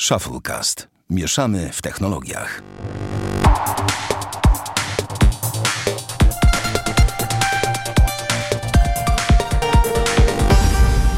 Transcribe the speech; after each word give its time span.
Shufflecast. 0.00 0.88
Mieszamy 1.10 1.70
w 1.72 1.82
technologiach. 1.82 2.62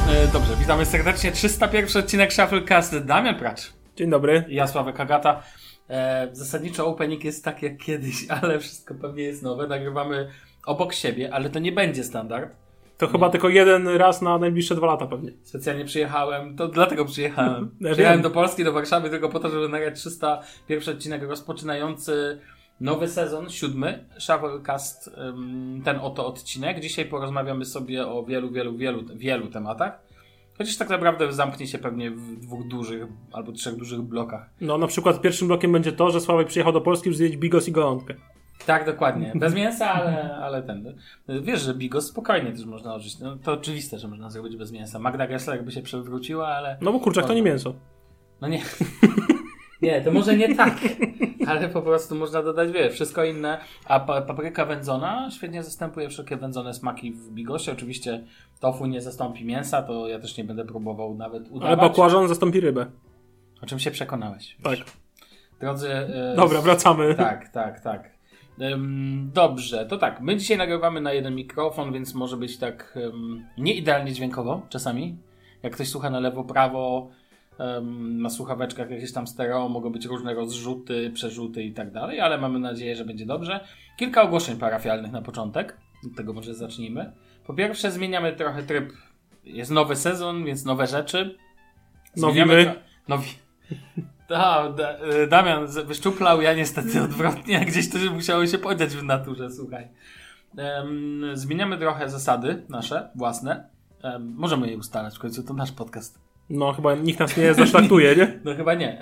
E, 0.08 0.26
Dobrze, 0.32 0.56
witamy 0.56 0.86
serdecznie. 0.86 1.32
301 1.32 2.02
odcinek 2.02 2.32
Shufflecast. 2.32 2.98
Damian 2.98 3.38
Pracz. 3.38 3.72
Dzień 3.96 4.10
dobry. 4.10 4.44
Ja, 4.48 4.66
Sławek 4.66 5.00
Agata. 5.00 5.42
E, 5.90 6.28
zasadniczo 6.32 6.86
opening 6.86 7.24
jest 7.24 7.44
tak 7.44 7.62
jak 7.62 7.76
kiedyś, 7.78 8.26
ale 8.42 8.58
wszystko 8.58 8.94
pewnie 8.94 9.22
jest 9.22 9.42
nowe. 9.42 9.66
Nagrywamy 9.66 10.30
obok 10.66 10.92
siebie, 10.94 11.34
ale 11.34 11.50
to 11.50 11.58
nie 11.58 11.72
będzie 11.72 12.04
standard. 12.04 12.67
To 12.98 13.08
chyba 13.08 13.30
tylko 13.30 13.48
jeden 13.48 13.88
raz 13.88 14.22
na 14.22 14.38
najbliższe 14.38 14.74
dwa 14.74 14.86
lata 14.86 15.06
pewnie. 15.06 15.32
Specjalnie 15.42 15.84
przyjechałem, 15.84 16.56
to 16.56 16.68
dlatego 16.68 17.04
przyjechałem. 17.04 17.70
Przyjechałem 17.92 18.22
do 18.22 18.30
Polski, 18.30 18.64
do 18.64 18.72
Warszawy 18.72 19.10
tylko 19.10 19.28
po 19.28 19.40
to, 19.40 19.50
żeby 19.50 19.68
nagrać 19.68 20.00
301 20.00 20.94
odcinek 20.94 21.22
rozpoczynający 21.22 22.40
nowy 22.80 23.08
sezon, 23.08 23.50
siódmy, 23.50 24.04
Shufflecast, 24.18 25.10
ym, 25.28 25.82
ten 25.84 25.98
oto 25.98 26.26
odcinek. 26.26 26.80
Dzisiaj 26.80 27.04
porozmawiamy 27.04 27.64
sobie 27.64 28.06
o 28.06 28.24
wielu, 28.24 28.50
wielu, 28.50 28.76
wielu, 28.76 29.04
wielu 29.14 29.46
tematach. 29.46 30.00
Chociaż 30.58 30.76
tak 30.76 30.88
naprawdę 30.88 31.32
zamknie 31.32 31.66
się 31.66 31.78
pewnie 31.78 32.10
w 32.10 32.40
dwóch 32.40 32.68
dużych 32.68 33.06
albo 33.32 33.52
trzech 33.52 33.76
dużych 33.76 34.02
blokach. 34.02 34.50
No 34.60 34.78
na 34.78 34.86
przykład 34.86 35.20
pierwszym 35.20 35.48
blokiem 35.48 35.72
będzie 35.72 35.92
to, 35.92 36.10
że 36.10 36.20
Sławek 36.20 36.48
przyjechał 36.48 36.72
do 36.72 36.80
Polski, 36.80 37.04
żeby 37.04 37.16
zjeść 37.16 37.36
bigos 37.36 37.68
i 37.68 37.72
golątkę. 37.72 38.14
Tak, 38.68 38.86
dokładnie. 38.86 39.32
Bez 39.34 39.54
mięsa, 39.54 39.92
ale, 39.92 40.36
ale 40.36 40.62
ten. 40.62 40.94
Wiesz, 41.42 41.60
że 41.60 41.74
bigos 41.74 42.06
spokojnie 42.08 42.52
też 42.52 42.64
można 42.64 42.94
użyć. 42.96 43.18
No, 43.18 43.36
to 43.36 43.52
oczywiste, 43.52 43.98
że 43.98 44.08
można 44.08 44.30
zrobić 44.30 44.56
bez 44.56 44.72
mięsa. 44.72 44.98
Magda 44.98 45.26
Gessler 45.26 45.56
jakby 45.56 45.72
się 45.72 45.82
przewróciła, 45.82 46.48
ale. 46.48 46.78
No 46.80 46.92
bo 46.92 47.00
kurczak 47.00 47.26
to 47.26 47.34
nie 47.34 47.42
mięso. 47.42 47.74
No 48.40 48.48
nie. 48.48 48.62
Nie, 49.82 50.00
to 50.00 50.10
może 50.12 50.36
nie 50.36 50.54
tak. 50.54 50.74
Ale 51.46 51.68
po 51.68 51.82
prostu 51.82 52.14
można 52.14 52.42
dodać, 52.42 52.72
wie, 52.72 52.90
wszystko 52.90 53.24
inne. 53.24 53.58
A 53.84 54.00
pa 54.00 54.22
papryka 54.22 54.64
wędzona 54.66 55.30
świetnie 55.30 55.62
zastępuje 55.62 56.08
wszelkie 56.08 56.36
wędzone 56.36 56.74
smaki 56.74 57.12
w 57.12 57.30
bigosie. 57.30 57.72
Oczywiście 57.72 58.24
tofu 58.60 58.86
nie 58.86 59.00
zastąpi 59.00 59.44
mięsa, 59.44 59.82
to 59.82 60.08
ja 60.08 60.18
też 60.18 60.36
nie 60.36 60.44
będę 60.44 60.64
próbował 60.64 61.14
nawet 61.14 61.42
Ale 61.42 61.52
udawać. 61.52 61.78
bakłażan 61.78 62.28
zastąpi 62.28 62.60
rybę. 62.60 62.86
O 63.62 63.66
czym 63.66 63.78
się 63.78 63.90
przekonałeś. 63.90 64.56
Tak. 64.62 64.78
Drodzy. 65.60 65.92
e, 65.92 66.34
Dobra, 66.36 66.60
wracamy. 66.60 67.14
Tak, 67.14 67.48
tak, 67.48 67.80
tak. 67.80 68.17
Dobrze, 69.34 69.86
to 69.86 69.98
tak. 69.98 70.20
My 70.20 70.36
dzisiaj 70.36 70.58
nagrywamy 70.58 71.00
na 71.00 71.12
jeden 71.12 71.34
mikrofon, 71.34 71.92
więc 71.92 72.14
może 72.14 72.36
być 72.36 72.58
tak 72.58 72.94
ym, 72.96 73.46
nie 73.58 73.74
idealnie 73.74 74.12
dźwiękowo 74.12 74.62
czasami. 74.68 75.16
Jak 75.62 75.72
ktoś 75.72 75.88
słucha 75.88 76.10
na 76.10 76.20
lewo, 76.20 76.44
prawo, 76.44 77.10
ym, 77.78 78.22
na 78.22 78.30
słuchaweczkach 78.30 78.90
jakieś 78.90 79.12
tam 79.12 79.26
stereo, 79.26 79.68
mogą 79.68 79.92
być 79.92 80.06
różne 80.06 80.34
rozrzuty, 80.34 81.10
przerzuty 81.14 81.62
i 81.62 81.72
tak 81.72 81.92
dalej, 81.92 82.20
ale 82.20 82.38
mamy 82.38 82.58
nadzieję, 82.58 82.96
że 82.96 83.04
będzie 83.04 83.26
dobrze. 83.26 83.60
Kilka 83.96 84.22
ogłoszeń 84.22 84.58
parafialnych 84.58 85.12
na 85.12 85.22
początek. 85.22 85.76
Od 86.06 86.16
tego 86.16 86.32
może 86.32 86.54
zacznijmy. 86.54 87.12
Po 87.46 87.54
pierwsze, 87.54 87.90
zmieniamy 87.90 88.32
trochę 88.32 88.62
tryb. 88.62 88.92
Jest 89.44 89.70
nowy 89.70 89.96
sezon, 89.96 90.44
więc 90.44 90.64
nowe 90.64 90.86
rzeczy. 90.86 91.36
Zmieniamy 92.14 92.54
Nowimy. 92.54 92.74
Nowi. 93.08 93.28
E, 94.30 95.26
Damian 95.26 95.66
wyszczuplał, 95.66 96.42
ja 96.42 96.54
niestety 96.54 97.02
odwrotnie, 97.04 97.60
gdzieś 97.60 97.90
to 97.90 97.98
musiało 98.14 98.46
się 98.46 98.58
podziać 98.58 98.90
w 98.90 99.02
naturze, 99.02 99.50
słuchaj. 99.50 99.88
Zmieniamy 101.34 101.78
trochę 101.78 102.08
zasady 102.08 102.62
nasze, 102.68 103.10
własne. 103.14 103.68
Em, 104.02 104.34
możemy 104.36 104.70
je 104.70 104.76
ustalać, 104.76 105.16
w 105.16 105.18
końcu 105.18 105.42
to 105.42 105.54
nasz 105.54 105.72
podcast. 105.72 106.18
No 106.50 106.72
chyba 106.72 106.94
nikt 106.94 107.20
nas 107.20 107.36
nie 107.36 107.54
zaszlaktuje, 107.54 108.16
nie? 108.16 108.38
No 108.44 108.54
chyba 108.54 108.74
nie. 108.74 109.00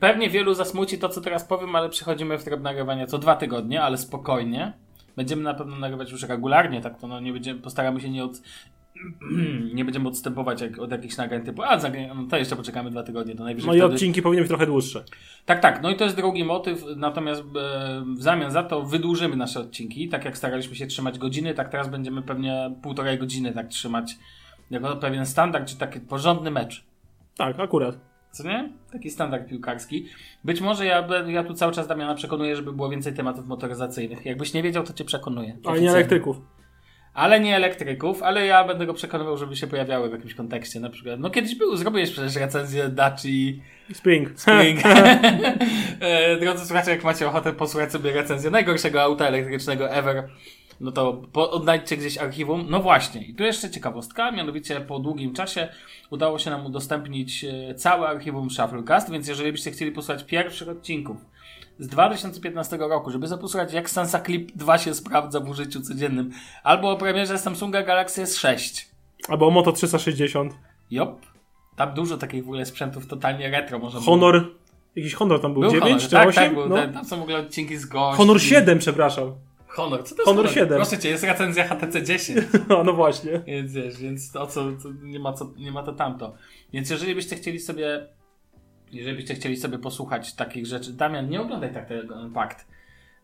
Pewnie 0.00 0.30
wielu 0.30 0.54
zasmuci 0.54 0.98
to, 0.98 1.08
co 1.08 1.20
teraz 1.20 1.44
powiem, 1.44 1.76
ale 1.76 1.88
przechodzimy 1.88 2.38
w 2.38 2.44
tryb 2.44 2.60
nagrywania 2.60 3.06
co 3.06 3.18
dwa 3.18 3.36
tygodnie, 3.36 3.82
ale 3.82 3.98
spokojnie. 3.98 4.72
Będziemy 5.16 5.42
na 5.42 5.54
pewno 5.54 5.76
nagrywać 5.76 6.10
już 6.10 6.22
regularnie, 6.22 6.80
tak 6.80 7.00
to 7.00 7.06
no 7.06 7.20
nie 7.20 7.32
będziemy, 7.32 7.60
postaramy 7.60 8.00
się 8.00 8.10
nie 8.10 8.24
od... 8.24 8.42
nie 9.74 9.84
będziemy 9.84 10.08
odstępować 10.08 10.60
jak, 10.60 10.78
od 10.78 10.92
jakichś 10.92 11.16
nagrań 11.16 11.44
typu, 11.44 11.62
a 11.62 11.78
no 12.14 12.26
to 12.30 12.36
jeszcze 12.36 12.56
poczekamy 12.56 12.90
dwa 12.90 13.02
tygodnie, 13.02 13.34
to 13.34 13.44
najwyżej 13.44 13.68
No 13.68 13.74
i 13.74 13.78
wtedy... 13.78 13.94
odcinki 13.94 14.22
powinny 14.22 14.42
być 14.42 14.48
trochę 14.48 14.66
dłuższe. 14.66 15.04
Tak, 15.46 15.60
tak. 15.60 15.82
No 15.82 15.90
i 15.90 15.96
to 15.96 16.04
jest 16.04 16.16
drugi 16.16 16.44
motyw. 16.44 16.84
Natomiast 16.96 17.40
e, 17.40 17.44
w 18.16 18.22
zamian 18.22 18.50
za 18.50 18.62
to 18.62 18.82
wydłużymy 18.82 19.36
nasze 19.36 19.60
odcinki. 19.60 20.08
Tak 20.08 20.24
jak 20.24 20.38
staraliśmy 20.38 20.76
się 20.76 20.86
trzymać 20.86 21.18
godziny, 21.18 21.54
tak 21.54 21.68
teraz 21.68 21.88
będziemy 21.88 22.22
pewnie 22.22 22.74
półtorej 22.82 23.18
godziny 23.18 23.52
tak 23.52 23.68
trzymać 23.68 24.16
jako 24.70 24.96
pewien 24.96 25.26
standard, 25.26 25.68
czy 25.68 25.78
taki 25.78 26.00
porządny 26.00 26.50
mecz. 26.50 26.84
Tak, 27.36 27.60
akurat. 27.60 27.98
Co 28.30 28.44
nie? 28.44 28.72
Taki 28.92 29.10
standard 29.10 29.48
piłkarski. 29.48 30.06
Być 30.44 30.60
może 30.60 30.86
ja, 30.86 31.08
ja 31.26 31.44
tu 31.44 31.54
cały 31.54 31.72
czas 31.72 31.86
Damiana 31.86 32.14
przekonuję, 32.14 32.56
żeby 32.56 32.72
było 32.72 32.88
więcej 32.88 33.14
tematów 33.14 33.46
motoryzacyjnych. 33.46 34.26
Jakbyś 34.26 34.54
nie 34.54 34.62
wiedział, 34.62 34.84
to 34.84 34.92
cię 34.92 35.04
przekonuję. 35.04 35.56
Ale 35.64 35.80
nie 35.80 35.90
elektryków. 35.90 36.40
Ale 37.18 37.40
nie 37.40 37.56
elektryków, 37.56 38.22
ale 38.22 38.46
ja 38.46 38.64
będę 38.64 38.86
go 38.86 38.94
przekonywał, 38.94 39.38
żeby 39.38 39.56
się 39.56 39.66
pojawiały 39.66 40.08
w 40.08 40.12
jakimś 40.12 40.34
kontekście. 40.34 40.80
Na 40.80 40.90
przykład, 40.90 41.20
no 41.20 41.30
kiedyś 41.30 41.54
był, 41.54 41.76
zrobiłeś 41.76 42.10
przecież 42.10 42.36
recenzję 42.36 42.88
Daci 42.88 43.62
Spring. 43.92 44.28
Spring. 44.40 44.80
E, 46.00 46.36
Drodzy 46.36 46.66
słuchacze, 46.66 46.90
jak 46.90 47.04
macie 47.04 47.28
ochotę 47.28 47.52
posłuchać 47.52 47.92
sobie 47.92 48.12
recenzję 48.12 48.50
najgorszego 48.50 49.02
auta 49.02 49.26
elektrycznego 49.26 49.90
ever, 49.90 50.28
no 50.80 50.92
to 50.92 51.22
po, 51.32 51.50
odnajdźcie 51.50 51.96
gdzieś 51.96 52.18
archiwum. 52.18 52.66
No 52.70 52.80
właśnie, 52.80 53.22
i 53.22 53.34
tu 53.34 53.42
jeszcze 53.44 53.70
ciekawostka, 53.70 54.30
mianowicie 54.30 54.80
po 54.80 54.98
długim 54.98 55.34
czasie 55.34 55.68
udało 56.10 56.38
się 56.38 56.50
nam 56.50 56.66
udostępnić 56.66 57.44
e, 57.44 57.74
całe 57.74 58.08
archiwum 58.08 58.50
Shufflecast, 58.50 59.10
więc 59.10 59.28
jeżeli 59.28 59.52
byście 59.52 59.70
chcieli 59.70 59.92
posłuchać 59.92 60.24
pierwszych 60.24 60.68
odcinków 60.68 61.16
z 61.78 61.86
2015 61.86 62.76
roku, 62.76 63.10
żeby 63.10 63.28
zaposłuchać 63.28 63.72
jak 63.72 63.90
Sansa 63.90 64.20
Clip 64.20 64.52
2 64.56 64.78
się 64.78 64.94
sprawdza 64.94 65.40
w 65.40 65.48
użyciu 65.48 65.80
codziennym, 65.80 66.30
albo 66.62 66.90
o 66.90 66.96
premierze 66.96 67.38
Samsunga 67.38 67.82
Galaxy 67.82 68.22
S6, 68.22 68.84
Albo 69.28 69.50
Moto 69.50 69.72
360. 69.72 70.54
Jop. 70.90 71.20
Tam 71.76 71.94
dużo 71.94 72.16
takich 72.16 72.44
w 72.44 72.46
ogóle 72.46 72.66
sprzętów 72.66 73.06
totalnie 73.06 73.50
retro 73.50 73.78
może 73.78 74.00
było. 74.00 74.10
Honor. 74.10 74.54
Jakiś 74.96 75.14
Honor 75.14 75.40
tam 75.40 75.52
był, 75.52 75.62
Był 75.62 75.70
9 75.70 75.84
Honor, 75.84 76.02
czy 76.02 76.10
tak, 76.10 76.28
8? 76.28 76.44
tak, 76.44 76.54
był, 76.54 76.68
no. 76.68 76.76
ten, 76.76 76.92
tam 76.92 77.04
są 77.04 77.18
w 77.18 77.22
ogóle 77.22 77.38
odcinki 77.38 77.76
z 77.76 77.86
gości. 77.86 78.16
Honor 78.16 78.42
7, 78.42 78.78
przepraszam. 78.78 79.34
Honor, 79.68 80.04
co 80.04 80.14
to 80.14 80.22
jest 80.22 80.24
Honor 80.24 80.50
7. 80.50 80.68
Proszę 80.68 80.98
cię, 80.98 81.08
jest 81.08 81.24
recenzja 81.24 81.68
HTC 81.68 82.02
10, 82.02 82.38
No, 82.68 82.84
no 82.84 82.92
właśnie. 82.92 83.42
więc 83.46 83.72
wiesz, 83.72 83.96
więc 83.96 84.32
to 84.32 84.46
co, 84.46 84.64
to 84.82 84.88
nie 85.02 85.20
ma 85.20 85.32
co, 85.32 85.50
nie 85.56 85.72
ma 85.72 85.82
to 85.82 85.92
tamto. 85.92 86.34
Więc 86.72 86.90
jeżeli 86.90 87.14
byście 87.14 87.36
chcieli 87.36 87.60
sobie, 87.60 88.08
jeżeli 88.92 89.16
byście 89.16 89.34
chcieli 89.34 89.56
sobie 89.56 89.78
posłuchać 89.78 90.34
takich 90.34 90.66
rzeczy, 90.66 90.92
Damian, 90.92 91.28
nie 91.28 91.40
oglądaj 91.40 91.74
tak 91.74 91.88
tego 91.88 92.14
Unpacked. 92.14 92.66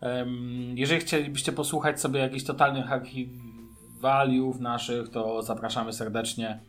Um, 0.01 0.75
jeżeli 0.79 1.01
chcielibyście 1.01 1.53
posłuchać 1.53 2.01
sobie 2.01 2.21
jakichś 2.21 2.45
totalnych 2.45 2.93
archiwaliów 2.93 4.61
naszych, 4.61 5.09
to 5.09 5.43
zapraszamy 5.43 5.93
serdecznie 5.93 6.61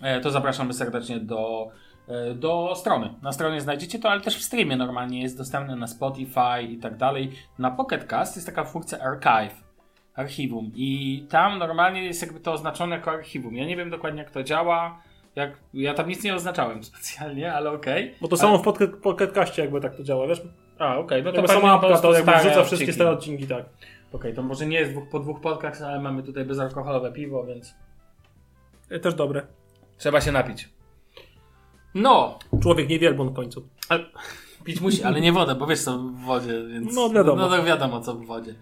E, 0.00 0.20
to 0.20 0.30
zapraszamy 0.30 0.72
serdecznie 0.72 1.20
do, 1.20 1.70
e, 2.08 2.34
do 2.34 2.74
strony. 2.76 3.14
Na 3.22 3.32
stronie 3.32 3.60
znajdziecie 3.60 3.98
to, 3.98 4.10
ale 4.10 4.20
też 4.20 4.36
w 4.36 4.42
streamie 4.42 4.76
normalnie 4.76 5.22
jest 5.22 5.38
dostępne 5.38 5.76
na 5.76 5.86
Spotify 5.86 6.62
i 6.70 6.78
tak 6.78 6.96
dalej. 6.96 7.32
Na 7.58 7.70
Pocket 7.70 8.04
Cast 8.04 8.36
jest 8.36 8.46
taka 8.46 8.64
funkcja 8.64 8.98
archive, 8.98 9.64
archiwum 10.14 10.72
i 10.74 11.22
tam 11.30 11.58
normalnie 11.58 12.04
jest 12.04 12.22
jakby 12.22 12.40
to 12.40 12.52
oznaczone 12.52 12.96
jako 12.96 13.10
archiwum. 13.10 13.54
Ja 13.54 13.66
nie 13.66 13.76
wiem 13.76 13.90
dokładnie 13.90 14.22
jak 14.22 14.30
to 14.30 14.42
działa, 14.42 15.02
jak, 15.36 15.58
ja 15.74 15.94
tam 15.94 16.08
nic 16.08 16.24
nie 16.24 16.34
oznaczałem 16.34 16.84
specjalnie, 16.90 17.54
ale 17.54 17.70
okej. 17.70 18.14
Bo 18.20 18.28
to 18.28 18.36
samo 18.36 18.58
w 18.58 19.32
Castie 19.34 19.62
jakby 19.62 19.80
tak 19.80 19.96
to 19.96 20.02
działa, 20.02 20.26
wiesz? 20.26 20.42
A, 20.78 20.96
okej, 20.98 21.22
no 21.22 21.30
to 21.32 21.36
Jakby 21.36 21.52
sama 21.52 21.72
apka 21.72 21.98
to 21.98 22.12
jakby 22.12 22.32
wrzuca 22.32 22.64
wszystkie 22.64 22.92
stare 22.92 23.10
odcinki, 23.10 23.46
tak. 23.46 23.64
Okej, 24.12 24.34
to 24.34 24.42
może 24.42 24.66
nie 24.66 24.80
jest 24.80 24.92
po 25.10 25.18
dwóch 25.18 25.40
podcastach, 25.40 25.88
ale 25.88 26.00
mamy 26.00 26.22
tutaj 26.22 26.44
bezalkoholowe 26.44 27.12
piwo, 27.12 27.44
więc 27.44 27.74
E, 28.90 29.00
Też 29.00 29.14
dobre. 29.14 29.46
trzeba 29.98 30.20
się 30.20 30.32
napić. 30.32 30.68
No, 31.94 32.38
Człowiek 32.62 32.88
nie 32.88 32.98
wielbłąd 32.98 33.30
w 33.30 33.34
końcu. 33.34 33.68
Ale, 33.88 34.04
pić 34.64 34.80
musi, 34.80 35.02
ale 35.04 35.20
nie 35.20 35.32
wodę, 35.32 35.54
bo 35.54 35.66
wiesz 35.66 35.80
co 35.82 35.98
w 35.98 36.14
wodzie, 36.24 36.66
więc. 36.68 36.94
No, 36.94 37.10
wiadomo. 37.10 37.42
No 37.42 37.56
to 37.56 37.62
wiadomo 37.64 38.00
co 38.00 38.14
w 38.14 38.26
wodzie. 38.26 38.54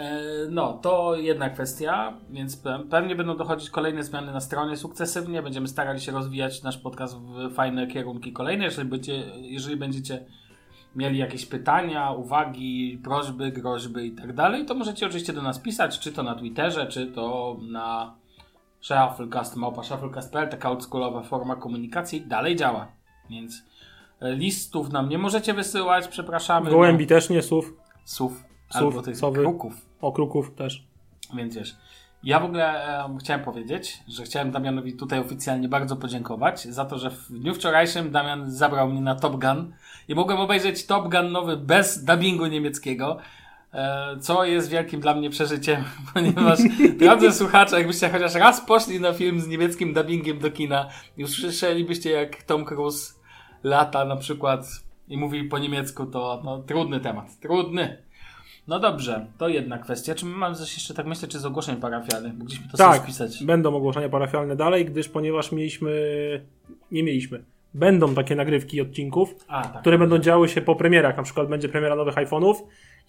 E, 0.00 0.20
no, 0.50 0.72
to 0.72 1.14
jedna 1.16 1.50
kwestia, 1.50 2.12
więc 2.30 2.62
pe- 2.62 2.88
pewnie 2.88 3.16
będą 3.16 3.36
dochodzić 3.36 3.70
kolejne 3.70 4.02
zmiany 4.04 4.32
na 4.32 4.40
stronie 4.40 4.76
sukcesywnie. 4.76 5.42
Będziemy 5.42 5.68
starali 5.68 6.00
się 6.00 6.12
rozwijać 6.12 6.62
nasz 6.62 6.78
podcast 6.78 7.18
w 7.18 7.54
fajne 7.54 7.86
kierunki 7.86 8.32
kolejne. 8.32 8.64
Jeżeli, 8.64 8.88
będziecie, 8.88 9.24
jeżeli 9.40 9.76
będziecie 9.76 10.24
mieli 10.96 11.18
jakieś 11.18 11.46
pytania, 11.46 12.10
uwagi, 12.10 13.00
prośby, 13.04 13.52
groźby 13.52 14.06
i 14.06 14.12
tak 14.12 14.32
dalej, 14.32 14.66
to 14.66 14.74
możecie 14.74 15.06
oczywiście 15.06 15.32
do 15.32 15.42
nas 15.42 15.58
pisać, 15.58 15.98
czy 15.98 16.12
to 16.12 16.22
na 16.22 16.34
Twitterze, 16.34 16.86
czy 16.86 17.06
to 17.06 17.56
na 17.70 18.14
Shufflecast, 18.80 19.56
małpa 19.56 19.82
shufflecast.pl, 19.82 20.48
taka 20.48 20.70
oldschoolowa 20.70 21.22
forma 21.22 21.56
komunikacji 21.56 22.20
dalej 22.26 22.56
działa. 22.56 22.88
Więc 23.30 23.62
e, 24.20 24.32
listów 24.34 24.92
nam 24.92 25.08
nie 25.08 25.18
możecie 25.18 25.54
wysyłać, 25.54 26.08
przepraszamy. 26.08 26.70
Gołębi 26.70 27.06
też 27.06 27.30
nie, 27.30 27.42
słów. 27.42 27.72
No, 27.76 27.84
sów, 28.04 28.32
Sów, 28.70 28.76
albo 28.82 29.02
tych 29.02 29.16
sowy. 29.16 29.40
kruków, 29.40 29.86
O, 30.00 30.12
kruków 30.12 30.54
też. 30.54 30.84
więc 31.34 31.56
wiesz. 31.56 31.76
Ja 32.22 32.40
w 32.40 32.44
ogóle 32.44 32.98
em, 33.04 33.18
chciałem 33.18 33.44
powiedzieć, 33.44 33.98
że 34.08 34.22
chciałem 34.22 34.50
Damianowi 34.50 34.92
tutaj 34.92 35.18
oficjalnie 35.18 35.68
bardzo 35.68 35.96
podziękować 35.96 36.64
za 36.64 36.84
to, 36.84 36.98
że 36.98 37.10
w 37.10 37.28
dniu 37.30 37.54
wczorajszym 37.54 38.10
Damian 38.10 38.50
zabrał 38.50 38.88
mnie 38.88 39.00
na 39.00 39.14
Top 39.14 39.32
Gun 39.40 39.72
i 40.08 40.14
mogłem 40.14 40.38
obejrzeć 40.40 40.86
Top 40.86 41.08
Gun 41.08 41.32
nowy 41.32 41.56
bez 41.56 42.04
dubbingu 42.04 42.46
niemieckiego. 42.46 43.18
e, 43.72 44.16
Co 44.20 44.44
jest 44.44 44.70
wielkim 44.70 45.00
dla 45.00 45.14
mnie 45.14 45.30
przeżyciem, 45.30 45.84
ponieważ 46.14 46.58
drodzy 46.98 47.32
słuchacze, 47.40 47.78
jakbyście 47.78 48.10
chociaż 48.10 48.34
raz 48.34 48.60
poszli 48.60 49.00
na 49.00 49.12
film 49.12 49.40
z 49.40 49.48
niemieckim 49.48 49.94
dubbingiem 49.94 50.38
do 50.38 50.50
kina 50.50 50.88
i 51.16 51.24
usłyszelibyście 51.24 52.10
jak 52.10 52.42
Tom 52.42 52.64
Cruise 52.64 53.14
lata 53.62 54.04
na 54.04 54.16
przykład 54.16 54.66
i 55.08 55.16
mówi 55.16 55.44
po 55.44 55.58
niemiecku, 55.58 56.06
to 56.06 56.40
no, 56.44 56.58
trudny 56.58 57.00
temat. 57.00 57.40
Trudny. 57.40 58.09
No 58.68 58.78
dobrze, 58.78 59.26
to 59.38 59.48
jedna 59.48 59.78
kwestia. 59.78 60.14
Czy 60.14 60.26
my 60.26 60.36
mamy 60.36 60.54
coś 60.56 60.74
jeszcze, 60.74 60.94
tak 60.94 61.06
myślę, 61.06 61.28
czy 61.28 61.38
z 61.38 61.44
ogłoszeń 61.46 61.76
parafialnych? 61.76 62.32
Bo 62.32 62.44
gdzieś 62.44 62.60
mi 62.60 62.68
to 62.68 62.76
Tak, 62.76 63.02
spisać. 63.02 63.44
będą 63.44 63.74
ogłoszenia 63.76 64.08
parafialne 64.08 64.56
dalej, 64.56 64.84
gdyż 64.84 65.08
ponieważ 65.08 65.52
mieliśmy, 65.52 65.90
nie 66.92 67.02
mieliśmy, 67.02 67.42
będą 67.74 68.14
takie 68.14 68.36
nagrywki 68.36 68.80
odcinków, 68.80 69.34
A, 69.48 69.62
tak. 69.68 69.80
które 69.80 69.98
będą 69.98 70.18
działy 70.18 70.48
się 70.48 70.60
po 70.62 70.76
premierach, 70.76 71.16
na 71.16 71.22
przykład 71.22 71.48
będzie 71.48 71.68
premiera 71.68 71.96
nowych 71.96 72.14
iPhone'ów 72.14 72.54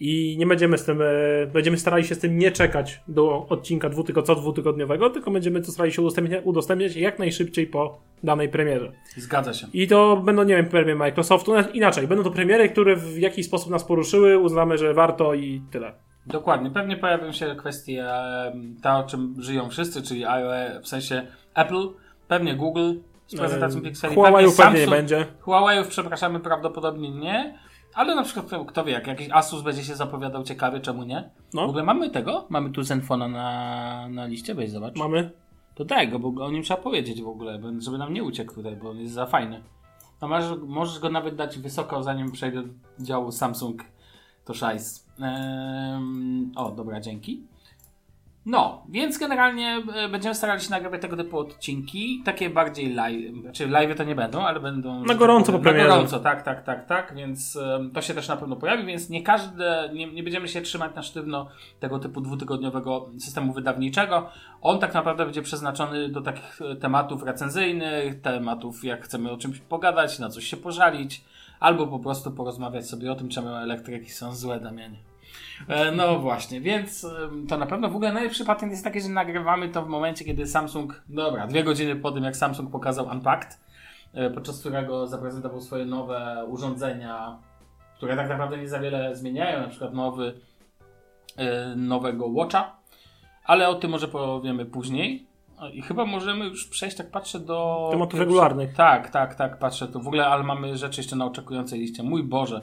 i 0.03 0.36
nie 0.38 0.45
będziemy 0.45 0.77
z 0.77 0.86
tym, 0.86 1.01
e, 1.01 1.06
będziemy 1.53 1.77
starali 1.77 2.03
się 2.06 2.15
z 2.15 2.19
tym 2.19 2.38
nie 2.38 2.51
czekać 2.51 3.01
do 3.07 3.45
odcinka 3.50 3.89
dwutygo, 3.89 4.24
co 4.24 4.36
dwutygodniowego, 4.36 5.09
tylko 5.09 5.31
będziemy 5.31 5.62
to 5.62 5.71
starali 5.71 5.92
się 5.94 6.01
udostępniać, 6.01 6.42
udostępniać 6.45 6.95
jak 6.95 7.19
najszybciej 7.19 7.68
po 7.68 8.00
danej 8.24 8.50
premierze. 8.50 8.92
Zgadza 9.18 9.53
się. 9.53 9.68
I 9.74 9.88
to 9.88 10.18
będą, 10.25 10.44
nie 10.44 10.56
wiem, 10.56 10.65
premiery 10.65 10.95
Microsoftu, 10.95 11.53
na- 11.53 11.62
inaczej, 11.62 12.07
będą 12.07 12.24
to 12.24 12.31
premiery, 12.31 12.69
które 12.69 12.95
w 12.95 13.18
jakiś 13.19 13.45
sposób 13.45 13.69
nas 13.71 13.83
poruszyły, 13.83 14.38
uznamy, 14.38 14.77
że 14.77 14.94
warto 14.94 15.33
i 15.33 15.62
tyle. 15.71 15.94
Dokładnie. 16.25 16.71
Pewnie 16.71 16.97
pojawią 16.97 17.31
się 17.31 17.56
kwestie 17.59 18.06
em, 18.13 18.75
ta, 18.83 19.00
o 19.00 19.04
czym 19.04 19.36
żyją 19.39 19.69
wszyscy, 19.69 20.01
czyli 20.01 20.25
iOS, 20.25 20.83
w 20.83 20.88
sensie 20.88 21.27
Apple, 21.56 21.88
pewnie 22.27 22.56
Google 22.56 22.94
z 23.27 23.36
prezentacją 23.36 23.80
Eee, 23.80 23.83
Pixeli, 23.86 24.15
Huawei'ów 24.15 24.57
pewnie 24.57 24.80
nie 24.80 24.86
Samsung. 24.86 24.89
będzie. 24.89 25.25
Huawei'ów, 25.45 25.88
przepraszamy, 25.88 26.39
prawdopodobnie 26.39 27.12
nie. 27.12 27.59
Ale 27.95 28.15
na 28.15 28.23
przykład, 28.23 28.65
kto- 28.67 28.83
wie, 28.83 28.91
jak 28.91 29.07
jakiś 29.07 29.29
Asus 29.31 29.61
będzie 29.61 29.83
się 29.83 29.95
zapowiadał 29.95 30.43
ciekawie, 30.43 30.79
czemu 30.79 31.03
nie? 31.03 31.29
W 31.49 31.53
No, 31.53 31.61
ogóle 31.63 31.83
mamy 31.83 32.09
tego? 32.09 32.45
Mamy 32.49 32.69
tu 32.69 32.83
Zenfona 32.83 33.27
na, 33.27 34.07
na 34.09 34.25
liście, 34.25 34.55
weź 34.55 34.71
zobacz. 34.71 34.95
mamy. 34.95 35.31
To 35.75 35.85
daj 35.85 36.09
go, 36.09 36.19
bo 36.19 36.45
o 36.45 36.51
nim 36.51 36.63
trzeba 36.63 36.81
powiedzieć 36.81 37.21
w 37.21 37.27
ogóle, 37.27 37.59
żeby 37.79 37.97
nam 37.97 38.13
nie 38.13 38.23
uciekł 38.23 38.53
tutaj, 38.55 38.75
bo 38.75 38.89
on 38.89 38.97
jest 38.99 39.13
za 39.13 39.25
fajny. 39.25 39.61
No 40.21 40.27
masz, 40.27 40.45
możesz 40.67 40.99
go 40.99 41.09
nawet 41.09 41.35
dać 41.35 41.59
wysoko, 41.59 42.03
zanim 42.03 42.31
przejdę 42.31 42.63
do 42.63 42.69
działu 43.05 43.31
Samsung, 43.31 43.83
to 44.45 44.53
szajs. 44.53 45.07
Ehm, 45.21 46.51
o, 46.55 46.71
dobra, 46.71 46.99
dzięki. 46.99 47.44
No, 48.45 48.83
więc 48.89 49.17
generalnie 49.17 49.83
e, 49.95 50.09
będziemy 50.09 50.35
starali 50.35 50.61
się 50.61 50.69
nagrywać 50.69 51.01
tego 51.01 51.17
typu 51.17 51.39
odcinki, 51.39 52.21
takie 52.25 52.49
bardziej 52.49 52.93
live, 52.93 53.41
znaczy 53.41 53.67
live 53.67 53.97
to 53.97 54.03
nie 54.03 54.15
będą, 54.15 54.41
ale 54.41 54.59
będą... 54.59 55.05
Na 55.05 55.15
gorąco 55.15 55.51
po 55.51 55.57
Na 55.57 55.63
premierze. 55.63 55.88
gorąco, 55.89 56.19
tak, 56.19 56.43
tak, 56.43 56.63
tak, 56.63 56.85
tak, 56.85 57.15
więc 57.15 57.55
em, 57.55 57.91
to 57.91 58.01
się 58.01 58.13
też 58.13 58.27
na 58.27 58.38
pewno 58.38 58.55
pojawi, 58.55 58.85
więc 58.85 59.09
nie 59.09 59.23
każde, 59.23 59.89
nie, 59.93 60.13
nie 60.13 60.23
będziemy 60.23 60.47
się 60.47 60.61
trzymać 60.61 60.95
na 60.95 61.03
sztywno 61.03 61.47
tego 61.79 61.99
typu 61.99 62.21
dwutygodniowego 62.21 63.09
systemu 63.19 63.53
wydawniczego. 63.53 64.29
On 64.61 64.79
tak 64.79 64.94
naprawdę 64.94 65.25
będzie 65.25 65.41
przeznaczony 65.41 66.09
do 66.09 66.21
takich 66.21 66.61
e, 66.61 66.75
tematów 66.75 67.23
recenzyjnych, 67.23 68.21
tematów 68.21 68.83
jak 68.83 69.03
chcemy 69.05 69.31
o 69.31 69.37
czymś 69.37 69.59
pogadać, 69.59 70.19
na 70.19 70.29
coś 70.29 70.47
się 70.47 70.57
pożalić, 70.57 71.23
albo 71.59 71.87
po 71.87 71.99
prostu 71.99 72.31
porozmawiać 72.31 72.89
sobie 72.89 73.11
o 73.11 73.15
tym, 73.15 73.29
czemu 73.29 73.47
elektryki 73.49 74.09
są 74.09 74.35
złe, 74.35 74.59
Damianie. 74.59 75.10
E, 75.67 75.91
No 75.91 76.19
właśnie, 76.19 76.61
więc 76.61 77.07
to 77.49 77.57
na 77.57 77.65
pewno 77.65 77.89
w 77.89 77.95
ogóle 77.95 78.13
najlepszy 78.13 78.45
patent 78.45 78.71
jest 78.71 78.83
taki, 78.83 79.01
że 79.01 79.09
nagrywamy 79.09 79.69
to 79.69 79.85
w 79.85 79.87
momencie, 79.87 80.25
kiedy 80.25 80.47
Samsung, 80.47 81.03
dobra, 81.09 81.47
dwie 81.47 81.63
godziny 81.63 81.95
po 81.95 82.11
tym, 82.11 82.23
jak 82.23 82.35
Samsung 82.35 82.71
pokazał 82.71 83.07
Unpacked, 83.07 83.59
e, 84.13 84.29
podczas 84.29 84.59
którego 84.59 85.07
zaprezentował 85.07 85.61
swoje 85.61 85.85
nowe 85.85 86.45
urządzenia, 86.47 87.37
które 87.97 88.15
tak 88.15 88.29
naprawdę 88.29 88.57
nie 88.57 88.69
za 88.69 88.79
wiele 88.79 89.15
zmieniają, 89.15 89.61
na 89.61 89.67
przykład 89.67 89.93
nowy, 89.93 90.33
e, 91.37 91.75
nowego 91.75 92.27
Watcha, 92.27 92.75
ale 93.45 93.69
o 93.69 93.75
tym 93.75 93.91
może 93.91 94.07
powiemy 94.07 94.65
później. 94.65 95.31
O, 95.57 95.69
I 95.69 95.81
chyba 95.81 96.05
możemy 96.05 96.45
już 96.45 96.67
przejść, 96.67 96.97
tak 96.97 97.11
patrzę 97.11 97.39
do... 97.39 97.89
Tematów 97.91 98.19
regularnych. 98.19 98.73
Tak, 98.73 99.09
tak, 99.09 99.35
tak, 99.35 99.59
patrzę 99.59 99.87
tu. 99.87 100.01
W 100.01 100.07
ogóle, 100.07 100.27
ale 100.27 100.43
mamy 100.43 100.77
rzeczy 100.77 100.99
jeszcze 101.01 101.15
na 101.15 101.25
oczekującej 101.25 101.79
liście. 101.79 102.03
Mój 102.03 102.23
Boże. 102.23 102.61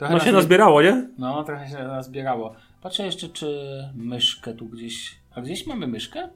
Trochę 0.00 0.14
No 0.14 0.20
się 0.20 0.32
nazbierało, 0.32 0.82
nie? 0.82 1.08
no, 1.18 1.44
trochę 1.44 1.68
się 1.68 1.78
nazbierało. 1.78 2.54
Patrzę 2.82 3.04
jeszcze, 3.04 3.28
czy 3.28 3.58
myszkę 3.94 4.54
tu 4.54 4.66
gdzieś. 4.66 5.20
A 5.34 5.40
gdzieś 5.40 5.66
mamy 5.66 5.86
myszkę? 5.86 6.28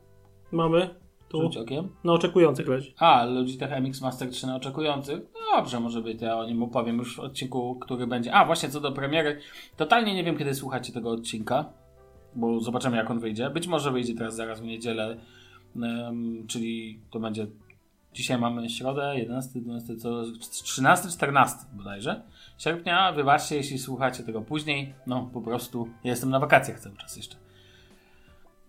Mamy. 0.52 0.90
Tu. 1.28 1.42
Rzuć 1.42 1.56
okiem. 1.56 1.88
Na 2.04 2.12
oczekujących 2.12 2.68
leży. 2.68 2.92
A, 2.98 3.24
Logitech 3.24 3.70
MX 3.80 4.00
Master 4.00 4.30
3 4.30 4.46
na 4.46 4.56
oczekujących. 4.56 5.20
Dobrze, 5.56 5.80
może 5.80 6.02
być, 6.02 6.22
ja 6.22 6.36
o 6.38 6.44
nim 6.46 6.62
opowiem 6.62 6.98
już 6.98 7.16
w 7.16 7.20
odcinku, 7.20 7.74
który 7.80 8.06
będzie. 8.06 8.32
A, 8.34 8.44
właśnie 8.44 8.68
co 8.68 8.80
do 8.80 8.92
premiery. 8.92 9.40
Totalnie 9.76 10.14
nie 10.14 10.24
wiem, 10.24 10.38
kiedy 10.38 10.54
słuchacie 10.54 10.92
tego 10.92 11.10
odcinka, 11.10 11.64
bo 12.34 12.60
zobaczymy, 12.60 12.96
jak 12.96 13.10
on 13.10 13.18
wyjdzie. 13.20 13.50
Być 13.50 13.66
może 13.66 13.90
wyjdzie 13.92 14.14
teraz 14.14 14.36
zaraz 14.36 14.60
w 14.60 14.64
niedzielę, 14.64 15.16
em, 15.76 16.44
czyli 16.46 17.00
to 17.10 17.20
będzie. 17.20 17.46
Dzisiaj 18.12 18.38
mamy 18.38 18.70
środę, 18.70 19.14
11, 19.16 19.60
12, 19.60 19.96
co, 19.96 20.22
13, 20.64 21.08
14 21.08 21.58
bodajże 21.72 22.22
sierpnia. 22.58 23.12
Wybaczcie, 23.12 23.56
jeśli 23.56 23.78
słuchacie 23.78 24.22
tego 24.22 24.42
później. 24.42 24.94
No, 25.06 25.30
po 25.32 25.40
prostu 25.40 25.88
ja 26.04 26.10
jestem 26.10 26.30
na 26.30 26.40
wakacjach 26.40 26.80
cały 26.80 26.96
czas 26.96 27.16
jeszcze. 27.16 27.36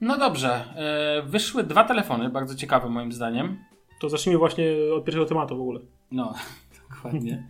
No 0.02 0.18
dobrze, 0.18 0.66
e, 0.76 1.22
wyszły 1.22 1.64
dwa 1.64 1.84
telefony, 1.84 2.30
bardzo 2.30 2.56
ciekawe 2.56 2.90
moim 2.90 3.12
zdaniem. 3.12 3.58
To 4.00 4.10
zacznijmy 4.10 4.40
właśnie 4.40 4.66
od 4.96 5.06
pierwszego 5.06 5.26
tematu 5.26 5.58
w 5.58 5.62
ogóle. 5.62 5.80
No, 6.12 6.34
dokładnie. 6.90 7.48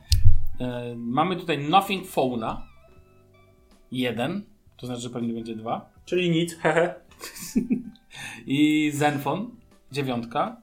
E, 0.59 0.95
mamy 0.95 1.35
tutaj 1.35 1.69
Nothing 1.69 2.07
Phone'a. 2.07 2.57
Jeden, 3.91 4.45
to 4.77 4.85
znaczy, 4.85 5.01
że 5.01 5.09
pewnie 5.09 5.33
będzie 5.33 5.55
dwa. 5.55 5.89
Czyli 6.05 6.29
nic, 6.29 6.55
hehe. 6.55 6.95
I 8.45 8.91
Zenfone, 8.93 9.45
dziewiątka. 9.91 10.57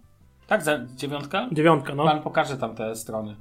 Tak, 0.47 0.63
dziewiątka? 0.95 1.49
Dziewiątka, 1.53 1.95
no. 1.95 2.05
Pan 2.05 2.23
pokaże 2.23 2.57
tam 2.57 2.75
te 2.75 2.97
strony. 2.97 3.37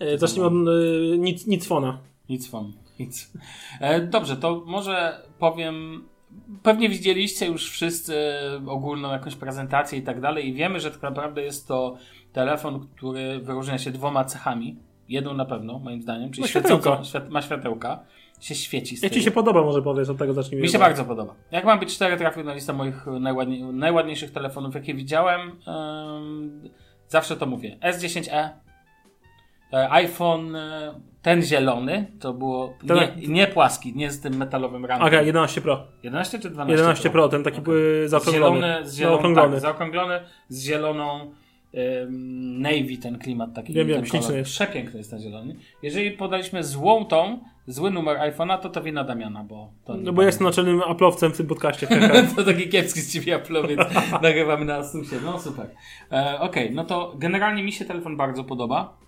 E, 0.00 0.18
zacznijmy 0.18 0.46
od 0.46 0.52
e, 0.52 1.18
nic, 1.18 1.46
nic 1.46 1.66
fona. 1.66 1.98
Nic 2.28 2.50
phone, 2.50 2.72
nic. 3.00 3.32
E, 3.80 4.00
dobrze, 4.00 4.36
to 4.36 4.62
może 4.66 5.22
powiem. 5.38 6.04
Pewnie 6.62 6.88
widzieliście 6.88 7.46
już 7.46 7.70
wszyscy 7.70 8.14
ogólną 8.66 9.12
jakąś 9.12 9.34
prezentację 9.34 9.98
i 9.98 10.02
tak 10.02 10.20
dalej, 10.20 10.48
i 10.48 10.54
wiemy, 10.54 10.80
że 10.80 10.90
tak 10.90 11.02
naprawdę 11.02 11.42
jest 11.42 11.68
to 11.68 11.96
telefon, 12.32 12.88
który 12.96 13.40
wyróżnia 13.40 13.78
się 13.78 13.90
dwoma 13.90 14.24
cechami. 14.24 14.76
Jedną 15.08 15.34
na 15.34 15.44
pewno, 15.44 15.78
moim 15.78 16.02
zdaniem, 16.02 16.30
czyli 16.30 16.42
Ma 16.42 16.48
światełka. 16.48 17.04
świat, 17.04 17.30
ma 17.30 17.42
światełka, 17.42 18.04
się 18.40 18.54
świeci. 18.54 18.96
Jak 19.02 19.12
ci 19.12 19.22
się 19.22 19.30
podoba, 19.30 19.62
może 19.62 19.82
powiedz, 19.82 20.08
od 20.08 20.18
tego 20.18 20.32
zacznijmy. 20.32 20.62
Mi 20.62 20.68
się 20.68 20.78
bardzo 20.78 21.04
podoba. 21.04 21.34
Jak 21.50 21.64
mam 21.64 21.78
być 21.78 21.94
cztery, 21.94 22.16
trafił 22.16 22.44
na 22.44 22.54
listę 22.54 22.72
moich 22.72 23.06
najładniej, 23.20 23.62
najładniejszych 23.62 24.30
telefonów, 24.30 24.74
jakie 24.74 24.94
widziałem. 24.94 25.40
Ym, 25.40 26.70
zawsze 27.08 27.36
to 27.36 27.46
mówię. 27.46 27.78
S10e, 27.80 28.32
e, 28.32 28.50
iPhone, 29.72 30.56
e, 30.56 30.94
ten 31.22 31.42
zielony, 31.42 32.06
to 32.20 32.32
było 32.32 32.74
nie, 32.82 33.28
nie 33.28 33.46
płaski, 33.46 33.92
nie 33.96 34.10
z 34.10 34.20
tym 34.20 34.36
metalowym 34.36 34.84
ramkiem. 34.84 35.08
Okej, 35.08 35.26
11 35.26 35.60
Pro. 35.60 35.86
11 36.02 36.38
czy 36.38 36.50
12 36.50 36.72
11 36.72 37.10
Pro, 37.10 37.28
ten 37.28 37.42
taki 37.42 37.60
okay. 37.60 37.74
zaokrąglony. 38.08 38.60
Zielony, 38.60 38.88
z 38.88 38.96
zieloną, 38.96 39.16
Zaokrąglony. 39.16 39.52
tak, 39.52 39.60
zaokrąglony 39.60 40.20
z 40.48 40.64
zieloną 40.64 41.30
navy 42.58 42.96
ten 43.02 43.18
klimat 43.18 43.54
taki. 43.54 43.72
Wiem, 43.72 43.88
wiem, 43.88 44.06
śliczny 44.06 44.36
jest. 44.36 44.50
Przepiękny 44.50 44.98
jest 44.98 45.10
ten 45.10 45.20
zielony. 45.20 45.56
Jeżeli 45.82 46.10
podaliśmy 46.10 46.64
złą 46.64 47.04
tą, 47.04 47.38
zły 47.66 47.90
numer 47.90 48.16
iPhone'a, 48.18 48.58
to 48.58 48.68
to 48.68 48.82
wina 48.82 49.04
Damiana, 49.04 49.44
bo 49.44 49.70
to 49.84 49.94
No 49.96 50.12
bo 50.12 50.22
jestem 50.22 50.46
naczelnym 50.46 50.82
aplowcem 50.82 51.32
w 51.32 51.36
tym 51.36 51.46
podcaście. 51.46 51.86
to 52.36 52.44
taki 52.44 52.68
kiepski 52.68 53.00
z 53.00 53.12
ciebie 53.12 53.34
Apple, 53.34 53.66
więc 53.68 53.82
nagrywamy 54.22 54.64
na 54.64 54.76
Asusie. 54.76 55.16
No 55.24 55.38
super. 55.38 55.66
E, 56.12 56.40
Okej, 56.40 56.70
no 56.74 56.84
to 56.84 57.14
generalnie 57.18 57.62
mi 57.62 57.72
się 57.72 57.84
telefon 57.84 58.16
bardzo 58.16 58.44
podoba 58.44 59.01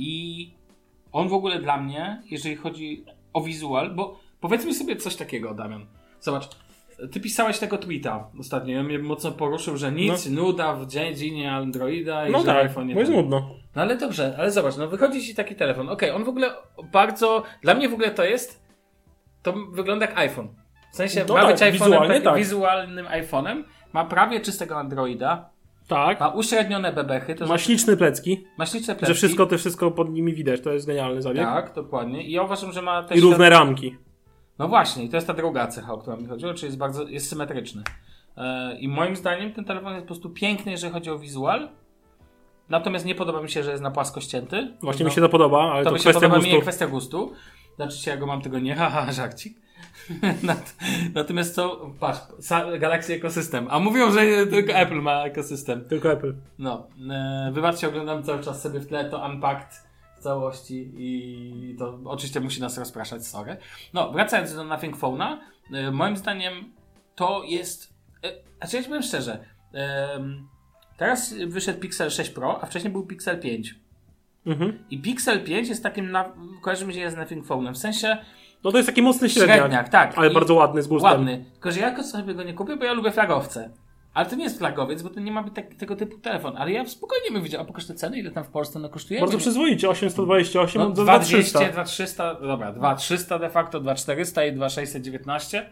i 0.00 0.50
on 1.12 1.28
w 1.28 1.32
ogóle 1.32 1.58
dla 1.60 1.76
mnie, 1.76 2.22
jeżeli 2.30 2.56
chodzi 2.56 3.04
o 3.32 3.40
wizual, 3.40 3.90
bo 3.94 4.20
powiedzmy 4.40 4.74
sobie 4.74 4.96
coś 4.96 5.16
takiego, 5.16 5.54
Damian. 5.54 5.86
Zobacz, 6.20 6.48
ty 7.12 7.20
pisałeś 7.20 7.58
tego 7.58 7.78
tweeta 7.78 8.28
ostatnio, 8.40 8.74
ja 8.76 8.82
mnie 8.82 8.98
mocno 8.98 9.32
poruszył, 9.32 9.76
że 9.76 9.92
nic, 9.92 10.26
nuda 10.30 10.74
w 10.74 10.86
dziedzinie 10.86 11.52
Androida 11.52 12.28
i 12.28 12.32
No 12.32 12.40
że 12.40 12.46
tak, 12.46 12.56
iPhone 12.56 12.86
nie 12.86 12.94
jest 12.94 13.10
ten. 13.10 13.20
nudno. 13.20 13.50
No 13.76 13.82
ale 13.82 13.96
dobrze, 13.96 14.34
ale 14.38 14.50
zobacz, 14.50 14.76
no 14.76 14.88
wychodzi 14.88 15.22
ci 15.22 15.34
taki 15.34 15.54
telefon. 15.54 15.88
Okej, 15.88 16.10
on 16.10 16.24
w 16.24 16.28
ogóle 16.28 16.50
bardzo. 16.92 17.42
Dla 17.62 17.74
mnie 17.74 17.88
w 17.88 17.92
ogóle 17.94 18.10
to 18.10 18.24
jest. 18.24 18.62
To 19.42 19.52
wygląda 19.72 20.06
jak 20.06 20.18
iPhone. 20.18 20.48
W 20.92 20.96
sensie 20.96 21.24
No 21.28 21.34
ma 21.34 21.40
tak, 21.40 21.50
być 21.50 21.80
iPhone'em, 21.80 22.08
takim 22.08 22.22
tak. 22.22 22.36
wizualnym 22.36 23.06
iPhone'em. 23.06 23.62
Ma 23.92 24.04
prawie 24.04 24.40
czystego 24.40 24.78
Androida. 24.78 25.50
Tak. 25.90 26.20
Ma 26.20 26.28
uśrednione 26.28 26.92
bebechy. 26.92 27.34
To 27.34 27.46
Ma 27.46 27.58
znaczy, 27.58 27.96
plecki, 27.96 28.44
ma 28.58 28.66
śliczne 28.66 28.94
że 28.94 28.98
plecki. 28.98 29.14
wszystko, 29.14 29.46
te 29.46 29.58
wszystko 29.58 29.90
pod 29.90 30.10
nimi 30.10 30.34
widać. 30.34 30.60
To 30.60 30.72
jest 30.72 30.86
genialny 30.86 31.22
zabieg. 31.22 31.44
Tak, 31.44 31.74
dokładnie. 31.74 32.22
I 32.22 32.32
ja 32.32 32.42
uważam, 32.42 32.72
że 32.72 32.82
ma 32.82 33.02
też. 33.02 33.18
I 33.18 33.20
równe 33.20 33.50
ramki. 33.50 33.96
No 34.58 34.68
właśnie, 34.68 35.04
i 35.04 35.08
to 35.08 35.16
jest 35.16 35.26
ta 35.26 35.34
druga 35.34 35.66
cecha, 35.66 35.92
o 35.92 35.98
którą 35.98 36.16
mi 36.16 36.26
chodziło, 36.26 36.54
czyli 36.54 36.66
jest 36.66 36.78
bardzo 36.78 37.08
jest 37.08 37.28
symetryczny. 37.28 37.82
E, 38.36 38.78
I 38.78 38.88
moim 38.88 39.16
zdaniem 39.16 39.52
ten 39.52 39.64
telefon 39.64 39.92
jest 39.92 40.04
po 40.04 40.06
prostu 40.06 40.30
piękny, 40.30 40.72
jeżeli 40.72 40.92
chodzi 40.92 41.10
o 41.10 41.18
wizual. 41.18 41.68
Natomiast 42.68 43.04
nie 43.04 43.14
podoba 43.14 43.42
mi 43.42 43.50
się, 43.50 43.62
że 43.62 43.70
jest 43.70 43.82
na 43.82 43.90
płasko 43.90 44.20
ścięty. 44.20 44.74
Właśnie 44.82 45.04
no, 45.04 45.08
mi 45.08 45.14
się 45.14 45.20
to 45.20 45.28
podoba, 45.28 45.72
ale 45.72 45.84
to 45.84 45.90
to, 45.90 45.94
mi 45.94 45.98
się 45.98 46.02
kwestia 46.02 46.20
podoba 46.20 46.36
gustu. 46.36 46.56
mi 46.56 46.62
kwestia 46.62 46.86
gustu. 46.86 47.32
Znaczy 47.76 47.98
się, 47.98 48.10
ja 48.10 48.16
go 48.16 48.26
mam 48.26 48.42
tego 48.42 48.58
nie, 48.58 48.74
haha, 48.80 49.12
żarcik. 49.12 49.58
Nat- 50.42 50.74
Natomiast 51.14 51.54
co, 51.54 51.90
patrz, 52.00 52.20
Galaxy 52.78 53.14
Ecosystem. 53.14 53.66
A 53.70 53.78
mówią, 53.78 54.12
że 54.12 54.46
tylko 54.46 54.72
Apple 54.72 55.00
ma 55.00 55.24
ekosystem. 55.24 55.84
Tylko 55.84 56.12
Apple. 56.12 56.34
No, 56.58 56.86
e, 57.10 57.50
wybaczcie, 57.52 57.88
oglądam 57.88 58.22
cały 58.22 58.42
czas 58.42 58.62
sobie 58.62 58.80
w 58.80 58.86
tle 58.86 59.10
to 59.10 59.26
Unpacked 59.26 59.90
w 60.16 60.22
całości 60.22 60.92
i 60.96 61.76
to 61.78 61.98
oczywiście 62.04 62.40
musi 62.40 62.60
nas 62.60 62.78
rozpraszać, 62.78 63.26
sorry. 63.26 63.56
No, 63.94 64.12
wracając 64.12 64.54
do 64.54 64.64
Nothing 64.64 64.96
Phone'a, 64.96 65.38
e, 65.72 65.90
moim 65.90 66.16
zdaniem 66.16 66.72
to 67.14 67.42
jest, 67.46 67.94
e, 68.24 68.32
znaczy 68.58 68.76
ja 68.76 68.82
powiem 68.82 69.02
szczerze, 69.02 69.44
em, 69.72 70.48
teraz 70.96 71.34
wyszedł 71.46 71.80
Pixel 71.80 72.10
6 72.10 72.30
Pro, 72.30 72.62
a 72.62 72.66
wcześniej 72.66 72.92
był 72.92 73.06
Pixel 73.06 73.40
5. 73.40 73.74
Mhm. 74.46 74.84
I 74.90 74.98
Pixel 74.98 75.44
5 75.44 75.68
jest 75.68 75.82
takim, 75.82 76.10
na, 76.10 76.32
kojarzy 76.62 76.86
mi 76.86 76.94
się 76.94 77.10
z 77.10 77.16
Nothing 77.16 77.46
Phone'em, 77.46 77.72
w 77.72 77.78
sensie 77.78 78.18
No 78.64 78.72
to 78.72 78.76
jest 78.76 78.88
taki 78.88 79.02
mocny 79.02 79.30
średniak. 79.30 79.58
średniak, 79.58 79.88
tak. 79.88 80.18
Ale 80.18 80.30
I- 80.30 80.34
bardzo 80.34 80.54
ładny 80.54 80.82
z 80.82 80.86
gustem. 80.86 81.10
Ładny. 81.10 81.44
Tylko, 81.52 81.72
że 81.72 81.80
ja 81.80 82.02
sobie 82.02 82.34
go 82.34 82.42
nie 82.42 82.54
kupię, 82.54 82.76
bo 82.76 82.84
ja 82.84 82.92
lubię 82.92 83.12
flagowce. 83.12 83.70
Ale 84.14 84.26
to 84.26 84.36
nie 84.36 84.44
jest 84.44 84.58
flagowiec, 84.58 85.02
bo 85.02 85.10
to 85.10 85.20
nie 85.20 85.32
ma 85.32 85.42
być 85.42 85.54
tak, 85.54 85.74
tego 85.74 85.96
typu 85.96 86.18
telefon. 86.18 86.56
Ale 86.56 86.72
ja 86.72 86.86
spokojnie 86.86 87.30
bym 87.30 87.42
widział, 87.42 87.62
a 87.62 87.64
pokaż 87.64 87.86
te 87.86 87.94
ceny, 87.94 88.18
ile 88.18 88.30
tam 88.30 88.44
w 88.44 88.48
Polsce 88.48 88.78
no 88.78 88.88
kosztuje? 88.88 89.20
Bardzo 89.20 89.38
przyzwoicie, 89.38 89.90
828 89.90 90.82
no, 90.82 90.88
do 90.90 91.02
2200, 91.02 91.58
2300. 91.58 91.58
2300, 91.58 92.34
dobra, 92.48 92.72
2300 92.72 93.38
de 93.38 93.50
facto, 93.50 93.80
2400 93.80 94.44
i 94.44 94.52
2619. 94.52 95.70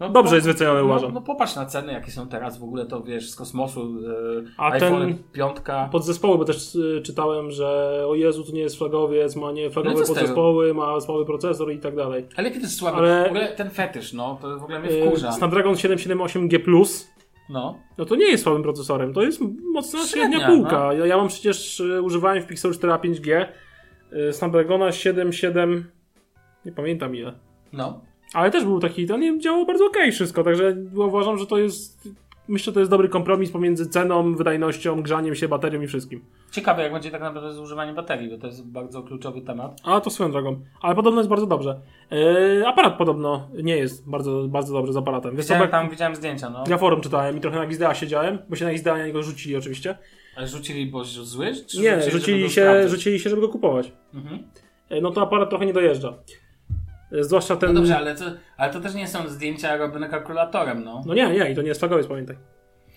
No, 0.00 0.08
Dobrze 0.10 0.30
po- 0.30 0.34
jest 0.34 0.46
wyceniony, 0.46 0.78
no, 0.80 0.84
uważam. 0.86 1.14
No 1.14 1.20
popatrz 1.22 1.56
na 1.56 1.66
ceny, 1.66 1.92
jakie 1.92 2.10
są 2.10 2.28
teraz 2.28 2.58
w 2.58 2.62
ogóle, 2.64 2.86
to 2.86 3.02
wiesz, 3.02 3.30
z 3.30 3.36
kosmosu, 3.36 4.00
yy, 4.00 4.44
A 4.58 4.70
iPhone 4.70 5.14
piątka. 5.32 5.88
Podzespoły, 5.92 6.38
bo 6.38 6.44
też 6.44 6.74
y, 6.74 7.02
czytałem, 7.04 7.50
że 7.50 7.66
o 8.08 8.14
Jezu, 8.14 8.44
to 8.44 8.52
nie 8.52 8.60
jest 8.60 8.78
flagowiec, 8.78 9.36
ma 9.36 9.52
nie 9.52 9.70
flagowe 9.70 9.94
No 9.94 10.04
z 10.04 10.08
tego? 10.08 10.20
podzespoły, 10.20 10.74
ma 10.74 11.00
słaby 11.00 11.24
procesor 11.26 11.72
i 11.72 11.78
tak 11.78 11.96
dalej. 11.96 12.26
Ale 12.36 12.50
to 12.50 12.56
jest 12.58 12.76
słaby, 12.78 12.96
Ale- 12.98 13.24
w 13.24 13.26
ogóle 13.26 13.48
ten 13.48 13.70
fetysz, 13.70 14.12
no, 14.12 14.38
to 14.42 14.58
w 14.58 14.62
ogóle 14.62 14.80
mnie 14.80 14.90
Y, 14.90 15.06
wkurza. 15.06 15.32
Snapdragon 15.32 15.74
778G+, 15.74 16.58
No. 17.50 17.78
no 17.98 18.04
to 18.04 18.16
nie 18.16 18.26
jest 18.26 18.44
słabym 18.44 18.62
procesorem, 18.62 19.14
to 19.14 19.22
jest 19.22 19.40
mocna 19.74 20.00
Średnia, 20.00 20.38
średnia 20.38 20.46
półka. 20.56 20.78
no. 20.78 20.92
Ja, 20.92 21.06
ja 21.06 21.16
mam 21.16 21.28
przecież, 21.28 21.82
używałem 22.02 22.42
w 22.42 22.46
Pixelu 22.46 22.74
4a 22.74 22.98
5G 22.98 23.46
y, 24.28 24.32
Snapdragona 24.32 24.92
77, 24.92 25.90
nie 26.64 26.72
pamiętam 26.72 27.16
ile. 27.16 27.32
No. 27.72 28.00
Ale 28.34 28.50
też 28.50 28.64
był 28.64 28.80
taki, 28.80 29.06
to 29.06 29.16
nie 29.16 29.38
działało 29.40 29.64
bardzo 29.64 29.86
okej 29.86 30.12
wszystko, 30.12 30.44
także 30.44 30.76
uważam, 30.94 31.38
że 31.38 31.46
to 31.46 31.58
jest, 31.58 32.08
myślę, 32.48 32.64
że 32.64 32.72
to 32.72 32.80
jest 32.80 32.90
dobry 32.90 33.08
kompromis 33.08 33.50
pomiędzy 33.50 33.88
ceną, 33.88 34.34
wydajnością, 34.34 35.02
grzaniem 35.02 35.34
się, 35.34 35.48
baterią 35.48 35.82
i 35.82 35.86
wszystkim. 35.86 36.24
Ciekawe, 36.50 36.82
jak 36.82 36.92
będzie 36.92 37.10
tak 37.10 37.20
naprawdę 37.20 37.52
z 37.52 37.58
używaniem 37.58 37.94
baterii, 37.94 38.30
bo 38.30 38.38
to 38.38 38.46
jest 38.46 38.66
bardzo 38.66 39.02
kluczowy 39.02 39.40
temat. 39.40 39.80
A 39.84 40.00
to 40.00 40.10
swoją 40.10 40.32
drogą. 40.32 40.60
Ale 40.82 40.94
podobno 40.94 41.20
jest 41.20 41.30
bardzo 41.30 41.46
dobrze. 41.46 41.80
Yy, 42.10 42.68
aparat 42.68 42.98
podobno 42.98 43.48
nie 43.62 43.76
jest 43.76 44.10
bardzo, 44.10 44.48
bardzo 44.48 44.72
dobrze 44.72 44.92
z 44.92 44.96
aparatem. 44.96 45.36
Wiesz 45.36 45.46
Widziałem, 45.46 45.70
tam 45.70 45.90
widziałem 45.90 46.16
zdjęcia, 46.16 46.50
no. 46.50 46.64
ja 46.68 46.78
forum 46.78 47.00
czytałem 47.00 47.36
i 47.36 47.40
trochę 47.40 47.58
na 47.58 47.66
Gizdea 47.66 47.94
siedziałem, 47.94 48.38
bo 48.48 48.56
się 48.56 48.64
na 48.64 48.72
Gizdea 48.72 48.96
na 48.96 49.06
niego 49.06 49.22
rzucili 49.22 49.56
oczywiście. 49.56 49.98
Ale 50.36 50.48
rzucili, 50.48 50.86
bo 50.86 51.04
zły? 51.04 51.52
Nie, 51.80 52.10
rzucili 52.10 52.42
go 52.42 52.48
się, 52.48 52.88
rzucili 52.88 53.20
się, 53.20 53.30
żeby 53.30 53.42
go 53.42 53.48
kupować. 53.48 53.92
Mhm. 54.14 54.42
Yy, 54.90 55.00
no 55.00 55.10
to 55.10 55.22
aparat 55.22 55.50
trochę 55.50 55.66
nie 55.66 55.72
dojeżdża. 55.72 56.14
Yy, 57.14 57.24
zwłaszcza 57.24 57.56
ten... 57.56 57.68
No 57.72 57.74
dobrze, 57.80 57.96
ale 57.96 58.14
to, 58.14 58.24
ale 58.56 58.72
to 58.72 58.80
też 58.80 58.94
nie 58.94 59.08
są 59.08 59.28
zdjęcia 59.28 59.76
robione 59.76 60.08
kalkulatorem, 60.08 60.84
no. 60.84 61.02
No 61.06 61.14
nie, 61.14 61.28
nie, 61.30 61.50
i 61.50 61.54
to 61.54 61.62
nie 61.62 61.68
jest 61.68 61.80
flagowiec, 61.80 62.06
pamiętaj. 62.06 62.36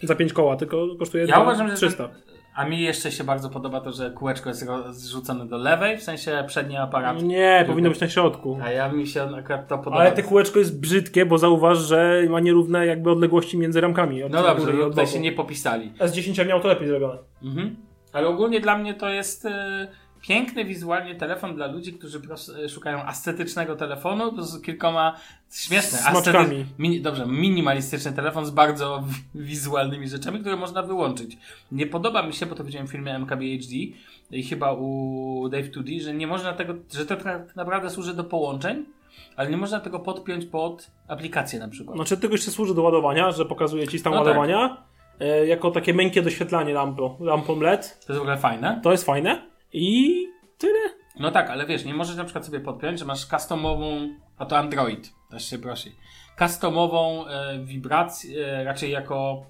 Za 0.04 0.16
5 0.16 0.34
koła, 0.34 0.56
tylko 0.56 0.88
kosztuje 1.00 1.26
Ja 1.26 1.40
uważam, 1.40 1.68
że 1.70 1.76
300. 1.76 2.08
ten- 2.08 2.22
A 2.56 2.66
mi 2.66 2.82
jeszcze 2.82 3.12
się 3.12 3.24
bardzo 3.24 3.50
podoba 3.50 3.82
to, 3.82 3.92
że 3.92 4.12
kółeczko 4.12 4.50
jest 4.50 4.66
zrzucone 4.90 5.46
do 5.46 5.58
lewej, 5.58 5.98
w 5.98 6.04
sensie 6.04 6.44
przedni 6.48 6.78
aparat. 6.78 7.24
Nie, 7.24 7.64
powinno 7.68 7.90
być 7.90 8.00
na 8.00 8.10
środku. 8.10 8.60
A 8.64 8.72
ja 8.72 8.92
mi 8.92 9.08
się 9.08 9.36
akurat 9.36 9.68
to 9.68 9.78
podoba. 9.78 9.98
Ale 9.98 10.12
te 10.12 10.24
kółeczko 10.24 10.60
jest 10.60 10.80
brzydkie, 10.80 11.26
bo 11.26 11.38
zauważ, 11.38 11.78
że 11.78 12.24
ma 12.30 12.40
nierówne 12.40 12.86
jakby 12.86 13.12
odległości 13.12 13.58
między 13.58 13.82
ramkami. 13.82 14.24
Od 14.24 14.32
No 14.32 14.44
dobrze, 14.44 14.74
i 14.74 14.76
no 14.78 14.84
od 14.84 14.90
tutaj 14.90 15.08
się 15.08 15.20
nie 15.20 15.32
popisali. 15.32 15.92
S10 16.00 16.48
miał 16.48 16.60
to 16.60 16.68
lepiej 16.68 16.88
zrobione. 16.88 17.18
Mhm. 17.44 17.76
Ale 18.14 18.28
ogólnie 18.28 18.60
dla 18.60 18.78
mnie 18.78 18.94
to 18.94 19.10
jest 19.10 19.46
e, 19.46 19.88
piękny 20.22 20.66
wizualnie 20.66 21.16
telefon 21.16 21.56
dla 21.56 21.68
ludzi, 21.68 21.94
którzy 21.94 22.22
e, 22.64 22.70
szukają 22.70 23.08
estetycznego 23.08 23.76
telefonu 23.76 24.44
z 24.44 24.62
kilkoma 24.62 25.16
śmieszne, 25.54 25.98
Smaczkami. 25.98 26.66
mini, 26.80 27.02
dobrze, 27.02 27.26
minimalistyczny 27.26 28.12
telefon 28.14 28.46
z 28.46 28.50
bardzo 28.52 29.04
wi- 29.34 29.42
wizualnymi 29.50 30.08
rzeczami, 30.10 30.40
które 30.40 30.56
można 30.56 30.84
wyłączyć. 30.84 31.38
Nie 31.72 31.88
podoba 31.88 32.24
mi 32.24 32.34
się, 32.34 32.46
bo 32.46 32.56
to 32.56 32.64
widziałem 32.64 32.88
w 32.88 32.92
filmie 32.92 33.16
MKBHD 33.20 33.76
i 34.32 34.44
chyba 34.44 34.74
u 34.74 35.50
Dave 35.52 35.72
2D, 35.72 36.02
że 36.02 36.14
nie 36.14 36.28
można 36.28 36.54
tego, 36.54 36.74
że 36.94 37.06
to 37.06 37.16
tak 37.16 37.56
naprawdę 37.56 37.90
służy 37.90 38.14
do 38.14 38.24
połączeń, 38.24 38.86
ale 39.36 39.50
nie 39.50 39.58
można 39.58 39.80
tego 39.80 40.00
podpiąć 40.00 40.46
pod 40.46 40.92
aplikację 41.08 41.60
na 41.60 41.68
przykład. 41.68 41.98
Znaczy 41.98 42.18
tylko 42.18 42.34
jeszcze 42.36 42.52
służy 42.52 42.76
do 42.76 42.82
ładowania, 42.82 43.32
że 43.32 43.46
pokazuje 43.46 43.88
ci 43.88 44.00
stan 44.00 44.14
No 44.14 44.20
tak. 44.20 44.28
ładowania. 44.28 44.78
E, 45.20 45.48
jako 45.48 45.72
takie 45.72 45.94
miękkie 45.94 46.22
doświetlanie 46.22 46.74
lampą, 46.74 47.18
lampą 47.20 47.60
LED. 47.62 47.82
To 48.08 48.14
jest 48.14 48.20
w 48.20 48.22
ogóle 48.22 48.38
fajne. 48.38 48.80
To 48.84 48.92
jest 48.92 49.06
fajne. 49.06 49.47
I 49.74 50.16
tyle. 50.58 50.80
No 51.20 51.32
tak, 51.32 51.50
ale 51.50 51.66
wiesz, 51.66 51.86
nie 51.86 51.94
możesz 51.94 52.16
na 52.16 52.24
przykład 52.24 52.46
sobie 52.46 52.60
podpiąć, 52.60 53.00
że 53.00 53.06
masz 53.06 53.26
customową, 53.26 54.10
a 54.38 54.46
to 54.46 54.58
Android, 54.58 55.14
też 55.30 55.50
się 55.50 55.58
prosi, 55.58 55.96
customową 56.40 57.28
e, 57.28 57.60
wibrację, 57.60 58.48
e, 58.48 58.64
raczej 58.64 58.92
jako, 58.92 59.46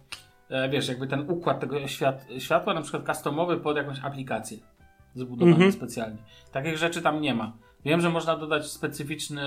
e, 0.49 0.69
wiesz, 0.69 0.87
jakby 0.87 1.07
ten 1.07 1.31
układ 1.31 1.59
tego 1.59 1.87
świat, 1.87 2.25
światła, 2.39 2.73
na 2.73 2.81
przykład 2.81 3.05
customowy 3.05 3.57
pod 3.57 3.77
jakąś 3.77 3.99
aplikację 4.03 4.57
zbudowany 5.15 5.55
Mhm. 5.55 5.71
specjalnie. 5.71 6.17
Takich 6.51 6.77
rzeczy 6.77 7.01
tam 7.01 7.21
nie 7.21 7.35
ma. 7.35 7.53
Wiem, 7.85 8.01
że 8.01 8.09
można 8.09 8.35
dodać 8.35 8.71
specyficzny, 8.71 9.41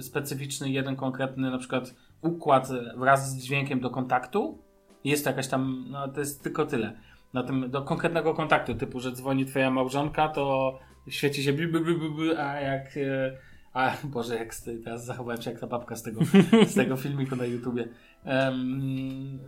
specyficzny 0.00 0.70
jeden 0.70 0.96
konkretny 0.96 1.50
na 1.50 1.58
przykład 1.58 1.94
układ 2.22 2.68
wraz 2.96 3.30
z 3.30 3.42
dźwiękiem 3.42 3.80
do 3.80 3.90
kontaktu. 3.90 4.58
Jest 5.04 5.24
to 5.24 5.30
jakaś 5.30 5.48
tam, 5.48 5.84
no 5.90 6.08
to 6.08 6.20
jest 6.20 6.42
tylko 6.42 6.66
tyle. 6.66 6.92
Na 7.34 7.42
tym, 7.42 7.70
do 7.70 7.82
konkretnego 7.82 8.34
kontaktu, 8.34 8.74
typu, 8.74 9.00
że 9.00 9.12
dzwoni 9.12 9.46
twoja 9.46 9.70
małżonka, 9.70 10.28
to 10.28 10.78
świeci 11.08 11.42
się 11.42 11.52
bli, 11.52 11.68
bli, 11.68 11.80
bli, 11.80 11.94
bli, 11.94 12.36
a 12.36 12.60
jak 12.60 12.96
e, 12.96 13.36
a 13.72 13.92
Boże, 14.04 14.36
jak 14.36 14.54
tej, 14.54 14.78
teraz 14.78 15.04
zachowałem 15.04 15.42
się 15.42 15.50
jak 15.50 15.60
ta 15.60 15.66
babka 15.66 15.96
z 15.96 16.02
tego, 16.02 16.20
z 16.66 16.74
tego 16.74 16.96
filmiku 16.96 17.36
na 17.36 17.44
YouTubie. 17.44 17.88
Em, 18.24 19.38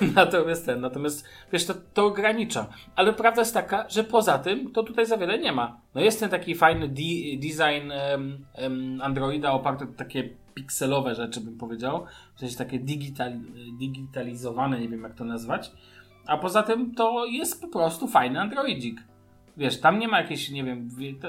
natomiast 0.16 0.66
ten, 0.66 0.80
natomiast 0.80 1.28
wiesz, 1.52 1.66
to, 1.66 1.74
to 1.94 2.06
ogranicza. 2.06 2.66
Ale 2.96 3.12
prawda 3.12 3.40
jest 3.40 3.54
taka, 3.54 3.88
że 3.88 4.04
poza 4.04 4.38
tym 4.38 4.72
to 4.72 4.82
tutaj 4.82 5.06
za 5.06 5.16
wiele 5.16 5.38
nie 5.38 5.52
ma. 5.52 5.80
No 5.94 6.00
jest 6.00 6.20
ten 6.20 6.30
taki 6.30 6.54
fajny 6.54 6.88
de- 6.88 7.36
design 7.36 7.92
em, 7.92 8.46
em, 8.54 9.00
Androida 9.02 9.52
oparty 9.52 9.84
o 9.84 9.88
takie 9.96 10.30
pikselowe 10.54 11.14
rzeczy, 11.14 11.40
bym 11.40 11.58
powiedział. 11.58 12.06
W 12.34 12.40
sensie 12.40 12.56
takie 12.56 12.78
digital, 12.78 13.32
digitalizowane, 13.78 14.80
nie 14.80 14.88
wiem 14.88 15.02
jak 15.02 15.14
to 15.14 15.24
nazwać. 15.24 15.72
A 16.26 16.36
poza 16.36 16.62
tym 16.62 16.94
to 16.94 17.26
jest 17.26 17.60
po 17.60 17.68
prostu 17.68 18.08
fajny 18.08 18.40
Androidzik. 18.40 19.00
Wiesz, 19.56 19.80
tam 19.80 19.98
nie 19.98 20.08
ma 20.08 20.20
jakiejś, 20.20 20.50
nie 20.50 20.64
wiem, 20.64 20.88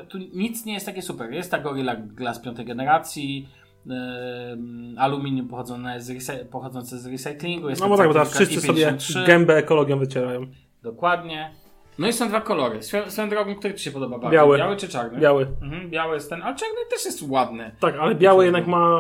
tu 0.10 0.18
nic 0.18 0.66
nie 0.66 0.74
jest 0.74 0.86
takie 0.86 1.02
super. 1.02 1.32
Jest 1.32 1.52
ta 1.52 1.60
Gorilla 1.60 1.96
Glass 1.96 2.40
piątej 2.40 2.66
generacji, 2.66 3.50
em, 3.90 4.96
aluminium 4.98 5.48
pochodzące 5.48 6.02
z, 6.02 6.50
pochodzące 6.50 7.00
z 7.00 7.08
recyklingu. 7.08 7.70
Jest 7.70 7.82
No 7.82 7.90
bo 7.90 7.98
tak, 7.98 8.08
bo 8.08 8.14
teraz 8.14 8.34
wszyscy 8.34 8.62
sobie 8.62 8.88
IP53. 8.88 9.26
gębę 9.26 9.58
ekologią 9.58 10.00
wycierają. 10.00 10.46
Dokładnie. 10.84 11.52
No 12.00 12.08
i 12.08 12.14
są 12.14 12.28
dwa 12.28 12.42
kolory. 12.42 12.84
Swoją, 12.84 13.10
swoją 13.10 13.30
drogą, 13.30 13.56
który 13.56 13.74
Ci 13.74 13.84
się 13.84 13.92
podoba 13.92 14.18
bardziej? 14.18 14.32
Biały. 14.32 14.58
Biały 14.58 14.78
czy 14.78 14.88
czarny? 14.90 15.20
Biały. 15.20 15.48
Mhm, 15.62 15.90
biały 15.90 16.14
jest 16.14 16.30
ten, 16.30 16.42
ale 16.42 16.56
czarny 16.56 16.76
też 16.90 17.06
jest 17.06 17.24
ładny. 17.30 17.72
Tak, 17.80 17.96
ale 18.00 18.16
biały 18.16 18.46
jednak 18.46 18.68
ma, 18.68 19.00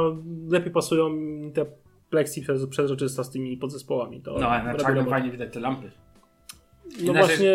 lepiej 0.49 0.71
pasują 0.71 1.09
te 1.53 1.65
plexi 2.09 2.41
przez- 2.41 2.67
przezroczysta 2.67 3.23
z 3.23 3.31
tymi 3.31 3.57
podzespołami. 3.57 4.21
To 4.21 4.37
No, 4.39 4.47
ale 4.49 4.63
na 4.63 4.75
czarnym 4.79 5.05
fajnie 5.09 5.31
widać 5.31 5.53
te 5.53 5.59
lampy. 5.59 5.91
No 6.85 7.11
Inna 7.11 7.19
właśnie, 7.19 7.49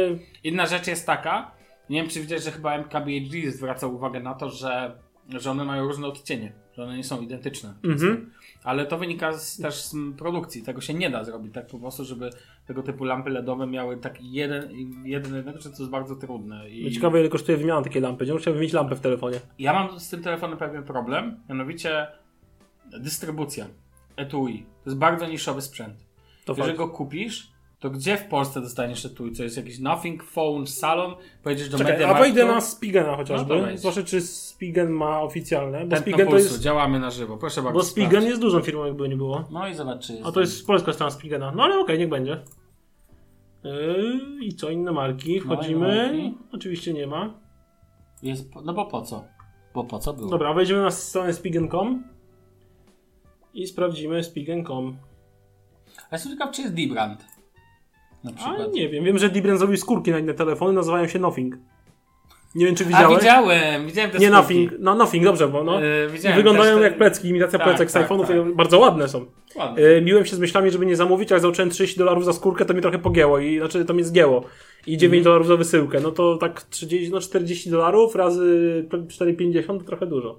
Inna 0.44 0.66
rzecz 0.66 0.86
jest 0.86 1.06
taka, 1.06 1.50
nie 1.90 2.00
wiem 2.00 2.10
czy 2.10 2.20
widziałeś, 2.20 2.44
że 2.44 2.50
chyba 2.50 2.74
MKBHD 2.74 3.50
zwraca 3.50 3.86
uwagę 3.86 4.20
na 4.20 4.34
to, 4.34 4.50
że, 4.50 4.98
że 5.28 5.50
one 5.50 5.64
mają 5.64 5.86
różne 5.86 6.06
odcienie, 6.06 6.52
że 6.72 6.82
one 6.82 6.96
nie 6.96 7.04
są 7.04 7.20
identyczne. 7.20 7.74
Mhm. 7.84 8.30
Ale 8.64 8.86
to 8.86 8.98
wynika 8.98 9.32
z, 9.32 9.56
też 9.56 9.74
z 9.74 9.96
produkcji, 10.18 10.62
tego 10.62 10.80
się 10.80 10.94
nie 10.94 11.10
da 11.10 11.24
zrobić 11.24 11.54
tak 11.54 11.66
po 11.66 11.78
prostu, 11.78 12.04
żeby 12.04 12.30
tego 12.66 12.82
typu 12.82 13.04
lampy 13.04 13.30
LEDowe 13.30 13.66
miały 13.66 13.96
taki 13.96 14.32
jeden, 14.32 14.70
jeden 15.04 15.34
jednego, 15.34 15.60
że 15.60 15.70
to 15.70 15.76
jest 15.78 15.90
bardzo 15.90 16.16
trudne. 16.16 16.70
I 16.70 16.92
ciekawe 16.92 17.20
ile 17.20 17.28
kosztuje 17.28 17.58
wymiana 17.58 17.82
takiej 17.82 18.02
lampy. 18.02 18.24
Gdzie 18.24 18.38
chciałbym 18.38 18.62
mieć 18.62 18.72
lampę 18.72 18.96
w 18.96 19.00
telefonie? 19.00 19.40
ja 19.58 19.72
mam 19.72 20.00
z 20.00 20.08
tym 20.10 20.22
telefonem 20.22 20.58
pewien 20.58 20.82
problem, 20.82 21.40
mianowicie 21.48 22.06
dystrybucja 23.00 23.66
etui. 24.16 24.66
To 24.84 24.90
jest 24.90 24.98
bardzo 24.98 25.26
niszowy 25.26 25.62
sprzęt. 25.62 25.94
To 26.44 26.52
Jeżeli 26.52 26.66
fakt. 26.68 26.78
go 26.78 26.88
kupisz, 26.88 27.52
to 27.80 27.90
gdzie 27.90 28.16
w 28.16 28.24
Polsce 28.28 28.60
dostaniesz 28.60 29.04
etui? 29.06 29.32
Co 29.32 29.42
jest 29.42 29.56
jakiś 29.56 29.78
Nothing 29.78 30.24
Phone 30.24 30.66
Salon? 30.66 31.14
Pojedziesz 31.42 31.68
do 31.68 31.78
Czekaj, 31.78 32.04
a 32.04 32.14
wejdę 32.14 32.44
na 32.46 32.60
Spigena 32.60 33.10
No 33.10 33.16
chociażby. 33.16 33.60
wejdź. 33.62 33.80
Zobaczę, 33.80 34.04
czy 34.04 34.20
Spigen 34.20 34.90
ma 34.90 35.20
oficjalne. 35.22 35.86
Bo 35.86 35.96
Spigen 35.96 36.28
to 36.28 36.36
jest. 36.38 36.60
działamy 36.60 37.00
na 37.00 37.10
żywo. 37.10 37.36
Proszę 37.36 37.62
bardzo. 37.62 37.78
Bo 37.78 37.84
Spigen 37.84 38.10
sprawdź. 38.10 38.28
jest 38.28 38.40
dużą 38.40 38.60
firmą, 38.60 38.84
jakby 38.84 39.08
nie 39.08 39.16
było. 39.16 39.44
No 39.50 39.68
i 39.68 39.74
zobacz, 39.74 40.06
czy 40.06 40.12
jest. 40.12 40.26
A 40.26 40.32
to 40.32 40.40
jest 40.40 40.66
polska 40.66 40.92
strona 40.92 41.10
Spigena. 41.10 41.52
No 41.56 41.62
ale 41.62 41.78
okej, 41.78 41.98
niech 41.98 42.08
będzie. 42.08 42.40
Yy, 43.64 44.20
I 44.44 44.54
co, 44.54 44.70
inne 44.70 44.92
marki? 44.92 45.36
No, 45.46 45.54
Wchodzimy. 45.54 45.86
inne 45.88 46.06
marki. 46.06 46.38
Oczywiście 46.52 46.92
nie 46.92 47.06
ma. 47.06 47.34
jest. 48.22 48.54
No 48.64 48.72
bo 48.74 48.86
po 48.86 49.02
co? 49.02 49.24
Bo 49.74 49.84
po 49.84 49.98
co 49.98 50.12
było? 50.12 50.30
Dobra, 50.30 50.54
wejdziemy 50.54 50.82
na 50.82 50.90
stronę 50.90 51.32
spigen.com 51.32 52.04
i 53.54 53.66
sprawdzimy 53.66 54.24
spigen.com. 54.24 54.96
A 56.10 56.14
jestem 56.14 56.32
ciekaw, 56.32 56.50
czy 56.50 56.62
jest 56.62 56.74
D-Brand. 56.74 57.24
Na 58.24 58.30
A 58.30 58.34
przykład. 58.34 58.72
nie 58.72 58.88
wiem, 58.88 59.04
wiem, 59.04 59.18
że 59.18 59.30
Dibren 59.30 59.58
zrobił 59.58 59.76
skórki 59.76 60.10
na 60.10 60.18
inne 60.18 60.34
telefony, 60.34 60.72
nazywają 60.72 61.08
się 61.08 61.18
Nothing. 61.18 61.54
Nie 62.54 62.66
wiem, 62.66 62.74
czy 62.74 62.84
A 62.84 62.86
widziałeś. 62.86 63.18
widziałem, 63.18 63.86
widziałem 63.86 64.10
te 64.10 64.18
Nie 64.18 64.26
skórki. 64.26 64.42
Nothing, 64.42 64.72
no 64.78 64.94
Nothing, 64.94 65.24
dobrze, 65.24 65.48
bo 65.48 65.64
no. 65.64 65.80
Yy, 65.80 66.08
wyglądają 66.36 66.74
też 66.74 66.82
jak 66.82 66.92
te- 66.92 66.98
plecki, 66.98 67.28
imitacja 67.28 67.58
Tak, 67.58 67.68
plecek 67.68 67.90
z 67.90 67.92
tak, 67.92 68.08
iPhone'ów, 68.08 68.26
tak. 68.26 68.54
bardzo 68.56 68.78
ładne 68.78 69.08
są. 69.08 69.26
Ładnie. 69.56 69.82
Yy, 69.82 70.02
biłem 70.02 70.24
się 70.26 70.36
z 70.36 70.38
myślami, 70.38 70.70
żeby 70.70 70.86
nie 70.86 70.96
zamówić, 70.96 71.32
ale 71.32 71.40
zacząłem 71.40 71.70
30 71.70 71.98
dolarów 71.98 72.24
za 72.24 72.32
skórkę, 72.32 72.64
to 72.64 72.72
mnie 72.72 72.82
trochę 72.82 72.98
pogięło 72.98 73.38
i 73.38 73.58
znaczy 73.58 73.84
to 73.84 73.94
mnie 73.94 74.04
zgięło. 74.04 74.44
I 74.86 74.96
9 74.96 75.04
Mhm. 75.18 75.24
dolarów 75.24 75.46
za 75.46 75.56
wysyłkę, 75.56 76.00
no 76.00 76.10
to 76.10 76.36
tak 76.36 76.62
30, 76.62 77.10
no 77.12 77.20
40 77.20 77.70
dolarów 77.70 78.14
razy 78.16 78.86
4,50 79.08 79.78
to 79.78 79.84
trochę 79.84 80.06
dużo. 80.06 80.38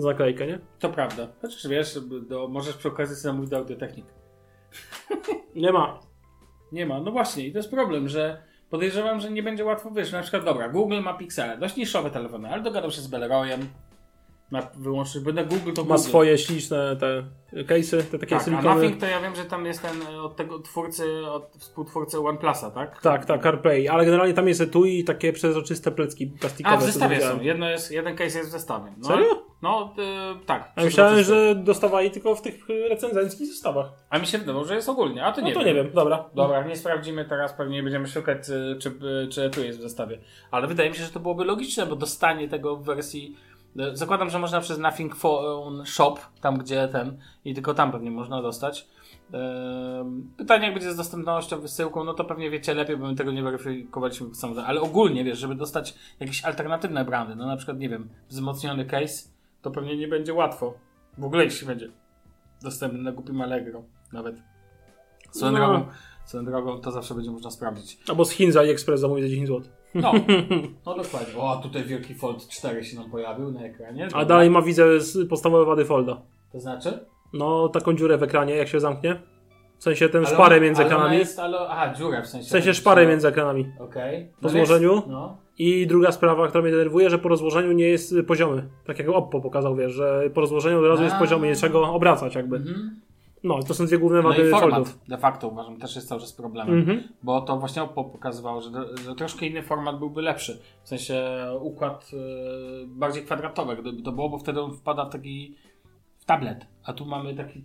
Za 0.00 0.08
naklejkę, 0.08 0.46
nie? 0.46 0.58
To 0.78 0.88
prawda. 0.88 1.28
Chociaż 1.42 1.68
wiesz, 1.68 1.98
do, 2.28 2.48
możesz 2.48 2.76
przy 2.76 2.88
okazji 2.88 3.16
zamówić 3.16 3.50
do 3.50 3.56
Audiotechnik. 3.56 4.06
Nie 5.54 5.72
ma. 5.72 6.00
Nie 6.72 6.86
ma. 6.86 7.00
No 7.00 7.12
właśnie, 7.12 7.46
i 7.46 7.52
to 7.52 7.58
jest 7.58 7.70
problem, 7.70 8.08
że 8.08 8.42
podejrzewam, 8.70 9.20
że 9.20 9.30
nie 9.30 9.42
będzie 9.42 9.64
łatwo 9.64 9.90
wyjść. 9.90 10.12
Na 10.12 10.22
przykład, 10.22 10.44
dobra, 10.44 10.68
Google 10.68 11.00
ma 11.00 11.14
Pixel, 11.14 11.58
dość 11.58 11.76
niszowe 11.76 12.10
telefony, 12.10 12.48
ale 12.48 12.62
dogadał 12.62 12.90
się 12.90 13.00
z 13.00 13.06
Belroyem. 13.06 13.68
Ma 14.50 14.62
wyłącznie, 14.78 15.20
bo 15.20 15.32
na 15.32 15.44
Google 15.44 15.72
to 15.72 15.84
Ma 15.84 15.88
Google. 15.96 16.08
swoje 16.08 16.38
śliczne 16.38 16.96
te 16.96 17.24
case'y, 17.64 18.02
te 18.02 18.18
takie 18.18 18.34
Tak, 18.34 18.40
a 18.42 18.44
silikowe. 18.44 18.74
Nothing 18.74 19.00
to 19.00 19.06
ja 19.06 19.20
wiem, 19.20 19.34
że 19.36 19.44
tam 19.44 19.66
jest 19.66 19.82
ten 19.82 20.02
e, 20.14 20.22
od 20.22 20.36
tego 20.36 20.58
twórcy, 20.58 21.26
od 21.30 21.56
współtwórcy 21.58 22.20
OnePlusa, 22.20 22.70
tak? 22.70 23.00
Tak, 23.00 23.26
tak, 23.26 23.42
CarPlay, 23.42 23.88
ale 23.88 24.04
generalnie 24.04 24.34
tam 24.34 24.48
jest 24.48 24.60
etui 24.60 24.98
i 24.98 25.04
takie 25.04 25.32
przezroczyste 25.32 25.90
plecki 25.90 26.26
plastikowe. 26.26 26.76
A, 26.76 26.78
w 26.78 26.82
zestawie 26.82 27.20
są. 27.20 27.40
Jedno 27.40 27.70
jest, 27.70 27.90
jeden 27.92 28.16
case 28.16 28.38
jest 28.38 28.48
w 28.50 28.52
zestawie. 28.52 28.92
No, 28.98 29.08
Serio? 29.08 29.50
No, 29.62 29.94
y, 30.42 30.46
tak. 30.46 30.72
Ja 30.76 30.84
myślałem, 30.84 31.24
że 31.24 31.54
dostawali 31.54 32.10
tylko 32.10 32.34
w 32.34 32.42
tych 32.42 32.68
recenzenckich 32.90 33.46
zestawach. 33.46 33.86
A 34.10 34.18
mi 34.18 34.26
się 34.26 34.38
wydawało, 34.38 34.64
że 34.64 34.74
jest 34.74 34.88
ogólnie, 34.88 35.24
a 35.24 35.32
to 35.32 35.40
No 35.40 35.46
nie 35.46 35.52
to 35.52 35.58
wiem. 35.60 35.68
nie 35.68 35.74
wiem, 35.74 35.92
dobra. 35.94 36.24
Dobra, 36.34 36.64
nie 36.66 36.76
sprawdzimy 36.76 37.24
teraz, 37.24 37.52
pewnie 37.52 37.76
nie 37.76 37.82
będziemy 37.82 38.06
szukać, 38.06 38.38
czy, 38.46 38.76
czy, 38.80 38.92
czy 39.32 39.50
tu 39.50 39.64
jest 39.64 39.78
w 39.78 39.82
zestawie. 39.82 40.18
Ale 40.50 40.66
wydaje 40.66 40.90
mi 40.90 40.96
się, 40.96 41.04
że 41.04 41.10
to 41.10 41.20
byłoby 41.20 41.44
logiczne, 41.44 41.86
bo 41.86 41.96
dostanie 41.96 42.48
tego 42.48 42.76
w 42.76 42.84
wersji. 42.84 43.36
Zakładam, 43.92 44.30
że 44.30 44.38
można 44.38 44.60
przez 44.60 44.78
Nothing 44.78 45.16
Phone 45.16 45.86
Shop, 45.86 46.14
tam 46.40 46.58
gdzie 46.58 46.88
ten, 46.88 47.18
i 47.44 47.54
tylko 47.54 47.74
tam 47.74 47.92
pewnie 47.92 48.10
można 48.10 48.42
dostać. 48.42 48.88
Ehm, 49.32 50.30
Pytanie, 50.36 50.64
jak 50.64 50.74
będzie 50.74 50.92
z 50.92 50.96
dostępnością, 50.96 51.60
wysyłką, 51.60 52.04
no 52.04 52.14
to 52.14 52.24
pewnie 52.24 52.50
wiecie 52.50 52.74
lepiej, 52.74 52.96
bo 52.96 53.06
my 53.06 53.14
tego 53.14 53.32
nie 53.32 53.42
weryfikowaliśmy 53.42 54.34
samodzielnie. 54.34 54.68
Ale 54.68 54.80
ogólnie, 54.80 55.24
wiesz, 55.24 55.38
żeby 55.38 55.54
dostać 55.54 55.94
jakieś 56.20 56.44
alternatywne 56.44 57.04
brandy, 57.04 57.36
no 57.36 57.46
na 57.46 57.56
przykład, 57.56 57.78
nie 57.78 57.88
wiem, 57.88 58.08
wzmocniony 58.28 58.84
case, 58.84 59.28
to 59.62 59.70
pewnie 59.70 59.96
nie 59.96 60.08
będzie 60.08 60.34
łatwo. 60.34 60.74
W 61.18 61.24
ogóle 61.24 61.44
jeśli 61.44 61.66
będzie 61.66 61.90
dostępny 62.62 62.98
na 63.02 63.12
głupim 63.12 63.40
Allegro 63.40 63.82
nawet. 64.12 64.36
Swoją 65.30 65.52
No. 65.52 65.58
drogą, 65.58 65.86
swoją 66.24 66.44
drogą 66.44 66.80
to 66.80 66.90
zawsze 66.90 67.14
będzie 67.14 67.30
można 67.30 67.50
sprawdzić. 67.50 67.98
Albo 68.08 68.24
z 68.24 68.30
Chin 68.30 68.52
za 68.52 68.60
AliExpress 68.60 69.00
zamówić 69.00 69.24
za 69.24 69.28
10 69.30 69.48
zł. 69.48 69.70
No, 69.94 70.12
no 70.86 70.94
dokładnie. 70.96 71.36
O, 71.40 71.56
tutaj 71.62 71.84
wielki 71.84 72.14
Fold 72.14 72.48
4 72.48 72.84
się 72.84 72.96
nam 72.96 73.10
pojawił 73.10 73.52
na 73.52 73.60
ekranie. 73.60 74.08
A 74.14 74.24
dalej 74.24 74.50
ma 74.50 74.62
widzę 74.62 74.84
podstawowe 75.28 75.64
wady 75.64 75.84
Folda. 75.84 76.22
To 76.52 76.60
znaczy? 76.60 76.98
No, 77.32 77.68
taką 77.68 77.92
dziurę 77.92 78.18
w 78.18 78.22
ekranie, 78.22 78.54
jak 78.56 78.68
się 78.68 78.80
zamknie. 78.80 79.20
W 79.78 79.82
sensie 79.82 80.08
Ale 80.14 80.26
szparę 80.26 80.60
między 80.60 80.82
ale 80.82 80.90
ekranami. 80.90 81.18
Jest, 81.18 81.38
ale, 81.38 81.58
aha, 81.68 81.94
dziurę 81.94 82.22
w 82.22 82.26
sensie. 82.26 82.46
W 82.46 82.50
sensie 82.50 82.74
szparę 82.74 83.06
między 83.06 83.28
ekranami. 83.28 83.72
Okej. 83.78 84.24
Po 84.40 84.48
No 84.48 84.54
więc- 84.54 84.68
złożeniu? 84.68 85.02
No. 85.08 85.36
I 85.58 85.86
druga 85.86 86.12
sprawa, 86.12 86.48
która 86.48 86.62
mnie 86.62 86.70
denerwuje, 86.70 87.10
że 87.10 87.18
po 87.18 87.28
rozłożeniu 87.28 87.72
nie 87.72 87.84
jest 87.88 88.14
poziomy. 88.26 88.68
Tak 88.86 88.98
jak 88.98 89.08
Oppo 89.08 89.40
pokazał, 89.40 89.76
wiesz, 89.76 89.92
że 89.92 90.30
po 90.34 90.40
rozłożeniu 90.40 90.78
od 90.78 90.84
razu 90.84 91.02
jest 91.02 91.14
A. 91.14 91.18
poziomy, 91.18 91.46
nie 91.46 91.54
trzeba 91.54 91.72
go 91.72 91.92
obracać 91.94 92.34
jakby. 92.34 92.56
Mhm. 92.56 93.00
No, 93.44 93.62
to 93.62 93.74
są 93.74 93.86
dwie 93.86 93.98
główne 93.98 94.22
No 94.22 94.28
wady 94.28 94.48
i 94.48 94.50
format 94.50 94.70
Foldów. 94.70 94.98
de 95.08 95.18
facto 95.18 95.48
uważam 95.48 95.76
też 95.76 95.96
jest 95.96 96.08
cały 96.08 96.20
czas 96.20 96.32
problemem. 96.32 96.78
Mhm. 96.78 97.08
Bo 97.22 97.40
to 97.40 97.58
właśnie 97.58 97.82
Oppo 97.82 98.04
pokazywało, 98.04 98.60
że, 98.60 98.70
że 99.04 99.14
troszkę 99.14 99.46
inny 99.46 99.62
format 99.62 99.98
byłby 99.98 100.22
lepszy. 100.22 100.60
W 100.82 100.88
sensie 100.88 101.22
układ 101.60 102.10
e, 102.12 102.86
bardziej 102.86 103.24
kwadratowy, 103.24 103.76
gdyby 103.76 104.02
to 104.02 104.12
było, 104.12 104.28
bo 104.28 104.38
wtedy 104.38 104.60
on 104.60 104.76
wpada 104.76 105.04
w 105.04 105.10
taki 105.10 105.56
w 106.18 106.24
tablet. 106.24 106.66
A 106.84 106.92
tu 106.92 107.06
mamy 107.06 107.34
taki. 107.34 107.64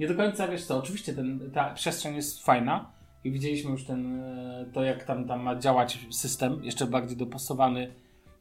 Nie 0.00 0.08
do 0.08 0.14
końca 0.14 0.48
wiesz 0.48 0.64
co, 0.64 0.78
oczywiście 0.78 1.12
ten, 1.12 1.50
ta 1.54 1.74
przestrzeń 1.74 2.14
jest 2.14 2.44
fajna 2.44 2.92
i 3.24 3.30
widzieliśmy 3.30 3.70
już 3.70 3.84
ten, 3.84 4.20
e, 4.20 4.66
to, 4.72 4.82
jak 4.82 5.04
tam, 5.04 5.28
tam 5.28 5.42
ma 5.42 5.56
działać 5.56 6.06
system, 6.10 6.64
jeszcze 6.64 6.86
bardziej 6.86 7.16
dopasowany 7.16 7.94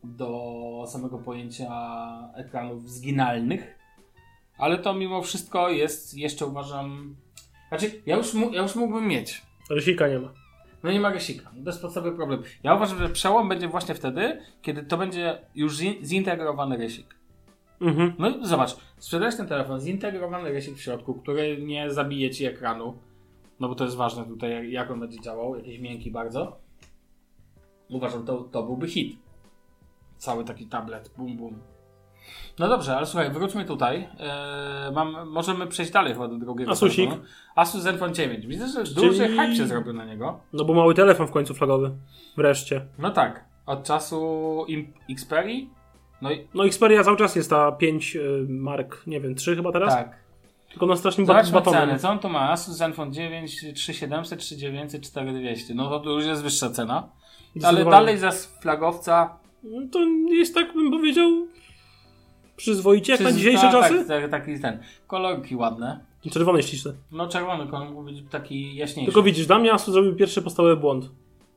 do 0.04 0.86
samego 0.88 1.18
pojęcia 1.18 1.70
ekranów 2.36 2.90
zginalnych. 2.90 3.83
Ale 4.58 4.78
to 4.78 4.94
mimo 4.94 5.22
wszystko 5.22 5.70
jest 5.70 6.18
jeszcze 6.18 6.46
uważam. 6.46 7.16
Znaczy, 7.70 8.02
ja 8.06 8.18
już, 8.18 8.34
ja 8.52 8.62
już 8.62 8.76
mógłbym 8.76 9.08
mieć. 9.08 9.42
Rysika 9.70 10.08
nie 10.08 10.20
ma. 10.20 10.34
No 10.84 10.92
nie 10.92 11.00
ma 11.00 11.12
gasika. 11.12 11.50
To 11.64 11.70
jest 11.70 11.82
podstawowy 11.82 12.16
problem. 12.16 12.44
Ja 12.64 12.76
uważam, 12.76 12.98
że 13.00 13.10
przełom 13.10 13.50
będzie 13.50 13.68
właśnie 13.68 13.96
wtedy, 13.96 14.42
kiedy 14.62 14.84
to 14.84 14.98
będzie 14.98 15.38
już 15.56 15.76
zi- 15.78 16.00
zintegrowany 16.06 16.78
rysik. 16.78 17.16
Mhm. 17.82 18.14
No 18.20 18.30
i 18.30 18.46
zobacz, 18.46 18.76
sprzedajesz 18.98 19.38
ten 19.38 19.48
telefon, 19.48 19.80
zintegrowany 19.82 20.50
rysik 20.52 20.76
w 20.76 20.82
środku, 20.82 21.14
który 21.14 21.58
nie 21.62 21.92
zabije 21.92 22.30
ci 22.32 22.46
ekranu, 22.46 22.98
no 23.60 23.68
bo 23.70 23.76
to 23.76 23.84
jest 23.84 23.96
ważne 23.96 24.26
tutaj, 24.26 24.52
jak- 24.52 24.70
jak 24.70 24.92
on 24.92 25.00
będzie 25.00 25.20
działał, 25.22 25.56
jakiś 25.56 25.80
miękki 25.80 26.12
bardzo. 26.12 26.60
Uważam, 27.90 28.26
to, 28.26 28.38
to 28.38 28.64
byłby 28.64 28.88
hit. 28.88 29.18
Cały 30.18 30.44
taki 30.44 30.66
tablet, 30.66 31.12
bum 31.18 31.38
bum. 31.38 31.60
No 32.60 32.68
dobrze, 32.68 32.98
ale 32.98 33.06
słuchaj, 33.06 33.32
wróćmy 33.32 33.66
tutaj. 33.66 34.08
Eee, 34.20 34.92
mam, 34.94 35.30
możemy 35.30 35.68
przejść 35.68 35.92
dalej 35.92 36.14
chyba 36.14 36.28
do 36.28 36.36
drugiego 36.36 36.72
Asusik. 36.72 37.06
telefonu. 37.06 37.28
Asus 37.56 37.82
Zenfone 37.82 38.14
9. 38.14 38.48
Widzę, 38.48 38.68
że 38.68 38.84
duży 38.94 39.26
Czyli- 39.26 39.38
hype 39.40 39.56
się 39.56 39.68
zrobił 39.68 39.94
na 39.94 40.06
niego. 40.06 40.40
No 40.54 40.66
bo 40.66 40.74
mały 40.74 40.94
telefon 40.94 41.28
w 41.28 41.32
końcu 41.32 41.54
flagowy. 41.54 41.92
Wreszcie. 42.38 42.86
No 43.00 43.10
tak, 43.12 43.46
od 43.66 43.84
czasu 43.84 44.66
Xperia. 45.10 45.66
No 46.22 46.32
i 46.32 46.48
No 46.54 46.66
Xperia 46.66 47.04
cały 47.04 47.18
czas 47.18 47.36
jest 47.36 47.50
ta 47.50 47.72
5 47.72 48.16
y, 48.16 48.46
mark, 48.50 49.08
nie 49.08 49.22
wiem, 49.22 49.36
3 49.36 49.56
chyba 49.56 49.72
teraz? 49.72 49.94
tak. 49.96 50.24
Tylko 50.70 50.86
na 50.86 50.96
strasznym 50.96 51.28
bat- 51.28 51.52
batonem. 51.52 52.00
Co 52.00 52.10
on 52.10 52.20
tu 52.20 52.30
ma? 52.30 52.52
Asus 52.52 52.76
Zenfone 52.76 53.12
9, 53.12 53.58
3700, 53.76 54.40
3900, 54.40 55.02
4200. 55.02 55.74
No 55.76 56.00
to, 56.00 56.10
już 56.10 56.26
jest 56.26 56.44
wyższa 56.44 56.70
cena. 56.70 57.10
Ale 57.64 57.86
dalej 57.86 58.18
za 58.18 58.32
flagowca. 58.62 59.38
No 59.64 59.82
To 59.92 60.00
jest 60.30 60.56
tak, 60.56 60.74
bym 60.74 60.92
powiedział, 60.92 61.30
przyzwoicie 62.64 63.12
jak 63.14 63.22
na 63.22 63.32
dzisiejsze 63.32 63.62
tak, 63.62 63.72
czasy? 63.72 64.06
Tak, 64.08 64.22
tak, 64.22 64.32
taki 64.32 64.60
ten. 64.60 64.80
Kolorki 65.08 65.56
ładne. 65.56 66.00
Czerwone 66.32 66.64
śliczne. 66.64 66.94
No 67.12 67.28
czerwony 67.28 67.68
kolor 67.68 67.90
mógł 67.90 68.04
być 68.04 68.24
taki 68.32 68.76
jaśniejszy. 68.76 69.12
Tylko 69.12 69.24
widzisz, 69.24 69.48
dla 69.48 69.60
mnie 69.60 69.74
Asus 69.74 69.94
zrobił 69.94 70.16
pierwszy 70.16 70.42
podstawowy 70.42 70.78
błąd. 70.78 71.10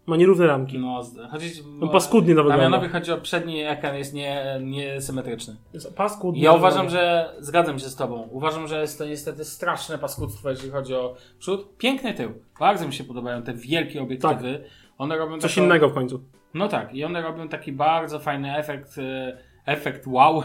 Ma 0.06 0.16
nierówne 0.16 0.46
ramki. 0.46 0.78
No, 0.78 1.02
z- 1.02 1.30
chodzi, 1.30 1.50
No 1.80 1.88
paskudnie 1.88 2.34
wygląda. 2.34 2.56
Damianowi 2.56 2.88
chodzi 2.88 3.12
o 3.12 3.18
przedni 3.18 3.60
ekran 3.62 3.96
jest 3.96 4.14
nie, 4.14 4.58
niesymetryczny. 4.62 5.56
Jest 5.74 5.96
paskudnie. 5.96 6.42
Ja 6.42 6.52
uważam, 6.52 6.90
że 6.90 7.32
zgadzam 7.40 7.78
się 7.78 7.88
z 7.88 7.96
tobą. 7.96 8.28
Uważam, 8.30 8.68
że 8.68 8.80
jest 8.80 8.98
to 8.98 9.06
niestety 9.06 9.44
straszne 9.44 9.98
paskudztwo, 9.98 10.50
jeżeli 10.50 10.70
chodzi 10.70 10.94
o 10.94 11.14
przód. 11.38 11.76
Piękny 11.78 12.14
tył. 12.14 12.32
Bardzo 12.60 12.86
mi 12.86 12.92
się 12.92 13.04
podobają 13.04 13.42
te 13.42 13.54
wielkie 13.54 14.02
obiektywy. 14.02 14.64
One 14.98 15.18
robią 15.18 15.38
Coś 15.40 15.54
taką- 15.54 15.64
innego 15.66 15.88
w 15.88 15.94
końcu. 15.94 16.20
No 16.54 16.68
tak, 16.68 16.94
i 16.94 17.04
one 17.04 17.22
robią 17.22 17.48
taki 17.48 17.72
bardzo 17.72 18.18
fajny 18.18 18.56
efekt, 18.56 18.98
e, 18.98 19.36
efekt 19.66 20.06
wow, 20.06 20.42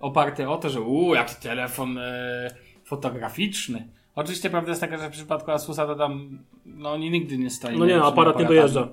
oparty 0.00 0.48
o 0.48 0.56
to, 0.56 0.70
że 0.70 0.80
uuu, 0.80 1.14
jaki 1.14 1.34
telefon 1.42 1.98
e, 1.98 2.50
fotograficzny. 2.84 3.88
Oczywiście 4.14 4.50
prawda 4.50 4.68
jest 4.70 4.80
taka, 4.80 4.98
że 4.98 5.08
w 5.08 5.12
przypadku 5.12 5.50
Asusa 5.50 5.86
to 5.86 5.94
tam, 5.94 6.38
no 6.66 6.92
oni 6.92 7.10
nigdy 7.10 7.38
nie 7.38 7.50
stoją. 7.50 7.78
No 7.78 7.86
nie, 7.86 7.96
no, 7.96 8.06
aparat 8.06 8.38
nie 8.38 8.44
dojeżdża. 8.44 8.88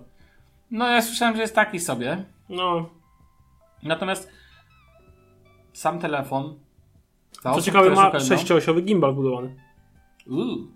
No 0.71 0.87
ja 0.89 1.01
słyszałem, 1.01 1.35
że 1.35 1.41
jest 1.41 1.55
taki 1.55 1.79
sobie. 1.79 2.25
No, 2.49 2.89
Natomiast 3.83 4.31
sam 5.73 5.99
telefon. 5.99 6.59
co 7.43 7.49
osób, 7.51 7.63
ciekawe, 7.63 7.89
ma 7.89 8.05
szukają- 8.05 8.27
sześcioosiowy 8.27 8.81
gimbal 8.81 9.11
wbudowany. 9.13 9.55
Uuu, 10.29 10.67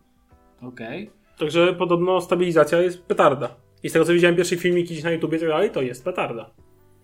okej. 0.61 1.11
Także 1.39 1.73
podobno 1.73 2.21
stabilizacja 2.21 2.81
jest 2.81 3.03
petarda. 3.05 3.55
I 3.83 3.89
z 3.89 3.93
tego 3.93 4.05
co 4.05 4.13
widziałem 4.13 4.35
pierwsze 4.35 4.55
filmiki 4.57 4.93
gdzieś 4.93 5.03
na 5.03 5.11
YouTubie 5.11 5.37
i 5.37 5.39
tak 5.39 5.49
dalej, 5.49 5.71
to 5.71 5.81
jest 5.81 6.03
petarda. 6.05 6.49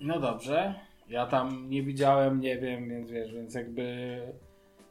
No 0.01 0.19
dobrze. 0.19 0.75
Ja 1.10 1.26
tam 1.26 1.70
nie 1.70 1.84
widziałem, 1.84 2.39
nie 2.39 2.58
wiem, 2.58 2.89
więc 2.89 3.12
wiesz, 3.12 3.34
więc 3.34 3.56
jakby 3.56 4.18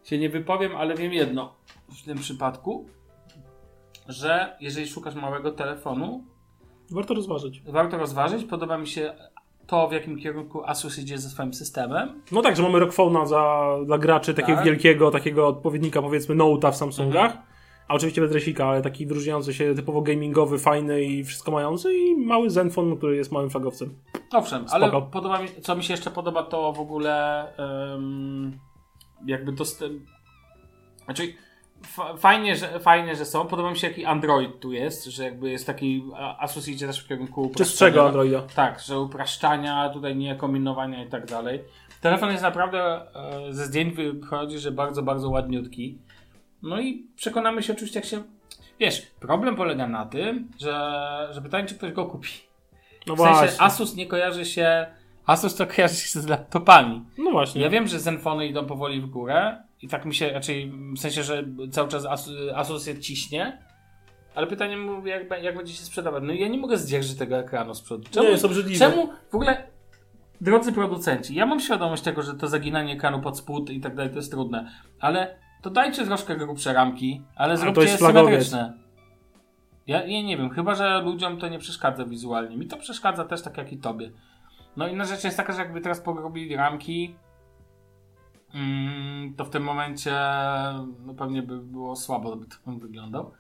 się 0.04 0.18
nie 0.18 0.28
wypowiem, 0.30 0.76
ale 0.76 0.94
wiem 0.94 1.12
jedno 1.12 1.54
w 2.02 2.04
tym 2.04 2.18
przypadku, 2.18 2.86
że 4.08 4.56
jeżeli 4.60 4.86
szukasz 4.86 5.14
małego 5.14 5.52
telefonu, 5.52 6.24
Warto 6.90 7.14
rozważyć. 7.14 7.62
warto 7.66 7.98
rozważyć. 7.98 8.44
Podoba 8.44 8.78
mi 8.78 8.86
się 8.86 9.14
to, 9.66 9.88
w 9.88 9.92
jakim 9.92 10.18
kierunku 10.18 10.64
Asus 10.64 10.98
idzie 10.98 11.18
ze 11.18 11.28
swoim 11.28 11.54
systemem. 11.54 12.22
No 12.32 12.42
tak, 12.42 12.56
że 12.56 12.62
mamy 12.62 12.78
Rockphone'a 12.80 13.26
za, 13.26 13.76
dla 13.86 13.98
graczy 13.98 14.34
takiego 14.34 14.56
Tak. 14.56 14.64
wielkiego, 14.64 15.10
takiego 15.10 15.48
odpowiednika 15.48 16.02
powiedzmy 16.02 16.34
Note'a 16.34 16.72
w 16.72 16.76
Samsungach. 16.76 17.36
A 17.88 17.94
oczywiście 17.94 18.20
bez 18.20 18.32
resika, 18.32 18.66
ale 18.66 18.82
taki 18.82 19.06
wyróżniający 19.06 19.54
się 19.54 19.74
typowo 19.74 20.02
gamingowy, 20.02 20.58
fajny 20.58 21.02
i 21.04 21.24
wszystko 21.24 21.50
mający 21.50 21.94
i 21.94 22.16
mały 22.16 22.50
Zenfone, 22.50 22.96
który 22.96 23.16
jest 23.16 23.32
małym 23.32 23.50
flagowcem. 23.50 23.94
Owszem, 24.32 24.64
ale 24.70 24.88
Spoko. 24.88 25.06
podoba 25.06 25.42
mi, 25.42 25.48
co 25.62 25.76
mi 25.76 25.84
się 25.84 25.92
jeszcze 25.92 26.10
podoba, 26.10 26.42
to 26.42 26.72
w 26.72 26.80
ogóle 26.80 27.46
em, 27.56 28.58
jakby 29.26 29.52
dostęp. 29.52 30.02
Znaczy, 31.04 31.34
fa- 31.82 32.16
fajnie 32.16 32.56
że, 32.56 32.80
fajnie, 32.80 33.16
że 33.16 33.24
są. 33.24 33.46
Podoba 33.46 33.70
mi 33.70 33.76
się, 33.76 33.86
jaki 33.88 34.04
Android 34.04 34.60
tu 34.60 34.72
jest, 34.72 35.04
że 35.04 35.24
jakby 35.24 35.50
jest 35.50 35.66
taki. 35.66 36.04
Asus 36.38 36.68
idzie 36.68 36.86
też 36.86 37.04
w 37.04 37.08
kierunku. 37.08 37.50
Czystszego 37.56 38.00
upraszczania. 38.00 38.06
Androida. 38.06 38.54
Tak, 38.54 38.80
że 38.80 39.00
upraszczania, 39.00 39.88
tutaj 39.88 40.16
nie 40.16 40.36
kombinowania 40.36 41.04
i 41.04 41.08
tak 41.08 41.26
dalej. 41.26 41.60
Telefon 42.00 42.30
jest 42.30 42.42
naprawdę 42.42 43.00
e, 43.14 43.52
ze 43.52 43.64
zdjęć 43.66 43.94
wychodzi, 43.94 44.58
że 44.58 44.72
bardzo, 44.72 45.02
bardzo 45.02 45.30
ładniutki. 45.30 45.98
No 46.64 46.80
i 46.80 47.06
przekonamy 47.16 47.62
się 47.62 47.72
oczywiście, 47.72 47.98
jak 48.00 48.08
się. 48.08 48.22
Wiesz, 48.80 49.02
problem 49.20 49.56
polega 49.56 49.86
na 49.88 50.06
tym, 50.06 50.48
że, 50.60 51.28
że 51.32 51.42
pytanie, 51.42 51.66
czy 51.68 51.74
ktoś 51.74 51.92
go 51.92 52.06
kupi. 52.06 52.28
No 53.06 53.14
W 53.14 53.18
sensie 53.18 53.32
właśnie. 53.34 53.60
Asus 53.60 53.94
nie 53.94 54.06
kojarzy 54.06 54.44
się. 54.44 54.86
Asus 55.26 55.54
to 55.54 55.66
kojarzy 55.66 55.94
się 55.94 56.20
z 56.20 56.26
laptopami. 56.26 57.04
No 57.18 57.30
właśnie. 57.30 57.62
Ja 57.62 57.70
wiem, 57.70 57.86
że 57.86 58.00
Zenfony 58.00 58.46
idą 58.46 58.66
powoli 58.66 59.00
w 59.00 59.06
górę 59.06 59.62
i 59.82 59.88
tak 59.88 60.04
mi 60.04 60.14
się 60.14 60.30
raczej 60.32 60.72
w 60.96 60.98
sensie, 60.98 61.22
że 61.22 61.44
cały 61.70 61.88
czas 61.88 62.06
Asus, 62.06 62.34
Asus 62.54 62.86
je 62.86 62.98
ciśnie. 63.00 63.58
Ale 64.34 64.46
pytanie 64.46 64.76
jak, 65.04 65.42
jak 65.42 65.56
będzie 65.56 65.72
się 65.72 65.84
sprzedawać. 65.84 66.22
No 66.26 66.32
ja 66.32 66.48
nie 66.48 66.58
mogę 66.58 66.78
zdzierżyć 66.78 67.18
tego 67.18 67.36
ekranu 67.38 67.74
z 67.74 67.82
przodu. 67.82 68.04
Czemu, 68.10 68.26
Nie, 68.26 68.32
jest 68.32 68.44
obrzydliwe. 68.44 68.78
czemu 68.78 69.08
w 69.30 69.34
ogóle, 69.34 69.66
drodzy 70.40 70.72
producenci, 70.72 71.34
ja 71.34 71.46
mam 71.46 71.60
świadomość 71.60 72.02
tego, 72.02 72.22
że 72.22 72.34
to 72.34 72.48
zaginanie 72.48 72.92
ekranu 72.94 73.20
pod 73.20 73.38
spód 73.38 73.70
i 73.70 73.80
tak 73.80 73.94
dalej 73.94 74.10
to 74.10 74.16
jest 74.18 74.30
trudne, 74.30 74.70
ale 75.00 75.36
to 75.64 75.70
dajcie 75.70 76.06
troszkę 76.06 76.36
grubsze 76.36 76.72
ramki, 76.72 77.22
ale 77.36 77.54
to 77.54 77.60
zróbcie 77.60 77.88
flagowiec. 77.88 78.26
symetryczne. 78.26 78.72
Ja, 79.86 80.04
ja 80.06 80.22
nie 80.22 80.36
wiem, 80.36 80.50
chyba 80.50 80.74
że 80.74 81.00
ludziom 81.00 81.38
to 81.38 81.48
nie 81.48 81.58
przeszkadza 81.58 82.04
wizualnie. 82.04 82.56
Mi 82.56 82.66
to 82.66 82.76
przeszkadza 82.76 83.24
też 83.24 83.42
tak 83.42 83.56
jak 83.58 83.72
i 83.72 83.78
tobie. 83.78 84.10
No 84.76 84.88
inna 84.88 85.04
rzecz 85.04 85.24
jest 85.24 85.36
taka, 85.36 85.52
że 85.52 85.58
jakby 85.58 85.80
teraz 85.80 86.00
pogrobili 86.00 86.56
ramki, 86.56 87.16
mm, 88.54 89.34
to 89.34 89.44
w 89.44 89.50
tym 89.50 89.62
momencie 89.62 90.14
no 91.06 91.14
pewnie 91.14 91.42
by 91.42 91.58
było 91.58 91.96
słabo, 91.96 92.36
by 92.36 92.46
to 92.46 92.56
wyglądał. 92.66 93.32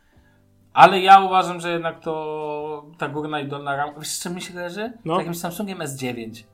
Ale 0.72 1.00
ja 1.00 1.20
uważam, 1.20 1.60
że 1.60 1.72
jednak 1.72 2.00
to 2.00 2.86
ta 2.98 3.08
górna 3.08 3.40
i 3.40 3.48
dolna 3.48 3.76
ramka, 3.76 4.00
wiesz 4.00 4.08
z 4.08 4.22
czym 4.22 4.34
mi 4.34 4.42
się 4.42 4.52
kojarzy? 4.52 4.92
No. 5.04 5.16
Z 5.16 5.18
Jakimś 5.18 5.38
Samsungiem 5.38 5.78
S9. 5.78 6.44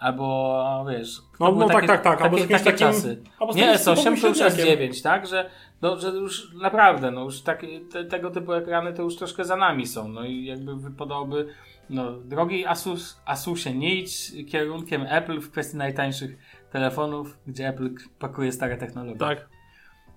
Albo 0.00 0.86
wiesz, 0.90 1.18
No, 1.40 1.52
no 1.52 1.68
tak, 1.68 1.86
tak, 1.86 2.02
tak, 2.02 2.22
albo 2.22 2.36
Takie, 2.36 2.48
takie 2.48 2.64
takim- 2.64 2.78
czasy. 2.78 3.22
Nie 3.54 3.66
takim 3.66 3.94
S8 3.94 4.04
to 4.04 4.10
już 4.10 4.20
typowym 4.38 4.52
S9, 4.52 5.02
tak? 5.02 5.26
Że, 5.26 5.50
no, 5.82 6.00
że 6.00 6.08
już 6.08 6.54
naprawdę, 6.54 7.10
no 7.10 7.24
już 7.24 7.40
tak, 7.40 7.62
te, 7.92 8.04
tego 8.04 8.30
typu 8.30 8.52
ekrany 8.52 8.92
to 8.92 9.02
już 9.02 9.16
troszkę 9.16 9.44
za 9.44 9.56
nami 9.56 9.86
są. 9.86 10.08
No 10.08 10.24
i 10.24 10.44
jakby 10.44 10.76
wypadałoby, 10.76 11.48
no 11.90 12.12
drogi 12.12 12.66
Asus, 12.66 13.20
Asusie, 13.24 13.74
nie 13.74 13.94
idź 13.94 14.32
kierunkiem 14.50 15.06
Apple 15.08 15.40
w 15.40 15.50
kwestii 15.50 15.76
najtańszych 15.76 16.38
telefonów, 16.72 17.38
gdzie 17.46 17.68
Apple 17.68 17.90
pakuje 18.18 18.52
stare 18.52 18.76
technologie. 18.76 19.18
Tak. 19.18 19.48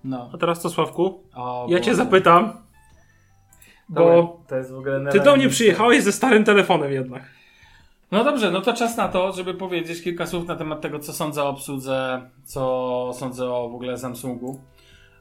No. 0.04 0.30
A 0.34 0.38
teraz 0.38 0.62
to 0.62 0.70
Sławku, 0.70 1.22
O, 1.34 1.66
ja 1.68 1.80
cię 1.80 1.94
zapytam, 1.94 2.52
Dobra, 3.88 4.04
bo 4.04 4.40
to 4.48 4.56
jest 4.56 4.72
w 4.72 4.78
ogóle 4.78 5.12
ty 5.12 5.20
do 5.20 5.36
mnie 5.36 5.48
przyjechałeś 5.48 6.02
ze 6.02 6.12
starym 6.12 6.44
telefonem 6.44 6.92
jednak. 6.92 7.39
No 8.10 8.24
dobrze, 8.24 8.50
no 8.50 8.60
to 8.60 8.72
czas 8.72 8.96
na 8.96 9.08
to, 9.08 9.32
żeby 9.32 9.54
powiedzieć 9.54 10.02
kilka 10.02 10.26
słów 10.26 10.46
na 10.46 10.56
temat 10.56 10.80
tego, 10.80 10.98
co 10.98 11.12
sądzę 11.12 11.42
o 11.42 11.48
obsłudze, 11.48 12.30
co 12.44 13.10
sądzę 13.14 13.52
o 13.52 13.68
w 13.68 13.74
ogóle 13.74 13.98
Samsungu. 13.98 14.60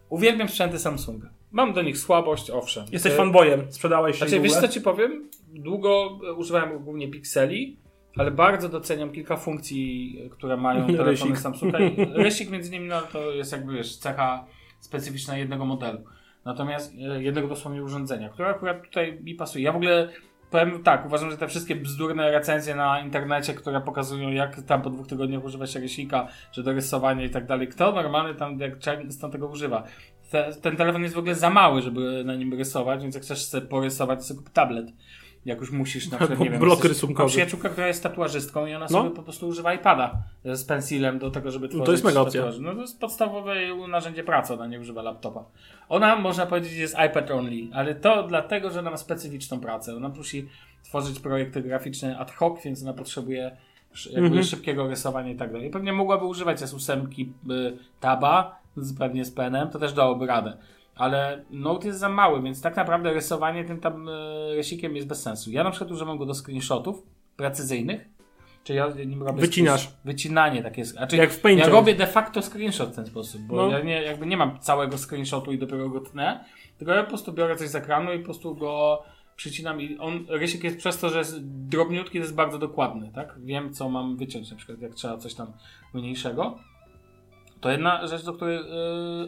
Uwielbiam 0.10 0.49
sprzęty 0.49 0.80
Samsunga. 0.80 1.30
Mam 1.52 1.73
do 1.73 1.82
nich 1.82 1.97
słabość, 1.97 2.49
owszem. 2.49 2.86
Jesteś 2.91 3.13
E, 3.13 3.15
fanboyem, 3.15 3.71
sprzedałeś 3.71 4.19
się 4.19 4.28
Znaczy, 4.28 4.43
wiesz 4.43 4.54
co 4.54 4.67
ci 4.67 4.82
powiem? 4.82 5.30
Długo 5.54 6.19
e, 6.30 6.34
używałem 6.34 6.84
głównie 6.84 7.08
pikseli, 7.08 7.78
ale 8.17 8.32
bardzo 8.32 8.69
doceniam 8.69 9.12
kilka 9.12 9.38
funkcji, 9.38 10.17
które 10.32 10.58
mają 10.58 10.88
telefony 10.88 11.12
Rysik. 11.12 11.38
Samsunga. 11.38 11.80
I 11.80 12.06
Rysik 12.13 12.49
między 12.49 12.71
nimi 12.71 12.88
no, 12.88 13.02
to 13.02 13.32
jest 13.32 13.52
jakby 13.52 13.73
wiesz, 13.73 13.97
cecha 13.97 14.45
specyficzna 14.80 15.38
jednego 15.38 15.65
modelu. 15.65 15.99
Natomiast 16.45 16.93
e, 16.93 17.23
jednego 17.23 17.47
dosłownie 17.47 17.84
urządzenia, 17.84 18.30
które 18.30 18.49
akurat 18.49 18.84
tutaj 18.84 19.19
mi 19.23 19.36
pasuje. 19.36 19.65
Ja 19.65 19.71
w 19.71 19.75
ogóle 19.75 20.10
powiem 20.51 20.83
tak, 20.83 21.05
uważam, 21.05 21.31
że 21.31 21.38
te 21.38 21.47
wszystkie 21.47 21.75
bzdurne 21.75 22.31
recenzje 22.31 22.75
na 22.75 22.99
internecie, 22.99 23.53
które 23.53 23.81
pokazują 23.81 24.29
jak 24.29 24.62
tam 24.62 24.81
po 24.81 24.89
dwóch 24.89 25.07
tygodniach 25.07 25.43
używa 25.43 25.67
się 25.67 25.79
rysika, 25.79 26.27
że 26.51 26.63
do 26.63 26.73
rysowania 26.73 27.25
i 27.25 27.29
tak 27.29 27.45
dalej, 27.45 27.67
kto 27.67 27.91
normalny 27.91 28.35
tam 28.35 28.59
jak 28.59 28.79
często 28.79 29.29
tego 29.29 29.47
używa? 29.47 29.83
Te, 30.31 30.53
ten 30.62 30.75
telefon 30.75 31.03
jest 31.03 31.15
w 31.15 31.17
ogóle 31.17 31.35
za 31.35 31.49
mały, 31.49 31.81
żeby 31.81 32.23
na 32.25 32.35
nim 32.35 32.53
rysować, 32.53 33.01
więc 33.01 33.15
jak 33.15 33.23
chcesz 33.23 33.45
sobie 33.45 33.67
porysować, 33.67 34.19
to 34.19 34.25
sobie 34.25 34.38
kup 34.38 34.49
tablet. 34.49 34.88
Jak 35.45 35.60
już 35.60 35.71
musisz, 35.71 36.12
na 36.12 36.17
przykład, 36.17 36.39
nie 36.39 36.49
wiem, 36.49 36.60
blok 36.60 36.84
rysunkowy. 36.86 37.23
Mam 37.23 37.30
przyjaciółkę, 37.30 37.69
która 37.69 37.88
jest 37.88 38.04
tatuażystką 38.04 38.65
i 38.65 38.73
ona 38.73 38.86
No. 38.91 38.97
sobie 39.02 39.15
po 39.15 39.23
prostu 39.23 39.47
używa 39.47 39.73
iPada 39.73 40.17
z 40.45 40.63
pensilem 40.63 41.19
do 41.19 41.32
tego, 41.32 41.52
żeby 41.52 41.67
to 41.69 41.73
tworzyć 41.75 41.91
jest 41.91 42.04
mega 42.04 42.19
opcja. 42.21 42.43
No 42.62 42.75
to 42.75 42.82
jest 42.82 42.99
podstawowe 42.99 43.56
narzędzie 43.88 44.23
pracy, 44.23 44.54
ona 44.54 44.67
nie 44.67 44.80
używa 44.80 45.02
laptopa. 45.02 45.43
Ona, 45.89 46.15
można 46.15 46.45
powiedzieć, 46.45 46.73
jest 46.73 46.95
iPad 47.10 47.32
only, 47.32 47.67
ale 47.73 47.95
to 47.95 48.23
dlatego, 48.23 48.71
że 48.71 48.80
ona 48.80 48.91
ma 48.91 48.97
specyficzną 48.97 49.60
pracę. 49.60 49.95
Ona 49.95 50.10
musi 50.10 50.47
tworzyć 50.84 51.19
projekty 51.19 51.62
graficzne 51.62 52.17
ad 52.17 52.32
hoc, 52.32 52.63
więc 52.65 52.84
ona 52.84 52.93
potrzebuje 52.93 53.58
Mhm. 54.15 54.43
szybkiego 54.43 54.88
rysowania 54.88 55.32
i 55.32 55.36
tak 55.36 55.52
dalej. 55.52 55.69
Pewnie 55.69 55.93
mogłaby 55.93 56.25
używać 56.25 56.60
S8 56.62 57.06
y, 57.52 57.78
Taba, 57.99 58.60
z, 58.78 58.97
pewnie 58.97 59.25
z 59.25 59.32
penem, 59.32 59.69
to 59.69 59.80
też 59.80 59.93
dałoby 59.93 60.25
radę. 60.28 60.58
Ale 60.99 61.45
Note 61.49 61.88
jest 61.88 61.99
za 61.99 62.09
mały, 62.09 62.41
więc 62.41 62.62
tak 62.62 62.75
naprawdę 62.75 63.13
rysowanie 63.13 63.63
tym 63.65 63.79
tam 63.79 64.07
y, 64.09 64.12
rysikiem 64.55 64.95
jest 64.95 65.07
bez 65.07 65.21
sensu. 65.21 65.51
Ja 65.51 65.63
na 65.63 65.71
przykład 65.71 65.91
używam 65.91 66.17
go 66.17 66.25
do 66.25 66.33
screenshotów 66.33 67.03
precyzyjnych, 67.35 68.09
czyli 68.63 68.77
ja 68.77 68.88
nim 69.05 69.23
robię 69.23 69.41
Wycinasz. 69.41 69.89
Wycinanie 70.05 70.63
takie. 70.63 70.85
Znaczy, 70.85 71.17
Jak 71.17 71.31
w 71.31 71.41
Paincie. 71.41 71.63
ja 71.63 71.69
robię 71.69 71.95
de 71.95 72.07
facto 72.07 72.41
screenshot 72.41 72.89
w 72.89 72.95
ten 72.95 73.05
sposób, 73.05 73.41
bo 73.41 73.55
No. 73.55 73.67
ja 73.69 73.79
nie, 73.83 74.01
jakby 74.01 74.25
nie 74.25 74.38
mam 74.38 74.59
całego 74.59 74.97
screenshotu 74.97 75.51
i 75.51 75.57
dopiero 75.57 75.89
go 75.89 75.99
tnę, 75.99 76.45
tylko 76.77 76.93
ja 76.93 77.03
po 77.03 77.09
prostu 77.09 77.33
biorę 77.33 77.55
coś 77.55 77.67
z 77.69 77.75
ekranu 77.75 78.13
i 78.13 78.19
po 78.19 78.25
prostu 78.25 78.55
go 78.55 79.03
przycinam 79.35 79.81
i 79.81 79.97
on, 79.97 80.25
rysik 80.29 80.63
jest 80.63 80.77
przez 80.77 80.97
to, 80.99 81.09
że 81.09 81.19
jest 81.19 81.47
drobniutki, 81.47 82.17
jest 82.17 82.35
bardzo 82.35 82.57
dokładny, 82.57 83.12
tak? 83.15 83.35
Wiem, 83.39 83.73
co 83.73 83.89
mam 83.89 84.17
wyciąć, 84.17 84.51
na 84.51 84.57
przykład 84.57 84.81
jak 84.81 84.93
trzeba 84.95 85.17
coś 85.17 85.33
tam 85.35 85.53
mniejszego. 85.93 86.59
To 87.62 87.72
jedna 87.72 88.08
rzecz, 88.08 88.26
do 88.26 88.34
której 88.34 88.58
yy, 88.58 88.63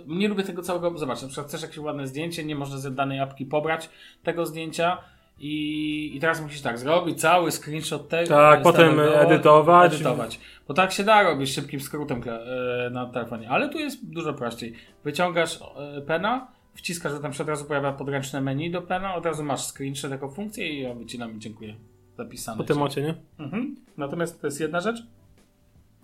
nie 0.08 0.28
lubię 0.28 0.44
tego 0.44 0.62
całego. 0.62 0.98
Zobacz, 0.98 1.22
na 1.22 1.28
przykład 1.28 1.48
chcesz 1.48 1.62
jakieś 1.62 1.78
ładne 1.78 2.08
zdjęcie, 2.08 2.44
nie 2.44 2.56
można 2.56 2.78
z 2.78 2.96
danej 2.96 3.20
apki 3.20 3.46
pobrać 3.46 3.90
tego 4.24 4.46
zdjęcia 4.46 4.98
i, 5.40 6.12
i 6.16 6.20
teraz 6.20 6.42
musisz 6.42 6.62
tak 6.62 6.80
zrobić 6.80 7.22
cały 7.22 7.52
screenshot 7.52 8.10
tego. 8.10 8.30
Tak, 8.30 8.62
potem 8.62 9.00
edytować. 9.00 9.94
edytować. 9.94 10.40
Bo 10.68 10.74
tak 10.74 10.92
się 10.92 11.04
da 11.04 11.24
robić 11.24 11.54
szybkim 11.54 11.80
skrótem 11.80 12.20
yy, 12.20 12.90
na 12.92 13.06
telefonie, 13.06 13.50
ale 13.50 13.70
tu 13.70 13.80
jest 13.80 14.12
dużo 14.12 14.34
prościej. 14.34 14.74
Wyciągasz 15.04 15.60
yy, 15.96 16.02
pena, 16.02 16.48
wciskasz, 16.74 17.12
że 17.12 17.20
tam 17.20 17.34
się 17.34 17.44
od 17.44 17.50
razu 17.50 17.66
pojawia 17.66 17.94
podręczne 17.94 18.42
menu 18.42 18.72
do 18.72 18.82
pena, 18.82 19.16
od 19.16 19.26
razu 19.26 19.44
masz 19.44 19.62
screenshot 19.62 20.12
jako 20.12 20.30
funkcję 20.30 20.70
i 20.70 20.82
ja 20.82 20.94
wycinam 20.94 21.36
i 21.36 21.40
dziękuję. 21.40 21.76
Zapisane. 22.18 22.58
Po 22.58 22.64
temacie, 22.64 23.02
nie? 23.02 23.16
Mhm. 23.40 23.76
Natomiast 23.98 24.42
to 24.42 24.48
jest 24.48 24.62
jedna 24.62 24.82
rzecz. 24.82 25.04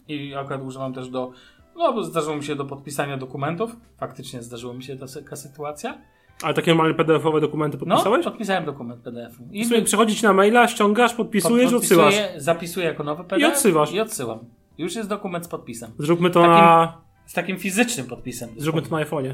I 0.07 0.35
akurat 0.35 0.61
używam 0.61 0.93
też 0.93 1.09
do. 1.09 1.31
No, 1.77 1.93
bo 1.93 2.03
zdarzyło 2.03 2.35
mi 2.35 2.43
się 2.43 2.55
do 2.55 2.65
podpisania 2.65 3.17
dokumentów. 3.17 3.75
Faktycznie 3.97 4.41
zdarzyło 4.43 4.73
mi 4.73 4.83
się 4.83 4.97
ta- 4.97 5.05
taka 5.21 5.35
sytuacja. 5.35 5.97
Ale 6.43 6.53
takie 6.53 6.71
normalne 6.71 6.93
PDF-owe 6.93 7.41
dokumenty 7.41 7.77
No, 7.77 7.85
podpisałeś? 7.95 8.25
podpisałem 8.25 8.65
dokument 8.65 9.01
PDF-u. 9.01 9.43
I 9.51 9.65
Słuchaj, 9.65 9.83
przychodzić 9.85 10.21
na 10.21 10.33
maila, 10.33 10.67
ściągasz, 10.67 11.13
podpisujesz, 11.13 11.71
podpisuję, 11.71 12.05
odsyłasz. 12.05 12.41
Zapisuję 12.41 12.85
jako 12.85 13.03
nowy 13.03 13.23
PDF. 13.23 13.47
odsyłasz. 13.49 13.91
I 13.91 13.99
odsyłam. 13.99 14.39
Już 14.77 14.95
jest 14.95 15.09
dokument 15.09 15.45
z 15.45 15.47
podpisem. 15.47 15.91
Zróbmy 15.99 16.29
to 16.29 16.39
Takim- 16.41 16.51
na... 16.55 16.97
Z 17.25 17.33
takim 17.33 17.57
fizycznym 17.57 18.05
podpisem. 18.07 18.49
Zróbmy 18.57 18.81
to 18.81 18.89
na 18.97 19.03
iPhone'ie. 19.05 19.33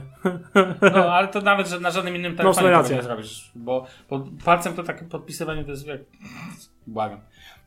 No, 0.95 1.13
ale 1.13 1.27
to 1.27 1.41
nawet 1.41 1.67
że 1.67 1.79
na 1.79 1.91
żadnym 1.91 2.15
innym 2.15 2.35
telefonie 2.35 2.55
No, 2.55 2.67
tego 2.67 2.69
racja. 2.81 2.95
nie 2.95 3.03
zrobisz, 3.03 3.51
bo 3.55 3.85
pod 4.07 4.23
palcem 4.45 4.73
to 4.73 4.83
takie 4.83 5.05
podpisywanie 5.05 5.63
to 5.63 5.71
jest 5.71 5.87
jak... 5.87 6.01
Błagam. 6.87 7.19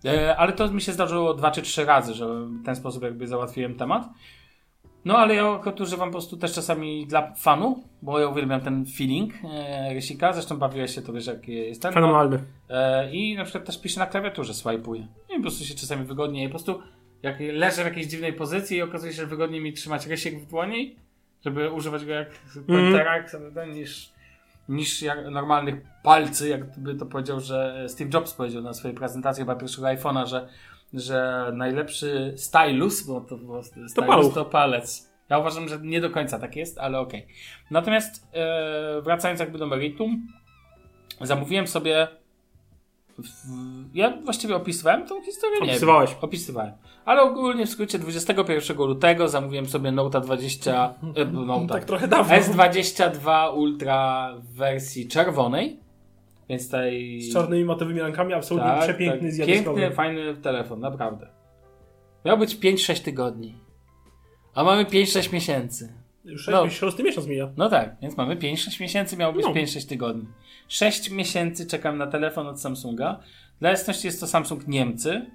E, 0.05 0.37
ale 0.37 0.53
to 0.53 0.69
mi 0.69 0.81
się 0.81 0.93
zdarzyło 0.93 1.35
dwa 1.35 1.51
czy 1.51 1.63
trzy 1.63 1.85
razy, 1.85 2.15
że 2.15 2.27
w 2.47 2.65
ten 2.65 2.77
sposób 2.77 3.03
jakby 3.03 3.27
załatwiłem 3.27 3.75
temat. 3.75 4.09
No, 5.07 5.19
ale 5.19 5.35
ja 5.35 5.55
akurat 5.55 5.81
używam 5.81 6.09
po 6.09 6.13
prostu 6.13 6.37
też 6.37 6.53
czasami 6.53 7.07
dla 7.07 7.35
fanu, 7.35 7.85
bo 8.03 8.21
ja 8.21 8.29
uwielbiam 8.29 8.61
ten 8.61 8.87
feeling 8.87 9.35
e, 9.45 9.95
rysika, 9.95 10.33
zresztą 10.33 10.59
bawiłeś 10.59 10.95
się, 10.95 11.03
to 11.03 11.13
wiesz 11.13 11.27
jaki 11.27 11.55
jest 11.55 11.83
ten. 11.83 11.93
Fenomenalny. 11.93 12.39
E, 12.69 13.11
I 13.13 13.37
na 13.37 13.45
przykład 13.45 13.65
też 13.65 13.81
piszę 13.81 14.01
na 14.01 14.07
klawiaturze, 14.07 14.55
swajpuję. 14.55 15.07
I 15.31 15.37
po 15.37 15.43
prostu 15.43 15.65
się 15.65 15.75
czasami 15.75 16.05
wygodniej, 16.05 16.47
po 16.47 16.51
prostu 16.51 16.83
jak 17.23 17.37
leżę 17.41 17.83
w 17.83 17.87
jakiejś 17.87 18.07
dziwnej 18.07 18.33
pozycji 18.33 18.77
i 18.77 18.83
okazuje 18.83 19.13
się, 19.13 19.23
że 19.23 19.27
wygodniej 19.27 19.61
mi 19.61 19.73
trzymać 19.73 20.07
rysik 20.07 20.39
w 20.39 20.47
dłoni, 20.47 20.97
żeby 21.45 21.71
używać 21.71 22.05
go 22.05 22.13
jak 22.13 22.29
pointera, 22.67 23.17
jak 23.17 23.31
sobie 23.31 23.51
ten, 23.51 23.71
niż 23.71 24.13
niż 24.69 25.03
jak 25.03 25.31
normalnych 25.31 25.75
palcy, 26.03 26.49
jakby 26.49 26.95
to 26.95 27.07
powiedział, 27.07 27.41
że 27.41 27.87
Steve 27.89 28.11
Jobs 28.15 28.35
powiedział 28.35 28.63
na 28.63 28.75
swojej 28.75 28.97
prezentacji 28.97 29.43
chyba 29.43 29.55
pierwszego 29.55 29.87
iPhone'a, 29.87 30.27
że, 30.27 30.49
że 30.93 31.51
najlepszy 31.55 32.35
stylus, 32.37 33.03
bo 33.03 33.21
to, 33.21 33.37
bo 33.39 33.63
stylus 33.63 33.95
paluch. 33.95 34.35
to 34.35 34.45
palec. 34.45 35.11
Ja 35.29 35.39
uważam, 35.39 35.69
że 35.69 35.79
nie 35.83 36.01
do 36.01 36.11
końca 36.11 36.39
tak 36.39 36.57
jest, 36.57 36.79
ale 36.79 36.99
okej. 37.01 37.27
Natomiast 37.71 38.27
e, 38.33 39.01
wracając 39.03 39.41
jakby 39.41 39.59
do 39.59 39.67
meritum, 39.67 40.27
zamówiłem 41.21 41.67
sobie 41.67 42.09
w, 43.19 43.95
ja 43.95 44.17
właściwie 44.25 44.57
opisywałem 44.57 45.07
tą 45.07 45.23
historię, 45.23 45.61
nie 45.61 45.71
Opisywałeś. 45.71 46.11
wiem. 46.11 46.19
Opisywałem. 46.23 46.73
Ale 47.05 47.23
ogólnie 47.23 47.67
w 47.67 47.71
skrócie 47.71 47.99
21 47.99 48.77
lutego 48.77 49.29
zamówiłem 49.29 49.67
sobie 49.67 49.93
Note 49.93 50.21
20, 50.21 50.95
e, 51.17 51.25
Note, 51.47 51.67
Tak 51.67 51.85
trochę 51.85 52.09
dawno. 52.09 52.35
S22 52.37 53.55
Ultra 53.57 54.33
w 54.39 54.55
wersji 54.55 55.09
czerwonej. 55.09 55.81
Więc 56.49 56.71
tej. 56.71 57.23
Z 57.23 57.33
czarnymi 57.33 57.65
matowymi 57.65 58.01
rankami, 58.01 58.35
absolutnie 58.35 58.71
tak, 58.71 58.83
przepiękny, 58.83 59.21
tak, 59.21 59.33
zjawiskowy. 59.33 59.81
Piękny, 59.81 59.97
fajny 59.97 60.37
telefon, 60.37 60.81
naprawdę. 60.81 61.29
Miał 62.25 62.39
być 62.39 62.57
5-6 62.57 63.05
tygodni. 63.05 63.55
A 64.55 64.65
mamy 64.65 64.85
5-6 64.85 65.33
miesięcy. 65.33 65.93
Już 66.25 66.49
no. 66.49 66.65
6, 66.65 66.79
6 66.79 66.99
miesiąc 66.99 67.27
mija. 67.27 67.51
No 67.57 67.69
tak, 67.69 67.97
więc 68.03 68.17
mamy 68.17 68.37
5-6 68.37 68.81
miesięcy, 68.81 69.17
miało 69.17 69.33
być 69.33 69.45
No. 69.47 69.53
5-6 69.53 69.89
tygodni. 69.89 70.27
6 70.69 71.11
miesięcy 71.11 71.67
czekam 71.67 71.99
na 71.99 72.07
telefon 72.07 72.47
od 72.47 72.61
Samsunga. 72.61 73.21
Dla 73.61 73.71
jasności 73.71 74.07
jest 74.07 74.21
to 74.21 74.27
Samsung 74.27 74.69
Niemcy, 74.69 75.27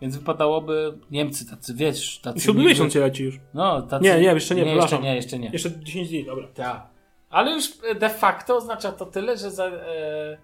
więc 0.00 0.16
wypadałoby 0.16 0.98
Niemcy 1.10 1.50
tacy, 1.50 1.74
wiesz, 1.74 2.18
tacy... 2.18 2.40
Siódmy 2.40 2.64
miesiąc 2.64 2.94
leci 2.94 3.24
już. 3.24 3.40
No, 3.54 3.82
tacy... 3.82 4.04
Nie, 4.04 4.20
nie, 4.20 4.26
jeszcze 4.26 4.54
nie, 4.54 4.64
nie 4.64 4.74
jeszcze 4.74 4.98
nie, 4.98 5.16
jeszcze 5.16 5.38
nie. 5.38 5.50
Jeszcze 5.52 5.70
10 5.80 6.08
dni, 6.08 6.24
dobra. 6.24 6.48
Tak. 6.54 6.91
Ale 7.32 7.52
już 7.52 7.64
de 8.00 8.08
facto 8.10 8.56
oznacza 8.56 8.92
to 8.92 9.06
tyle, 9.06 9.36
że 9.36 9.50
za, 9.50 9.66
e, 9.66 10.38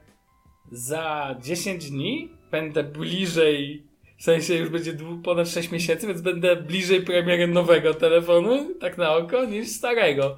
za 0.73 1.35
10 1.41 1.91
dni 1.91 2.33
będę 2.51 2.85
bliżej, 2.85 3.83
w 4.19 4.23
sensie 4.23 4.55
już 4.55 4.69
będzie 4.69 4.93
ponad 5.25 5.49
6 5.49 5.71
miesięcy, 5.71 6.07
więc 6.07 6.21
będę 6.21 6.57
bliżej 6.57 7.03
premiery 7.03 7.49
nowego 7.49 7.95
telefonu, 7.95 8.75
tak 8.81 8.99
na 8.99 9.13
oko, 9.13 9.45
niż 9.45 9.69
starego. 9.69 10.37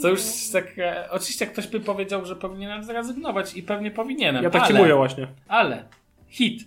Co 0.00 0.08
już 0.08 0.20
tak, 0.52 0.78
e, 0.78 1.10
oczywiście 1.10 1.46
ktoś 1.46 1.66
by 1.66 1.80
powiedział, 1.80 2.26
że 2.26 2.36
powinienem 2.36 2.84
zrezygnować 2.84 3.56
i 3.56 3.62
pewnie 3.62 3.90
powinienem, 3.90 4.44
Ja 4.44 4.50
tak 4.50 4.66
ci 4.66 4.74
mówię 4.74 4.94
właśnie. 4.94 5.26
ale, 5.48 5.84
hit. 6.28 6.64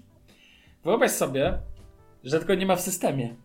Wyobraź 0.84 1.12
sobie, 1.12 1.58
że 2.24 2.40
tego 2.40 2.56
nie 2.56 2.66
ma 2.66 2.76
w 2.76 2.82
systemie 2.82 3.36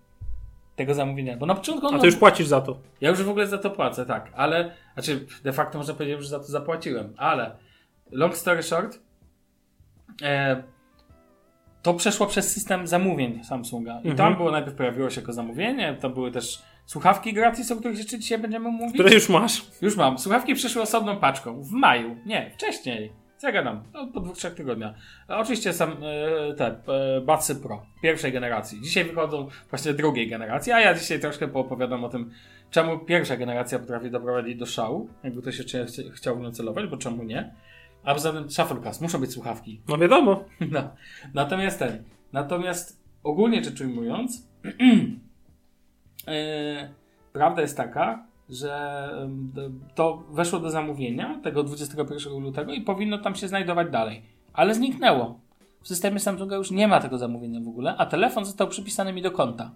tego 0.78 0.94
zamówienia, 0.94 1.36
bo 1.36 1.46
na 1.46 1.54
początku 1.54 1.86
A 1.86 1.88
ono- 1.88 1.98
ty 1.98 2.06
już 2.06 2.16
płacisz 2.16 2.46
za 2.46 2.60
to. 2.60 2.78
ja 3.00 3.10
już 3.10 3.22
w 3.22 3.28
ogóle 3.30 3.46
za 3.46 3.58
to 3.58 3.70
płacę, 3.70 4.06
tak, 4.06 4.30
ale, 4.36 4.72
znaczy 4.94 5.26
de 5.44 5.52
facto 5.52 5.78
można 5.78 5.94
powiedzieć, 5.94 6.22
że 6.22 6.28
za 6.28 6.38
to 6.38 6.44
zapłaciłem, 6.44 7.14
ale 7.16 7.56
long 8.10 8.36
story 8.36 8.62
short, 8.62 8.98
e, 10.22 10.62
to 11.82 11.94
przeszło 11.94 12.26
przez 12.26 12.52
system 12.52 12.86
zamówień 12.86 13.44
Samsunga 13.44 13.92
i 13.92 13.96
Mhm. 13.96 14.16
tam 14.16 14.36
było 14.36 14.50
najpierw 14.50 14.76
pojawiło 14.76 15.10
się 15.10 15.20
jako 15.20 15.32
zamówienie, 15.32 15.96
to 16.00 16.10
były 16.10 16.30
też 16.30 16.62
słuchawki 16.86 17.32
gratis, 17.32 17.72
o 17.72 17.76
których 17.76 17.98
jeszcze 17.98 18.18
dzisiaj 18.18 18.38
będziemy 18.38 18.70
mówić. 18.70 18.94
Które 18.94 19.14
już 19.14 19.28
masz. 19.28 19.66
Już 19.82 19.96
mam, 19.96 20.18
słuchawki 20.18 20.54
przyszły 20.54 20.82
osobną 20.82 21.16
paczką, 21.16 21.62
w 21.62 21.70
maju, 21.70 22.16
nie, 22.26 22.50
wcześniej. 22.54 23.12
Co 23.38 23.46
ja 23.46 23.52
gadam? 23.52 23.82
No, 23.94 24.06
po 24.06 24.20
dwóch, 24.20 24.36
trzech 24.36 24.54
tygodniach. 24.54 24.94
A 25.28 25.38
oczywiście 25.38 25.72
sam 25.72 25.90
e, 25.90 26.54
te 26.54 26.66
e, 26.66 27.20
Batsy 27.20 27.56
Pro 27.56 27.86
pierwszej 28.02 28.32
generacji. 28.32 28.80
Dzisiaj 28.80 29.04
wychodzą 29.04 29.48
właśnie 29.70 29.94
drugiej 29.94 30.28
generacji, 30.28 30.72
a 30.72 30.80
ja 30.80 30.94
dzisiaj 30.94 31.20
troszkę 31.20 31.48
poopowiadam 31.48 32.04
o 32.04 32.08
tym, 32.08 32.30
czemu 32.70 32.98
pierwsza 32.98 33.36
generacja 33.36 33.78
potrafi 33.78 34.10
doprowadzić 34.10 34.56
do 34.58 34.66
szału, 34.66 35.08
jakby 35.24 35.42
ktoś 35.42 35.58
jeszcze 35.58 35.84
chci- 35.84 36.10
chciał 36.10 36.42
nacelować, 36.42 36.86
bo 36.86 36.96
czemu 36.96 37.24
nie. 37.24 37.54
A 38.04 38.14
poza 38.14 38.32
tym 38.32 38.50
Shufflecast, 38.50 39.00
muszą 39.00 39.20
być 39.20 39.32
słuchawki. 39.32 39.80
No 39.88 39.98
wiadomo. 39.98 40.44
No. 40.70 40.90
Natomiast 41.34 41.78
ten. 41.78 42.04
Natomiast 42.32 43.02
ogólnie 43.22 43.64
rzecz 43.64 43.80
ujmując, 43.80 44.48
e, 46.28 46.88
prawda 47.32 47.62
jest 47.62 47.76
taka, 47.76 48.26
że 48.48 49.10
to 49.94 50.22
weszło 50.30 50.58
do 50.58 50.70
zamówienia 50.70 51.40
tego 51.42 51.62
21 51.62 52.32
lutego 52.32 52.72
i 52.72 52.80
powinno 52.80 53.18
tam 53.18 53.34
się 53.34 53.48
znajdować 53.48 53.90
dalej. 53.90 54.22
Ale 54.52 54.74
zniknęło. 54.74 55.40
W 55.82 55.88
systemie 55.88 56.20
Samsunga 56.20 56.56
już 56.56 56.70
nie 56.70 56.88
ma 56.88 57.00
tego 57.00 57.18
zamówienia 57.18 57.60
w 57.60 57.68
ogóle, 57.68 57.94
a 57.98 58.06
telefon 58.06 58.44
został 58.44 58.68
przypisany 58.68 59.12
mi 59.12 59.22
do 59.22 59.30
konta. 59.30 59.70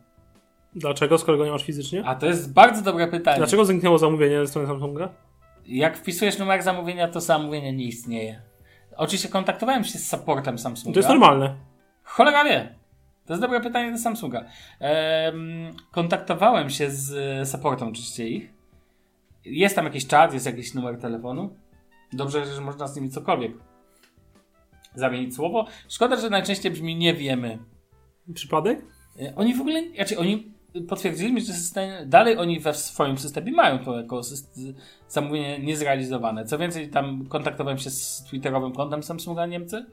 Dlaczego, 0.74 1.18
skoro 1.18 1.38
go 1.38 1.44
nie 1.44 1.50
masz 1.50 1.64
fizycznie? 1.64 2.04
A 2.04 2.14
to 2.14 2.26
jest 2.26 2.52
bardzo 2.52 2.82
dobre 2.82 3.08
pytanie. 3.08 3.38
Dlaczego 3.38 3.64
zniknęło 3.64 3.98
zamówienie 3.98 4.38
ze 4.38 4.46
strony 4.46 4.68
Samsunga? 4.68 5.08
Jak 5.66 5.96
wpisujesz 5.96 6.38
numer 6.38 6.62
zamówienia, 6.62 7.08
to 7.08 7.20
zamówienie 7.20 7.72
nie 7.72 7.84
istnieje. 7.84 8.42
Oczywiście 8.96 9.28
kontaktowałem 9.28 9.84
się 9.84 9.98
z 9.98 10.10
supportem 10.10 10.58
Samsunga. 10.58 10.94
To 10.94 10.98
jest 10.98 11.08
normalne. 11.08 11.54
Cholera 12.04 12.44
wie. 12.44 12.74
To 13.26 13.32
jest 13.32 13.42
dobre 13.42 13.60
pytanie 13.60 13.92
do 13.92 13.98
Samsunga. 13.98 14.44
Ehm, 14.80 15.76
kontaktowałem 15.90 16.70
się 16.70 16.90
z 16.90 17.12
e, 17.42 17.46
supportem 17.46 17.88
oczywiście 17.88 18.28
ich. 18.28 18.61
Jest 19.44 19.76
tam 19.76 19.84
jakiś 19.84 20.06
czat, 20.06 20.34
jest 20.34 20.46
jakiś 20.46 20.74
numer 20.74 20.98
telefonu. 21.00 21.56
Dobrze, 22.12 22.46
że 22.46 22.60
można 22.60 22.88
z 22.88 22.96
nimi 22.96 23.10
cokolwiek 23.10 23.52
zamienić 24.94 25.34
słowo. 25.34 25.66
Szkoda, 25.88 26.16
że 26.16 26.30
najczęściej 26.30 26.72
brzmi 26.72 26.96
nie 26.96 27.14
wiemy. 27.14 27.58
Przypadek? 28.34 28.84
E, 29.20 29.34
Oni 29.36 29.54
w 29.54 29.60
ogóle, 29.60 29.82
znaczy 29.94 30.18
oni 30.18 30.52
potwierdzili 30.88 31.32
mi, 31.32 31.40
że 31.40 31.52
system, 31.52 32.10
dalej 32.10 32.36
oni 32.36 32.60
we 32.60 32.74
swoim 32.74 33.18
systemie 33.18 33.52
mają 33.52 33.78
to 33.78 33.96
jako 33.96 34.20
zamówienie 35.08 35.58
niezrealizowane. 35.58 36.44
Co 36.44 36.58
więcej, 36.58 36.88
tam 36.88 37.26
kontaktowałem 37.28 37.78
się 37.78 37.90
z 37.90 38.24
twitterowym 38.24 38.72
kontem 38.72 39.02
Samsunga 39.02 39.46
Niemcy 39.46 39.86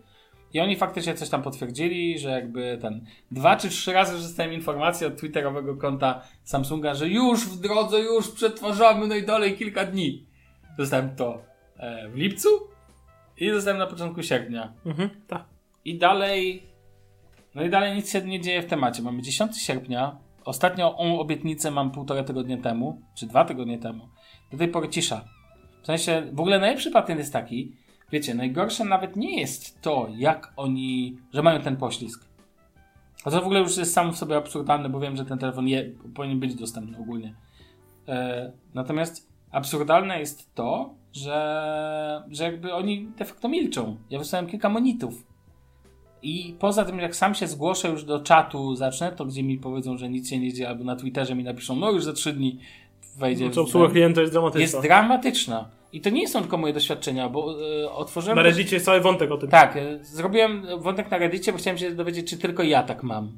i 0.53 0.59
oni 0.59 0.75
faktycznie 0.75 1.13
coś 1.13 1.29
tam 1.29 1.41
potwierdzili, 1.41 2.19
że 2.19 2.29
jakby 2.29 2.77
ten 2.81 3.05
dwa 3.31 3.55
czy 3.55 3.69
trzy 3.69 3.93
razy 3.93 4.13
dostałem 4.13 4.53
informację 4.53 5.07
od 5.07 5.17
twitterowego 5.17 5.75
konta 5.77 6.21
Samsunga, 6.43 6.93
że 6.93 7.07
już 7.07 7.45
w 7.45 7.61
drodze, 7.61 7.99
już 7.99 8.31
przetwarzamy, 8.31 9.07
no 9.07 9.15
i 9.15 9.25
dalej 9.25 9.57
kilka 9.57 9.85
dni. 9.85 10.25
Dostałem 10.77 11.15
to 11.15 11.41
e, 11.77 12.09
w 12.09 12.15
lipcu 12.15 12.49
i 13.37 13.51
dostałem 13.51 13.77
na 13.77 13.87
początku 13.87 14.23
sierpnia. 14.23 14.73
Mhm, 14.85 15.09
tak. 15.27 15.45
I 15.85 15.97
dalej. 15.97 16.63
No 17.55 17.63
i 17.63 17.69
dalej 17.69 17.95
nic 17.95 18.11
się 18.11 18.21
nie 18.21 18.41
dzieje 18.41 18.61
w 18.61 18.65
temacie. 18.65 19.01
Mamy 19.01 19.21
10 19.21 19.61
sierpnia. 19.61 20.17
Ostatnią 20.45 20.97
obietnicę 20.97 21.71
mam 21.71 21.91
półtora 21.91 22.23
tygodnia 22.23 22.57
temu, 22.57 23.01
czy 23.15 23.27
dwa 23.27 23.45
tygodnie 23.45 23.77
temu. 23.77 24.09
Do 24.51 24.57
tej 24.57 24.67
pory 24.67 24.89
cisza. 24.89 25.25
W 25.81 25.85
sensie, 25.85 26.23
w 26.33 26.39
ogóle 26.39 26.59
najlepszy 26.59 26.91
patent 26.91 27.19
jest 27.19 27.33
taki, 27.33 27.75
wiecie, 28.11 28.33
najgorsze 28.35 28.85
nawet 28.85 29.15
nie 29.15 29.39
jest 29.39 29.81
to, 29.81 30.07
jak 30.17 30.53
oni, 30.57 31.17
że 31.33 31.43
mają 31.43 31.61
ten 31.61 31.77
poślizg. 31.77 32.29
A 33.25 33.31
to 33.31 33.41
w 33.41 33.43
ogóle 33.43 33.59
już 33.59 33.77
jest 33.77 33.93
sam 33.93 34.13
w 34.13 34.17
sobie 34.17 34.37
absurdalne, 34.37 34.89
bo 34.89 34.99
wiem, 34.99 35.17
że 35.17 35.25
ten 35.25 35.37
telefon 35.37 35.67
je, 35.67 35.91
powinien 36.15 36.39
być 36.39 36.55
dostępny 36.55 36.97
ogólnie. 36.97 37.35
E, 38.07 38.51
natomiast 38.73 39.29
absurdalne 39.51 40.19
jest 40.19 40.55
to, 40.55 40.93
że, 41.13 42.23
że 42.31 42.43
jakby 42.43 42.73
oni 42.73 43.07
de 43.17 43.25
facto 43.25 43.49
milczą. 43.49 43.97
Ja 44.09 44.19
wysłałem 44.19 44.47
kilka 44.47 44.69
monitów. 44.69 45.23
I 46.21 46.55
poza 46.59 46.85
tym, 46.85 46.99
jak 46.99 47.15
sam 47.15 47.35
się 47.35 47.47
zgłoszę 47.47 47.89
już 47.89 48.03
do 48.03 48.19
czatu, 48.19 48.75
zacznę, 48.75 49.11
to 49.11 49.25
gdzie 49.25 49.43
mi 49.43 49.57
powiedzą, 49.57 49.97
że 49.97 50.09
nic 50.09 50.29
się 50.29 50.39
nie 50.39 50.53
dzieje, 50.53 50.69
albo 50.69 50.83
na 50.83 50.95
Twitterze 50.95 51.35
mi 51.35 51.43
napiszą, 51.43 51.75
no 51.75 51.91
już 51.91 52.03
za 52.03 52.13
trzy 52.13 52.33
dni 52.33 52.59
wejdzie. 53.17 53.45
No, 53.45 53.51
co 53.51 53.61
w- 53.61 53.65
obsługa 53.65 53.89
klienta 53.89 54.21
jest 54.21 54.33
dramatyczna. 54.33 54.61
jest 54.61 54.81
dramatyczna. 54.81 55.69
I 55.93 56.01
to 56.01 56.09
nie 56.09 56.27
są 56.27 56.41
tylko 56.41 56.57
moje 56.57 56.73
doświadczenia, 56.73 57.29
bo 57.29 57.55
e, 57.83 57.91
otworzyłem. 57.91 58.35
Na 58.35 58.43
Reddicie 58.43 58.75
jest 58.75 58.85
cały 58.85 59.01
wątek 59.01 59.31
o 59.31 59.37
tym. 59.37 59.49
Tak, 59.49 59.77
e, 59.77 59.99
zrobiłem 60.01 60.65
wątek 60.79 61.11
na 61.11 61.17
Reddicie, 61.17 61.51
bo 61.51 61.57
chciałem 61.57 61.77
się 61.77 61.91
dowiedzieć, 61.91 62.29
czy 62.29 62.37
tylko 62.37 62.63
ja 62.63 62.83
tak 62.83 63.03
mam. 63.03 63.31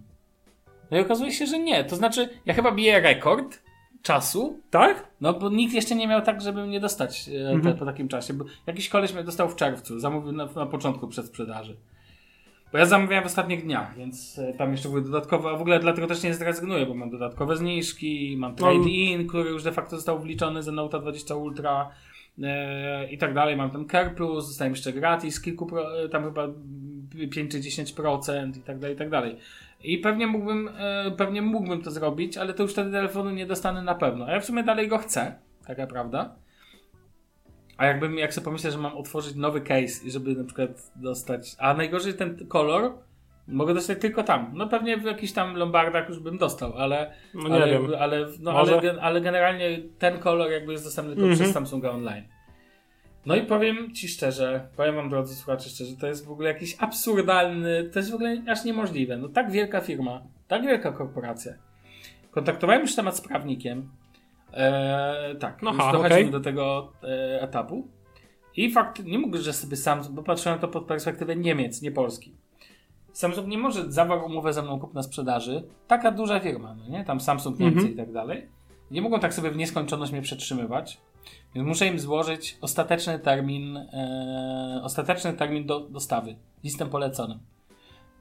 No 0.91 0.97
i 0.97 1.01
okazuje 1.01 1.31
się, 1.31 1.45
że 1.45 1.59
nie. 1.59 1.83
To 1.83 1.95
znaczy, 1.95 2.29
ja 2.45 2.53
chyba 2.53 2.71
biję 2.71 2.99
rekord 3.01 3.59
czasu, 4.01 4.59
Tak? 4.71 5.07
no 5.21 5.33
bo 5.33 5.49
nikt 5.49 5.73
jeszcze 5.73 5.95
nie 5.95 6.07
miał 6.07 6.21
tak, 6.21 6.41
żeby 6.41 6.67
mnie 6.67 6.79
dostać 6.79 7.29
e, 7.29 7.49
Mhm. 7.51 7.61
te, 7.61 7.79
po 7.79 7.85
takim 7.85 8.07
czasie. 8.07 8.33
Bo 8.33 8.45
jakiś 8.67 8.89
koleś 8.89 9.13
mnie 9.13 9.23
dostał 9.23 9.49
w 9.49 9.55
czerwcu, 9.55 9.99
zamówił 9.99 10.31
na, 10.31 10.45
na 10.55 10.65
początku 10.65 11.07
przedsprzedaży. 11.07 11.77
Bo 12.71 12.77
ja 12.77 12.85
zamawiałem 12.85 13.23
w 13.23 13.27
ostatnich 13.27 13.63
dniach, 13.63 13.97
więc 13.97 14.39
e, 14.39 14.53
tam 14.53 14.71
jeszcze 14.71 14.89
były 14.89 15.01
dodatkowe, 15.01 15.49
a 15.49 15.57
w 15.57 15.61
ogóle 15.61 15.79
dlatego 15.79 16.07
też 16.07 16.23
nie 16.23 16.33
zrezygnuję, 16.33 16.85
bo 16.85 16.93
mam 16.93 17.09
dodatkowe 17.09 17.57
zniżki, 17.57 18.35
mam 18.37 18.55
trade-in, 18.55 19.27
który 19.27 19.49
już 19.49 19.63
de 19.63 19.71
facto 19.71 19.95
został 19.95 20.19
wliczony 20.19 20.63
za 20.63 20.71
Note 20.71 20.99
20 20.99 21.35
Ultra 21.35 21.89
i 23.11 23.17
tak 23.17 23.33
dalej. 23.33 23.57
Mam 23.57 23.71
ten 23.71 23.89
Care 23.89 24.15
Plus, 24.15 24.47
dostałem 24.47 24.73
jeszcze 24.73 24.93
gratis, 24.93 25.41
kilku, 25.41 25.65
pro, 25.65 26.03
e, 26.03 26.09
tam 26.09 26.23
chyba 26.23 26.47
5 27.31 27.51
czy 27.51 27.59
10% 27.59 28.57
i 28.57 28.61
tak 28.61 28.79
dalej, 28.79 28.95
i 28.95 28.99
tak 28.99 29.09
dalej. 29.09 29.37
I 29.83 29.97
pewnie 29.97 30.27
mógłbym, 30.27 30.69
e, 30.77 31.11
pewnie 31.11 31.41
mógłbym 31.41 31.81
to 31.81 31.91
zrobić, 31.91 32.37
ale 32.37 32.53
to 32.53 32.63
już 32.63 32.71
wtedy 32.71 32.91
telefonu 32.91 33.29
nie 33.29 33.45
dostanę 33.45 33.81
na 33.81 33.95
pewno. 33.95 34.25
A 34.25 34.31
ja 34.31 34.39
w 34.39 34.45
sumie 34.45 34.63
dalej 34.63 34.87
go 34.87 34.97
chcę, 34.97 35.35
taka 35.67 35.87
prawda. 35.87 36.35
A 37.77 37.85
jakbym, 37.85 38.17
jak 38.17 38.33
sobie 38.33 38.45
pomyślę, 38.45 38.71
że 38.71 38.77
mam 38.77 38.97
otworzyć 38.97 39.35
nowy 39.35 39.61
case 39.61 40.07
i 40.07 40.11
żeby 40.11 40.35
na 40.35 40.43
przykład 40.43 40.91
dostać, 40.95 41.55
a 41.59 41.73
najgorzej 41.73 42.13
ten 42.13 42.47
kolor 42.47 42.93
mogę 43.51 43.73
dostać 43.73 43.99
tylko 43.99 44.23
tam. 44.23 44.51
No 44.53 44.67
pewnie 44.67 44.97
w 44.97 45.03
jakichś 45.03 45.33
tam 45.33 45.55
lombardach 45.55 46.09
już 46.09 46.19
bym 46.19 46.37
dostał, 46.37 46.73
ale 46.77 47.11
No 47.33 47.49
nie 47.49 47.55
ale, 47.55 47.67
wiem. 47.71 47.87
ale, 47.99 48.27
no, 48.39 48.51
ale, 48.51 49.01
ale 49.01 49.21
generalnie 49.21 49.79
ten 49.99 50.19
kolor 50.19 50.51
jakby 50.51 50.71
jest 50.71 50.83
dostępny 50.83 51.13
tylko 51.15 51.27
Mhm. 51.29 51.39
przez 51.43 51.53
Samsunga 51.53 51.89
Online. 51.91 52.23
No 53.25 53.35
i 53.35 53.41
powiem 53.41 53.93
ci 53.93 54.07
szczerze, 54.07 54.67
powiem 54.77 54.95
wam 54.95 55.09
drodzy 55.09 55.35
słuchacze 55.35 55.69
szczerze, 55.69 55.95
to 55.97 56.07
jest 56.07 56.25
w 56.25 56.31
ogóle 56.31 56.49
jakiś 56.49 56.75
absurdalny, 56.79 57.89
to 57.93 57.99
jest 57.99 58.11
w 58.11 58.15
ogóle 58.15 58.41
aż 58.47 58.65
niemożliwe. 58.65 59.17
No 59.17 59.29
tak 59.29 59.51
wielka 59.51 59.81
firma, 59.81 60.21
tak 60.47 60.61
wielka 60.61 60.91
korporacja. 60.91 61.53
Kontaktowałem 62.31 62.81
już 62.81 62.95
temat 62.95 63.17
z 63.17 63.21
prawnikiem. 63.21 63.89
Eee, 64.53 65.35
tak, 65.35 65.61
No 65.61 65.71
już 65.71 65.79
ha, 65.79 65.91
dochodzimy 65.91 66.19
okej. 66.19 66.31
do 66.31 66.39
tego 66.39 66.91
e, 67.03 67.41
etapu. 67.41 67.87
I 68.55 68.71
fakt, 68.71 69.03
nie 69.05 69.19
mógł, 69.19 69.37
że 69.37 69.53
sobie 69.53 69.77
Samsung, 69.77 70.15
bo 70.15 70.23
patrzyłem 70.23 70.59
to 70.59 70.67
pod 70.67 70.85
perspektywę 70.85 71.35
Niemiec, 71.35 71.81
nie 71.81 71.91
Polski. 71.91 72.35
Samsung 73.13 73.47
nie 73.47 73.57
może 73.57 73.91
zawarł 73.91 74.25
umowę 74.25 74.53
ze 74.53 74.61
mną 74.61 74.79
kupna 74.79 75.03
sprzedaży. 75.03 75.63
Taka 75.87 76.11
duża 76.11 76.39
firma, 76.39 76.75
no 76.75 76.87
nie? 76.89 77.05
Tam 77.05 77.19
Samsung, 77.19 77.59
Niemcy 77.59 77.77
Mhm. 77.77 77.93
i 77.93 77.97
tak 77.97 78.11
dalej. 78.13 78.47
Nie 78.91 79.01
mogą 79.01 79.19
tak 79.19 79.33
sobie 79.33 79.51
w 79.51 79.55
nieskończoność 79.55 80.11
mnie 80.11 80.21
przetrzymywać. 80.21 80.97
Więc 81.55 81.67
muszę 81.67 81.87
im 81.87 81.99
złożyć 81.99 82.57
ostateczny 82.61 83.19
termin, 83.19 83.77
e, 83.77 84.81
ostateczny 84.83 85.33
termin 85.33 85.65
do, 85.65 85.79
dostawy. 85.79 86.35
Listem 86.63 86.89
poleconym. 86.89 87.39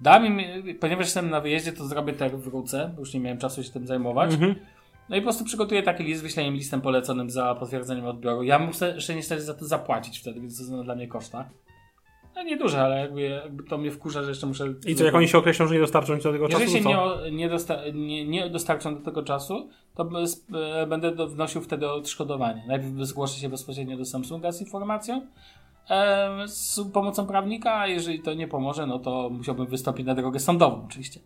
Dam 0.00 0.26
im, 0.26 0.40
ponieważ 0.80 1.06
jestem 1.06 1.30
na 1.30 1.40
wyjeździe, 1.40 1.72
to 1.72 1.84
zrobię 1.84 2.12
tak, 2.12 2.36
wrócę, 2.36 2.90
bo 2.94 3.00
już 3.00 3.14
nie 3.14 3.20
miałem 3.20 3.38
czasu 3.38 3.62
się 3.64 3.70
tym 3.70 3.86
zajmować. 3.86 4.32
Mhm. 4.32 4.54
No 5.08 5.16
i 5.16 5.20
po 5.20 5.24
prostu 5.24 5.44
przygotuję 5.44 5.82
taki 5.82 6.04
list, 6.04 6.22
wyślę 6.22 6.42
im 6.44 6.54
listem 6.54 6.80
poleconym 6.80 7.30
za 7.30 7.54
potwierdzeniem 7.54 8.06
odbioru. 8.06 8.42
Ja 8.42 8.58
muszę 8.58 8.94
jeszcze 8.94 9.14
niestety 9.14 9.42
za 9.42 9.54
to 9.54 9.64
zapłacić 9.64 10.18
wtedy, 10.18 10.40
więc 10.40 10.58
to 10.58 10.64
są 10.64 10.84
dla 10.84 10.94
mnie 10.94 11.08
koszta. 11.08 11.48
No 12.40 12.46
nieduże, 12.46 12.82
ale 12.82 13.00
jakby, 13.00 13.22
jakby 13.22 13.62
to 13.62 13.78
mnie 13.78 13.90
wkurza, 13.90 14.22
że 14.22 14.28
jeszcze 14.28 14.46
muszę... 14.46 14.74
I 14.86 14.94
co, 14.94 15.04
jak 15.04 15.14
oni 15.14 15.28
się 15.28 15.38
określą, 15.38 15.66
że 15.66 15.74
nie 15.74 15.80
dostarczą 15.80 16.18
do 16.18 16.32
tego 16.32 16.48
czasu, 16.48 16.62
Jeżeli 16.62 16.82
się 16.82 16.88
nie, 16.88 17.30
nie, 17.32 17.48
dosta 17.48 17.76
nie, 17.94 18.24
nie 18.24 18.50
dostarczą 18.50 18.94
do 18.94 19.00
tego 19.00 19.22
czasu, 19.22 19.68
to 19.94 20.04
bez, 20.04 20.46
e, 20.54 20.86
będę 20.86 21.14
do, 21.14 21.28
wnosił 21.28 21.60
wtedy 21.60 21.90
odszkodowanie. 21.90 22.64
Najpierw 22.68 22.92
zgłoszę 23.00 23.40
się 23.40 23.48
bezpośrednio 23.48 23.96
do 23.96 24.04
Samsunga 24.04 24.52
z 24.52 24.60
informacją, 24.60 25.26
e, 25.90 26.48
z 26.48 26.80
pomocą 26.92 27.26
prawnika, 27.26 27.78
a 27.78 27.86
jeżeli 27.86 28.22
to 28.22 28.34
nie 28.34 28.48
pomoże, 28.48 28.86
no 28.86 28.98
to 28.98 29.30
musiałbym 29.30 29.66
wystąpić 29.66 30.06
na 30.06 30.14
drogę 30.14 30.40
sądową 30.40 30.84
oczywiście. 30.86 31.20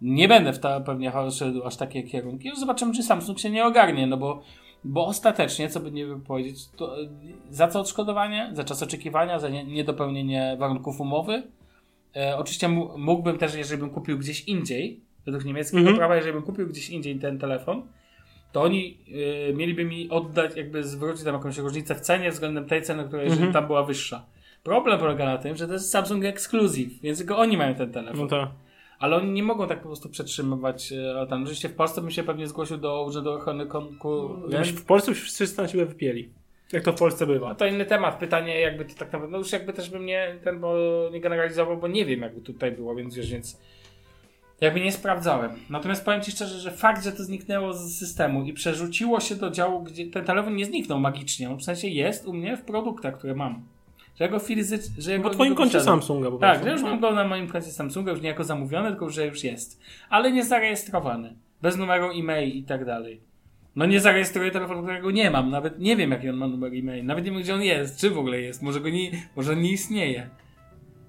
Nie 0.00 0.28
będę 0.28 0.52
w 0.52 0.58
to 0.58 0.80
pewnie 0.80 1.12
szedł 1.30 1.64
aż 1.64 1.76
takie 1.76 2.02
kierunki. 2.02 2.50
Zobaczymy, 2.56 2.94
czy 2.94 3.02
Samsung 3.02 3.38
się 3.38 3.50
nie 3.50 3.66
ogarnie, 3.66 4.06
no 4.06 4.16
bo, 4.16 4.42
bo 4.84 5.06
ostatecznie, 5.06 5.68
co 5.68 5.80
by 5.80 5.90
nie 5.90 6.06
powiedzieć, 6.26 6.68
to 6.76 7.02
e, 7.02 7.06
za 7.50 7.68
co 7.68 7.80
odszkodowanie? 7.80 8.50
Za 8.52 8.64
czas 8.64 8.82
oczekiwania, 8.82 9.38
za 9.38 9.48
nie, 9.48 9.64
niedopełnienie 9.64 10.56
warunków 10.58 11.00
umowy. 11.00 11.42
E, 12.16 12.36
oczywiście 12.36 12.68
mógłbym 12.96 13.38
też, 13.38 13.54
jeżeli 13.54 13.80
bym 13.80 13.90
kupił 13.90 14.18
gdzieś 14.18 14.44
indziej, 14.44 15.00
według 15.26 15.44
niemieckiego 15.44 15.78
Mhm. 15.78 15.96
prawa, 15.96 16.16
jeżeli 16.16 16.32
bym 16.32 16.42
kupił 16.42 16.68
gdzieś 16.68 16.90
indziej 16.90 17.18
ten 17.18 17.38
telefon, 17.38 17.82
to 18.52 18.62
oni 18.62 18.98
e, 19.48 19.52
mieliby 19.52 19.84
mi 19.84 20.10
oddać, 20.10 20.56
jakby 20.56 20.84
zwrócić 20.84 21.24
tam 21.24 21.34
jakąś 21.34 21.58
różnicę 21.58 21.94
w 21.94 22.00
cenie 22.00 22.30
względem 22.30 22.66
tej 22.66 22.82
ceny, 22.82 23.04
która 23.04 23.22
jeżeli 23.22 23.42
Mhm. 23.42 23.52
tam 23.52 23.66
była 23.66 23.82
wyższa. 23.82 24.24
Problem 24.62 24.98
polega 25.00 25.24
na 25.24 25.38
tym, 25.38 25.56
że 25.56 25.66
to 25.66 25.72
jest 25.72 25.90
Samsung 25.90 26.24
Exclusive, 26.24 27.00
więc 27.02 27.18
tylko 27.18 27.38
oni 27.38 27.56
mają 27.56 27.74
ten 27.74 27.92
telefon. 27.92 28.20
No 28.20 28.26
to. 28.26 28.50
Ale 28.98 29.16
oni 29.16 29.32
nie 29.32 29.42
mogą 29.42 29.68
tak 29.68 29.78
po 29.78 29.86
prostu 29.86 30.08
przetrzymywać 30.08 30.92
e, 30.92 31.26
tam. 31.30 31.42
Oczywiście 31.42 31.68
w 31.68 31.74
Polsce 31.74 32.00
bym 32.00 32.10
się 32.10 32.22
pewnie 32.22 32.46
zgłosił 32.46 32.76
do 32.76 33.04
Urzędu 33.04 33.32
Ochrony 33.32 33.66
Konkurencji. 33.66 34.76
W 34.76 34.84
Polsce 34.84 35.10
już 35.10 35.22
wszyscy 35.22 35.62
na 35.62 35.68
ciebie 35.68 35.86
wypieli. 35.86 36.30
Jak 36.72 36.84
to 36.84 36.92
w 36.92 36.98
Polsce 36.98 37.26
bywa. 37.26 37.48
No 37.48 37.54
to 37.54 37.66
inny 37.66 37.84
temat. 37.84 38.18
Pytanie, 38.18 38.60
jakby 38.60 38.84
to 38.84 38.90
tak 38.90 39.12
naprawdę, 39.12 39.28
no 39.28 39.38
już 39.38 39.52
jakby 39.52 39.72
też 39.72 39.90
bym 39.90 40.06
nie, 40.06 40.38
ten, 40.44 40.60
bo 40.60 40.76
nie 41.12 41.20
generalizował, 41.20 41.76
bo 41.76 41.88
nie 41.88 42.04
wiem, 42.04 42.20
jakby 42.20 42.40
tutaj 42.40 42.72
było, 42.72 42.94
więc 42.94 43.14
wiesz, 43.14 43.30
więc 43.30 43.60
jakby 44.60 44.80
nie 44.80 44.92
sprawdzałem. 44.92 45.50
Natomiast 45.70 46.04
powiem 46.04 46.20
Ci 46.20 46.30
szczerze, 46.30 46.58
że 46.58 46.70
fakt, 46.70 47.04
że 47.04 47.12
to 47.12 47.24
zniknęło 47.24 47.72
z 47.72 47.98
systemu 47.98 48.44
i 48.44 48.52
przerzuciło 48.52 49.20
się 49.20 49.34
do 49.34 49.50
działu, 49.50 49.82
gdzie 49.82 50.06
ten 50.06 50.24
telefon 50.24 50.56
nie 50.56 50.64
zniknął 50.64 51.00
magicznie, 51.00 51.50
on 51.50 51.58
w 51.58 51.64
sensie 51.64 51.88
jest 51.88 52.26
u 52.26 52.32
mnie 52.32 52.56
w 52.56 52.62
produktach, 52.62 53.18
które 53.18 53.34
mam. 53.34 53.62
Że 54.18 54.24
ja 54.24 54.30
go 54.30 54.38
fizycznie, 54.38 55.02
że 55.02 55.12
ja 55.12 55.18
go 55.18 55.30
twoim 55.30 55.54
koncie 55.54 55.72
posiadam. 55.78 55.86
Samsunga 56.00 56.30
po 56.30 56.38
Tak, 56.38 56.50
prostu. 56.50 56.66
że 56.66 56.72
już 56.72 56.82
mam 56.82 57.00
go 57.00 57.12
na 57.14 57.24
moim 57.24 57.48
koncie 57.48 57.70
Samsunga, 57.70 58.10
już 58.12 58.20
nie 58.20 58.28
jako 58.28 58.44
zamówiony, 58.44 58.88
tylko 58.88 59.10
że 59.10 59.26
już 59.26 59.44
jest. 59.44 59.80
Ale 60.10 60.32
nie 60.32 60.44
zarejestrowany. 60.44 61.34
Bez 61.62 61.76
numeru 61.76 62.10
e-mail 62.10 62.50
i 62.56 62.62
tak 62.62 62.84
dalej. 62.84 63.20
No 63.76 63.86
nie 63.86 64.00
zarejestruję 64.00 64.50
telefonu, 64.50 64.82
którego 64.82 65.10
nie 65.10 65.30
mam. 65.30 65.50
Nawet 65.50 65.78
nie 65.78 65.96
wiem, 65.96 66.10
jaki 66.10 66.28
on 66.28 66.36
ma 66.36 66.48
numer 66.48 66.72
e-mail. 66.74 67.04
Nawet 67.04 67.24
nie 67.24 67.30
wiem, 67.30 67.40
gdzie 67.40 67.54
on 67.54 67.62
jest. 67.62 68.00
Czy 68.00 68.10
w 68.10 68.18
ogóle 68.18 68.40
jest. 68.40 68.62
Może 68.62 68.80
go 68.80 68.88
nie, 68.88 69.10
może 69.36 69.52
on 69.52 69.60
nie 69.62 69.72
istnieje. 69.72 70.28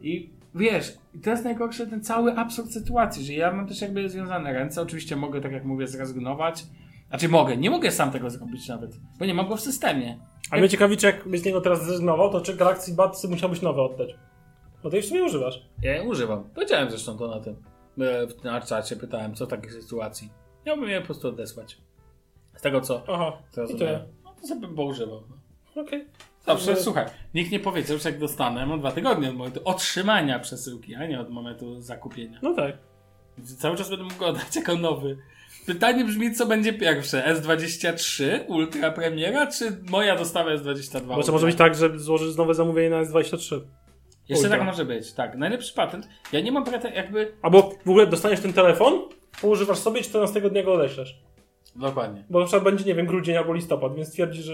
I 0.01 0.29
wiesz, 0.55 0.97
to 1.23 1.29
jest 1.29 1.43
najgorszy 1.43 1.87
ten 1.87 2.01
cały 2.01 2.33
absurd 2.35 2.71
sytuacji, 2.73 3.25
że 3.25 3.33
ja 3.33 3.51
mam 3.51 3.67
też 3.67 3.81
jakby 3.81 4.09
związane 4.09 4.53
ręce. 4.53 4.81
Oczywiście 4.81 5.15
mogę, 5.15 5.41
tak 5.41 5.51
jak 5.51 5.65
mówię, 5.65 5.87
zrezygnować. 5.87 6.63
Znaczy 7.09 7.29
mogę. 7.29 7.57
Nie 7.57 7.69
mogę 7.69 7.91
sam 7.91 8.11
tego 8.11 8.29
zrobić 8.29 8.67
nawet. 8.67 8.91
Bo 9.19 9.25
nie 9.25 9.33
mam 9.33 9.47
go 9.47 9.55
w 9.57 9.61
systemie. 9.61 10.19
A 10.51 10.57
mnie 10.57 10.69
ciekawi, 10.69 10.97
czy 10.97 11.05
jak 11.05 11.27
byś 11.27 11.41
z 11.41 11.45
niego 11.45 11.61
teraz 11.61 11.85
zrezygnował, 11.85 12.31
to 12.31 12.41
czy 12.41 12.55
Galaxy 12.55 12.95
Budsy 12.95 13.27
musiałbyś 13.27 13.61
nowe 13.61 13.81
oddać? 13.81 14.09
Bo 14.83 14.89
ty 14.89 14.97
już 14.97 15.05
sobie 15.07 15.23
używasz. 15.23 15.61
Ja 15.81 15.95
je 15.95 16.03
używam. 16.03 16.43
Powiedziałem 16.55 16.89
zresztą 16.89 17.17
to 17.17 17.27
na 17.27 17.39
tym. 17.39 17.55
e, 18.01 18.27
w- 18.27 18.43
Na 18.43 18.61
czacie 18.61 18.95
pytałem, 18.95 19.35
co 19.35 19.45
w 19.45 19.49
takiej 19.49 19.71
sytuacji. 19.71 20.29
Miałbym 20.65 20.89
je 20.89 20.99
po 20.99 21.05
prostu 21.05 21.27
odesłać. 21.27 21.77
Z 22.55 22.61
tego, 22.61 22.81
co, 22.81 23.03
Aha, 23.07 23.37
co 23.51 23.61
i 23.63 23.71
rozumiem. 23.71 23.99
No 24.23 24.33
to 24.41 24.47
sobie 24.47 24.67
poużywał. 24.67 25.23
No. 25.75 25.81
Okej. 25.81 26.05
Dobrze, 26.45 26.65
Także- 26.67 26.83
słuchaj, 26.83 27.05
nikt 27.33 27.51
nie 27.51 27.59
powiedział, 27.59 27.97
że 27.97 28.09
jak 28.09 28.19
dostanę, 28.19 28.65
mam 28.65 28.79
dwa 28.79 28.91
tygodnie 28.91 29.29
od 29.29 29.35
momentu 29.35 29.59
otrzymania 29.65 30.39
przesyłki, 30.39 30.95
a 30.95 31.05
nie 31.07 31.19
od 31.19 31.29
momentu 31.29 31.81
zakupienia. 31.81 32.39
No 32.41 32.53
tak. 32.53 32.77
Cały 33.57 33.77
czas 33.77 33.89
będę 33.89 34.03
mógł 34.03 34.17
go 34.19 34.27
oddać 34.27 34.55
jako 34.55 34.75
nowy. 34.75 35.17
Pytanie 35.69 36.05
brzmi, 36.05 36.33
co 36.33 36.45
będzie 36.45 36.73
pierwsze? 36.73 37.35
S23 37.35 38.23
Ultra 38.47 38.91
Premiera, 38.91 39.47
czy 39.47 39.77
moja 39.89 40.15
dostawa 40.15 40.49
S22 40.49 41.01
Bo 41.01 41.23
to 41.23 41.31
może 41.31 41.45
być 41.45 41.55
tak, 41.55 41.75
że 41.75 41.99
złożysz 41.99 42.35
nowe 42.35 42.53
zamówienie 42.53 42.89
na 42.89 43.03
S23. 43.03 43.61
Jeszcze 44.29 44.43
Ultra. 44.43 44.49
tak 44.49 44.63
może 44.63 44.85
być, 44.85 45.13
tak. 45.13 45.37
Najlepszy 45.37 45.73
patent. 45.73 46.07
Ja 46.31 46.41
nie 46.41 46.51
mam 46.51 46.63
pretensji, 46.63 46.97
jakby... 46.97 47.33
Albo 47.41 47.61
w 47.85 47.89
ogóle 47.89 48.07
dostaniesz 48.07 48.39
ten 48.39 48.53
telefon, 48.53 49.01
poużywasz 49.41 49.77
sobie 49.77 49.99
i 49.99 50.03
14 50.03 50.41
dnia 50.41 50.63
go 50.63 50.73
odeślesz. 50.73 51.19
Dokładnie. 51.75 52.25
Bo 52.29 52.39
na 52.39 52.45
przykład 52.45 52.63
będzie, 52.63 52.85
nie 52.85 52.95
wiem, 52.95 53.05
grudzień 53.05 53.37
albo 53.37 53.53
listopad, 53.53 53.95
więc 53.95 54.11
twierdzi, 54.11 54.41
że... 54.41 54.53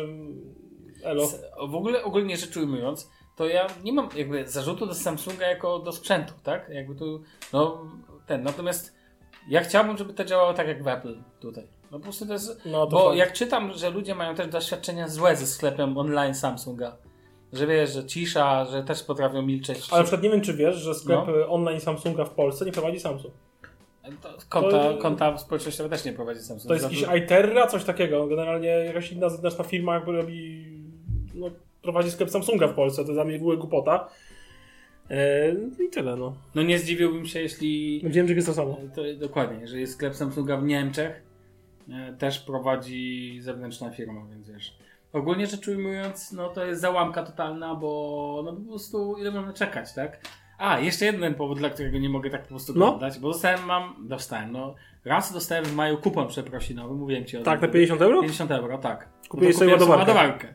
Elo. 1.04 1.28
W 1.67 1.75
ogóle 1.75 2.04
ogólnie 2.04 2.38
rzecz 2.38 2.58
ujmując, 2.58 3.12
to 3.36 3.47
ja 3.47 3.67
nie 3.84 3.93
mam 3.93 4.10
jakby 4.15 4.47
zarzutu 4.47 4.86
do 4.86 4.93
Samsunga 4.93 5.47
jako 5.47 5.80
do 5.80 5.91
sprzętu, 5.91 6.34
tak? 6.43 6.69
Jakby 6.69 6.95
tu, 6.95 7.23
no 7.54 7.86
ten, 8.25 8.43
natomiast 8.43 8.94
ja 9.49 9.62
chciałbym, 9.62 9.97
żeby 9.97 10.13
to 10.13 10.25
działało 10.25 10.53
tak 10.53 10.67
jak 10.67 10.84
w 10.84 10.88
Apple 10.88 11.15
tutaj. 11.39 11.63
No 11.91 11.97
po 11.97 12.03
prostu 12.03 12.25
to 12.25 12.34
jest, 12.34 12.62
No 12.65 12.86
to 12.88 12.91
bo 12.91 13.05
fakt. 13.05 13.17
jak 13.17 13.34
czytam, 13.34 13.73
że 13.73 13.89
ludzie 13.89 14.15
mają 14.15 14.36
też 14.36 14.47
doświadczenia 14.47 15.08
złe 15.08 15.36
ze 15.36 15.45
sklepem 15.47 15.97
online 15.97 16.36
Samsunga, 16.36 16.95
że 17.53 17.67
wiesz, 17.67 17.93
że 17.93 18.05
cisza, 18.05 18.65
że 18.65 18.84
też 18.84 19.03
potrafią 19.03 19.41
milczeć. 19.41 19.88
Ale 19.91 19.99
na 19.99 20.03
przykład 20.03 20.23
nie 20.23 20.29
wiem, 20.29 20.41
czy 20.41 20.53
wiesz, 20.53 20.75
że 20.75 20.95
sklep 20.95 21.19
No. 21.27 21.47
online 21.49 21.79
Samsunga 21.79 22.25
w 22.25 22.29
Polsce 22.29 22.65
nie 22.65 22.71
prowadzi 22.71 22.99
Samsung. 22.99 23.34
To 24.21 24.29
konta, 24.49 24.69
to- 24.93 24.97
konta 24.97 25.38
społecznościowe 25.38 25.89
też 25.89 26.05
nie 26.05 26.13
prowadzi 26.13 26.39
Samsung. 26.39 26.67
To 26.67 26.73
jest 26.73 26.86
jakiś 26.86 27.23
iTerra, 27.23 27.67
coś 27.67 27.84
takiego. 27.84 28.27
Generalnie 28.27 28.67
jakaś 28.67 29.12
inna 29.12 29.29
zewnętrzna 29.29 29.63
firma 29.63 29.93
jakby 29.95 30.12
robi... 30.12 30.65
No, 31.34 31.47
prowadzi 31.81 32.12
sklep 32.12 32.29
Samsunga 32.29 32.67
w 32.67 32.73
Polsce. 32.73 33.05
To 33.05 33.13
dla 33.13 33.23
mnie 33.25 33.39
głupota. 33.39 34.08
Eee, 35.09 35.85
I 35.85 35.89
tyle, 35.89 36.15
no. 36.15 36.33
No 36.55 36.61
nie 36.63 36.79
zdziwiłbym 36.79 37.25
się, 37.25 37.39
jeśli 37.41 38.01
Wiem, 38.05 38.27
że 38.27 38.33
jest 38.33 38.47
to 38.47 38.53
samo. 38.53 38.77
To 38.95 39.01
dokładnie, 39.19 39.61
jeżeli 39.61 39.81
jest 39.81 39.93
sklep 39.93 40.15
Samsunga 40.15 40.57
w 40.57 40.63
Niemczech, 40.63 41.21
e, 41.89 42.13
też 42.13 42.39
prowadzi 42.39 43.37
zewnętrzna 43.41 43.89
firma, 43.91 44.21
więc 44.29 44.49
wiesz. 44.49 44.77
Ogólnie 45.13 45.47
rzecz 45.47 45.67
ujmując, 45.67 46.31
no 46.31 46.49
to 46.49 46.65
jest 46.65 46.81
załamka 46.81 47.23
totalna, 47.23 47.75
bo 47.75 48.41
no 48.45 48.53
po 48.53 48.61
prostu 48.69 49.15
ile 49.19 49.31
można 49.31 49.53
czekać, 49.53 49.93
tak? 49.93 50.19
A, 50.57 50.79
jeszcze 50.79 51.05
jeden 51.05 51.33
powód, 51.35 51.57
dla 51.57 51.69
którego 51.69 51.97
nie 51.97 52.09
mogę 52.09 52.29
tak 52.29 52.41
po 52.43 52.47
prostu 52.49 52.73
No. 52.75 52.85
oglądać, 52.85 53.19
bo 53.19 53.27
dostałem, 53.27 53.65
mam, 53.65 54.07
dostałem, 54.07 54.51
no 54.51 54.75
raz 55.05 55.33
dostałem 55.33 55.65
w 55.65 55.75
maju 55.75 55.97
kupon 55.97 56.27
przeprosinowy, 56.27 56.95
mówiłem 56.95 57.25
ci 57.25 57.37
o 57.37 57.43
Tak, 57.43 57.59
tym. 57.59 57.67
na 57.69 57.73
50 57.73 58.01
euro? 58.01 58.21
50 58.21 58.51
euro, 58.51 58.77
tak. 58.77 59.09
Kupiłeś 59.29 59.55
No 59.55 59.59
sobie 59.59 59.71
ładowarkę. 59.71 59.99
ładowarkę. 59.99 60.47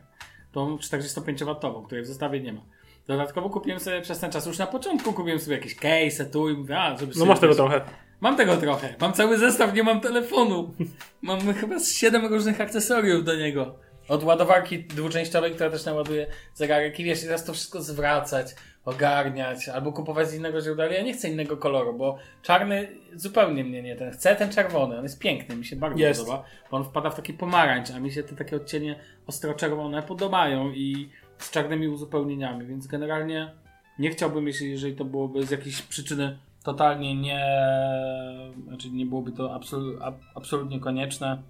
Tą 0.51 0.77
45W, 0.77 1.85
której 1.85 2.03
w 2.03 2.07
zestawie 2.07 2.39
nie 2.41 2.53
ma. 2.53 2.61
Dodatkowo 3.07 3.49
kupiłem 3.49 3.79
sobie 3.79 4.01
przez 4.01 4.19
ten 4.19 4.31
czas, 4.31 4.45
już 4.45 4.57
na 4.57 4.67
początku 4.67 5.13
kupiłem 5.13 5.39
sobie 5.39 5.55
jakieś 5.55 5.75
case, 5.75 6.25
tu 6.25 6.49
i 6.49 6.53
mówię, 6.53 6.79
a, 6.79 6.97
żeby 6.97 7.13
No 7.17 7.25
masz 7.25 7.39
tego 7.39 7.55
trochę. 7.55 7.81
Mam 8.21 8.37
tego 8.37 8.57
trochę. 8.57 8.95
Mam 8.99 9.13
cały 9.13 9.37
zestaw, 9.37 9.73
nie 9.73 9.83
mam 9.83 10.01
telefonu. 10.01 10.73
Mam 11.21 11.53
chyba 11.53 11.79
z 11.79 11.91
7 11.93 12.25
różnych 12.25 12.61
akcesoriów 12.61 13.23
do 13.23 13.35
niego. 13.35 13.75
Od 14.07 14.23
ładowarki 14.23 14.83
dwuczęściowej, 14.83 15.51
która 15.51 15.69
też 15.69 15.85
naładuje 15.85 16.27
zegarek 16.53 16.99
i 16.99 17.03
wiesz, 17.03 17.23
i 17.23 17.25
teraz 17.25 17.45
to 17.45 17.53
wszystko 17.53 17.81
zwracać, 17.81 18.55
ogarniać, 18.85 19.69
albo 19.69 19.93
kupować 19.93 20.29
z 20.29 20.33
innego 20.33 20.61
źródła, 20.61 20.85
ale 20.85 20.93
ja 20.93 21.01
nie 21.01 21.13
chcę 21.13 21.29
innego 21.29 21.57
koloru, 21.57 21.93
bo 21.93 22.17
czarny 22.41 22.87
zupełnie 23.15 23.63
mnie 23.63 23.83
nie 23.83 23.95
ten. 23.95 24.11
Chcę 24.11 24.35
ten 24.35 24.51
czerwony, 24.51 24.97
on 24.97 25.03
jest 25.03 25.19
piękny, 25.19 25.55
mi 25.55 25.65
się 25.65 25.75
bardzo 25.75 25.99
Jest. 25.99 26.19
podoba, 26.19 26.43
bo 26.71 26.77
on 26.77 26.83
wpada 26.83 27.09
w 27.09 27.15
taki 27.15 27.33
pomarańcz, 27.33 27.91
a 27.91 27.99
mi 27.99 28.11
się 28.11 28.23
te 28.23 28.35
takie 28.35 28.55
odcienie 28.55 28.99
ostro-czerwone 29.27 30.03
podobają 30.03 30.71
i 30.71 31.09
z 31.43 31.51
czarnymi 31.51 31.87
uzupełnieniami, 31.87 32.65
więc 32.65 32.87
generalnie 32.87 33.51
nie 33.99 34.09
chciałbym, 34.09 34.47
jeśli, 34.47 34.69
jeżeli 34.69 34.95
to 34.95 35.05
byłoby 35.05 35.45
z 35.45 35.51
jakiejś 35.51 35.81
przyczyny 35.81 36.37
totalnie 36.63 37.15
nie, 37.15 37.45
znaczy 38.67 38.89
nie 38.89 39.05
byłoby 39.05 39.31
to 39.31 39.55
absolu, 39.55 40.03
ab, 40.03 40.15
absolutnie 40.35 40.79
konieczne, 40.79 41.41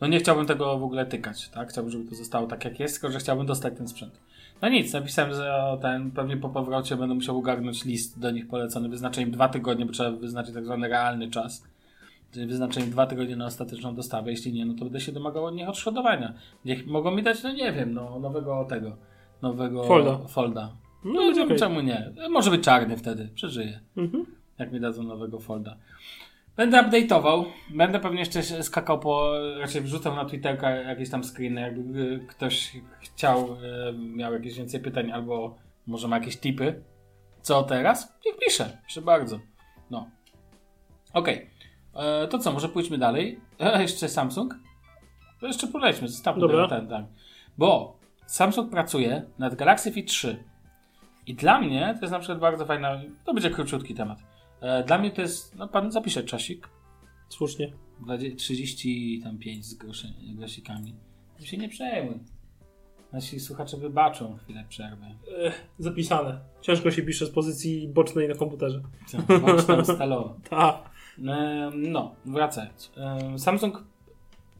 No 0.00 0.06
nie 0.06 0.18
chciałbym 0.18 0.46
tego 0.46 0.78
w 0.78 0.84
ogóle 0.84 1.06
tykać, 1.06 1.48
tak? 1.48 1.68
Chciałbym, 1.68 1.92
żeby 1.92 2.10
to 2.10 2.14
zostało 2.14 2.46
tak 2.46 2.64
jak 2.64 2.80
jest, 2.80 2.94
tylko 2.94 3.12
że 3.12 3.18
chciałbym 3.18 3.46
dostać 3.46 3.74
ten 3.76 3.88
sprzęt. 3.88 4.20
No 4.62 4.68
nic, 4.68 4.92
napisałem, 4.92 5.34
że 5.34 5.78
ten 5.82 6.10
pewnie 6.10 6.36
po 6.36 6.48
powrocie 6.48 6.96
będę 6.96 7.14
musiał 7.14 7.38
ogarnąć 7.38 7.84
list 7.84 8.20
do 8.20 8.30
nich 8.30 8.48
polecony. 8.48 8.88
Wyznaczę 8.88 9.26
dwa 9.26 9.48
tygodnie, 9.48 9.86
bo 9.86 9.92
trzeba 9.92 10.10
wyznaczyć 10.10 10.54
tak 10.54 10.64
zwany 10.64 10.88
realny 10.88 11.30
czas. 11.30 11.64
Im 12.36 12.90
dwa 12.90 13.06
tygodnie 13.06 13.36
na 13.36 13.46
ostateczną 13.46 13.94
dostawę. 13.94 14.30
Jeśli 14.30 14.52
nie, 14.52 14.66
no 14.66 14.74
to 14.74 14.84
będę 14.84 15.00
się 15.00 15.12
domagał 15.12 15.44
od 15.44 15.54
nich 15.54 15.68
odszkodowania. 15.68 16.34
Niech 16.64 16.86
mogą 16.86 17.10
mi 17.10 17.22
dać, 17.22 17.42
no 17.42 17.52
nie 17.52 17.72
wiem, 17.72 17.94
no 17.94 18.18
nowego 18.18 18.64
tego, 18.64 18.96
nowego 19.42 19.84
Folda. 19.84 20.18
folda. 20.28 20.76
No, 21.04 21.12
No, 21.12 21.20
będzie 21.20 21.56
czemu, 21.56 21.80
nie? 21.80 22.12
Może 22.30 22.50
być 22.50 22.64
czarny 22.64 22.96
wtedy, 22.96 23.28
przeżyję. 23.34 23.80
Mhm. 23.96 24.26
Jak 24.58 24.72
mi 24.72 24.80
dadzą 24.80 25.02
nowego 25.02 25.40
folda. 25.40 25.76
Będę 26.56 26.82
update'ował. 26.82 27.44
Będę 27.70 28.00
pewnie 28.00 28.20
jeszcze 28.20 28.42
skakał 28.42 29.00
po. 29.00 29.32
raczej 29.58 29.82
wrzucał 29.82 30.16
na 30.16 30.24
Twitterka 30.24 30.70
jakieś 30.70 31.10
tam 31.10 31.24
screeny. 31.24 31.60
Jakby 31.60 32.00
y, 32.00 32.26
ktoś 32.28 32.72
chciał, 33.00 33.48
miał 33.94 34.32
jakieś 34.32 34.58
więcej 34.58 34.80
pytań, 34.80 35.12
albo 35.12 35.56
może 35.86 36.08
ma 36.08 36.18
jakieś 36.18 36.36
tipy. 36.36 36.82
Co 37.42 37.62
teraz? 37.62 38.18
Niech 38.26 38.36
pisze. 38.38 38.78
Proszę 38.82 39.02
bardzo. 39.02 39.38
No. 39.90 40.10
Okej. 41.12 41.50
E, 41.96 42.28
To 42.28 42.38
co, 42.38 42.52
może 42.52 42.68
pójdźmy 42.68 42.98
dalej. 42.98 43.40
E, 43.60 43.82
jeszcze 43.82 44.08
Samsung? 44.08 44.54
To 45.40 45.46
jeszcze 45.46 45.66
polećmy, 45.66 46.08
zostawmy 46.08 46.40
Dobra. 46.40 46.68
ten, 46.68 46.88
ten. 46.88 47.06
Bo 47.58 47.98
Samsung 48.26 48.70
pracuje 48.70 49.22
nad 49.38 49.54
Galaxy 49.54 49.92
Fit 49.92 50.08
3. 50.08 50.44
I 51.26 51.34
dla 51.34 51.60
mnie 51.60 51.94
to 51.94 52.00
jest 52.00 52.12
na 52.12 52.18
przykład 52.18 52.38
bardzo 52.38 52.66
fajna. 52.66 53.00
To 53.24 53.34
będzie 53.34 53.50
króciutki 53.50 53.94
temat. 53.94 54.18
E, 54.60 54.84
Dla 54.84 54.98
mnie 54.98 55.10
to 55.10 55.20
jest. 55.22 55.56
No 55.56 55.68
pan 55.68 55.92
zapisze 55.92 56.22
czasik. 56.24 56.68
Słusznie. 57.28 57.72
20 58.00 58.36
35 58.38 59.64
z 59.66 59.74
groszy, 59.74 60.08
grosikami. 60.34 60.94
To 61.38 61.44
się 61.44 61.56
nie 61.56 61.68
przejmuj. 61.68 62.20
Nasi 63.12 63.40
słuchacze 63.40 63.76
wybaczą 63.76 64.36
chwilę 64.36 64.64
przerwy. 64.68 65.06
Ech, 65.38 65.66
zapisane. 65.78 66.40
Ciężko 66.60 66.90
się 66.90 67.02
pisze 67.02 67.26
z 67.26 67.30
pozycji 67.30 67.88
bocznej 67.88 68.28
na 68.28 68.34
komputerze. 68.34 68.82
Co? 69.06 69.18
Tam 69.66 69.84
stalowo. 69.84 70.36
Ta. 70.50 70.82
No, 71.74 72.14
wracając. 72.24 72.92
Samsung 73.36 73.84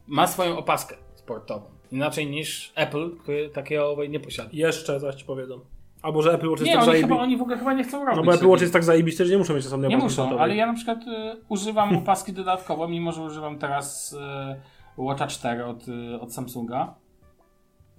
ma 0.07 0.27
swoją 0.27 0.57
opaskę 0.57 0.95
sportową. 1.15 1.65
Inaczej 1.91 2.27
niż 2.27 2.71
Apple, 2.75 3.17
który 3.17 3.49
takiej 3.49 3.79
nie 4.09 4.19
posiada. 4.19 4.49
Jeszcze 4.53 4.99
zaś 4.99 5.15
ci 5.15 5.25
powiedzą. 5.25 5.59
Albo 6.01 6.21
że 6.21 6.33
Apple 6.33 6.49
Watch 6.49 6.61
jest 6.61 6.67
Nie, 6.67 6.73
tak 6.73 6.81
oni, 6.81 6.85
zajebisty. 6.85 7.13
chyba, 7.13 7.23
oni 7.23 7.37
w 7.37 7.41
ogóle 7.41 7.57
chyba 7.57 7.73
nie 7.73 7.83
chcą 7.83 8.05
robić. 8.05 8.17
No 8.17 8.23
bo 8.23 8.33
Apple 8.33 8.47
Watch 8.47 8.61
jest 8.61 8.73
tak 8.73 8.83
zajebisty, 8.83 9.25
że 9.25 9.31
nie 9.31 9.37
muszą 9.37 9.53
mieć 9.53 9.65
osobnej 9.65 9.89
Nie 9.89 9.97
muszą, 9.97 10.09
sportowej. 10.09 10.43
ale 10.43 10.55
ja 10.55 10.65
na 10.67 10.73
przykład 10.73 11.01
y, 11.01 11.41
używam 11.49 11.95
opaski 11.97 12.33
dodatkowo, 12.33 12.87
mimo 12.87 13.11
że 13.11 13.21
używam 13.21 13.59
teraz 13.59 14.13
y, 14.13 15.01
Watcha 15.01 15.27
4 15.27 15.65
od, 15.65 15.87
y, 15.87 16.19
od 16.21 16.33
Samsunga. 16.33 16.93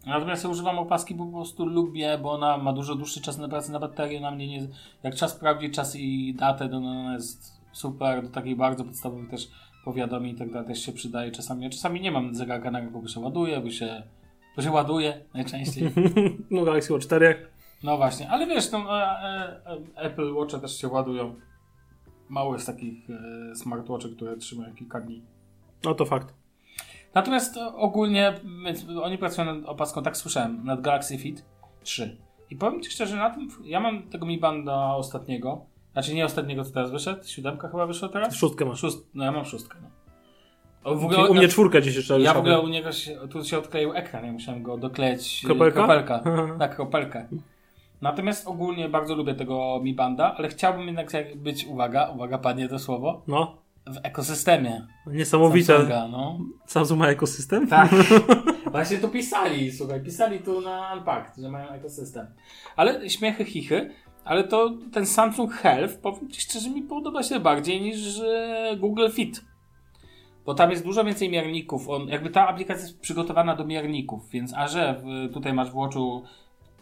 Natomiast 0.07 0.45
ja 0.45 0.51
używam 0.51 0.79
opaski, 0.79 1.15
bo 1.15 1.27
po 1.27 1.33
prostu 1.33 1.67
lubię, 1.67 2.19
bo 2.23 2.33
ona 2.33 2.59
ma 2.59 2.73
dużo 2.73 2.95
dłuższy 2.95 3.21
czas 3.21 3.39
na 3.39 3.49
pracę 3.49 3.73
na 3.73 3.81
baterię, 3.81 4.21
na 4.21 4.31
mnie 4.31 4.47
nie... 4.47 4.69
Jak 5.03 5.15
czas 5.15 5.31
sprawdzi 5.33 5.71
czas 5.71 5.97
i 5.97 6.35
datę, 6.35 6.69
to 6.69 6.77
ona 6.77 7.15
jest 7.15 7.56
super, 7.77 8.23
do 8.23 8.29
takiej 8.29 8.57
bardzo 8.57 8.85
podstawowych 8.85 9.31
też 9.31 9.51
powiadomień 9.85 10.35
i 10.35 10.39
tak 10.39 10.53
dalej 10.53 10.69
też 10.69 10.87
się 10.87 10.93
przydaje 10.93 11.33
czasami. 11.33 11.71
Czasami 11.71 12.01
nie 12.01 12.11
mam 12.11 12.35
zegarka 12.35 12.71
na 12.71 12.81
ręku, 12.81 13.03
bo 13.03 13.09
się 13.09 13.21
ładuje, 13.21 13.61
bo 13.61 13.71
się, 13.71 14.03
bo 14.57 14.63
się 14.63 14.71
ładuje 14.71 15.25
najczęściej. 15.35 15.91
No 16.51 16.65
Galaxy 16.65 16.93
Watch 16.93 17.07
4. 17.07 17.47
No 17.83 17.97
właśnie, 17.97 18.29
ale 18.29 18.47
wiesz, 18.47 18.73
no, 18.73 19.01
e, 19.01 19.61
e, 19.67 19.79
Apple 19.97 20.35
Watche 20.35 20.59
też 20.59 20.81
się 20.81 20.89
ładują. 20.89 21.35
Mało 22.29 22.55
jest 22.55 22.67
takich 22.67 23.11
e, 23.11 23.57
smartwatchy, 23.57 24.17
które 24.17 24.37
trzymają 24.37 24.75
kilka 24.75 25.01
dni. 25.01 25.23
No 25.85 25.95
to 25.95 26.05
fakt. 26.05 26.35
Natomiast 27.15 27.57
e, 27.57 27.75
ogólnie 27.75 28.35
więc 28.65 28.87
oni 29.03 29.19
pracują 29.19 29.55
nad 29.55 29.65
opaską, 29.65 30.03
tak 30.03 30.17
słyszałem, 30.17 30.65
nad 30.65 30.81
Galaxy 30.81 31.19
Fit 31.19 31.45
3. 31.83 32.17
I 32.51 32.57
powiem 32.57 32.83
Ci 32.83 32.91
szczerze, 32.91 33.17
na 33.17 33.31
tym, 33.31 33.49
ja 33.65 33.81
mam 33.81 34.03
tego 34.03 34.27
Mi 34.27 34.39
Banda 34.39 34.95
ostatniego, 34.95 35.67
znaczy 35.97 36.15
nie 36.15 36.25
ostatniego, 36.25 36.65
co 36.65 36.73
teraz 36.73 36.91
wyszedł, 36.91 37.25
siódemka 37.27 37.69
chyba 37.69 37.87
wyszła 37.87 38.09
teraz? 38.09 38.35
Szóstkę 38.35 38.65
masz. 38.65 38.81
Szóst, 38.81 39.07
no 39.15 39.25
ja 39.25 39.33
mam 39.33 39.45
szóstkę, 39.45 39.79
no. 39.83 39.89
O, 40.85 40.95
w 40.95 41.05
U 41.31 41.35
mnie 41.35 41.49
czwórka 41.49 41.81
gdzieś 41.81 41.97
jeszcze 41.97 42.21
ja 42.21 42.35
w 42.35 42.37
ogóle 42.37 42.61
u 42.61 42.69
niego 42.69 42.93
się, 42.93 43.17
tu 43.31 43.45
się 43.45 43.59
odkleił 43.59 43.93
ekran, 43.93 44.25
ja 44.27 44.33
musiałem 44.33 44.63
go 44.63 44.77
dokleić. 44.79 45.45
e, 45.45 45.47
Kropelka? 45.47 45.75
Kropelka. 45.87 46.23
Tak, 46.59 46.77
kropelkę. 46.77 47.29
Natomiast 48.01 48.47
ogólnie 48.49 48.89
bardzo 48.89 49.15
lubię 49.15 49.35
tego 49.35 49.81
Mi 49.83 49.95
Banda, 49.95 50.35
ale 50.39 50.49
chciałbym 50.49 50.87
jednak 50.87 51.11
być, 51.37 51.65
uwaga, 51.67 52.11
uwaga 52.11 52.39
panie 52.39 52.69
to 52.69 52.79
słowo, 52.79 53.23
No. 53.27 53.57
w 53.87 53.97
ekosystemie 54.03 54.87
Niesamowite. 55.07 55.67
Samsunga, 55.67 56.09
no. 56.09 56.39
Samsung 56.67 57.01
ma 57.01 57.09
ekosystem? 57.09 57.69
Tak. 57.69 57.91
Właśnie 58.73 58.99
tu 58.99 59.09
pisali, 59.09 59.73
słuchaj, 59.73 60.03
pisali 60.03 60.39
tu 60.39 60.61
na 60.61 60.95
Unpacked, 60.95 61.37
że 61.37 61.49
mają 61.49 61.69
ekosystem. 61.69 62.27
Ale 62.77 63.11
śmiechy, 63.11 63.45
chichy, 63.45 63.91
ale 64.27 64.45
to 64.45 64.71
ten 64.93 65.07
Samsung 65.07 65.53
Health, 65.53 65.99
powiem 65.99 66.31
Ci 66.31 66.41
szczerze, 66.41 66.71
mi 66.71 66.83
podoba 66.83 67.23
się 67.23 67.41
bardziej 67.41 67.81
niż 67.81 68.21
Google 68.79 69.11
Fit. 69.11 69.45
Bo 70.47 70.55
tam 70.55 70.71
jest 70.71 70.85
dużo 70.85 71.05
więcej 71.05 71.31
mierników. 71.31 71.89
On, 71.89 72.09
jakby 72.09 72.31
ta 72.31 72.49
aplikacja 72.49 72.87
jest 72.87 73.01
przygotowana 73.01 73.57
do 73.57 73.65
mierników, 73.65 74.31
więc 74.31 74.55
a 74.55 74.69
że 74.69 75.03
tutaj 75.33 75.53
masz 75.53 75.71
w 75.71 75.75
Watchu 75.75 76.23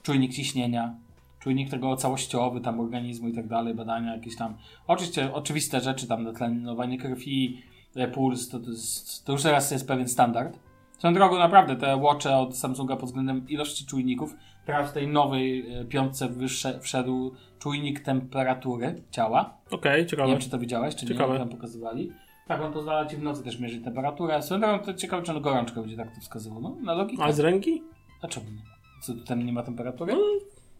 czujnik 0.03 0.35
ciśnienia, 0.35 0.95
czujnik 1.41 1.71
tego 1.71 1.97
całościowy, 1.97 2.61
tam 2.61 2.81
organizmu 2.81 3.29
i 3.29 3.33
tak 3.33 3.49
dalej, 3.49 3.75
badania 3.75 4.15
jakieś 4.15 4.37
tam. 4.37 4.57
Oczywiście 4.87 5.35
oczywiste 5.35 5.81
rzeczy, 5.81 6.07
tam 6.07 6.25
natlenowanie 6.25 6.99
krwi, 6.99 7.63
e, 7.97 8.09
puls, 8.09 8.49
to, 8.49 8.61
to, 8.61 8.71
jest, 8.71 9.25
to 9.25 9.33
już 9.33 9.43
teraz 9.43 9.71
jest 9.71 9.89
pewien 9.89 10.09
standard. 10.09 10.59
Swoją 10.99 11.15
drogą 11.15 11.39
naprawdę 11.39 11.77
te 11.77 12.01
watche 12.01 12.37
od 12.37 12.57
Samsunga 12.57 12.97
pod 12.97 13.09
względem 13.09 13.49
ilości 13.49 13.87
czujników, 13.87 14.35
teraz 14.67 14.91
w 14.91 14.93
tej 14.95 15.09
nowej 15.09 15.75
e, 15.81 15.85
piątce 15.85 16.29
wyższe, 16.29 16.81
wszedł 16.81 17.35
czujnik 17.59 18.01
temperatury 18.01 19.03
ciała. 19.11 19.57
Okej, 19.71 20.03
Nie 20.03 20.07
ciekawe. 20.07 20.29
wiem, 20.29 20.39
czy 20.41 20.51
to 20.51 20.59
widziałeś, 20.59 20.95
czy 20.95 21.07
Ciekawe. 21.07 21.33
nie, 21.33 21.39
tam 21.39 21.49
pokazywali. 21.49 22.13
Tak, 22.49 22.61
on 22.61 22.73
pozwala 22.73 23.07
ci 23.07 23.17
w 23.17 23.23
nocy 23.23 23.45
też 23.45 23.59
mierzyć 23.61 23.85
temperaturę. 23.85 24.43
Swoją 24.43 24.61
drogą 24.61 24.85
to 24.85 24.95
ciekawe, 24.95 25.23
czy 25.23 25.33
on 25.33 25.43
gorączkę 25.43 25.81
będzie 25.81 25.97
tak 25.97 26.15
to 26.15 26.21
wskazywał. 26.21 26.61
No, 26.61 26.77
na 26.83 26.95
logikę. 26.95 27.23
A 27.25 27.33
z 27.33 27.41
ręki? 27.41 27.83
A 28.23 28.29
czemu 28.29 28.47
nie? 28.51 28.63
Co, 29.03 29.13
tam 29.27 29.43
nie 29.47 29.53
ma 29.53 29.63
temperatury? 29.63 30.15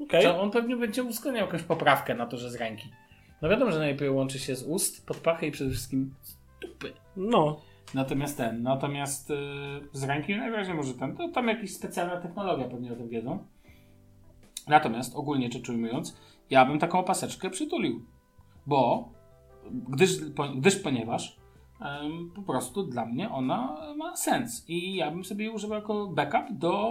Okej. 0.01 0.23
To 0.25 0.41
on 0.41 0.51
pewnie 0.51 0.77
będzie 0.77 1.05
uwzględniał 1.05 1.47
jakąś 1.47 1.63
poprawkę 1.63 2.15
na 2.15 2.27
to, 2.27 2.37
że 2.37 2.51
z 2.51 2.55
ręki. 2.55 2.89
No 3.43 3.49
wiadomo, 3.49 3.73
że 3.73 3.79
najlepiej 3.79 4.11
łączy 4.11 4.39
się 4.39 4.57
z 4.57 4.63
ust, 4.63 5.07
pod 5.07 5.17
pachy 5.17 5.47
i 5.47 5.51
przede 5.51 5.71
wszystkim 5.71 6.15
z 6.23 6.37
dupy. 6.63 6.93
No. 7.17 7.61
Natomiast 7.95 8.37
ten, 8.37 8.63
natomiast 8.63 9.31
yy, 9.31 9.37
z 9.93 10.05
ręki 10.05 10.37
najwyraźniej 10.37 10.77
może 10.77 10.95
ten, 10.95 11.17
to 11.17 11.29
tam 11.29 11.49
jakaś 11.49 11.71
specjalna 11.71 12.17
technologia 12.17 12.69
pewnie 12.69 12.93
o 12.93 12.97
tym 12.97 13.09
wiedzą. 13.09 13.47
Natomiast 14.69 15.17
ogólnie 15.17 15.51
rzecz 15.53 15.69
ujmując, 15.69 16.17
ja 16.51 16.65
bym 16.65 16.79
taką 16.79 16.99
opaseczkę 16.99 17.51
przytulił. 17.51 18.05
Bo, 18.67 19.09
gdyż, 19.89 20.11
gdyż 20.57 20.77
ponieważ 20.77 21.37
po 22.37 22.43
prostu 22.43 22.83
dla 22.83 23.07
mnie 23.07 23.31
ona 23.31 23.77
ma 23.97 24.17
sens 24.17 24.65
i 24.69 24.95
ja 24.95 25.11
bym 25.11 25.25
sobie 25.25 25.45
jej 25.45 25.55
używał 25.55 25.79
jako 25.79 26.07
backup 26.07 26.59
do, 26.59 26.91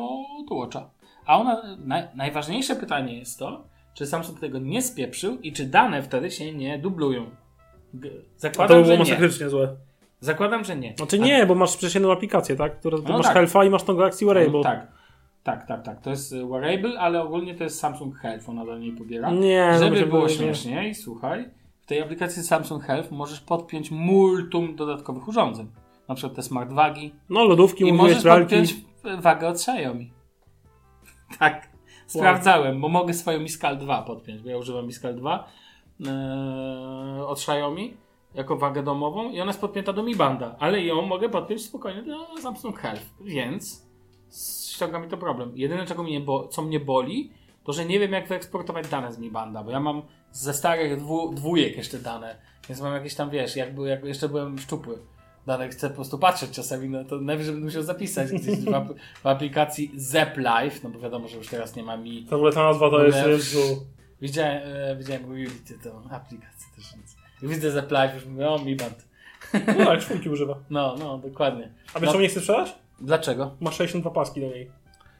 Watcha. 0.51 0.89
A 1.26 1.39
ona, 1.39 1.61
naj, 1.86 2.03
najważniejsze 2.15 2.76
pytanie 2.76 3.17
jest 3.19 3.39
to, 3.39 3.63
czy 3.93 4.05
Samsung 4.05 4.39
tego 4.39 4.59
nie 4.59 4.82
spieprzył 4.82 5.39
i 5.41 5.53
czy 5.53 5.65
dane 5.65 6.03
wtedy 6.03 6.32
się 6.32 6.53
nie 6.53 6.80
dublują. 6.80 7.26
G- 7.93 8.09
A 8.11 8.13
to 8.13 8.28
Zakładam, 8.38 8.78
by 8.78 8.84
było 8.84 8.97
masakrycznie 8.97 9.49
złe. 9.49 9.76
Zakładam, 10.19 10.63
że 10.63 10.76
nie. 10.76 10.93
Znaczy 10.97 11.19
nie, 11.19 11.45
bo 11.45 11.55
masz 11.55 11.71
przecież 11.78 11.93
jedną 11.95 12.11
aplikację, 12.11 12.55
tak? 12.55 12.80
Która, 12.80 12.97
No 13.07 13.17
masz 13.17 13.26
tak. 13.28 13.38
Health'a 13.38 13.67
i 13.67 13.69
masz 13.69 13.84
tą 13.84 13.95
Galaxy 13.95 14.26
Wearable. 14.26 14.51
No, 14.51 14.61
tak. 14.63 14.88
Tak, 15.44 15.68
tak, 15.68 15.84
tak. 15.84 16.02
To 16.02 16.10
jest 16.10 16.32
y, 16.32 16.46
wearable, 16.46 17.00
ale 17.00 17.24
ogólnie 17.24 17.56
to 17.56 17.64
jest 17.64 17.80
Samsung 17.80 18.16
Health, 18.18 18.50
ona 18.50 18.66
do 18.66 18.78
niej 18.78 18.91
pobiera. 18.91 19.32
Nie, 19.32 19.70
no 19.72 19.80
Żeby 19.80 20.06
było 20.06 20.22
boję, 20.22 20.34
nie. 20.34 20.39
śmieszniej, 20.39 20.96
słuchaj, 20.96 21.50
w 21.82 21.86
tej 21.86 22.02
aplikacji 22.02 22.44
Samsung 22.44 22.84
Health 22.84 23.12
możesz 23.12 23.39
podpiąć 23.39 23.91
multum 23.91 24.76
dodatkowych 24.76 25.28
urządzeń. 25.28 25.68
Na 26.08 26.16
przykład 26.16 26.36
te 26.36 26.44
smart 26.44 26.72
wagi. 26.74 27.14
No 27.30 27.44
lodówki, 27.44 27.88
I 27.88 27.94
możesz 27.94 28.24
pralki. 28.24 28.41
podpiąć 28.44 28.76
wagę 29.22 29.48
od 29.48 29.56
Xiaomi. 29.56 30.12
Tak. 31.39 31.74
Sprawdzałem, 32.08 32.82
bo 32.82 32.89
mogę 32.89 33.14
swoją 33.14 33.39
Miskal 33.39 33.78
2 33.78 34.02
podpiąć, 34.02 34.41
bo 34.41 34.50
ja 34.50 34.58
używam 34.58 34.86
Miskal 34.86 35.16
2 35.16 35.48
e, 36.06 37.26
od 37.28 37.38
Xiaomi 37.38 37.94
jako 38.36 38.58
wagę 38.58 38.84
domową 38.84 39.32
i 39.32 39.41
ona 39.41 39.50
jest 39.50 39.62
podpięta 39.62 39.94
do 39.94 40.04
Mi 40.04 40.16
Banda, 40.16 40.56
ale 40.60 40.82
ją 40.82 41.02
mogę 41.02 41.30
podpiąć 41.30 41.66
spokojnie 41.66 42.04
do 42.04 42.38
Samsung 42.41 42.80
Health, 42.80 43.04
więc 43.22 43.88
ściąga 44.74 44.99
mi 44.99 45.07
to 45.07 45.17
problem. 45.17 45.51
Jedyne, 45.55 45.86
czego 45.86 46.03
mnie 46.03 46.19
bo, 46.19 46.47
co 46.47 46.61
mnie 46.61 46.80
boli, 46.80 47.32
to 47.63 47.74
że 47.74 47.86
nie 47.86 47.99
wiem, 47.99 48.11
jak 48.11 48.28
wyeksportować 48.28 48.88
dane 48.88 49.13
z 49.13 49.17
Mi 49.17 49.32
Banda, 49.32 49.63
bo 49.63 49.71
ja 49.71 49.80
mam 49.80 50.01
ze 50.32 50.53
starych 50.53 50.99
dwu, 50.99 51.34
dwójek 51.34 51.78
jeszcze 51.78 51.97
dane, 51.99 52.36
więc 52.69 52.82
mam 52.82 52.93
jakieś 52.93 53.15
tam, 53.15 53.30
wiesz, 53.30 53.55
jakby, 53.55 53.89
jak 53.89 54.03
jeszcze 54.03 54.30
byłem 54.30 54.59
szczupły. 54.59 54.97
Dalej 55.45 55.69
chcę 55.69 55.89
po 55.89 55.95
prostu 55.95 56.19
patrzeć 56.19 56.51
czasami, 56.51 56.89
no 56.89 57.03
to 57.05 57.21
najwyżej 57.21 57.53
będę 57.53 57.65
musiał 57.65 57.84
zapisać 57.84 58.32
gdzieś 58.32 58.59
w, 58.59 58.74
ap- 58.74 58.93
w 59.24 59.28
aplikacji 59.28 59.91
Zep 59.95 60.38
Live, 60.38 60.84
no 60.84 60.89
bo 60.89 60.99
wiadomo, 60.99 61.28
że 61.28 61.38
już 61.38 61.47
teraz 61.47 61.76
nie 61.76 61.84
ma 61.84 61.97
mi. 61.97 62.26
W 62.30 62.34
ogóle 62.34 62.51
ta 62.53 62.63
nazwa 62.63 62.89
to 62.89 63.05
jest... 63.05 63.28
Jezu. 63.28 63.86
Widziałem, 64.21 64.61
e, 64.65 64.95
widziałem 64.95 65.26
u 65.30 65.36
Julity 65.36 65.80
tą 65.84 66.09
aplikację 66.09 66.67
też, 66.76 66.86
więc 66.95 67.15
widzę 67.53 67.71
Zep 67.71 67.91
Live, 67.91 68.15
już 68.15 68.26
mówię, 68.26 68.49
o 68.49 68.59
mi 68.59 68.76
band. 68.76 69.07
No 69.78 69.86
tak, 69.86 69.99
czwórki 69.99 70.30
używa. 70.30 70.55
No, 70.69 70.95
no, 70.99 71.17
dokładnie. 71.17 71.71
A 71.93 71.99
wiesz 71.99 72.05
No. 72.07 72.11
czemu 72.11 72.21
nie 72.21 72.30
chcesz 72.30 72.43
sprzedać? 72.43 72.76
Dlaczego? 73.04 73.56
Ma 73.60 73.72
62 73.72 74.10
paski 74.10 74.41
do 74.41 74.47
niej. 74.47 74.72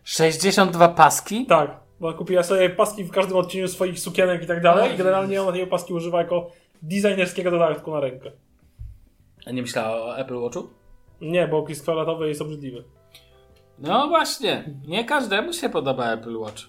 62 0.04 0.88
paski? 0.88 1.46
Tak, 1.46 1.80
bo 2.00 2.14
kupiła 2.14 2.44
sobie 2.44 2.70
paski 2.70 3.04
w 3.04 3.12
każdym 3.12 3.38
odcieniu 3.38 3.68
swoich 3.68 4.00
sukienek 4.00 4.44
i 4.44 4.48
tak 4.48 4.62
dalej 4.62 4.94
i 4.94 4.98
generalnie 4.98 5.42
ona 5.42 5.52
tej 5.52 5.68
paski 5.68 5.94
używa 5.94 6.18
jako 6.18 6.52
designerskiego 6.82 7.52
dodatku 7.52 7.92
na 7.92 8.00
rękę. 8.00 8.32
A 9.46 9.52
nie 9.52 9.62
myślała 9.62 10.02
o 10.02 10.18
Apple 10.18 10.36
Watchu? 10.42 10.70
Nie, 11.22 11.48
bo 11.48 11.58
okis 11.58 11.82
kwadratowy 11.82 12.28
jest 12.28 12.42
obrzydliwy. 12.42 12.84
No 13.80 14.08
właśnie, 14.08 14.64
nie 14.88 15.06
każdemu 15.06 15.54
się 15.54 15.70
podoba 15.70 16.14
Apple 16.14 16.38
Watch. 16.38 16.64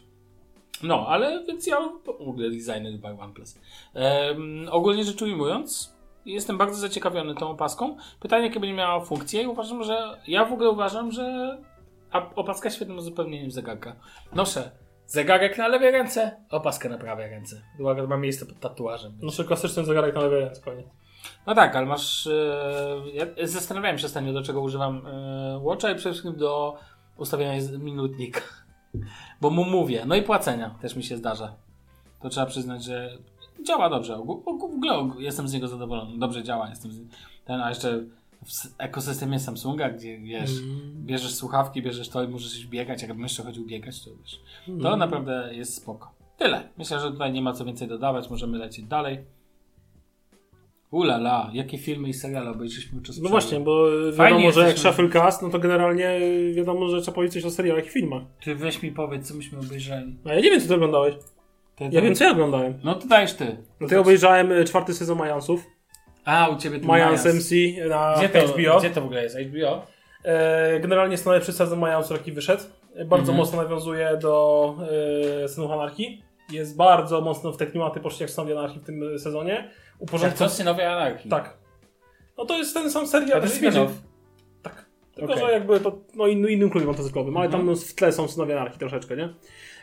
No, 0.83 1.07
ale 1.09 1.45
więc 1.47 1.67
ja 1.67 1.77
w 2.05 2.09
ogóle 2.09 2.51
designer 2.51 2.99
by 2.99 3.23
OnePlus. 3.23 3.59
Um, 3.95 4.69
ogólnie 4.71 5.05
rzecz 5.05 5.23
ujmując, 5.23 5.94
jestem 6.27 6.59
bardzo 6.59 6.79
zaciekawiony 6.79 7.35
tą 7.35 7.51
opaską. 7.51 7.97
Pytanie, 8.21 8.47
jakie 8.47 8.61
będzie 8.61 8.75
miała 8.75 9.01
funkcję 9.01 9.43
i 9.43 9.47
uważam, 9.47 9.85
że 9.85 10.21
ja 10.27 10.45
w 10.45 10.53
ogóle 10.53 10.71
uważam, 10.71 11.13
że 11.13 11.59
opaska 12.37 12.71
świetnym 12.71 12.99
uzupełnieniem 12.99 13.51
zegarka. 13.51 13.97
Noszę 14.33 14.71
zegarek 15.07 15.59
na 15.59 15.69
lewej 15.69 15.91
ręce, 15.91 16.37
opaskę 16.51 16.89
na 16.89 16.99
prawej 16.99 17.31
ręce. 17.31 17.63
Dlatego 17.79 18.09
ma 18.09 18.17
miejsce 18.17 18.47
pod 18.47 18.61
tatuażem. 18.61 19.19
Noszę 19.23 19.45
klasyczny 19.45 19.85
zegarek 19.85 20.15
na 20.15 20.21
lewej 20.21 20.41
ręce, 20.41 20.63
koniec. 20.63 20.87
No 21.47 21.55
tak, 21.55 21.77
ale 21.77 21.87
masz. 21.87 22.27
E, 22.27 23.03
ja 23.15 23.47
zastanawiałem 23.47 23.99
się 23.99 24.07
ostatnio, 24.07 24.33
do 24.33 24.43
czego 24.43 24.61
używam 24.61 25.07
e, 25.07 25.59
Watcha 25.63 25.91
i 25.91 25.95
przede 25.95 26.13
wszystkim 26.13 26.37
do 26.37 26.77
ustawiania 27.17 27.63
minutnika. 27.79 28.41
Bo 29.41 29.51
mu 29.51 29.65
mówię. 29.65 30.05
No 30.07 30.15
i 30.15 30.23
płacenia 30.23 30.75
też 30.81 30.97
mi 30.97 31.05
się 31.05 31.17
zdarza. 31.17 31.55
To 32.23 32.29
trzeba 32.29 32.47
przyznać, 32.47 32.85
że 32.85 33.19
działa 33.65 33.91
dobrze. 33.91 34.17
W 34.17 34.49
ogóle 34.65 34.93
ogó- 34.93 35.21
jestem 35.21 35.49
z 35.49 35.53
niego 35.53 35.69
zadowolony. 35.69 36.19
Dobrze 36.19 36.43
działa. 36.43 36.69
Jestem 36.69 36.93
z... 36.93 37.01
ten, 37.45 37.61
a 37.61 37.69
jeszcze 37.69 38.05
w 38.45 38.75
ekosystemie 38.79 39.39
Samsunga, 39.39 39.91
gdzie 39.91 40.19
wiesz, 40.19 40.51
bierzesz 40.97 41.35
słuchawki, 41.35 41.83
bierzesz 41.83 42.09
to 42.09 42.23
i 42.23 42.29
możesz 42.29 42.67
biegać. 42.67 43.03
Jakbym 43.03 43.23
jeszcze 43.23 43.43
chodził 43.43 43.67
biegać, 43.67 44.05
to 44.05 44.11
wiesz. 44.23 44.41
To 44.83 44.97
naprawdę 44.97 45.51
jest 45.55 45.75
spoko. 45.77 46.11
Tyle. 46.39 46.69
Myślę, 46.79 47.01
że 47.01 47.13
tutaj 47.13 47.33
nie 47.33 47.43
ma 47.43 47.53
co 47.53 47.65
więcej 47.65 47.89
dodawać. 47.89 48.31
Możemy 48.31 48.59
lecieć 48.59 48.85
dalej. 48.85 49.19
Ulala, 50.91 51.51
jakie 51.53 51.79
filmy 51.79 52.09
i 52.09 52.15
seriale 52.15 52.51
obejrzeliśmy 52.51 52.99
podczas 52.99 53.19
No 53.19 53.29
właśnie, 53.29 53.61
bo 53.61 53.87
Fajnie 54.17 54.39
wiadomo, 54.39 54.53
że 54.53 54.69
jak 54.69 54.79
Shufflecast, 54.79 55.43
no 55.43 55.51
to 55.51 55.59
generalnie 55.59 56.21
wiadomo, 56.55 56.89
że 56.89 57.03
trzeba 57.03 57.15
powiedzieć 57.15 57.35
coś 57.35 57.45
o 57.45 57.55
serialach 57.55 57.87
i 57.87 57.89
filmach. 57.89 58.23
Ty 58.45 58.55
weź 58.55 58.83
mi 58.83 58.93
powiedz, 58.93 59.29
co 59.29 59.35
myśmy 59.35 59.59
obejrzeli. 59.59 60.17
A 60.25 60.33
ja 60.35 60.41
nie 60.41 60.51
wiem, 60.51 60.61
co 60.61 60.69
ty 60.69 60.75
oglądałeś. 60.75 61.15
Ty, 61.77 61.89
Ja 61.93 62.01
wiem, 62.01 62.15
co 62.15 62.25
ja 62.25 62.31
oglądałem. 62.31 62.79
No 62.85 62.95
to 62.95 63.07
dajesz 63.07 63.33
ty. 63.35 63.57
No 63.81 63.89
to 63.89 63.95
ja 63.95 64.01
obejrzałem 64.01 64.53
y, 64.53 64.65
czwarty 64.65 64.95
sezon 64.95 65.19
Majansów. 65.19 65.65
A, 66.25 66.49
u 66.49 66.57
ciebie 66.59 66.79
ten 66.79 66.87
Majans 66.89 67.25
Majans. 67.25 67.45
MC 67.45 67.51
na 67.89 68.15
Gdzie 68.19 68.29
to, 68.29 68.39
HBO. 68.49 68.79
Gdzie 68.79 68.91
to 68.91 69.01
w 69.01 69.05
ogóle 69.05 69.23
jest? 69.23 69.37
HBO? 69.39 69.87
E, 70.25 70.81
Generalnie 70.81 71.13
jest 71.13 71.25
to 71.25 71.31
najlepszy 71.31 71.53
sezon 71.53 71.79
Majansów, 71.79 72.17
jaki 72.19 72.33
wyszedł. 72.33 72.63
E, 72.97 73.05
Bardzo 73.05 73.33
Mhm. 73.33 73.39
mocno 73.39 73.63
nawiązuje 73.63 74.17
do 74.23 74.75
e, 75.45 75.49
Synów 75.49 75.71
Anarchii. 75.71 76.23
Jest 76.53 76.77
bardzo 76.77 77.21
mocno 77.21 77.53
w 77.53 77.57
te 77.57 77.67
klimaty 77.67 78.01
poszli 78.01 78.21
jak 78.23 78.31
Synowie 78.31 78.59
Anarchii 78.59 78.81
w 78.81 78.85
tym 78.85 79.15
e, 79.15 79.19
sezonie. 79.19 79.53
Jak 79.53 80.03
Uporządkował... 80.03 80.49
to 80.49 80.55
Synowie 80.55 80.93
Anarchii. 80.93 81.31
Tak. 81.31 81.57
No 82.39 82.45
to 82.45 82.57
jest 82.59 82.75
ten 82.75 82.91
sam 82.91 83.05
A 83.05 83.07
serial. 83.07 83.41
to 83.41 83.47
jest 83.47 83.63
spin-off. 83.63 83.89
Tak. 84.63 84.85
Tylko, 85.15 85.33
Okej. 85.33 85.47
że 85.47 85.53
jakby 85.53 85.81
to 85.81 85.99
no, 86.15 86.27
inny, 86.27 86.51
innym 86.51 86.71
klubie 86.71 86.87
motocyklowym, 86.87 87.37
ale 87.37 87.47
Mhm. 87.47 87.67
tam 87.67 87.77
w 87.77 87.95
tle 87.95 88.13
są 88.13 88.29
Synowie 88.29 88.57
Anarchii 88.61 88.79
troszeczkę, 88.79 89.17
nie? 89.17 89.35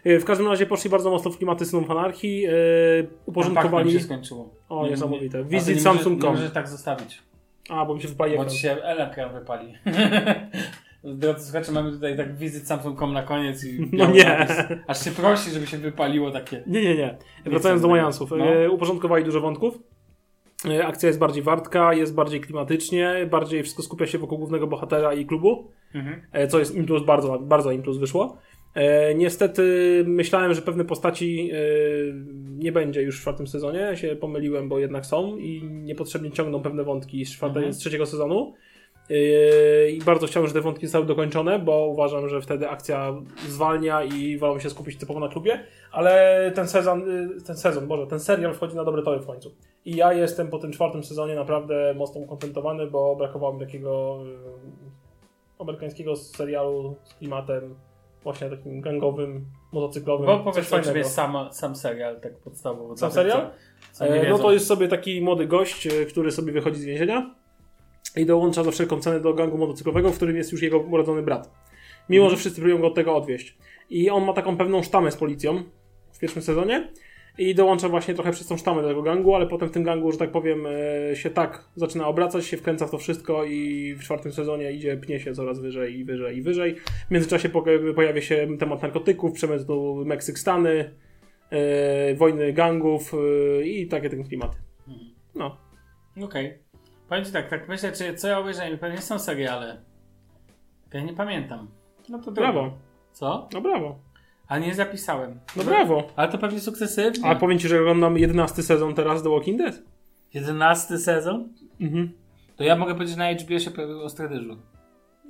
E, 0.06 0.20
W 0.20 0.26
każdym 0.26 0.47
razie 0.47 0.66
poszli 0.66 0.89
bardzo 0.89 1.12
mocno 1.12 1.32
w 1.32 1.38
klimaty 1.38 1.66
Synów 1.66 1.91
Anarchii. 1.91 2.45
E, 2.45 2.52
Uporządkowali. 3.26 3.91
się 3.91 3.99
skończyło. 3.99 4.49
O, 4.70 4.88
niesamowite. 4.88 5.43
Visit 5.43 5.82
Samsung.com. 5.82 6.30
Nie 6.30 6.36
możesz 6.39 6.52
tak 6.54 6.68
zostawić. 6.68 7.22
A, 7.70 7.86
bo 7.86 7.95
mi 7.95 8.02
się 8.02 8.08
wypali 8.08 8.38
Bo 8.38 8.45
ci 8.45 8.58
się 8.58 8.78
wypali. 9.34 9.74
Drodzy 11.04 11.45
słuchacze, 11.45 11.72
mamy 11.72 11.91
tutaj 11.91 12.18
tak 12.18 12.36
wizyt 12.38 12.68
Samsung.com 12.68 13.14
na 13.14 13.24
koniec 13.24 13.64
i 13.66 13.89
No 13.97 14.12
nie. 14.12 14.24
napis. 14.24 14.58
Aż 14.88 15.04
się 15.04 15.12
prosi, 15.12 15.52
żeby 15.52 15.68
się 15.68 15.78
wypaliło 15.78 16.32
takie. 16.32 16.64
Nie, 16.68 16.82
nie, 16.84 16.95
nie. 16.95 17.18
Wracając 17.45 17.82
do 17.82 17.88
Majansów. 17.88 18.32
no. 18.32 18.45
E, 18.45 18.70
uporządkowali 18.70 19.24
dużo 19.24 19.41
wątków. 19.41 19.80
Akcja 20.86 21.08
jest 21.08 21.20
bardziej 21.20 21.43
wartka, 21.43 21.93
jest 21.93 22.16
bardziej 22.16 22.41
klimatycznie, 22.41 23.28
bardziej 23.32 23.64
wszystko 23.64 23.84
skupia 23.84 24.08
się 24.08 24.18
wokół 24.18 24.38
głównego 24.38 24.68
bohatera 24.68 25.14
i 25.14 25.26
klubu, 25.26 25.72
Mhm. 25.95 26.22
co 26.49 26.60
jest 26.60 26.76
im 26.76 26.86
plus 26.86 27.04
bardzo, 27.06 27.39
bardzo 27.39 27.72
im 27.72 27.82
plus 27.82 27.97
wyszło. 27.97 28.38
E, 28.76 29.16
niestety 29.16 29.64
myślałem, 30.08 30.54
że 30.54 30.62
pewne 30.62 30.86
postaci 30.86 31.52
e, 31.54 31.56
nie 32.58 32.72
będzie 32.72 33.02
już 33.02 33.18
w 33.18 33.22
czwartym 33.22 33.48
sezonie, 33.48 33.98
się 33.98 34.16
pomyliłem, 34.16 34.70
bo 34.70 34.80
jednak 34.80 35.06
są 35.06 35.38
i 35.38 35.64
niepotrzebnie 35.64 36.32
ciągną 36.32 36.62
pewne 36.62 36.84
wątki 36.84 37.26
z, 37.26 37.32
czwarte, 37.32 37.58
Mhm. 37.60 37.74
z 37.74 37.78
trzeciego 37.78 38.06
sezonu. 38.06 38.54
E, 39.10 39.90
I 39.90 40.00
bardzo 40.02 40.28
chciałem, 40.28 40.48
że 40.48 40.54
te 40.54 40.62
wątki 40.62 40.86
zostały 40.88 41.06
dokończone, 41.06 41.60
bo 41.60 41.88
uważam, 41.88 42.30
że 42.30 42.42
wtedy 42.42 42.70
akcja 42.70 43.14
zwalnia 43.48 44.04
i 44.04 44.38
wolą 44.38 44.60
się 44.60 44.70
skupić 44.70 44.98
typowo 44.98 45.20
na 45.20 45.28
klubie, 45.28 45.64
ale 45.92 46.52
ten 46.56 46.68
sezon, 46.68 47.10
y, 47.40 47.42
ten 47.42 47.58
sezon, 47.58 47.88
Boże, 47.88 48.08
ten 48.08 48.20
serial 48.20 48.54
wchodzi 48.54 48.76
na 48.76 48.84
dobre 48.84 49.04
tory 49.04 49.20
w 49.20 49.26
końcu. 49.26 49.52
I 49.86 49.96
ja 49.96 50.14
jestem 50.14 50.48
po 50.48 50.60
tym 50.60 50.72
czwartym 50.72 51.04
sezonie 51.04 51.36
naprawdę 51.36 51.94
mocno 51.98 52.22
ukontentowany, 52.22 52.88
bo 52.88 53.16
brakowało 53.16 53.54
mi 53.54 53.60
takiego 53.60 54.20
y, 55.58 55.62
amerykańskiego 55.62 56.16
serialu 56.16 56.96
z 57.04 57.14
klimatem 57.14 57.76
właśnie 58.24 58.50
takim 58.50 58.82
gangowym, 58.82 59.46
motocyklowym. 59.72 60.26
Bo 60.26 60.38
coś 60.38 60.44
powiedz 60.44 60.58
o 60.58 60.62
czym 60.62 60.84
fajnego. 60.84 60.98
jest 60.98 61.14
sam, 61.14 61.38
sam 61.52 61.76
serial, 61.76 62.22
tak 62.22 62.38
podstawowo. 62.38 62.98
Sam 62.98 63.12
serial? 63.12 63.50
Co, 63.92 64.06
co 64.06 64.06
E, 64.06 64.30
No 64.30 64.40
to 64.40 64.54
jest 64.54 64.68
sobie 64.68 64.88
taki 64.88 65.22
młody 65.22 65.46
gość, 65.48 65.88
e, 65.88 66.06
który 66.06 66.32
sobie 66.32 66.52
wychodzi 66.52 66.80
z 66.82 66.86
więzienia 66.86 67.36
i 68.16 68.26
dołącza 68.26 68.64
za 68.64 68.72
wszelką 68.72 69.00
cenę 69.00 69.20
do 69.20 69.34
gangu 69.34 69.58
motocyklowego, 69.58 70.12
w 70.12 70.16
którym 70.16 70.36
jest 70.36 70.52
już 70.52 70.62
jego 70.62 70.80
urodzony 70.80 71.22
brat. 71.24 71.52
Mimo, 72.10 72.30
że 72.30 72.38
wszyscy 72.38 72.62
próbują 72.62 72.82
go 72.82 72.88
od 72.88 72.96
tego 72.96 73.16
odwieść. 73.16 73.58
I 73.90 74.10
on 74.10 74.26
ma 74.26 74.34
taką 74.34 74.58
pewną 74.58 74.84
sztamę 74.84 75.12
z 75.12 75.16
policją 75.18 75.64
w 76.12 76.20
pierwszym 76.20 76.42
sezonie 76.42 76.92
i 77.38 77.56
dołącza 77.56 77.90
właśnie 77.90 78.14
trochę 78.14 78.32
przez 78.32 78.48
tą 78.48 78.58
sztamę 78.58 78.82
do 78.82 78.88
tego 78.88 79.02
gangu, 79.02 79.36
ale 79.36 79.48
potem 79.48 79.70
w 79.70 79.72
tym 79.72 79.84
gangu, 79.84 80.12
że 80.12 80.18
tak 80.18 80.32
powiem, 80.32 80.64
e, 81.12 81.16
się 81.16 81.30
tak 81.30 81.66
zaczyna 81.76 82.08
obracać, 82.08 82.46
się 82.46 82.58
wkręca 82.58 82.88
w 82.88 82.92
to 82.92 82.98
wszystko 82.98 83.46
i 83.46 83.94
w 83.94 84.04
czwartym 84.04 84.32
sezonie 84.32 84.72
idzie, 84.72 84.98
pnie 84.98 85.20
się 85.20 85.34
coraz 85.34 85.60
wyżej 85.60 86.00
i 86.00 86.04
wyżej 86.06 86.38
i 86.38 86.42
wyżej. 86.42 86.76
W 87.08 87.12
międzyczasie 87.12 87.50
po- 87.50 87.66
pojawia 87.96 88.22
się 88.22 88.48
temat 88.60 88.82
narkotyków, 88.82 89.32
przemytu 89.34 90.04
Meksyk-Stany, 90.06 90.90
e, 91.50 92.16
wojny 92.16 92.54
gangów 92.54 93.14
e, 93.60 93.64
i 93.64 93.88
takie 93.88 94.10
ten 94.10 94.24
klimaty. 94.24 94.58
No. 95.36 95.58
Okej. 96.24 96.58
Powiem 97.10 97.26
ci 97.26 97.32
tak, 97.32 97.50
tak 97.50 97.68
myślę, 97.70 97.92
czy 97.92 98.14
co 98.16 98.28
ja 98.28 98.40
obejrzałem, 98.40 98.78
pewnie 98.78 98.98
są 98.98 99.20
seriale. 99.20 99.82
Ja 100.94 101.02
nie 101.02 101.14
pamiętam. 101.14 101.68
No 102.10 102.20
to 102.20 102.32
Brawo. 102.32 102.62
dobra. 102.64 102.78
Co? 103.12 103.50
No 103.54 103.62
brawo. 103.62 104.00
A 104.52 104.60
nie 104.60 104.76
zapisałem. 104.76 105.39
No 105.56 105.64
brawo. 105.64 106.08
Ale 106.16 106.32
to 106.32 106.38
pewnie 106.38 106.60
sukcesywnie. 106.60 107.30
A 107.30 107.36
powiem 107.36 107.60
ci, 107.60 107.68
że 107.68 107.80
oglądam 107.82 108.18
11 108.18 108.64
sezon 108.64 108.93
teraz 108.95 109.24
The 109.24 109.30
Walking 109.30 109.58
Dead. 109.58 109.82
11 110.34 110.97
sezon? 110.97 111.49
Mhm. 111.82 112.12
To 112.56 112.64
ja 112.64 112.76
mogę 112.76 112.93
powiedzieć, 112.93 113.16
że 113.16 113.20
na 113.20 113.34
HBO 113.34 113.60
się 113.60 113.72
pojawił 113.72 114.02
Ostre 114.02 114.30
Dyżur. 114.30 114.58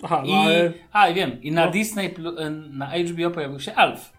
Aha, 0.03 0.23
I, 0.25 0.31
no 0.31 0.39
ale... 0.41 0.73
A, 0.91 1.09
i 1.09 1.13
wiem. 1.13 1.41
I 1.41 1.51
na 1.51 1.65
No. 1.65 1.71
Disney, 1.71 2.15
e, 2.37 2.49
na 2.49 2.87
HBO 2.87 3.31
pojawił 3.31 3.59
się 3.59 3.73
Alf. 3.75 4.13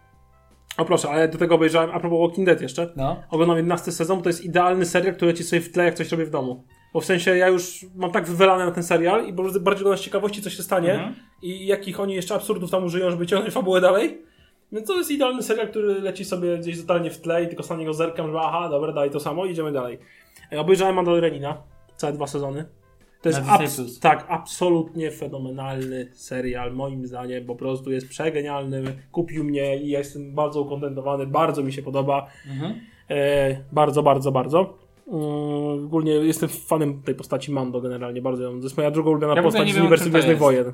O 0.77 0.85
proszę, 0.85 1.09
ale 1.09 1.27
do 1.27 1.37
tego 1.37 1.55
obejrzałem, 1.55 1.89
a 1.93 1.99
propos 1.99 2.19
Walking 2.19 2.47
Dead 2.47 2.61
jeszcze. 2.61 2.93
No. 2.95 3.23
Oglądam 3.29 3.57
11 3.57 3.91
sezon, 3.91 4.17
bo 4.17 4.23
to 4.23 4.29
jest 4.29 4.45
idealny 4.45 4.85
serial, 4.85 5.15
który 5.15 5.31
leci 5.31 5.43
sobie 5.43 5.61
w 5.61 5.71
tle, 5.71 5.85
jak 5.85 5.93
coś 5.93 6.11
robię 6.11 6.25
w 6.25 6.29
domu. 6.29 6.63
Bo 6.93 7.01
w 7.01 7.05
sensie 7.05 7.37
ja 7.37 7.47
już 7.47 7.85
mam 7.95 8.11
tak 8.11 8.27
wywelane 8.27 8.65
na 8.65 8.71
ten 8.71 8.83
serial 8.83 9.27
i 9.27 9.33
bardziej 9.33 9.61
oglądam 9.61 9.97
z 9.97 10.01
ciekawości, 10.01 10.41
co 10.41 10.49
się 10.49 10.63
stanie 10.63 10.93
Mhm. 10.93 11.15
i 11.41 11.67
jakich 11.67 11.99
oni 11.99 12.13
jeszcze 12.13 12.35
absurdów 12.35 12.71
tam 12.71 12.83
użyją, 12.83 13.11
żeby 13.11 13.27
ciągnąć 13.27 13.53
fabułę 13.53 13.81
dalej. 13.81 14.21
Więc 14.73 14.87
to 14.87 14.97
jest 14.97 15.11
idealny 15.11 15.43
serial, 15.43 15.67
który 15.67 16.01
leci 16.01 16.25
sobie 16.25 16.57
gdzieś 16.57 16.81
totalnie 16.81 17.11
w 17.11 17.21
tle 17.21 17.43
i 17.43 17.47
tylko 17.47 17.63
na 17.69 17.75
niego 17.75 17.93
zerkam, 17.93 18.31
że 18.31 18.39
aha, 18.41 18.69
dobra, 18.69 18.93
dalej 18.93 19.09
to 19.09 19.19
samo, 19.19 19.45
idziemy 19.45 19.71
dalej. 19.71 19.99
Obejrzałem 20.57 20.95
Mandalorianina, 20.95 21.57
całe 21.95 22.13
dwa 22.13 22.27
sezony. 22.27 22.65
To 23.21 23.29
jest 23.29 23.41
abs- 23.41 23.99
tak, 23.99 24.25
absolutnie 24.29 25.11
fenomenalny 25.11 26.07
serial, 26.13 26.73
moim 26.73 27.07
zdaniem, 27.07 27.45
po 27.45 27.55
prostu 27.55 27.91
jest 27.91 28.09
przegenialny, 28.09 28.83
kupił 29.11 29.43
mnie 29.43 29.77
i 29.77 29.89
ja 29.89 29.99
jestem 29.99 30.35
bardzo 30.35 30.61
ukontentowany, 30.61 31.27
bardzo 31.27 31.63
mi 31.63 31.73
się 31.73 31.81
podoba. 31.81 32.27
Mhm. 32.51 32.73
E, 33.09 33.57
bardzo, 33.71 34.03
bardzo, 34.03 34.31
bardzo. 34.31 34.77
Mm, 35.07 35.85
ogólnie 35.85 36.11
jestem 36.11 36.49
fanem 36.49 37.01
tej 37.01 37.15
postaci 37.15 37.51
Mando 37.51 37.81
generalnie, 37.81 38.21
bardzo 38.21 38.43
ją. 38.43 38.57
To 38.57 38.63
jest 38.63 38.77
moja 38.77 38.91
druga 38.91 39.09
ulubiona 39.09 39.35
Ja 39.35 39.43
postać 39.43 39.71
z 39.71 39.77
uniwersum 39.77 40.11
Gwiezdnych. 40.11 40.37
Wojen. 40.37 40.73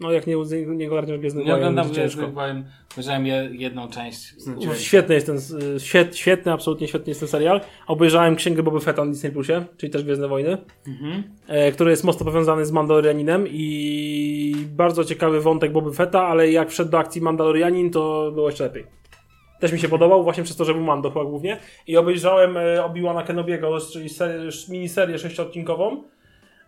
No 0.00 0.12
jak 0.12 0.26
nie, 0.26 0.34
nie, 0.66 0.88
ogarniasz 0.90 1.18
Gwiezdnych 1.18 1.46
Wojen, 1.46 1.58
oglądam. 1.58 1.88
Gwiezdnych 1.92 2.32
Wojen. 2.34 2.64
Obejrzałem 2.92 3.26
je, 3.26 3.50
jedną 3.52 3.88
część. 3.88 4.22
Się. 4.64 4.74
Świetny 4.76 5.14
jest 5.14 5.26
ten, 5.26 5.38
świet, 5.78 6.16
świetny, 6.16 6.52
absolutnie 6.52 6.88
świetny 6.88 7.10
jest 7.10 7.20
ten 7.20 7.28
serial. 7.28 7.60
Obejrzałem 7.86 8.36
Księgę 8.36 8.62
Boba 8.62 8.80
Fetta 8.80 9.04
na 9.04 9.10
Disney 9.10 9.32
Plusie, 9.32 9.64
czyli 9.76 9.92
też 9.92 10.02
Gwiezdne 10.04 10.28
Wojny, 10.28 10.58
Mhm. 10.88 11.22
e, 11.48 11.72
który 11.72 11.90
jest 11.90 12.04
mocno 12.04 12.26
powiązany 12.26 12.66
z 12.66 12.72
Mandalorianinem 12.72 13.44
i 13.50 14.54
bardzo 14.76 15.04
ciekawy 15.04 15.40
wątek 15.40 15.72
Boba 15.72 15.90
Fetta, 15.90 16.22
ale 16.26 16.50
jak 16.50 16.70
wszedł 16.70 16.90
do 16.90 16.98
akcji 16.98 17.20
Mandalorianin, 17.20 17.90
to 17.90 18.30
było 18.34 18.48
jeszcze 18.48 18.64
lepiej. 18.64 18.86
Też 19.60 19.72
mi 19.72 19.78
się 19.78 19.88
podobał, 19.88 20.22
właśnie 20.24 20.44
przez 20.44 20.56
to, 20.56 20.64
że 20.64 20.74
był 20.74 20.82
Mando 20.82 21.10
chyba 21.10 21.24
głównie. 21.24 21.58
I 21.86 21.96
obejrzałem 21.96 22.56
e, 22.56 22.84
Obi-Wana 22.84 23.22
Kenobiego, 23.22 23.78
czyli 23.92 24.08
ser- 24.08 24.70
miniserię 24.70 25.18
sześciodcinkową, 25.18 26.02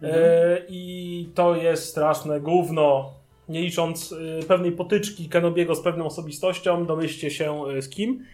E, 0.03 0.62
I 0.68 1.28
to 1.35 1.57
jest 1.57 1.85
straszne 1.89 2.41
gówno. 2.41 3.12
Nie 3.51 3.61
licząc 3.61 4.15
e, 4.41 4.43
pewnej 4.43 4.73
potyczki 4.73 5.29
Kenobiego 5.29 5.75
z 5.75 5.81
pewną 5.81 6.05
osobistością, 6.07 6.87
domyślcie 6.87 7.31
się 7.31 7.65
e, 7.67 7.83
z 7.83 7.89
kim. 7.89 8.25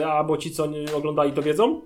E, 0.00 0.06
albo 0.06 0.36
ci, 0.36 0.50
co 0.50 0.68
oglądali, 0.96 1.32
to 1.32 1.42
wiedzą. 1.42 1.80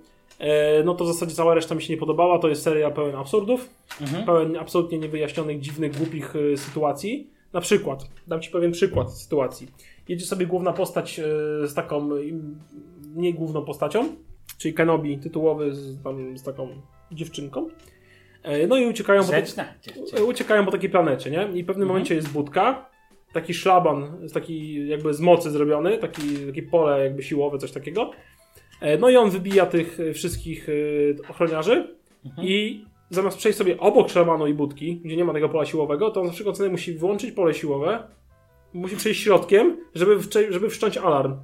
No 0.84 0.94
to 0.94 1.04
w 1.04 1.06
zasadzie 1.06 1.34
cała 1.34 1.54
reszta 1.54 1.74
mi 1.74 1.82
się 1.82 1.92
nie 1.92 1.98
podobała. 1.98 2.38
To 2.38 2.48
jest 2.48 2.62
seria 2.62 2.90
pełen 2.90 3.16
absurdów, 3.16 3.70
Mhm. 4.00 4.24
pełen 4.24 4.56
absolutnie 4.56 4.98
niewyjaśnionych, 4.98 5.60
dziwnych, 5.60 5.96
głupich 5.96 6.34
sytuacji. 6.56 7.30
Na 7.52 7.60
przykład, 7.60 8.08
dam 8.26 8.40
ci 8.40 8.50
pewien 8.50 8.72
przykład 8.72 9.12
sytuacji. 9.12 9.68
Jedzie 10.08 10.26
sobie 10.26 10.46
główna 10.46 10.72
postać 10.72 11.20
z 11.64 11.74
taką, 11.74 12.08
nie 13.14 13.34
główną 13.34 13.64
postacią, 13.64 14.08
czyli 14.58 14.74
Kenobi 14.74 15.18
tytułowy 15.18 15.74
z, 15.74 16.02
tam, 16.02 16.38
z 16.38 16.42
taką 16.42 16.68
dziewczynką. 17.12 17.68
E, 18.42 18.66
No 18.66 18.76
i 18.76 18.86
uciekają 18.86 19.22
po, 19.22 19.28
Grzeczna 19.28 19.64
dziewczyna. 19.82 20.18
E, 20.20 20.24
uciekają 20.24 20.64
po 20.64 20.70
takiej 20.72 20.90
planecie, 20.90 21.30
nie? 21.30 21.48
I 21.54 21.62
w 21.62 21.66
pewnym 21.66 21.88
momencie 21.88 22.14
jest 22.14 22.28
budka, 22.32 22.90
taki 23.32 23.54
szlaban, 23.54 24.28
taki 24.34 24.88
jakby 24.88 25.14
z 25.14 25.20
mocy 25.20 25.50
zrobiony, 25.50 25.98
taki, 25.98 26.22
takie 26.46 26.62
pole 26.62 27.04
jakby 27.04 27.22
siłowe, 27.22 27.58
coś 27.58 27.72
takiego. 27.72 28.10
E, 28.80 28.98
No 28.98 29.10
i 29.10 29.16
on 29.16 29.30
wybija 29.30 29.66
tych 29.66 30.00
e, 30.00 30.12
wszystkich 30.12 30.66
ochroniarzy 31.28 31.96
i 32.42 32.84
zamiast 33.10 33.38
przejść 33.38 33.58
sobie 33.58 33.78
obok 33.80 34.10
szlabanu 34.10 34.46
i 34.46 34.54
budki, 34.54 34.96
gdzie 35.04 35.16
nie 35.16 35.24
ma 35.24 35.32
tego 35.32 35.48
pola 35.48 35.64
siłowego, 35.66 36.10
to 36.10 36.20
on 36.20 36.26
za 36.26 36.32
wszelką 36.32 36.52
cenę 36.52 36.68
musi 36.68 36.92
wyłączyć 36.94 37.32
pole 37.32 37.54
siłowe, 37.54 38.02
musi 38.72 38.96
przejść 38.96 39.22
środkiem, 39.22 39.76
żeby, 39.94 40.16
wcze- 40.18 40.52
żeby 40.52 40.70
wszcząć 40.70 40.96
alarm. 40.96 41.36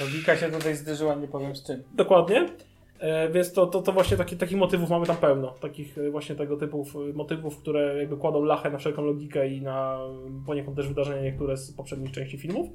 Logika 0.00 0.36
się 0.36 0.50
tutaj 0.50 0.76
zderzyła, 0.76 1.14
nie 1.14 1.28
powiem 1.28 1.56
z 1.56 1.66
czym. 1.66 1.82
Dokładnie. 1.94 2.46
E, 2.98 3.28
więc 3.28 3.52
to, 3.52 3.66
to, 3.66 3.82
to 3.82 3.92
właśnie 3.92 4.16
taki, 4.16 4.36
takich 4.36 4.58
motywów 4.58 4.90
mamy 4.90 5.06
tam 5.06 5.16
pełno. 5.16 5.54
Takich 5.60 5.98
e, 5.98 6.10
właśnie 6.10 6.34
tego 6.34 6.56
typu 6.56 6.86
e, 7.10 7.12
motywów, 7.12 7.58
które 7.58 7.98
jakby 7.98 8.16
kładą 8.16 8.44
lachę 8.44 8.70
na 8.70 8.78
wszelką 8.78 9.04
logikę 9.04 9.48
i 9.48 9.62
na 9.62 9.98
poniekąd 10.46 10.76
też 10.76 10.88
wydarzenia 10.88 11.22
niektóre 11.22 11.56
z 11.56 11.72
poprzednich 11.72 12.10
części 12.10 12.38
filmów. 12.38 12.68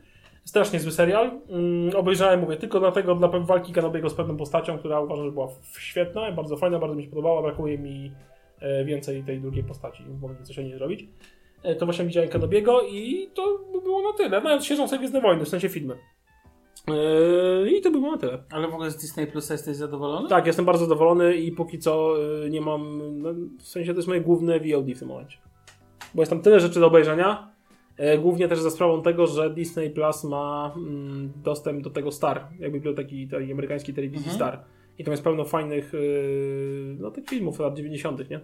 Strasznie 0.45 0.79
zły 0.79 0.91
serial. 0.91 1.31
Mm, 1.49 1.95
obejrzałem, 1.95 2.39
mówię, 2.39 2.55
tylko 2.55 2.79
dlatego 2.79 3.15
dla 3.15 3.27
walki 3.27 3.73
Kenobiego 3.73 4.09
z 4.09 4.13
pewną 4.13 4.37
postacią, 4.37 4.77
która 4.77 4.99
uważam, 4.99 5.25
że 5.25 5.31
była 5.31 5.47
świetna, 5.79 6.31
bardzo 6.31 6.57
fajna, 6.57 6.79
bardzo 6.79 6.95
mi 6.95 7.03
się 7.03 7.09
podobała. 7.09 7.41
Brakuje 7.41 7.77
mi 7.77 8.11
więcej 8.85 9.23
tej 9.23 9.41
drugiej 9.41 9.63
postaci, 9.63 10.03
mogli 10.21 10.45
coś 10.45 10.59
o 10.59 10.61
niej 10.61 10.73
zrobić. 10.73 11.07
To 11.79 11.85
właśnie 11.85 12.05
widziałem 12.05 12.29
Kenobiego 12.29 12.81
i 12.81 13.29
to 13.33 13.59
by 13.73 13.81
było 13.81 14.01
na 14.11 14.17
tyle. 14.17 14.29
Nawet 14.41 14.65
świeżą 14.65 14.87
sobie 14.87 14.99
Gwiezdne 14.99 15.21
Wojny, 15.21 15.45
w 15.45 15.49
sensie 15.49 15.69
filmy. 15.69 15.95
E, 16.87 17.69
I 17.71 17.81
to 17.81 17.91
by 17.91 17.99
było 17.99 18.11
na 18.11 18.17
tyle. 18.17 18.43
Ale 18.51 18.67
w 18.67 18.73
ogóle 18.73 18.91
z 18.91 18.97
Disney 18.97 19.27
Plus 19.27 19.49
jesteś 19.49 19.75
zadowolony? 19.77 20.29
Tak, 20.29 20.47
jestem 20.47 20.65
bardzo 20.65 20.85
zadowolony 20.85 21.35
i 21.35 21.51
póki 21.51 21.79
co 21.79 22.15
y, 22.45 22.49
nie 22.49 22.61
mam. 22.61 23.01
No, 23.21 23.29
w 23.59 23.67
sensie 23.67 23.91
to 23.93 23.97
jest 23.97 24.07
moje 24.07 24.21
główne 24.21 24.59
VOD 24.59 24.85
w 24.95 24.99
tym 24.99 25.07
momencie. 25.07 25.37
Bo 26.15 26.21
jest 26.21 26.29
tam 26.29 26.41
tyle 26.41 26.59
rzeczy 26.59 26.79
do 26.79 26.87
obejrzenia. 26.87 27.51
e, 27.97 28.17
Głównie 28.17 28.47
też 28.47 28.59
za 28.59 28.71
sprawą 28.71 29.01
tego, 29.01 29.27
że 29.27 29.49
Disney 29.53 29.89
Plus 29.89 30.23
ma 30.23 30.73
mm, 30.75 31.31
dostęp 31.43 31.81
do 31.83 31.89
tego 31.89 32.11
Star, 32.11 32.47
jak 32.59 32.71
biblioteki 32.71 33.27
tej 33.27 33.51
amerykańskiej 33.51 33.95
telewizji 33.95 34.29
Mhm. 34.29 34.35
Star. 34.35 34.63
I 34.97 35.03
tam 35.03 35.11
jest 35.11 35.23
pełno 35.23 35.45
fajnych 35.45 35.91
no, 36.99 37.11
tych 37.11 37.25
filmów 37.29 37.59
lat 37.59 37.75
90., 37.77 38.29
nie? 38.29 38.39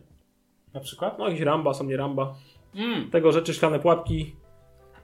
Na 0.74 0.80
przykład? 0.80 1.20
No 1.20 1.26
jakieś 1.26 1.42
Ramba, 1.42 1.74
są 1.74 1.84
nie 1.84 1.98
Ramba. 1.98 2.36
Mm. 2.76 3.10
Tego 3.12 3.32
rzeczy, 3.32 3.54
szklane 3.54 3.80
pułapki. 3.80 4.36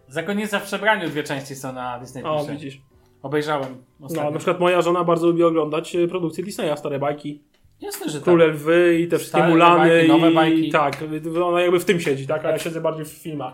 Zakonnica 0.08 0.60
w 0.60 0.64
przebraniu 0.64 1.10
dwie 1.10 1.24
części 1.24 1.56
są 1.56 1.74
na 1.74 2.00
Disney 2.00 2.24
O, 2.24 2.36
Plusie. 2.38 2.52
widzisz. 2.54 2.82
Obejrzałem 3.24 3.84
No, 3.99 4.05
ostatnio. 4.07 4.32
na 4.32 4.38
przykład 4.38 4.59
moja 4.59 4.82
żona 4.82 5.03
bardzo 5.03 5.28
lubi 5.28 5.43
oglądać 5.43 5.95
y, 5.95 6.07
produkcje 6.07 6.43
Disneya, 6.43 6.78
stare 6.78 6.99
bajki. 6.99 7.41
Jasne, 7.82 8.09
że 8.09 8.22
Króle 8.22 8.45
tak. 8.45 8.55
Lwy 8.55 8.99
i 8.99 9.07
te 9.07 9.18
wszystkie 9.18 9.38
Stare 9.38 9.51
Mulany 9.51 9.89
bajki, 9.89 10.07
nowe 10.07 10.32
i 10.32 10.36
bajki. 10.36 10.72
tak, 10.72 11.03
ona 11.43 11.61
jakby 11.61 11.80
w 11.80 11.86
tym 11.86 11.99
siedzi, 11.99 12.28
tak, 12.28 12.45
a 12.45 12.51
ja 12.51 12.59
siedzę 12.59 12.82
bardziej 12.82 13.05
w 13.05 13.09
filmach. 13.09 13.53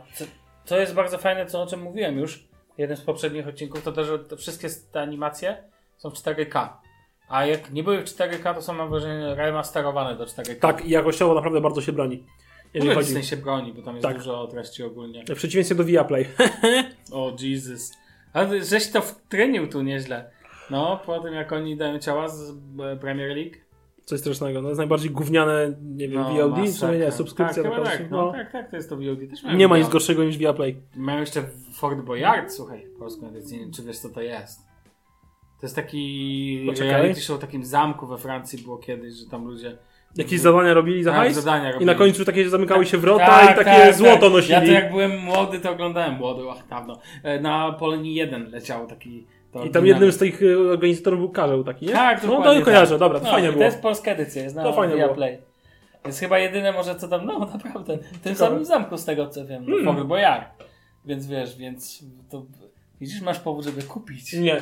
To 0.65 0.79
jest 0.79 0.93
bardzo 0.93 1.17
fajne, 1.17 1.45
co 1.45 1.61
o 1.61 1.67
czym 1.67 1.81
mówiłem 1.81 2.17
już 2.17 2.37
w 2.75 2.79
jednym 2.79 2.97
z 2.97 3.01
poprzednich 3.01 3.47
odcinków, 3.47 3.83
to 3.83 3.91
też, 3.91 4.07
że 4.07 4.19
te 4.19 4.37
wszystkie 4.37 4.67
te 4.91 5.01
animacje 5.01 5.57
są 5.97 6.09
w 6.09 6.13
4K. 6.13 6.67
A 7.29 7.45
jak 7.45 7.71
nie 7.71 7.83
były 7.83 8.01
w 8.01 8.05
4K, 8.05 8.55
to 8.55 8.61
są 8.61 8.73
mam 8.73 8.89
wrażenie 8.89 9.35
remasterowane 9.35 10.15
do 10.15 10.25
4K. 10.25 10.55
Tak, 10.59 10.85
i 10.85 10.89
jakościowo 10.89 11.33
naprawdę 11.33 11.61
bardzo 11.61 11.81
się 11.81 11.91
broni. 11.91 12.23
Jeżeli 12.73 12.95
chodzi. 12.95 13.07
Disney 13.07 13.23
się 13.23 13.37
broni, 13.37 13.73
bo 13.73 13.81
tam 13.81 13.95
jest 13.95 14.07
Tak. 14.07 14.17
dużo 14.17 14.47
treści 14.47 14.83
ogólnie. 14.83 15.23
W 15.29 15.35
przeciwieństwie 15.35 15.75
do 15.75 15.83
Viaplay. 15.83 16.25
O 17.11 17.31
Jesus. 17.39 17.91
Ale 18.33 18.63
żeś 18.63 18.91
to 18.91 19.01
wtrenił 19.01 19.67
tu 19.67 19.81
nieźle. 19.81 20.31
No, 20.69 20.99
po 21.05 21.19
tym 21.19 21.33
jak 21.33 21.51
oni 21.51 21.77
dają 21.77 21.99
ciała 21.99 22.27
z 22.27 22.49
e, 22.79 22.97
Premier 22.97 23.37
League. 23.37 23.55
Coś 24.05 24.19
strasznego. 24.19 24.61
No, 24.61 24.67
jest 24.67 24.77
najbardziej 24.77 25.11
gówniane, 25.11 25.73
nie 25.81 26.07
wiem, 26.07 26.21
No, 26.21 26.49
VOD, 26.49 26.59
w 26.69 26.77
sumie 26.77 26.97
nie, 26.97 27.11
subskrypcja 27.11 27.63
tak, 27.63 27.83
tak, 27.83 28.11
no, 28.11 28.25
no. 28.25 28.31
tak, 28.31 28.51
tak, 28.51 28.69
to 28.69 28.75
jest 28.75 28.89
to 28.89 28.95
VOD. 28.95 29.29
Też 29.29 29.43
Nie 29.55 29.67
ma 29.67 29.77
nic 29.77 29.89
gorszego 29.89 30.23
niż 30.23 30.37
Viaplay. 30.37 30.81
Mają 30.95 31.19
jeszcze 31.19 31.43
Fort 31.73 31.99
Boyard, 31.99 32.51
słuchaj, 32.53 32.87
polską 32.99 33.27
edycję, 33.27 33.57
nie 33.57 33.63
wiem, 33.63 33.73
czy 33.73 33.83
wiesz 33.83 33.97
co 33.97 34.09
to 34.09 34.21
jest. 34.21 34.59
To 35.59 35.65
jest 35.65 35.75
taki 35.75 36.63
Poczekaj. 36.67 36.89
reality 36.89 37.21
show 37.21 37.37
o 37.37 37.41
takim 37.41 37.65
zamku 37.65 38.07
we 38.07 38.17
Francji 38.17 38.63
było 38.63 38.77
kiedyś, 38.77 39.13
że 39.13 39.25
tam 39.25 39.45
ludzie... 39.45 39.77
Jakieś 40.15 40.39
zadania 40.39 40.73
robili 40.73 41.03
za 41.03 41.11
Tak, 41.11 41.19
hajs? 41.19 41.45
I 41.79 41.85
na 41.85 41.95
końcu 41.95 42.25
takie 42.25 42.49
zamykały 42.49 42.85
się 42.85 42.97
wrota 42.97 43.25
Tak, 43.25 43.43
i 43.55 43.65
takie 43.65 43.79
tak, 43.85 43.95
złoto 43.95 44.21
tak. 44.21 44.31
nosili. 44.31 44.53
Ja 44.53 44.61
to 44.61 44.65
jak 44.71 44.91
byłem 44.91 45.17
młody, 45.19 45.59
to 45.59 45.71
oglądałem 45.71 46.15
młody, 46.15 46.41
ach 46.51 46.67
dawno. 46.67 46.99
E, 47.23 47.39
Na 47.39 47.71
Polonii 47.71 48.15
1 48.15 48.51
leciał 48.51 48.87
taki... 48.87 49.27
I 49.65 49.69
tam 49.69 49.85
jednym 49.85 50.11
z 50.11 50.17
tych 50.17 50.41
y, 50.41 50.71
organizatorów 50.71 51.19
był 51.19 51.29
Karzeł 51.29 51.63
taki, 51.63 51.85
nie? 51.85 51.91
Tak, 51.93 52.23
No 52.23 52.41
to 52.43 52.61
kojarzę, 52.65 52.91
tak. 52.91 52.99
dobra, 52.99 53.19
to 53.19 53.25
No, 53.25 53.31
fajnie 53.31 53.47
było. 53.47 53.59
To 53.59 53.65
jest 53.65 53.81
polska 53.81 54.11
edycja, 54.11 54.43
jest 54.43 54.55
na 54.55 54.63
To 54.63 54.73
fajnie 54.73 54.95
było. 54.95 55.07
Viaplay. 55.07 55.37
Więc 56.05 56.19
chyba 56.19 56.39
jedyne 56.39 56.71
może 56.71 56.95
co 56.95 57.07
tam, 57.07 57.25
no 57.25 57.39
naprawdę, 57.53 57.97
w 57.97 58.19
tym 58.19 58.35
samym 58.35 58.65
zamku 58.65 58.97
z 58.97 59.05
tego 59.05 59.27
co 59.27 59.45
wiem, 59.45 59.65
no, 59.67 59.75
Hmm. 59.75 59.95
Fort 59.95 60.07
Boyard. 60.07 60.63
Więc 61.05 61.27
wiesz, 61.27 61.57
więc 61.57 62.03
to 62.29 62.45
widzisz, 63.01 63.21
masz 63.21 63.39
powód, 63.39 63.65
żeby 63.65 63.81
kupić. 63.83 64.33
Nie. 64.33 64.61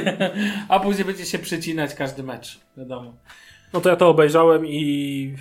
A 0.68 0.80
później 0.80 1.04
będzie 1.04 1.24
się 1.24 1.38
przycinać 1.38 1.94
każdy 1.94 2.22
mecz, 2.22 2.60
wiadomo. 2.76 3.14
No 3.74 3.80
to 3.80 3.88
ja 3.88 3.96
to 3.96 4.08
obejrzałem 4.08 4.66
i... 4.66 5.34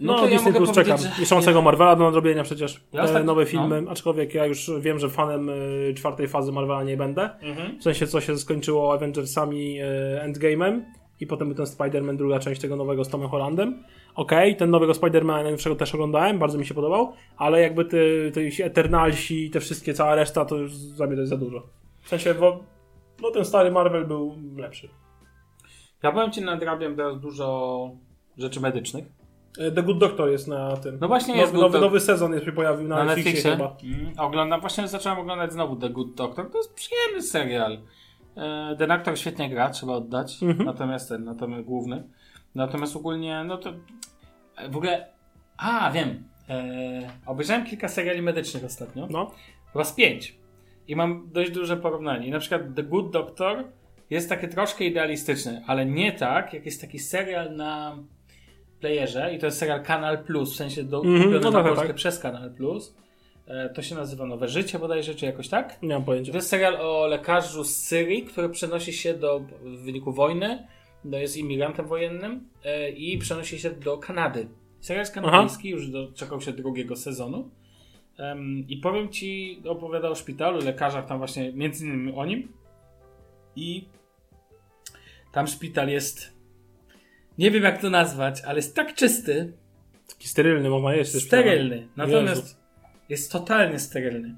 No 0.00 0.16
No, 0.16 0.24
ja 0.24 0.30
Disney 0.30 0.52
mogę 0.52 0.64
Plus 0.64 0.74
czekam. 0.74 0.98
Mieszczącego 1.18 1.62
Marvela 1.62 1.96
do 1.96 2.04
nadrobienia 2.04 2.42
przecież. 2.42 2.80
Ja 2.92 3.04
E, 3.04 3.24
nowe 3.24 3.42
no. 3.42 3.46
filmy, 3.46 3.84
aczkolwiek 3.88 4.34
ja 4.34 4.46
już 4.46 4.70
wiem, 4.80 4.98
że 4.98 5.08
fanem 5.08 5.48
y, 5.48 5.94
czwartej 5.96 6.28
fazy 6.28 6.52
Marvela 6.52 6.84
nie 6.84 6.96
będę. 6.96 7.30
W 7.80 7.82
sensie, 7.82 8.06
co 8.06 8.20
się 8.20 8.38
skończyło 8.38 8.92
Avengersami 8.92 9.78
e, 9.80 9.84
Endgame'em 10.28 10.80
i 11.20 11.26
potem 11.26 11.48
był 11.48 11.56
ten 11.56 11.66
Spider-Man, 11.66 12.16
druga 12.16 12.38
część 12.38 12.60
tego 12.60 12.76
nowego 12.76 13.04
z 13.04 13.08
Tomem 13.08 13.28
Hollandem. 13.28 13.84
Okej, 14.14 14.56
ten 14.56 14.70
nowego 14.70 14.92
Spider-Mana 14.92 15.42
najnowszego 15.42 15.76
też 15.76 15.94
oglądałem, 15.94 16.38
bardzo 16.38 16.58
mi 16.58 16.66
się 16.66 16.74
podobał, 16.74 17.12
ale 17.36 17.60
jakby 17.60 17.84
te, 17.84 17.96
te 18.32 18.64
Eternalsi, 18.64 19.50
te 19.50 19.60
wszystkie, 19.60 19.94
cała 19.94 20.14
reszta, 20.14 20.44
to 20.44 20.56
już 20.56 20.76
dla 20.76 21.06
mnie 21.06 21.14
to 21.16 21.20
jest 21.20 21.30
za 21.30 21.36
dużo. 21.36 21.62
W 22.02 22.08
sensie, 22.08 22.34
bo 22.34 22.64
no 23.22 23.30
ten 23.30 23.44
stary 23.44 23.70
Marvel 23.70 24.06
był 24.06 24.36
lepszy. 24.56 24.88
Ja 26.02 26.12
powiem 26.12 26.32
Ci, 26.32 26.42
nadrabiam 26.42 26.96
teraz 26.96 27.20
dużo 27.20 27.90
rzeczy 28.38 28.60
medycznych. 28.60 29.04
E, 29.58 29.70
The 29.72 29.82
Good 29.82 29.98
Doctor 29.98 30.30
jest 30.30 30.48
na 30.48 30.76
tym. 30.76 30.98
No 31.00 31.08
właśnie 31.08 31.34
nowy, 31.34 31.40
jest 31.40 31.54
nowy, 31.54 31.78
Doc- 31.78 31.80
nowy 31.80 32.00
sezon 32.00 32.32
jest 32.32 32.44
się 32.44 32.52
pojawił 32.52 32.88
na, 32.88 32.96
Na 32.96 33.04
Netflixie, 33.04 33.50
Netflixie. 33.50 33.86
chyba. 33.88 34.00
Mm, 34.04 34.18
oglądam, 34.18 34.60
właśnie 34.60 34.88
zacząłem 34.88 35.18
oglądać 35.18 35.52
znowu 35.52 35.76
The 35.76 35.90
Good 35.90 36.14
Doctor. 36.14 36.50
To 36.50 36.58
jest 36.58 36.74
przyjemny 36.74 37.22
serial. 37.22 37.78
E, 38.36 38.76
ten 38.78 38.90
aktor 38.90 39.18
świetnie 39.18 39.50
gra, 39.50 39.70
trzeba 39.70 39.92
oddać. 39.92 40.42
Mhm. 40.42 40.66
Natomiast 40.66 41.08
ten, 41.08 41.24
natomiast 41.24 41.64
główny. 41.64 42.02
Natomiast 42.54 42.96
ogólnie, 42.96 43.44
no 43.44 43.58
to 43.58 43.70
e, 44.56 44.68
w 44.68 44.76
ogóle. 44.76 45.06
A, 45.56 45.90
wiem. 45.90 46.24
E, 46.48 47.10
obejrzałem 47.26 47.64
kilka 47.64 47.88
seriali 47.88 48.22
medycznych 48.22 48.64
ostatnio. 48.64 49.06
No. 49.10 49.30
Chyba 49.72 49.84
z 49.84 49.92
pięć. 49.92 50.38
I 50.88 50.96
mam 50.96 51.28
dość 51.32 51.50
duże 51.50 51.76
porównanie. 51.76 52.26
I 52.26 52.30
na 52.30 52.38
przykład 52.38 52.62
The 52.76 52.82
Good 52.82 53.10
Doctor 53.10 53.64
jest 54.10 54.28
takie 54.28 54.48
troszkę 54.48 54.84
idealistyczny, 54.84 55.62
ale 55.66 55.86
nie 55.86 56.12
tak, 56.12 56.54
jak 56.54 56.66
jest 56.66 56.80
taki 56.80 56.98
serial 56.98 57.56
na 57.56 57.98
playerze 58.80 59.34
i 59.34 59.38
to 59.38 59.46
jest 59.46 59.58
serial 59.58 59.82
Kanal 59.82 60.24
Plus, 60.24 60.52
w 60.52 60.56
sensie 60.56 60.84
do, 60.84 60.98
kupiony 60.98 61.40
no 61.40 61.50
na 61.50 61.62
Polskę 61.62 61.86
tak. 61.86 61.96
przez 61.96 62.18
Kanal 62.18 62.50
Plus. 62.54 62.94
E, 63.46 63.68
to 63.68 63.82
się 63.82 63.94
nazywa 63.94 64.26
Nowe 64.26 64.48
Życie 64.48 64.78
bodajże, 64.78 65.14
czy 65.14 65.26
jakoś 65.26 65.48
tak? 65.48 65.82
Nie 65.82 65.94
mam 65.94 66.04
pojęcia. 66.04 66.32
To 66.32 66.38
jest 66.38 66.48
serial 66.48 66.76
o 66.76 67.06
lekarzu 67.06 67.64
z 67.64 67.76
Syrii, 67.76 68.22
który 68.22 68.48
przenosi 68.48 68.92
się 68.92 69.14
do, 69.14 69.40
w 69.62 69.84
wyniku 69.84 70.12
wojny, 70.12 70.66
no 71.04 71.18
jest 71.18 71.36
imigrantem 71.36 71.86
wojennym 71.86 72.48
e, 72.64 72.90
i 72.90 73.18
przenosi 73.18 73.58
się 73.58 73.70
do 73.70 73.98
Kanady. 73.98 74.48
Serial 74.80 75.02
jest 75.02 75.14
kanadyjski, 75.14 75.68
już 75.68 75.88
doczekał 75.88 76.40
się 76.40 76.52
drugiego 76.52 76.96
sezonu. 76.96 77.50
Em, 78.18 78.64
I 78.68 78.76
powiem 78.76 79.08
ci, 79.08 79.62
opowiada 79.68 80.08
o 80.08 80.14
szpitalu, 80.14 80.64
lekarzach 80.64 81.06
tam 81.06 81.18
właśnie, 81.18 81.52
między 81.52 81.86
innymi 81.86 82.12
o 82.12 82.24
nim. 82.24 82.52
I 83.56 83.84
tam 85.32 85.46
szpital 85.46 85.88
jest, 85.88 86.32
nie 87.38 87.50
wiem 87.50 87.62
jak 87.62 87.80
to 87.80 87.90
nazwać, 87.90 88.42
ale 88.42 88.56
jest 88.56 88.76
tak 88.76 88.94
czysty, 88.94 89.52
Taki 90.08 90.28
sterylny 90.28 90.70
można 90.70 90.92
też 90.92 91.08
sterylny. 91.08 91.88
Natomiast 91.96 92.42
Jezu. 92.42 92.56
jest 93.08 93.32
totalnie 93.32 93.78
sterylny. 93.78 94.34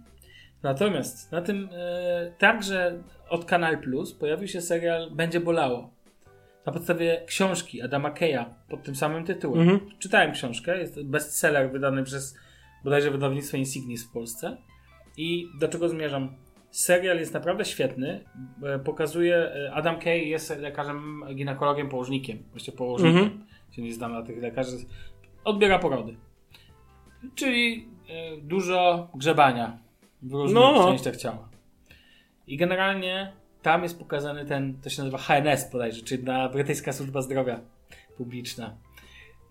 Natomiast 0.63 1.33
na 1.33 1.43
tym 1.43 1.69
e, 1.73 2.33
także 2.39 3.03
od 3.29 3.45
Kanal 3.45 3.79
Plus 3.79 4.15
pojawił 4.15 4.49
się 4.49 4.61
serial 4.61 5.11
Będzie 5.11 5.41
bolało. 5.41 5.91
na 6.67 6.73
podstawie 6.73 7.23
książki 7.27 7.83
Adama 7.83 8.11
Keya 8.11 8.45
pod 8.69 8.83
tym 8.83 8.97
samym 8.97 9.25
tytułem. 9.25 9.69
Mhm. 9.71 9.99
Czytałem 9.99 10.33
książkę, 10.33 10.79
jest 10.79 11.03
bestseller 11.03 11.73
wydany 11.73 12.05
przez 12.05 12.37
bodajże 12.85 13.11
wydawnictwo 13.11 13.57
Insignis 13.57 14.05
w 14.09 14.13
Polsce. 14.13 14.57
I 15.17 15.47
do 15.61 15.69
czego 15.69 15.89
zmierzam? 15.89 16.37
Serial 16.73 17.19
jest 17.19 17.35
naprawdę 17.35 17.65
świetny. 17.65 18.25
e, 18.63 18.79
Pokazuje, 18.79 19.37
e, 19.37 19.73
Adam 19.75 19.99
Kay 19.99 20.19
jest 20.19 20.59
lekarzem, 20.59 21.25
ginekologiem, 21.35 21.89
położnikiem. 21.89 22.39
Właściwie 22.51 22.77
położnikiem. 22.77 23.19
Mhm. 23.23 23.47
Się 23.71 23.83
nie 23.83 23.95
znam 23.95 24.13
na 24.13 24.23
tych 24.23 24.43
lekarzy. 24.43 24.77
Odbiera 25.45 25.79
porody. 25.79 26.17
Czyli 27.35 27.89
e, 28.09 28.37
dużo 28.37 29.09
grzebania 29.15 29.79
w 30.23 30.33
różnych 30.33 30.55
No. 30.55 30.85
częściach 30.89 31.17
ciała. 31.17 31.49
I 32.47 32.57
generalnie 32.57 33.33
tam 33.63 33.83
jest 33.83 33.99
pokazany 33.99 34.47
ten, 34.47 34.81
to 34.81 34.91
się 34.91 35.03
nazywa 35.03 35.19
HNS 35.19 35.71
bodajże, 35.73 36.03
czyli 36.03 36.25
na 36.25 36.49
brytyjska 36.49 36.93
służba 36.93 37.23
zdrowia 37.23 37.61
publiczna. 38.17 38.77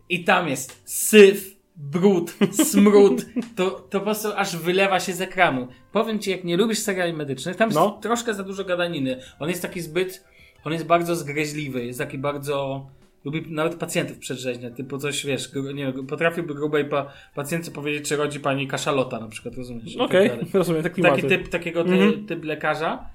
I 0.09 0.23
tam 0.23 0.47
jest 0.47 0.81
syf, 1.09 1.55
brud, 1.75 2.33
smród. 2.51 3.25
To, 3.55 3.69
to 3.71 3.99
po 3.99 4.05
prostu 4.05 4.27
aż 4.35 4.57
wylewa 4.57 4.99
się 4.99 5.13
z 5.13 5.21
ekranu. 5.21 5.67
Powiem 5.91 6.19
ci, 6.19 6.31
jak 6.31 6.43
nie 6.43 6.57
lubisz 6.57 6.79
seriali 6.79 7.13
medycznych, 7.13 7.55
tam 7.55 7.69
jest 7.69 7.79
No. 7.79 7.99
troszkę 8.01 8.33
za 8.33 8.43
dużo 8.43 8.63
gadaniny. 8.65 9.19
On 9.39 9.49
jest 9.49 9.61
taki 9.61 9.81
zbyt, 9.81 10.23
on 10.63 10.73
jest 10.73 10.85
bardzo 10.85 11.15
zgryźliwy, 11.15 11.85
jest 11.85 11.99
taki 11.99 12.17
bardzo... 12.17 12.85
Lubi 13.25 13.45
nawet 13.49 13.75
pacjentów 13.75 14.17
przedrzeźnia, 14.17 14.71
typu 14.71 14.97
coś, 14.97 15.25
wiesz, 15.25 15.51
nie 15.73 15.93
potrafiłby 15.93 16.55
grubej 16.55 16.85
pa, 16.85 17.13
pacjentce 17.35 17.71
powiedzieć, 17.71 18.09
czy 18.09 18.15
rodzi 18.15 18.39
pani 18.39 18.67
kaszalota 18.67 19.19
na 19.19 19.27
przykład, 19.27 19.55
rozumiesz? 19.57 19.93
Tak 19.95 20.01
Okej, 20.05 20.31
rozumiem, 20.53 20.83
tak 20.83 20.93
klimaty. 20.93 21.15
taki 21.21 21.27
typ, 21.37 21.49
takiego 21.49 21.83
ty, 21.83 21.93
Mhm. 21.93 22.25
typ 22.27 22.43
lekarza. 22.45 23.09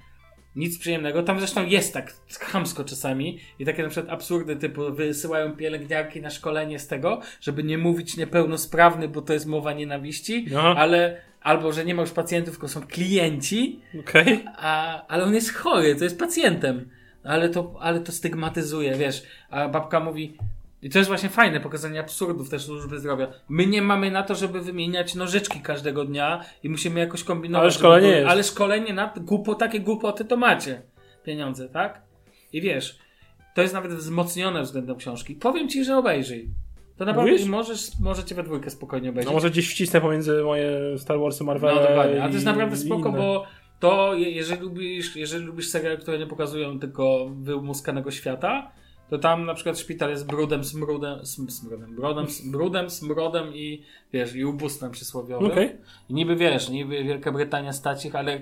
Nic 0.57 0.79
przyjemnego. 0.79 1.23
Tam 1.23 1.39
zresztą 1.39 1.65
jest 1.65 1.93
tak 1.93 2.13
chamsko 2.39 2.83
czasami 2.83 3.39
i 3.59 3.65
takie 3.65 3.83
na 3.83 3.89
przykład 3.89 4.13
absurdy 4.13 4.55
typu 4.55 4.93
wysyłają 4.93 5.55
pielęgniarki 5.55 6.21
na 6.21 6.29
szkolenie 6.29 6.79
z 6.79 6.87
tego, 6.87 7.21
żeby 7.41 7.63
nie 7.63 7.77
mówić 7.77 8.17
niepełnosprawny, 8.17 9.07
bo 9.07 9.21
to 9.21 9.33
jest 9.33 9.45
mowa 9.45 9.73
nienawiści, 9.73 10.45
Aha. 10.57 10.75
ale 10.77 11.21
albo, 11.41 11.73
że 11.73 11.85
nie 11.85 11.95
ma 11.95 12.01
już 12.01 12.11
pacjentów, 12.11 12.53
tylko 12.53 12.67
są 12.67 12.81
klienci, 12.81 13.79
Okej. 13.99 14.45
a, 14.57 15.01
ale 15.07 15.23
on 15.23 15.35
jest 15.35 15.53
chory, 15.53 15.95
to 15.95 16.03
jest 16.03 16.19
pacjentem. 16.19 16.89
Ale 17.23 17.49
to, 17.49 17.75
ale 17.79 17.99
to 17.99 18.11
stygmatyzuje, 18.11 18.95
wiesz. 18.95 19.23
A 19.49 19.69
babka 19.69 19.99
mówi, 19.99 20.37
i 20.81 20.89
to 20.89 20.97
jest 20.99 21.07
właśnie 21.09 21.29
fajne, 21.29 21.59
pokazanie 21.59 21.99
absurdów 21.99 22.49
też 22.49 22.65
służby 22.65 22.99
zdrowia. 22.99 23.27
My 23.49 23.65
nie 23.67 23.81
mamy 23.81 24.11
na 24.11 24.23
to, 24.23 24.35
żeby 24.35 24.61
wymieniać 24.61 25.15
nożyczki 25.15 25.59
każdego 25.61 26.05
dnia 26.05 26.43
i 26.63 26.69
musimy 26.69 26.99
jakoś 26.99 27.23
kombinować. 27.23 27.63
Ale 27.63 27.71
szkolenie 27.71 28.07
żeby- 28.07 28.17
jest. 28.19 28.29
Ale 28.31 28.43
szkolenie 28.43 28.93
na 28.93 29.13
głupo, 29.17 29.55
takie 29.55 29.79
głupoty 29.79 30.25
to 30.25 30.37
macie. 30.37 30.81
Pieniądze, 31.23 31.69
tak? 31.69 32.01
I 32.53 32.61
wiesz, 32.61 32.97
to 33.55 33.61
jest 33.61 33.73
nawet 33.73 33.93
wzmocnione 33.93 34.61
względem 34.61 34.95
książki. 34.95 35.35
Powiem 35.35 35.69
ci, 35.69 35.83
że 35.83 35.97
obejrzyj. 35.97 36.49
To 36.97 37.05
naprawdę 37.05 37.31
Mówisz? 37.31 37.47
możesz, 37.47 37.99
możecie 37.99 38.35
we 38.35 38.43
dwójkę 38.43 38.69
spokojnie 38.69 39.09
obejrzeć. 39.09 39.27
No 39.27 39.33
może 39.33 39.49
gdzieś 39.49 39.69
wcisnę 39.69 40.01
pomiędzy 40.01 40.43
moje 40.43 40.97
Star 40.97 41.19
Warsy, 41.19 41.43
Marvel. 41.43 41.75
No 41.75 41.81
dokładnie, 41.81 42.23
a 42.23 42.27
to 42.27 42.33
jest 42.33 42.45
naprawdę 42.45 42.77
spoko, 42.77 43.09
inne. 43.09 43.17
bo 43.17 43.45
to 43.79 44.13
je- 44.13 44.31
jeżeli 44.31 44.61
lubisz, 44.61 45.15
jeżeli 45.15 45.45
lubisz 45.45 45.67
seriale, 45.67 45.97
które 45.97 46.19
nie 46.19 46.27
pokazują 46.27 46.79
tylko 46.79 47.29
wymuskanego 47.41 48.11
świata, 48.11 48.71
to 49.09 49.17
tam 49.17 49.45
na 49.45 49.53
przykład 49.53 49.79
szpital 49.79 50.09
jest 50.09 50.27
brudem, 50.27 50.63
smrudem, 50.63 51.19
sm, 51.19 51.49
smrudem, 51.49 51.95
brodem, 51.95 52.25
brudem, 52.45 52.89
smrodem 52.89 53.55
i 53.55 53.83
wiesz, 54.13 54.35
i 54.35 54.45
ubóstwem 54.45 54.91
przysłowiowym. 54.91 55.51
Okej. 55.51 55.75
I 56.09 56.13
niby 56.13 56.35
wiesz, 56.35 56.69
niby 56.69 57.03
Wielka 57.03 57.31
Brytania 57.31 57.73
stać 57.73 58.05
ich, 58.05 58.15
ale 58.15 58.41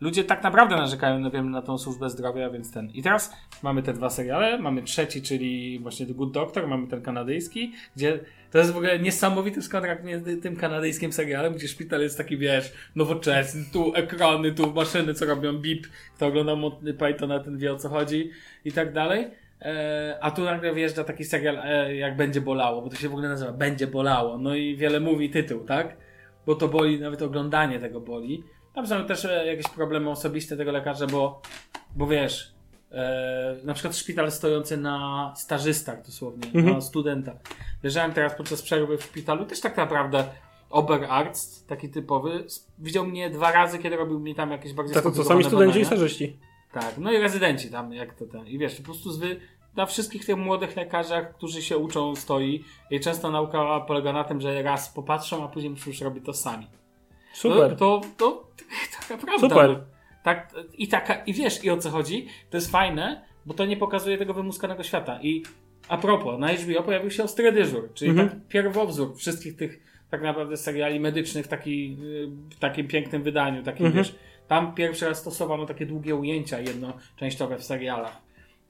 ludzie 0.00 0.24
tak 0.24 0.42
naprawdę 0.42 0.76
narzekają 0.76 1.18
no 1.18 1.30
wiem, 1.30 1.50
na 1.50 1.62
tą 1.62 1.78
służbę 1.78 2.10
zdrowia, 2.10 2.50
więc 2.50 2.72
ten. 2.72 2.90
I 2.90 3.02
teraz 3.02 3.32
mamy 3.62 3.82
te 3.82 3.92
dwa 3.92 4.10
seriale, 4.10 4.58
mamy 4.58 4.82
trzeci, 4.82 5.22
czyli 5.22 5.78
właśnie 5.78 6.06
The 6.06 6.14
Good 6.14 6.32
Doctor, 6.32 6.68
mamy 6.68 6.86
ten 6.86 7.02
kanadyjski, 7.02 7.72
gdzie 7.96 8.20
to 8.50 8.58
jest 8.58 8.72
w 8.72 8.76
ogóle 8.76 8.98
niesamowity 8.98 9.68
kontrakt 9.68 10.04
między 10.04 10.36
tym 10.36 10.56
kanadyjskim 10.56 11.12
serialem, 11.12 11.54
gdzie 11.54 11.68
szpital 11.68 12.00
jest 12.00 12.18
taki, 12.18 12.38
wiesz, 12.38 12.72
nowoczesny, 12.94 13.64
tu 13.72 13.92
ekrany, 13.94 14.52
tu 14.52 14.72
maszyny, 14.72 15.14
co 15.14 15.26
robią 15.26 15.52
bip, 15.52 15.86
kto 16.16 16.26
ogląda 16.26 16.56
Monty 16.56 16.94
Pythona, 16.94 17.40
ten 17.40 17.58
wie 17.58 17.72
o 17.72 17.76
co 17.76 17.88
chodzi 17.88 18.30
i 18.64 18.72
tak 18.72 18.92
dalej. 18.92 19.26
E, 19.62 20.18
a 20.20 20.30
tu 20.30 20.44
nagle 20.44 20.74
wjeżdża 20.74 21.04
taki 21.04 21.24
serial, 21.24 21.58
e, 21.58 21.96
jak 21.96 22.16
będzie 22.16 22.40
bolało, 22.40 22.82
bo 22.82 22.88
to 22.90 22.96
się 22.96 23.08
w 23.08 23.12
ogóle 23.12 23.28
nazywa 23.28 23.52
Będzie 23.52 23.86
bolało. 23.86 24.38
No 24.38 24.54
i 24.54 24.76
wiele 24.76 25.00
mówi 25.00 25.30
tytuł, 25.30 25.64
tak? 25.64 25.96
Bo 26.46 26.54
to 26.54 26.68
boli, 26.68 27.00
nawet 27.00 27.22
oglądanie 27.22 27.78
tego 27.78 28.00
boli. 28.00 28.44
Tam 28.74 28.86
są 28.86 29.04
też 29.06 29.24
e, 29.24 29.46
jakieś 29.46 29.68
problemy 29.68 30.10
osobiste 30.10 30.56
tego 30.56 30.72
lekarza, 30.72 31.06
bo, 31.06 31.42
bo 31.96 32.06
wiesz, 32.06 32.54
e, 32.92 33.56
na 33.64 33.74
przykład 33.74 33.96
szpital 33.96 34.32
stojący 34.32 34.76
na 34.76 35.32
stażystach 35.36 36.02
dosłownie, 36.06 36.46
Mhm. 36.54 36.74
na 36.74 36.80
studenta. 36.80 37.32
Leżałem 37.82 38.12
teraz 38.12 38.34
podczas 38.34 38.62
przerwy 38.62 38.98
w 38.98 39.02
szpitalu, 39.02 39.44
też 39.44 39.60
tak 39.60 39.76
naprawdę 39.76 40.24
Oberarzt, 40.70 41.68
taki 41.68 41.88
typowy, 41.88 42.44
widział 42.78 43.06
mnie 43.06 43.30
dwa 43.30 43.52
razy, 43.52 43.78
kiedy 43.78 43.96
robił 43.96 44.20
mi 44.20 44.34
tam 44.34 44.50
jakieś 44.50 44.72
bardziej 44.72 44.94
Tak, 44.94 45.04
to 45.04 45.24
sami 45.24 45.44
studenci 45.44 45.80
i 45.80 45.84
stażyści. 45.84 46.36
Tak, 46.80 46.98
no 46.98 47.12
i 47.12 47.18
rezydenci 47.18 47.70
tam, 47.70 47.92
jak 47.92 48.14
to 48.14 48.26
ten. 48.26 48.46
I 48.46 48.58
wiesz, 48.58 48.74
po 48.76 48.82
prostu 48.82 49.12
zwy, 49.12 49.40
na 49.76 49.86
wszystkich 49.86 50.24
tych 50.26 50.36
młodych 50.36 50.76
lekarzach, 50.76 51.34
którzy 51.34 51.62
się 51.62 51.78
uczą, 51.78 52.16
stoi. 52.16 52.64
I 52.90 53.00
często 53.00 53.30
nauka 53.30 53.80
polega 53.80 54.12
na 54.12 54.24
tym, 54.24 54.40
że 54.40 54.62
raz 54.62 54.88
popatrzą, 54.88 55.44
a 55.44 55.48
później 55.48 55.70
muszą 55.70 55.90
już 55.90 56.00
robić 56.00 56.24
to 56.24 56.32
sami. 56.32 56.66
Super. 57.32 57.70
No, 57.70 57.76
to, 57.76 58.00
to, 58.16 58.48
taka 59.08 59.26
prawda. 59.26 59.48
Super. 59.48 59.70
No. 59.70 59.84
Tak, 60.22 60.54
i, 60.78 60.88
taka, 60.88 61.14
I 61.14 61.32
wiesz, 61.32 61.64
i 61.64 61.70
o 61.70 61.76
co 61.76 61.90
chodzi? 61.90 62.26
To 62.50 62.56
jest 62.56 62.70
fajne, 62.70 63.24
bo 63.46 63.54
to 63.54 63.64
nie 63.66 63.76
pokazuje 63.76 64.18
tego 64.18 64.34
wymuskanego 64.34 64.82
świata. 64.82 65.18
I 65.22 65.42
a 65.88 65.98
propos, 65.98 66.40
na 66.40 66.52
HBO 66.52 66.82
pojawił 66.82 67.10
się 67.10 67.24
Ostry 67.24 67.52
Dyżur, 67.52 67.94
czyli 67.94 68.10
Mhm. 68.10 68.28
taki 68.28 68.40
pierwowzór 68.48 69.16
wszystkich 69.16 69.56
tych 69.56 69.80
tak 70.10 70.22
naprawdę 70.22 70.56
seriali 70.56 71.00
medycznych 71.00 71.44
w, 71.44 71.48
taki, 71.48 71.96
w 72.50 72.58
takim 72.58 72.88
pięknym 72.88 73.22
wydaniu. 73.22 73.62
Takim, 73.62 73.86
Mhm. 73.86 74.04
wiesz, 74.04 74.14
tam 74.48 74.74
pierwszy 74.74 75.06
raz 75.08 75.18
stosowano 75.18 75.66
takie 75.66 75.86
długie 75.86 76.14
ujęcia 76.14 76.60
jednoczęściowe 76.60 77.58
w 77.58 77.64
serialach, 77.64 78.22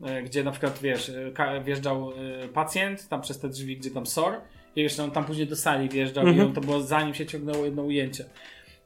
e, 0.02 0.22
gdzie 0.22 0.44
na 0.44 0.50
przykład, 0.50 0.78
wiesz, 0.82 1.12
e, 1.38 1.60
wjeżdżał 1.64 2.12
e, 2.44 2.48
pacjent 2.48 3.08
tam 3.08 3.20
przez 3.20 3.38
te 3.40 3.48
drzwi, 3.48 3.76
gdzie 3.76 3.90
tam 3.90 4.06
SOR 4.06 4.34
i 4.76 4.82
wiesz, 4.82 5.00
on 5.00 5.10
tam 5.10 5.24
później 5.24 5.46
do 5.46 5.56
sali 5.56 5.88
wjeżdżał 5.88 6.26
i 6.26 6.28
Mhm. 6.28 6.48
on 6.48 6.54
to 6.54 6.60
było 6.60 6.80
zanim 6.80 7.14
się 7.14 7.26
ciągnęło 7.26 7.64
jedno 7.64 7.82
ujęcie. 7.82 8.24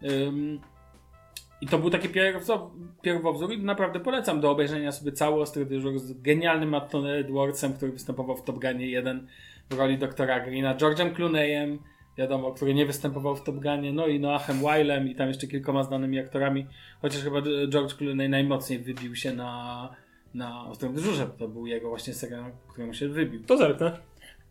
Ym, 0.03 0.61
I 1.61 1.67
to 1.67 1.79
był 1.79 1.91
taki 1.91 2.09
pierwowzór, 2.09 2.59
pierwowzór 3.03 3.53
i 3.53 3.59
naprawdę 3.63 4.01
polecam 4.01 4.41
do 4.41 4.51
obejrzenia 4.51 4.93
sobie 4.93 5.13
cały 5.13 5.41
Ostry 5.41 5.67
Dyżur 5.67 5.99
z 5.99 6.23
genialnym 6.23 6.69
Mattonem 6.69 7.21
Edwardsem, 7.21 7.73
który 7.73 7.93
występował 7.93 8.37
w 8.37 8.43
Top 8.43 8.61
Gunie 8.61 8.87
1 8.87 9.27
w 9.71 9.75
roli 9.75 9.99
doktora 9.99 10.41
Greena, 10.41 10.75
George'em 10.75 11.15
Clooneyem, 11.15 11.79
wiadomo, 12.21 12.53
który 12.53 12.75
nie 12.75 12.87
występował 12.87 13.37
w 13.37 13.43
Top 13.43 13.57
Gunie, 13.57 13.93
no 13.93 14.07
i 14.07 14.21
Noachem 14.21 14.59
Wilem 14.59 15.09
i 15.09 15.15
tam 15.15 15.29
jeszcze 15.29 15.47
kilkoma 15.47 15.83
znanymi 15.83 16.19
aktorami, 16.19 16.67
chociaż 17.03 17.23
chyba 17.23 17.43
George 17.69 17.95
Clooney 17.95 18.29
najmocniej 18.29 18.79
wybił 18.79 19.17
się 19.17 19.33
na, 19.33 19.89
na 20.35 20.67
Ostrym 20.69 20.95
Dyżurze, 20.95 21.27
bo 21.27 21.33
to 21.33 21.49
był 21.49 21.67
jego 21.67 21.89
właśnie 21.89 22.15
serial, 22.15 22.45
któremu 22.69 22.95
się 22.95 23.09
wybił. 23.09 23.45
To 23.45 23.57
zerknę. 23.57 23.93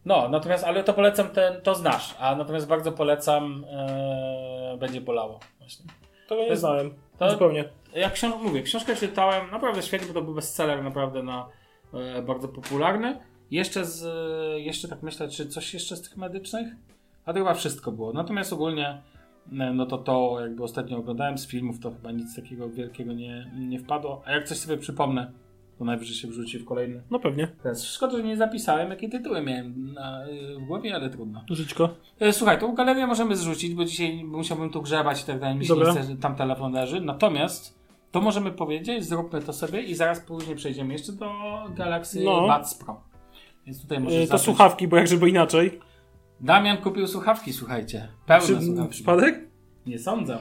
No, 0.06 0.30
natomiast, 0.30 0.64
ale 0.64 0.84
to 0.84 0.94
polecam 0.94 1.30
ten, 1.30 1.62
to 1.62 1.76
znasz, 1.76 2.16
a 2.20 2.36
natomiast 2.36 2.68
bardzo 2.68 2.92
polecam 2.92 3.66
e, 3.72 4.78
Będzie 4.80 5.02
bolało 5.02 5.40
właśnie. 5.60 5.86
Tego 6.30 6.42
nie 6.42 6.48
jest- 6.48 6.60
znałem. 6.60 6.94
to- 7.20 7.32
Zupełnie. 7.32 7.66
Jak 7.96 8.14
książ- 8.14 8.42
mówię, 8.44 8.62
książkę 8.62 8.96
czytałem 8.96 9.52
naprawdę 9.52 9.82
świetnie, 9.82 10.08
bo 10.08 10.14
to 10.14 10.22
był 10.22 10.34
bestseller 10.34 10.84
naprawdę 10.84 11.24
na, 11.24 11.50
e, 11.94 12.22
bardzo 12.22 12.48
popularny. 12.48 13.20
Jeszcze 13.52 13.86
z, 13.86 14.06
jeszcze 14.62 14.88
tak 14.88 15.04
myślę, 15.04 15.28
czy 15.30 15.48
coś 15.48 15.74
jeszcze 15.74 15.96
z 15.96 16.02
tych 16.02 16.18
medycznych? 16.18 16.68
A 17.30 17.34
to 17.34 17.40
chyba 17.40 17.54
wszystko 17.54 17.92
było. 17.92 18.14
Natomiast 18.14 18.54
ogólnie, 18.54 19.02
e, 19.60 19.74
no 19.74 19.86
to 19.86 19.98
to 19.98 20.38
jakby 20.42 20.64
ostatnio 20.64 20.98
oglądałem 20.98 21.38
z 21.38 21.48
filmów, 21.48 21.80
to 21.80 21.92
chyba 21.92 22.12
nic 22.12 22.36
takiego 22.36 22.70
wielkiego 22.70 23.14
nie, 23.14 23.52
nie 23.60 23.80
wpadło. 23.80 24.22
A 24.26 24.32
jak 24.32 24.44
coś 24.48 24.58
sobie 24.58 24.78
przypomnę, 24.78 25.32
to 25.80 25.86
najwyżej 25.86 26.16
się 26.16 26.28
wrzuci 26.28 26.60
w 26.60 26.66
kolejny. 26.66 27.02
No 27.12 27.20
pewnie. 27.20 27.48
Teraz 27.64 27.84
szkoda, 27.86 28.18
że 28.18 28.24
nie 28.24 28.38
zapisałem, 28.38 28.90
jakie 28.90 29.10
tytuły 29.10 29.42
miałem 29.42 29.94
na, 29.94 30.22
w 30.60 30.66
głowie, 30.68 30.96
ale 30.96 31.10
trudno. 31.10 31.44
Życzko. 31.50 31.90
E, 32.20 32.34
Słuchaj, 32.34 32.60
tą 32.60 32.76
galerię 32.76 33.08
możemy 33.08 33.36
zrzucić, 33.36 33.74
bo 33.74 33.86
dzisiaj 33.86 34.24
musiałbym 34.24 34.70
tu 34.70 34.82
grzebać 34.82 35.22
i 35.24 35.26
tak 35.26 35.40
dalej. 35.40 35.56
Mi 35.58 35.66
się 35.66 35.74
nie 35.74 35.80
Dobra. 35.80 35.94
chce, 35.94 36.04
że 36.04 36.16
tam 36.18 36.36
telefon 36.36 36.72
leży. 36.74 37.02
Natomiast 37.02 37.80
to 38.12 38.22
możemy 38.22 38.52
powiedzieć, 38.52 39.06
zróbmy 39.06 39.42
to 39.42 39.54
sobie 39.54 39.82
i 39.82 39.96
zaraz 39.96 40.20
później 40.20 40.56
przejdziemy 40.56 40.94
jeszcze 40.94 41.12
do 41.12 41.32
Galaxy 41.76 42.24
No. 42.24 42.48
Buds 42.58 42.76
Pro. 42.76 43.02
Więc 43.66 43.82
tutaj 43.82 44.00
możesz 44.00 44.20
Yy, 44.20 44.26
To 44.28 44.38
zacząć. 44.38 44.46
słuchawki, 44.46 44.88
bo 44.88 44.98
jak 44.98 45.08
żeby 45.08 45.30
inaczej. 45.30 45.80
Damian 46.42 46.78
kupił 46.78 47.08
słuchawki, 47.08 47.54
słuchajcie. 47.54 48.08
Pełne 48.26 48.48
Czy, 48.48 48.62
słuchawki. 48.66 48.92
przypadek? 48.92 49.40
Nie 49.86 50.00
sądzę. 50.00 50.38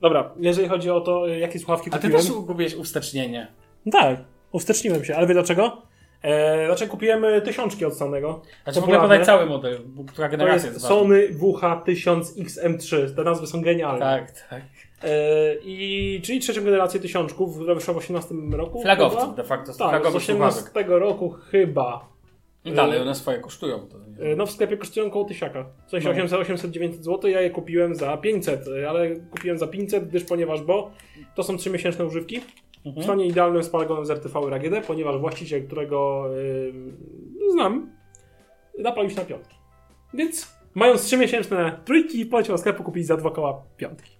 Dobra, 0.00 0.30
jeżeli 0.40 0.68
chodzi 0.68 0.90
o 0.90 1.00
to, 1.00 1.26
jakie 1.26 1.58
słuchawki 1.58 1.90
A 1.92 1.98
ty 1.98 2.08
kupiłem. 2.08 2.26
też 2.26 2.32
kupiłeś 2.46 2.74
uwstecznienie. 2.74 3.46
No 3.86 3.92
Tak, 3.92 4.16
uwsteczniłem 4.52 5.04
się, 5.04 5.16
ale 5.16 5.26
wie 5.26 5.34
dlaczego? 5.34 5.82
E, 6.22 6.66
znaczy 6.66 6.88
kupiłem 6.88 7.24
e, 7.24 7.40
tysiączki 7.40 7.84
od 7.84 7.94
Stanego. 7.94 8.42
Znaczy 8.64 8.80
w 8.80 8.84
ogóle 8.84 9.00
podaj 9.00 9.24
cały 9.24 9.46
model, 9.46 9.80
która 10.08 10.28
To 10.28 10.30
generacja 10.30 10.68
jest 10.70 10.76
jest. 10.76 10.86
Sony 10.86 11.28
WH-1000XM3. 11.38 13.14
Te 13.16 13.24
nazwy 13.24 13.46
są 13.46 13.62
genialne. 13.62 14.00
Tak, 14.00 14.48
tak. 14.50 14.62
E, 15.02 15.08
i, 15.64 16.20
czyli 16.24 16.40
trzecią 16.40 16.64
generację 16.64 17.00
tysiączków, 17.00 17.54
która 17.54 17.74
wyszła 17.74 17.94
w 17.94 17.96
18 17.96 18.34
roku. 18.52 18.82
Flagowców 18.82 19.20
chyba? 19.20 19.32
de 19.32 19.44
facto, 19.44 19.66
Tak, 19.66 19.74
z 19.74 19.78
flagowych 19.78 20.16
18 20.16 20.60
słuchawek. 20.60 20.88
roku 20.88 21.30
chyba. 21.50 22.08
I 22.64 22.72
dalej 22.72 23.00
one 23.00 23.14
swoje 23.14 23.38
kosztują. 23.38 23.78
To 23.88 23.98
nie. 24.18 24.26
E, 24.32 24.36
No 24.36 24.46
w 24.46 24.50
sklepie 24.50 24.76
kosztują 24.76 25.10
koło 25.10 25.24
tysiaka. 25.24 25.64
W 25.86 25.90
sensie 25.90 26.08
No. 26.08 26.12
800, 26.14 26.40
800, 26.40 26.70
900 26.70 27.04
zł, 27.04 27.30
ja 27.30 27.40
je 27.40 27.50
kupiłem 27.50 27.94
za 27.94 28.16
500, 28.16 28.68
e, 28.68 28.88
ale 28.90 29.16
kupiłem 29.16 29.58
za 29.58 29.66
500, 29.66 30.08
gdyż 30.08 30.24
ponieważ, 30.24 30.62
bo 30.62 30.90
to 31.34 31.42
są 31.42 31.56
3-miesięczne 31.56 32.06
używki. 32.06 32.40
W 32.40 32.86
Mhm. 32.86 33.04
stanie 33.04 33.26
idealnym 33.26 33.62
z 33.62 33.68
paragonem 33.68 34.06
z 34.06 34.10
RTV 34.10 34.40
i 34.50 34.52
AGD, 34.54 34.86
ponieważ 34.86 35.18
właściciel, 35.18 35.66
którego 35.66 36.24
yy, 36.34 37.52
znam, 37.52 37.90
napalił 38.78 39.10
się 39.10 39.16
na 39.16 39.24
piątki. 39.24 39.56
Więc 40.14 40.56
mając 40.74 41.02
3-miesięczne 41.12 41.72
trójki, 41.84 42.26
poleciał 42.26 42.54
do 42.56 42.58
sklepu 42.60 42.82
kupić 42.84 43.06
za 43.06 43.16
dwa 43.16 43.30
koła 43.30 43.62
piątki. 43.76 44.10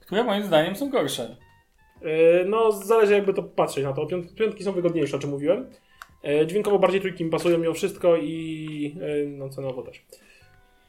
Które 0.00 0.24
moim 0.24 0.44
zdaniem 0.44 0.76
są 0.76 0.90
gorsze. 0.90 1.36
No, 2.46 2.72
zależy 2.72 3.12
jakby 3.14 3.34
to 3.34 3.42
patrzeć 3.42 3.84
na 3.84 3.92
to. 3.92 4.06
Piąt- 4.06 4.34
Piątki 4.34 4.64
są 4.64 4.72
wygodniejsze, 4.72 5.16
o 5.16 5.20
czym 5.20 5.30
mówiłem. 5.30 5.66
Yy, 6.24 6.46
dźwiękowo 6.46 6.78
bardziej 6.78 7.00
trójki 7.00 7.24
mi 7.24 7.30
pasują 7.30 7.58
mimo 7.58 7.74
wszystko 7.74 8.16
i 8.16 8.96
yy, 9.00 9.26
no 9.28 9.48
cenowo 9.48 9.82
też. 9.82 10.02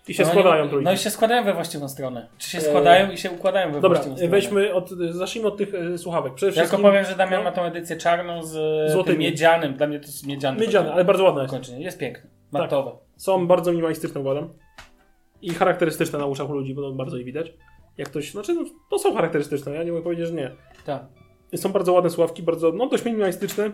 I 0.07 0.13
się 0.13 0.23
No, 0.23 0.29
składają 0.29 0.69
trójki. 0.69 0.85
No 0.85 0.93
i 0.93 0.97
się 0.97 1.09
składają 1.09 1.43
we 1.43 1.53
właściwą 1.53 1.89
stronę. 1.89 2.27
Czy 2.37 2.49
się 2.49 2.57
Eee, 2.57 2.63
składają 2.63 3.11
i 3.11 3.17
się 3.17 3.31
układają 3.31 3.71
we 3.71 3.81
Dobra, 3.81 3.89
właściwą 3.99 4.15
stronę. 4.15 4.31
weźmy 4.31 4.73
od, 4.73 4.89
zacznijmy 4.89 5.47
od 5.47 5.57
tych 5.57 5.69
słuchawek. 5.97 6.33
Przede 6.33 6.49
Ja 6.49 6.53
tylko 6.53 6.67
wszystkim 6.67 6.91
powiem, 6.91 7.05
że 7.05 7.15
Damian 7.15 7.43
no. 7.43 7.49
ma 7.49 7.55
tą 7.55 7.63
edycję 7.63 7.95
czarną 7.97 8.43
z 8.43 8.51
Złotymi. 8.91 9.17
Miedzianym. 9.17 9.73
Dla 9.73 9.87
mnie 9.87 9.99
to 9.99 10.05
jest 10.05 10.27
miedziany. 10.27 10.61
miedziane, 10.61 10.93
ale 10.93 11.05
bardzo 11.05 11.23
ładne 11.23 11.41
jest. 11.41 11.53
Kończenie. 11.53 11.83
Jest 11.83 11.99
piękny. 11.99 12.29
Matowe. 12.51 12.91
Są 13.17 13.47
bardzo 13.47 13.71
minimalistyczne, 13.71 14.21
uważam. 14.21 14.49
I 15.41 15.49
charakterystyczne 15.53 16.19
na 16.19 16.25
uszach 16.25 16.49
ludzi, 16.49 16.73
bo 16.73 16.91
bardzo 16.91 17.17
je 17.17 17.23
widać. 17.23 17.53
Jak 17.97 18.09
ktoś, 18.09 18.31
znaczy, 18.31 18.53
no, 18.53 18.63
to 18.89 18.99
są 18.99 19.15
charakterystyczne, 19.15 19.71
ja 19.75 19.83
nie 19.83 19.91
mogę 19.91 20.03
powiedzieć, 20.03 20.27
że 20.27 20.33
nie. 20.33 20.51
Tak. 20.85 21.03
Są 21.55 21.71
bardzo 21.71 21.93
ładne 21.93 22.09
słuchawki, 22.09 22.43
bardzo, 22.43 22.71
no 22.71 22.87
dość 22.87 23.05
minimalistyczne. 23.05 23.71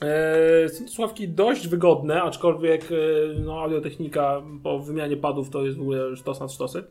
Eee, 0.00 0.68
są 0.68 0.84
to 0.84 0.90
słuchawki 0.90 1.28
dość 1.28 1.68
wygodne, 1.68 2.22
aczkolwiek 2.22 2.84
e, 2.84 2.94
no, 3.40 3.60
audiotechnika 3.62 4.42
po 4.62 4.78
wymianie 4.78 5.16
padów 5.16 5.50
to 5.50 5.64
jest 5.64 5.78
w 5.78 5.80
ogóle 5.80 6.16
sztos 6.16 6.40
nad 6.40 6.52
sztosy. 6.52 6.84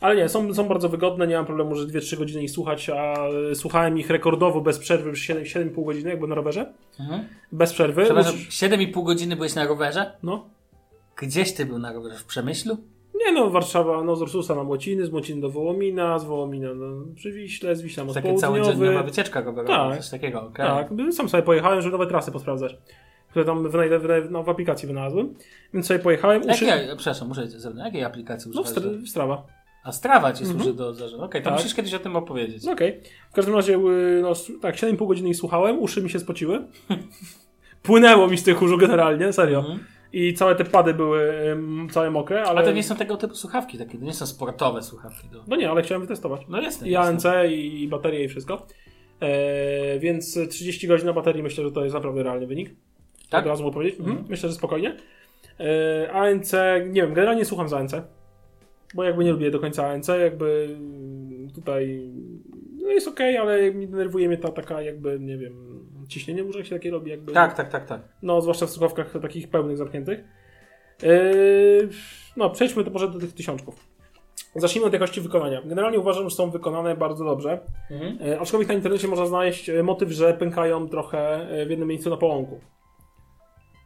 Ale 0.00 0.16
nie, 0.16 0.28
są, 0.28 0.54
są 0.54 0.68
bardzo 0.68 0.88
wygodne, 0.88 1.26
nie 1.26 1.36
mam 1.36 1.46
problemu, 1.46 1.74
że 1.74 1.86
2-3 1.86 2.18
godziny 2.18 2.42
ich 2.42 2.50
słuchać, 2.50 2.90
a 2.90 3.14
e, 3.50 3.54
słuchałem 3.54 3.98
ich 3.98 4.10
rekordowo 4.10 4.60
bez 4.60 4.78
przerwy 4.78 5.12
przez 5.12 5.24
7 5.48 5.70
7,5 5.74 5.84
godziny, 5.84 6.10
jak 6.10 6.18
byłem 6.18 6.28
na 6.30 6.36
rowerze. 6.36 6.72
Mhm. 7.00 7.24
Bez 7.52 7.72
przerwy. 7.72 8.04
Przepraszam, 8.04 8.34
Uż- 8.34 8.48
7,5 8.48 9.04
godziny 9.04 9.36
byłeś 9.36 9.54
na 9.54 9.66
rowerze? 9.66 10.12
No. 10.22 10.44
Gdzieś 11.16 11.52
ty 11.52 11.66
był 11.66 11.78
na 11.78 11.92
rowerze? 11.92 12.16
W 12.18 12.24
Przemyślu? 12.24 12.76
Nie 13.26 13.32
no, 13.32 13.50
Warszawa, 13.50 14.04
no 14.04 14.16
z 14.16 14.22
Ursusa 14.22 14.54
na 14.54 14.64
Młociny, 14.64 15.06
z 15.06 15.10
Młociny 15.10 15.40
do 15.40 15.50
Wołomina, 15.50 16.18
z 16.18 16.24
Wołomina 16.24 16.74
do 16.74 16.92
przy 17.14 17.32
Wiśle, 17.32 17.76
z 17.76 17.82
Wiśla 17.82 18.04
Takie 18.14 18.34
południowy. 18.34 19.02
wycieczka 19.02 19.40
rowerowa, 19.40 19.88
Tak. 19.90 19.98
coś 20.00 20.10
takiego, 20.10 20.42
okej. 20.42 20.66
Tak, 20.66 20.88
sam 21.12 21.28
sobie 21.28 21.42
pojechałem, 21.42 21.82
żeby 21.82 21.92
nowe 21.92 22.06
trasy 22.06 22.32
posprawdzać, 22.32 22.76
które 23.30 23.44
tam 23.44 23.68
wynajdę, 23.70 23.98
wynajdę, 23.98 24.28
no, 24.30 24.42
w 24.42 24.48
aplikacji 24.48 24.88
wynalazłem. 24.88 25.34
Więc 25.74 25.86
sobie 25.86 26.00
pojechałem, 26.00 26.42
uszy... 26.50 26.64
Jakiej, 26.64 26.86
przepraszam, 26.96 27.28
muszę 27.28 27.46
zewnątrz. 27.46 27.84
Jakiej 27.86 28.04
aplikacji 28.04 28.50
No, 28.54 28.60
używasz? 28.60 28.82
wstra- 28.84 29.06
Strawa. 29.06 29.46
A 29.84 29.92
Strava 29.92 30.32
ci 30.32 30.44
Mhm. 30.44 30.60
służy 30.60 30.74
do 30.76 30.94
zarządu. 30.94 31.24
Okej, 31.24 31.42
to 31.42 31.50
Tak. 31.50 31.58
musisz 31.58 31.74
kiedyś 31.74 31.94
o 31.94 31.98
tym 31.98 32.16
opowiedzieć. 32.16 32.64
No 32.64 32.72
okej. 32.72 33.00
W 33.30 33.34
każdym 33.34 33.54
razie, 33.54 33.74
y, 33.76 34.20
no 34.22 34.32
tak, 34.62 34.76
7,5 34.76 35.06
godziny 35.06 35.28
ich 35.28 35.36
słuchałem, 35.36 35.78
uszy 35.78 36.02
mi 36.02 36.10
się 36.10 36.18
spociły. 36.18 36.62
Płynęło 37.82 38.28
mi 38.28 38.38
z 38.38 38.42
tych 38.42 38.62
uszu 38.62 38.78
generalnie, 38.78 39.32
serio. 39.32 39.58
Mhm. 39.58 39.78
I 40.12 40.34
całe 40.34 40.54
te 40.54 40.64
pady 40.64 40.94
były 40.94 41.32
całe 41.90 42.10
mokre, 42.10 42.42
ale... 42.42 42.48
Ale 42.48 42.64
to 42.64 42.72
nie 42.72 42.82
są 42.82 42.96
tego 42.96 43.16
typu 43.16 43.34
słuchawki 43.34 43.78
takie, 43.78 43.98
to 43.98 44.04
nie 44.04 44.14
są 44.14 44.26
sportowe 44.26 44.82
słuchawki. 44.82 45.28
Do... 45.28 45.44
No 45.48 45.56
nie, 45.56 45.70
ale 45.70 45.82
chciałem 45.82 46.02
wytestować. 46.02 46.40
No 46.48 46.60
jest. 46.60 46.86
I 46.86 46.96
ANC, 46.96 47.24
i 47.48 47.88
baterie, 47.88 48.24
i 48.24 48.28
wszystko. 48.28 48.66
E, 49.20 49.98
więc 49.98 50.38
30 50.50 50.86
godzin 50.86 51.06
na 51.06 51.12
baterii 51.12 51.42
myślę, 51.42 51.64
że 51.64 51.72
to 51.72 51.84
jest 51.84 51.94
naprawdę 51.94 52.22
realny 52.22 52.46
wynik. 52.46 52.70
Tak? 53.30 53.44
Od 53.44 53.48
razu 53.48 53.62
mogę 53.62 53.74
powiedzieć. 53.74 54.00
Mhm. 54.00 54.24
Myślę, 54.28 54.48
że 54.48 54.54
spokojnie. 54.54 54.96
E, 55.60 56.12
ANC, 56.12 56.52
nie 56.86 57.02
wiem, 57.02 57.14
generalnie 57.14 57.44
słucham 57.44 57.68
za 57.68 57.78
ANC. 57.78 57.92
Bo 58.94 59.04
jakby 59.04 59.24
nie 59.24 59.32
lubię 59.32 59.50
do 59.50 59.58
końca 59.58 59.86
ANC, 59.86 60.08
jakby 60.08 60.76
mm, 60.78 61.50
tutaj 61.50 62.10
no 62.82 62.90
jest 62.90 63.08
ok, 63.08 63.20
ale 63.40 63.72
denerwuje 63.72 64.28
mnie 64.28 64.38
ta 64.38 64.48
taka 64.48 64.82
jakby, 64.82 65.20
nie 65.20 65.38
wiem, 65.38 65.69
ciśnienie 66.10 66.44
może 66.44 66.64
się 66.64 66.76
takie 66.76 66.90
robi 66.90 67.10
jakby. 67.10 67.32
Tak, 67.32 67.54
tak, 67.54 67.68
tak, 67.68 67.86
tak. 67.86 68.00
No, 68.22 68.40
zwłaszcza 68.40 68.66
w 68.66 68.70
słuchawkach 68.70 69.12
takich 69.22 69.50
pełnych, 69.50 69.76
zamkniętych. 69.76 70.24
Yy, 71.02 71.88
no, 72.36 72.50
przejdźmy 72.50 72.84
to 72.84 72.90
może 72.90 73.08
do 73.08 73.18
tych 73.18 73.32
tysiączków. 73.32 73.90
Zacznijmy 74.54 74.86
od 74.86 74.92
jakości 74.92 75.20
wykonania. 75.20 75.62
Generalnie 75.64 75.98
uważam, 75.98 76.30
że 76.30 76.36
są 76.36 76.50
wykonane 76.50 76.96
bardzo 76.96 77.24
dobrze. 77.24 77.60
Mhm. 77.90 78.18
E, 78.28 78.40
aczkolwiek 78.40 78.68
na 78.68 78.74
internecie 78.74 79.08
można 79.08 79.26
znaleźć 79.26 79.68
e, 79.68 79.82
motyw, 79.82 80.10
że 80.10 80.34
pękają 80.34 80.88
trochę 80.88 81.48
e, 81.50 81.66
w 81.66 81.70
jednym 81.70 81.88
miejscu 81.88 82.10
na 82.10 82.16
połąku. 82.16 82.60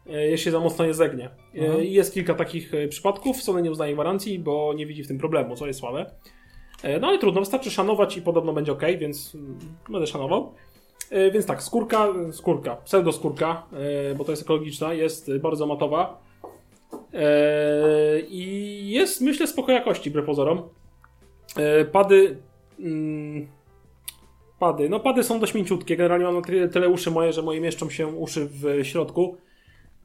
E, 0.07 0.27
jeśli 0.27 0.53
za 0.53 0.61
mocno 0.61 0.85
je 0.85 0.95
zegnie. 0.95 1.31
E, 1.55 1.59
Mhm. 1.61 1.85
I 1.85 1.93
jest 1.93 2.15
kilka 2.15 2.35
takich 2.35 2.73
przypadków. 2.89 3.43
Sony 3.43 3.63
nie 3.63 3.71
uznaje 3.71 3.95
gwarancji, 3.95 4.39
bo 4.39 4.75
nie 4.77 4.87
widzi 4.87 5.05
w 5.05 5.09
tym 5.09 5.19
problemu, 5.19 5.57
co 5.57 5.67
jest 5.67 5.81
słabe. 5.81 6.07
No 7.01 7.09
ale 7.09 7.19
trudno, 7.19 7.41
wystarczy 7.41 7.71
szanować 7.71 8.17
i 8.17 8.23
podobno 8.23 8.53
będzie 8.53 8.73
ok, 8.73 8.83
więc 8.99 9.35
mm, 9.35 9.59
będę 9.89 10.07
szanował. 10.07 10.55
E, 11.11 11.31
Więc 11.31 11.47
tak, 11.47 11.63
skórka, 11.63 12.09
skórka, 12.33 12.77
pseudoskórka, 12.77 13.63
e, 14.11 14.15
bo 14.15 14.25
to 14.25 14.33
jest 14.33 14.43
ekologiczna, 14.43 14.93
jest 14.95 15.37
bardzo 15.37 15.67
matowa. 15.67 16.21
E, 17.15 18.21
I 18.21 18.91
jest, 18.91 19.21
myślę, 19.21 19.47
spoko 19.47 19.73
jakości, 19.73 20.11
wbrew 20.11 20.27
pozorom. 20.27 20.63
Pady. 21.93 22.37
mm, 22.81 23.49
Pady. 24.59 24.89
No, 24.89 25.01
pady 25.01 25.23
są 25.25 25.41
dość 25.41 25.55
mięciutkie. 25.55 25.97
Generalnie 25.97 26.25
mam 26.25 26.43
tyle, 26.43 26.69
tyle 26.69 26.89
uszy 26.89 27.11
moje, 27.11 27.33
że 27.33 27.43
moje 27.43 27.61
mieszczą 27.61 27.91
się 27.91 28.07
uszy 28.07 28.47
w 28.47 28.85
środku. 28.87 29.37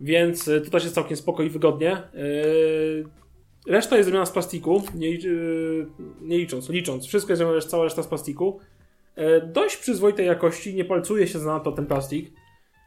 Więc 0.02 0.46
to 0.66 0.72
też 0.72 0.84
jest 0.84 0.96
całkiem 0.96 1.18
spoko 1.18 1.44
i 1.44 1.50
wygodnie. 1.50 2.04
Reszta 3.68 3.98
jest 3.98 4.08
zrobiona 4.08 4.26
z 4.26 4.32
plastiku, 4.32 4.84
nie, 4.96 5.18
nie 6.22 6.38
licząc, 6.38 6.70
licząc. 6.70 7.06
Wszystko 7.08 7.32
jest 7.32 7.38
zrobione, 7.38 7.62
cała 7.62 7.84
reszta 7.84 8.04
z 8.04 8.08
plastiku. 8.08 8.60
E, 9.20 9.42
Dość 9.42 9.78
przyzwoitej 9.78 10.26
jakości, 10.28 10.76
nie 10.76 10.86
palcuje 10.86 11.28
się 11.28 11.40
zanadto 11.40 11.72
ten 11.72 11.86
plastik. 11.86 12.32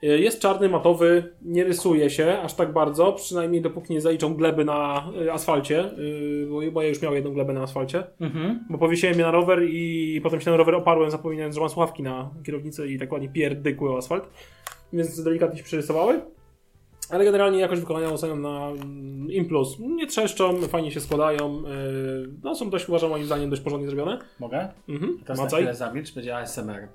E, 0.02 0.06
Jest 0.06 0.40
czarny, 0.40 0.68
matowy, 0.68 1.34
nie 1.42 1.64
rysuje 1.64 2.10
się 2.10 2.38
aż 2.42 2.54
tak 2.54 2.72
bardzo, 2.72 3.12
przynajmniej 3.12 3.62
dopóki 3.62 3.92
nie 3.92 4.00
zaliczą 4.00 4.34
gleby 4.34 4.64
na 4.64 5.08
e, 5.26 5.32
asfalcie, 5.32 5.90
bo- 6.50 6.72
bo 6.72 6.82
ja 6.82 6.88
już 6.88 7.02
miałem 7.02 7.16
jedną 7.16 7.32
glebę 7.32 7.52
na 7.52 7.62
asfalcie, 7.62 8.02
Mhm. 8.20 8.60
bo 8.70 8.78
powiesiłem 8.78 9.18
je 9.18 9.24
na 9.24 9.30
rower 9.30 9.62
i 9.70 10.20
potem 10.22 10.40
się 10.40 10.50
na 10.50 10.56
rower 10.56 10.74
oparłem, 10.74 11.10
zapominając, 11.10 11.54
że 11.54 11.60
mam 11.60 11.70
słuchawki 11.70 12.02
na 12.02 12.30
kierownicy 12.46 12.88
i 12.88 12.98
tak 12.98 13.12
ładnie 13.12 13.28
pierdykły 13.28 13.90
o 13.90 13.96
asfalt, 13.98 14.28
więc 14.92 15.22
delikatnie 15.24 15.58
się 15.58 15.64
przerysowały. 15.64 16.20
Ale 17.12 17.24
generalnie 17.24 17.58
jakość 17.58 17.80
wykonania 17.80 18.08
oceniam 18.08 18.42
na 18.42 18.68
mm, 18.68 19.30
im 19.30 19.48
plus. 19.48 19.78
Nie 19.78 20.06
trzeszczą, 20.06 20.62
fajnie 20.62 20.90
się 20.90 21.00
składają, 21.00 21.58
e, 21.58 21.72
no 22.42 22.54
są 22.54 22.70
dość, 22.70 22.88
uważam 22.88 23.10
moim 23.10 23.24
zdaniem, 23.26 23.50
dość 23.50 23.62
porządnie 23.62 23.88
zrobione. 23.88 24.18
Mogę? 24.40 24.68
Mhm. 24.88 25.18
Teraz 25.18 25.38
na 25.38 25.44
Macaj. 25.44 25.60
chwilę 25.60 25.74
zamilcz, 25.74 26.14
będzie 26.14 26.36
ASMR. 26.36 26.88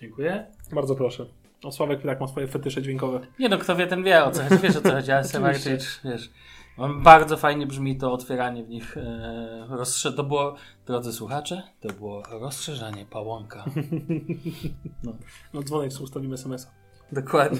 Dziękuję. 0.00 0.46
Bardzo 0.72 0.94
proszę. 0.94 1.26
O, 1.64 1.72
Sławek 1.72 2.02
tak 2.02 2.20
ma 2.20 2.26
swoje 2.26 2.48
fetysze 2.48 2.82
dźwiękowe. 2.82 3.20
Nie 3.38 3.48
no, 3.48 3.58
kto 3.58 3.76
wie, 3.76 3.86
ten 3.86 4.02
wie 4.02 4.24
o 4.24 4.30
co 4.30 4.42
chodzi. 4.42 4.62
Wiesz 4.62 4.76
o 4.76 4.80
co 4.80 4.92
chodzi. 4.92 5.12
ASMR, 5.12 5.60
czyli, 5.60 5.76
wiesz, 6.04 6.30
bardzo 6.88 7.36
fajnie 7.36 7.66
brzmi 7.66 7.96
to 7.96 8.12
otwieranie 8.12 8.64
w 8.64 8.68
nich. 8.68 8.96
E, 8.96 10.12
to 10.16 10.24
było, 10.24 10.54
drodzy 10.86 11.12
słuchacze, 11.12 11.62
to 11.80 11.92
było 11.92 12.22
rozszerzanie 12.30 13.06
pałąka. 13.06 13.64
No 15.54 15.62
dzwonek 15.62 15.92
sobie 15.92 16.04
ustawimy 16.04 16.34
SMS-a. 16.34 16.70
Dokładnie. 17.12 17.58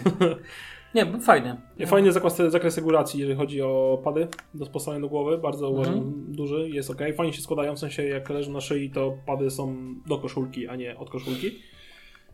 Nie, 0.95 1.21
fajnie. 1.21 1.57
Fajny 1.87 2.13
zakres, 2.13 2.37
zakres 2.37 2.77
regulacji, 2.77 3.21
jeżeli 3.21 3.39
chodzi 3.39 3.63
o 3.63 4.01
pady 4.05 4.29
do 4.55 4.65
sposowania 4.67 5.01
do 5.01 5.09
głowy. 5.09 5.39
Bardzo 5.39 5.71
uważam 5.71 5.95
Mhm. 5.95 6.25
duży, 6.29 6.69
jest 6.71 6.91
ok. 6.91 6.99
Fajnie 7.17 7.33
się 7.33 7.43
składają, 7.43 7.77
w 7.77 7.79
sensie 7.79 8.05
jak 8.05 8.31
leżą 8.31 8.53
na 8.53 8.61
szyi, 8.61 8.91
to 8.91 9.15
pady 9.27 9.51
są 9.51 9.77
do 10.07 10.19
koszulki, 10.19 10.69
a 10.69 10.77
nie 10.77 10.99
od 10.99 11.11
koszulki. 11.11 11.59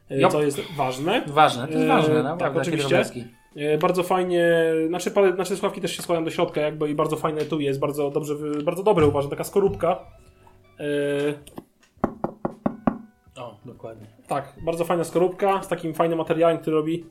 E. 0.09 0.28
Co 0.28 0.43
jest 0.43 0.61
ważne. 0.76 1.24
Ważne, 1.26 1.66
to 1.66 1.72
jest 1.72 1.84
E, 1.84 1.89
ważne, 1.89 2.14
tak, 2.14 2.24
naprawdę. 2.24 2.59
takie 2.59 2.61
oczywiście. 2.61 2.89
drobiazgi. 2.89 3.24
E, 3.57 3.79
Bardzo 3.79 4.03
fajnie, 4.03 4.55
znaczy, 4.89 5.11
pady, 5.11 5.33
znaczy 5.35 5.57
słuchawki 5.57 5.81
też 5.81 5.97
się 5.97 6.03
składają 6.03 6.25
do 6.25 6.31
środka 6.31 6.61
jakby 6.61 6.91
i 6.91 6.95
bardzo 6.95 7.17
fajne 7.17 7.43
tu 7.45 7.61
jest, 7.61 7.81
bardzo 7.81 8.11
dobrze, 8.11 8.35
bardzo 8.65 8.83
dobre 8.83 9.07
uważam, 9.07 9.31
taka 9.31 9.45
skorupka. 9.45 10.01
E, 10.81 10.85
O, 13.37 13.57
dokładnie. 13.65 14.07
tak, 14.29 14.53
bardzo 14.63 14.85
fajna 14.85 15.05
skorupka 15.05 15.63
z 15.63 15.69
takim 15.69 15.95
fajnym 15.95 16.19
materiałem, 16.19 16.59
który 16.59 16.77
robi 16.77 17.05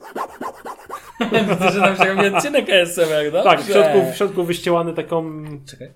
Widzę, 1.50 1.72
że 1.72 1.80
nam 1.80 1.96
się 1.98 2.06
robi 2.16 2.36
odcinek 2.36 2.70
ASMR, 2.70 3.34
no? 3.34 3.44
Tak, 3.44 3.62
w 3.62 3.66
środku, 3.68 4.12
w 4.14 4.16
środku 4.16 4.44
wyścielany 4.44 4.94
taką, 4.94 5.44
Czekaj. 5.70 5.92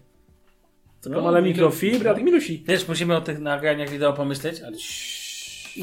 taką 1.04 1.28
ale 1.28 1.42
mikrofibrę, 1.42 2.14
tak 2.14 2.24
milusi. 2.24 2.64
Wiesz, 2.68 2.88
musimy 2.88 3.16
o 3.18 3.22
tych 3.22 3.40
nagraniach 3.40 3.90
wideo 3.90 4.14
pomyśleć, 4.14 4.62
ale 4.62 4.78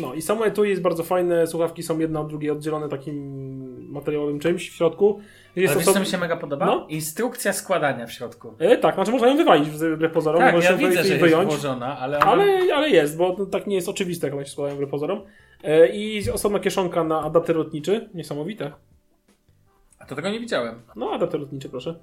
No 0.01 0.15
i 0.15 0.23
samo 0.23 0.47
etui 0.47 0.69
jest 0.71 0.83
bardzo 0.83 1.03
fajne, 1.03 1.47
słuchawki 1.47 1.83
są 1.83 1.99
jedna 1.99 2.21
od 2.21 2.29
drugiej 2.29 2.51
oddzielone 2.51 2.89
takim 2.89 3.93
materiałowym 3.93 4.39
czymś 4.39 4.71
w 4.71 4.75
środku. 4.75 5.21
Jest 5.57 5.75
Ale 5.75 5.85
wiesz, 5.85 5.95
co 5.95 6.01
mi 6.01 6.07
się 6.07 6.19
mega 6.19 6.37
podoba? 6.37 6.67
No. 6.67 6.87
Instrukcja 6.89 7.53
składania 7.53 8.07
w 8.07 8.13
środku. 8.13 8.55
E, 8.59 8.77
tak, 8.77 8.95
znaczy 8.95 9.11
można 9.11 9.29
ją 9.29 9.37
wywalić 9.37 9.71
wbrew 9.71 10.13
pozorom, 10.13 10.41
Tak, 10.41 10.65
ja 10.65 10.77
widzę, 10.77 10.93
że 11.03 11.09
i 11.09 11.11
jest 11.11 11.21
wyjąć. 11.21 11.49
włożona, 11.51 11.99
ale... 11.99 12.17
ona- 12.19 12.27
Ale, 12.27 12.75
ale 12.75 12.91
jest, 12.91 13.17
bo 13.17 13.47
tak 13.47 13.67
nie 13.67 13.75
jest 13.77 13.89
oczywiste, 13.89 14.27
jak 14.27 14.35
one 14.35 14.45
się 14.47 14.53
składają 14.53 14.77
wbrew 14.77 14.91
pozorom. 14.91 15.21
E, 15.65 15.89
I 15.89 16.31
osobna 16.31 16.59
kieszonka 16.61 17.05
na 17.05 17.21
adapter 17.23 17.57
lotniczy, 17.57 18.09
niesamowite. 18.15 18.73
A 19.99 20.07
to 20.07 20.15
tego 20.17 20.31
nie 20.31 20.41
widziałem. 20.41 20.83
No, 20.97 21.11
adapter 21.11 21.41
lotniczy, 21.41 21.69
proszę. 21.69 21.95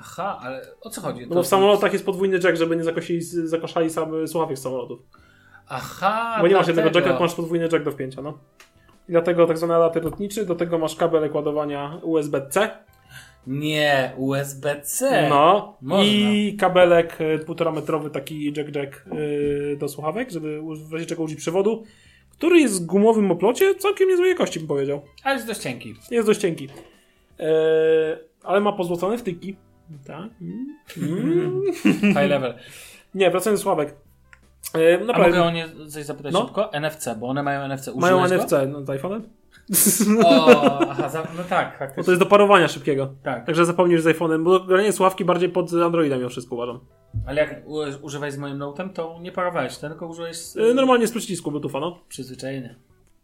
Aha, 0.00 0.38
ale 0.42 0.66
o 0.80 0.90
co 0.90 1.00
chodzi? 1.00 1.26
No 1.28 1.34
To 1.34 1.42
w 1.42 1.46
samolotach 1.46 1.92
jest 1.92 2.06
podwójny 2.06 2.38
jack, 2.44 2.56
żeby 2.56 2.76
nie 2.76 2.84
zakosili, 2.84 3.20
zakoszali 3.22 3.90
same 3.90 4.28
słuchawek 4.28 4.58
z 4.58 4.62
samolotów. 4.62 5.00
Aha, 5.68 6.38
Bo 6.40 6.48
nie 6.48 6.54
masz 6.54 6.66
jednego 6.66 6.90
jacka, 6.94 7.20
masz 7.20 7.34
podwójny 7.34 7.68
jack 7.72 7.84
do 7.84 7.90
wpięcia, 7.90 8.22
no. 8.22 8.38
I 9.08 9.12
dlatego 9.12 9.46
tak 9.46 9.58
zwany 9.58 9.74
adapter 9.74 10.04
lotniczy, 10.04 10.46
do 10.46 10.54
tego 10.54 10.78
masz 10.78 10.96
kabelek 10.96 11.34
ładowania 11.34 12.00
USB-C. 12.02 12.70
Nie, 13.46 14.12
USB-C. 14.16 15.26
No. 15.28 15.76
można. 15.80 16.04
I 16.04 16.56
kabelek 16.56 17.18
półtora 17.46 17.72
metrowy, 17.72 18.10
taki 18.10 18.52
jack-jack 18.52 19.04
e, 19.72 19.76
do 19.76 19.88
słuchawek, 19.88 20.30
żeby 20.30 20.60
w 20.88 20.92
razie 20.92 21.06
czego 21.06 21.22
użyć 21.22 21.38
przewodu, 21.38 21.84
który 22.30 22.60
jest 22.60 22.82
w 22.82 22.86
gumowym 22.86 23.30
oplocie, 23.30 23.74
całkiem 23.74 24.08
niezłej 24.08 24.28
jakości 24.30 24.58
bym 24.58 24.68
powiedział. 24.68 25.02
Ale 25.24 25.34
jest 25.34 25.46
dość 25.46 25.60
cienki. 25.60 25.94
Jest 26.10 26.26
dość 26.26 26.40
cienki. 26.40 26.68
E, 27.40 28.18
ale 28.42 28.60
ma 28.60 28.72
pozłocone 28.72 29.18
wtyki. 29.18 29.56
Tak. 30.06 30.30
Mm. 30.40 30.66
Mm. 31.02 31.62
High 32.00 32.30
level. 32.30 32.54
Nie, 33.14 33.30
wracając 33.30 33.60
do 33.60 33.62
słuchawek. 33.62 33.94
E, 34.74 35.14
A 35.14 35.18
mogę 35.18 35.42
o 35.42 35.50
nie 35.50 35.68
coś 35.88 36.04
zapytać 36.04 36.32
No. 36.32 36.40
szybko? 36.44 36.70
NFC, 36.72 37.08
bo 37.20 37.26
one 37.28 37.42
mają 37.42 37.62
NFC. 37.68 37.88
Mają 37.96 38.24
Użyłeś 38.24 38.42
NFC 38.42 38.52
no, 38.72 38.82
z 38.84 38.86
iPhone'em? 38.88 39.20
O, 40.24 40.80
aha, 40.90 41.08
za, 41.08 41.26
no 41.36 41.44
tak, 41.48 41.72
Bo 41.72 41.78
faktycznie. 41.78 42.04
to 42.04 42.10
jest 42.10 42.22
do 42.22 42.26
parowania 42.26 42.68
szybkiego. 42.68 43.14
Tak. 43.22 43.46
Także 43.46 43.64
zapomnisz 43.66 44.02
z 44.02 44.06
iPhone'em, 44.06 44.44
bo 44.44 44.60
granie 44.60 44.92
słuchawki 44.92 45.24
bardziej 45.24 45.48
pod 45.48 45.72
Androidem 45.72 46.18
mimo 46.18 46.30
wszystko 46.30 46.54
uważam. 46.54 46.80
Ale 47.26 47.40
jak 47.40 47.62
używałeś 48.02 48.34
z 48.34 48.38
moim 48.38 48.58
notem, 48.58 48.90
to 48.90 49.18
nie 49.20 49.32
parowałeś, 49.32 49.76
tylko 49.76 50.06
użyłeś 50.06 50.36
z, 50.36 50.56
E, 50.56 50.74
normalnie 50.74 51.06
z 51.06 51.10
przycisku 51.10 51.50
Bluetootha, 51.50 51.80
no. 51.80 51.98
przyzwyczajenie. 52.08 52.74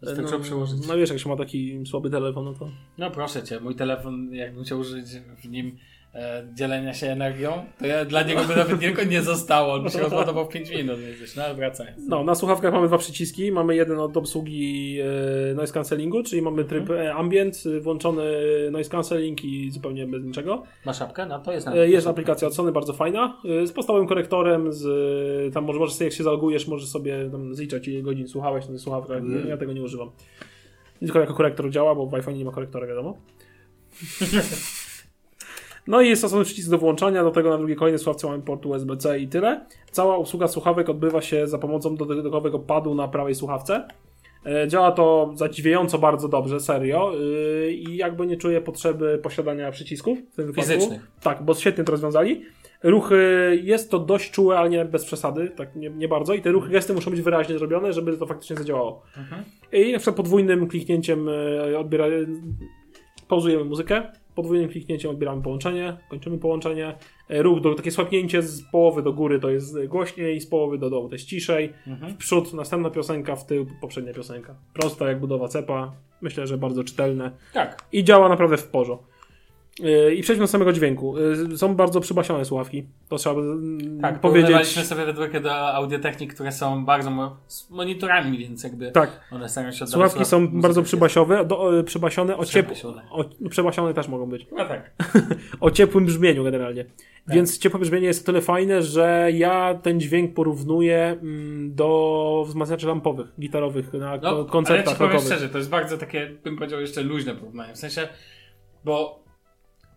E, 0.02 0.06
Wystarczyło 0.06 0.38
no, 0.38 0.44
przyłożyć. 0.44 0.88
no 0.88 0.96
wiesz, 0.96 1.10
jak 1.10 1.18
się 1.18 1.28
ma 1.28 1.36
taki 1.36 1.86
słaby 1.86 2.10
telefon, 2.10 2.44
no 2.44 2.54
to... 2.54 2.68
No 2.98 3.10
proszę 3.10 3.42
cię, 3.42 3.60
mój 3.60 3.74
telefon, 3.74 4.34
jakbym 4.34 4.64
chciał 4.64 4.78
użyć 4.78 5.06
w 5.44 5.48
nim 5.48 5.78
dzielenia 6.54 6.94
się 6.94 7.06
energią, 7.06 7.64
to 7.78 7.86
ja, 7.86 8.04
dla 8.04 8.22
niego 8.22 8.44
by 8.44 8.56
nawet 8.56 8.80
tylko 8.80 9.04
nie 9.04 9.22
zostało. 9.22 9.74
On 9.74 9.82
by 9.82 9.90
się 9.90 9.98
rozładował 9.98 10.46
w 10.46 10.48
5 10.48 10.70
minut, 10.70 11.00
więc 11.00 11.36
no 11.36 11.44
ale 11.44 11.54
wracając. 11.54 12.08
No, 12.08 12.24
na 12.24 12.34
słuchawkach 12.34 12.72
mamy 12.72 12.86
dwa 12.86 12.98
przyciski. 12.98 13.52
Mamy 13.52 13.76
jeden 13.76 13.98
od 13.98 14.16
obsługi 14.16 14.98
e, 15.50 15.54
noise 15.54 15.72
cancellingu, 15.72 16.22
czyli 16.22 16.42
mamy 16.42 16.64
tryb 16.64 16.90
e, 16.90 17.14
ambient, 17.14 17.62
e, 17.76 17.80
włączony 17.80 18.22
noise 18.70 18.90
cancelling 18.90 19.44
i 19.44 19.70
zupełnie 19.70 20.06
bez 20.06 20.24
niczego. 20.24 20.62
Ma 20.86 20.92
szapkę? 20.92 21.26
No 21.26 21.38
to 21.38 21.52
jest 21.52 21.66
na 21.66 21.74
E, 21.74 21.88
Jest 21.88 22.06
aplikacja 22.06 22.48
od 22.48 22.54
Sony, 22.54 22.72
bardzo 22.72 22.92
fajna, 22.92 23.40
e, 23.62 23.66
z 23.66 23.72
podstawowym 23.72 24.08
korektorem, 24.08 24.72
z, 24.72 24.86
e, 25.48 25.50
tam 25.50 25.64
może, 25.64 25.78
możesz 25.78 25.94
sobie, 25.94 26.06
jak 26.06 26.14
się 26.14 26.24
zalogujesz, 26.24 26.68
możesz 26.68 26.88
sobie 26.88 27.30
tam 27.30 27.54
zliczać 27.54 27.88
ile 27.88 28.02
godzin 28.02 28.28
słuchałeś 28.28 28.64
na 28.64 28.70
tych 28.70 28.80
słuchawkach. 28.80 29.18
Mm. 29.18 29.48
Ja 29.48 29.56
tego 29.56 29.72
nie 29.72 29.82
używam. 29.82 30.10
Tylko 30.98 31.20
jako 31.20 31.34
korektor 31.34 31.70
działa, 31.70 31.94
bo 31.94 32.06
w 32.06 32.14
iPhone 32.14 32.34
nie 32.34 32.44
ma 32.44 32.52
korektora, 32.52 32.86
wiadomo. 32.86 33.16
No 35.88 36.00
i 36.00 36.08
jest 36.08 36.24
osobny 36.24 36.44
przycisk 36.44 36.70
do 36.70 36.78
włączania, 36.78 37.24
do 37.24 37.30
tego 37.30 37.50
na 37.50 37.58
drugiej 37.58 37.76
kolejnej 37.76 37.98
słuchawce 37.98 38.26
mamy 38.26 38.42
port 38.42 38.66
USB-C 38.66 39.18
i 39.18 39.28
tyle. 39.28 39.66
Cała 39.90 40.16
obsługa 40.16 40.48
słuchawek 40.48 40.88
odbywa 40.88 41.22
się 41.22 41.46
za 41.46 41.58
pomocą 41.58 41.96
dodatkowego 41.96 42.58
padu 42.58 42.94
na 42.94 43.08
prawej 43.08 43.34
słuchawce. 43.34 43.88
E, 44.46 44.68
Działa 44.68 44.92
to 44.92 45.32
zadziwiająco 45.34 45.98
bardzo 45.98 46.28
dobrze, 46.28 46.60
serio. 46.60 47.12
Yy, 47.12 47.72
I 47.72 47.96
jakby 47.96 48.26
nie 48.26 48.36
czuję 48.36 48.60
potrzeby 48.60 49.20
posiadania 49.22 49.70
przycisków 49.70 50.18
w 50.18 50.36
tym 50.36 50.46
wypadku. 50.46 50.70
Fizycznych. 50.70 51.00
Tak, 51.22 51.42
bo 51.42 51.54
świetnie 51.54 51.84
to 51.84 51.92
rozwiązali. 51.92 52.44
Ruchy, 52.82 53.60
jest 53.62 53.90
to 53.90 53.98
dość 53.98 54.30
czułe, 54.30 54.58
ale 54.58 54.70
nie 54.70 54.84
bez 54.84 55.04
przesady, 55.04 55.50
tak 55.56 55.76
nie, 55.76 55.90
nie 55.90 56.08
bardzo. 56.08 56.34
I 56.34 56.42
te 56.42 56.52
ruchy, 56.52 56.70
gesty 56.70 56.94
muszą 56.94 57.10
być 57.10 57.22
wyraźnie 57.22 57.58
zrobione, 57.58 57.92
żeby 57.92 58.16
to 58.16 58.26
faktycznie 58.26 58.56
zadziałało. 58.56 59.02
Mhm. 59.18 59.44
I 59.72 59.92
na 59.92 59.98
przykład 59.98 60.16
podwójnym 60.16 60.68
kliknięciem 60.68 61.28
e, 61.28 61.78
odbiera, 61.78 62.04
pauzujemy 63.28 63.64
muzykę, 63.64 64.02
podwójnym 64.38 64.68
kliknięciem 64.68 65.10
odbieramy 65.10 65.42
połączenie, 65.42 65.96
kończymy 66.08 66.38
połączenie. 66.38 66.94
E, 67.28 67.42
Ruch, 67.42 67.60
do, 67.60 67.74
takie 67.74 67.90
słapnięcie 67.90 68.42
z 68.42 68.62
połowy 68.62 69.02
do 69.02 69.12
góry 69.12 69.40
to 69.40 69.50
jest 69.50 69.86
głośniej, 69.86 70.40
z 70.40 70.46
połowy 70.46 70.78
do 70.78 70.90
dołu 70.90 71.08
to 71.08 71.14
jest 71.14 71.26
ciszej. 71.26 71.72
Mhm. 71.86 72.12
W 72.12 72.16
przód 72.16 72.54
następna 72.54 72.90
piosenka, 72.90 73.36
w 73.36 73.46
tył 73.46 73.66
poprzednia 73.80 74.14
piosenka. 74.14 74.54
Prosta 74.74 75.08
jak 75.08 75.20
budowa 75.20 75.48
cepa. 75.48 75.92
Myślę, 76.20 76.46
że 76.46 76.58
bardzo 76.58 76.84
czytelne. 76.84 77.30
Tak. 77.52 77.84
I 77.92 78.04
działa 78.04 78.28
naprawdę 78.28 78.56
w 78.56 78.66
porządku. 78.68 79.17
Yy, 79.80 80.14
I 80.14 80.22
przejdźmy 80.22 80.44
do 80.44 80.48
samego 80.48 80.72
dźwięku. 80.72 81.14
Yy, 81.18 81.58
Są 81.58 81.74
bardzo 81.76 82.00
przybasione 82.00 82.44
słuchawki. 82.44 82.86
To 83.08 83.16
trzeba 83.16 83.40
mm, 83.40 84.00
Tak, 84.00 84.20
powiedzieć. 84.20 84.20
porównywaliśmy 84.20 84.84
sobie 84.84 85.04
we 85.04 85.12
dwójkę 85.12 85.40
do 85.40 85.74
audiotechnik, 85.74 86.34
które 86.34 86.52
są 86.52 86.84
bardzo 86.84 87.38
z 87.46 87.70
monitorami, 87.70 88.38
więc 88.38 88.64
jakby 88.64 88.92
Tak, 88.92 89.20
one 89.30 89.48
starają 89.48 89.72
się 89.72 89.86
słuchawki 89.86 90.18
słuchaw- 90.18 90.28
są 90.28 90.60
bardzo 90.60 90.82
przybasione, 90.82 91.44
do, 91.44 91.78
e, 91.78 91.84
przybasione, 91.84 92.36
o, 92.36 92.44
ciep... 92.44 92.66
Przebasione. 92.66 93.02
o 93.10 93.24
no, 93.40 93.50
przebasione 93.50 93.94
też 93.94 94.08
mogą 94.08 94.26
być. 94.26 94.46
No 94.56 94.64
tak. 94.64 94.90
O 95.60 95.70
ciepłym 95.70 96.04
brzmieniu 96.06 96.44
generalnie. 96.44 96.84
Tak. 96.84 97.34
Więc 97.34 97.58
ciepłe 97.58 97.80
brzmienie 97.80 98.06
jest 98.06 98.22
o 98.22 98.26
tyle 98.26 98.40
fajne, 98.40 98.82
że 98.82 99.28
ja 99.32 99.74
ten 99.82 100.00
dźwięk 100.00 100.34
porównuję 100.34 101.18
mm, 101.22 101.74
do 101.74 102.44
wzmacniaczy 102.46 102.86
lampowych, 102.86 103.26
gitarowych 103.40 103.92
na 103.92 104.16
No, 104.16 104.28
ale 104.28 104.38
ja 104.38 104.44
koncertach 104.44 104.94
ci 104.94 104.98
powiem 104.98 105.20
szczerze, 105.20 105.48
to 105.48 105.58
jest 105.58 105.70
bardzo 105.70 105.98
takie, 105.98 106.30
bym 106.44 106.56
powiedział, 106.56 106.80
jeszcze 106.80 107.02
luźne 107.02 107.34
porównanie. 107.34 107.74
W 107.74 107.78
sensie, 107.78 108.08
bo 108.84 109.27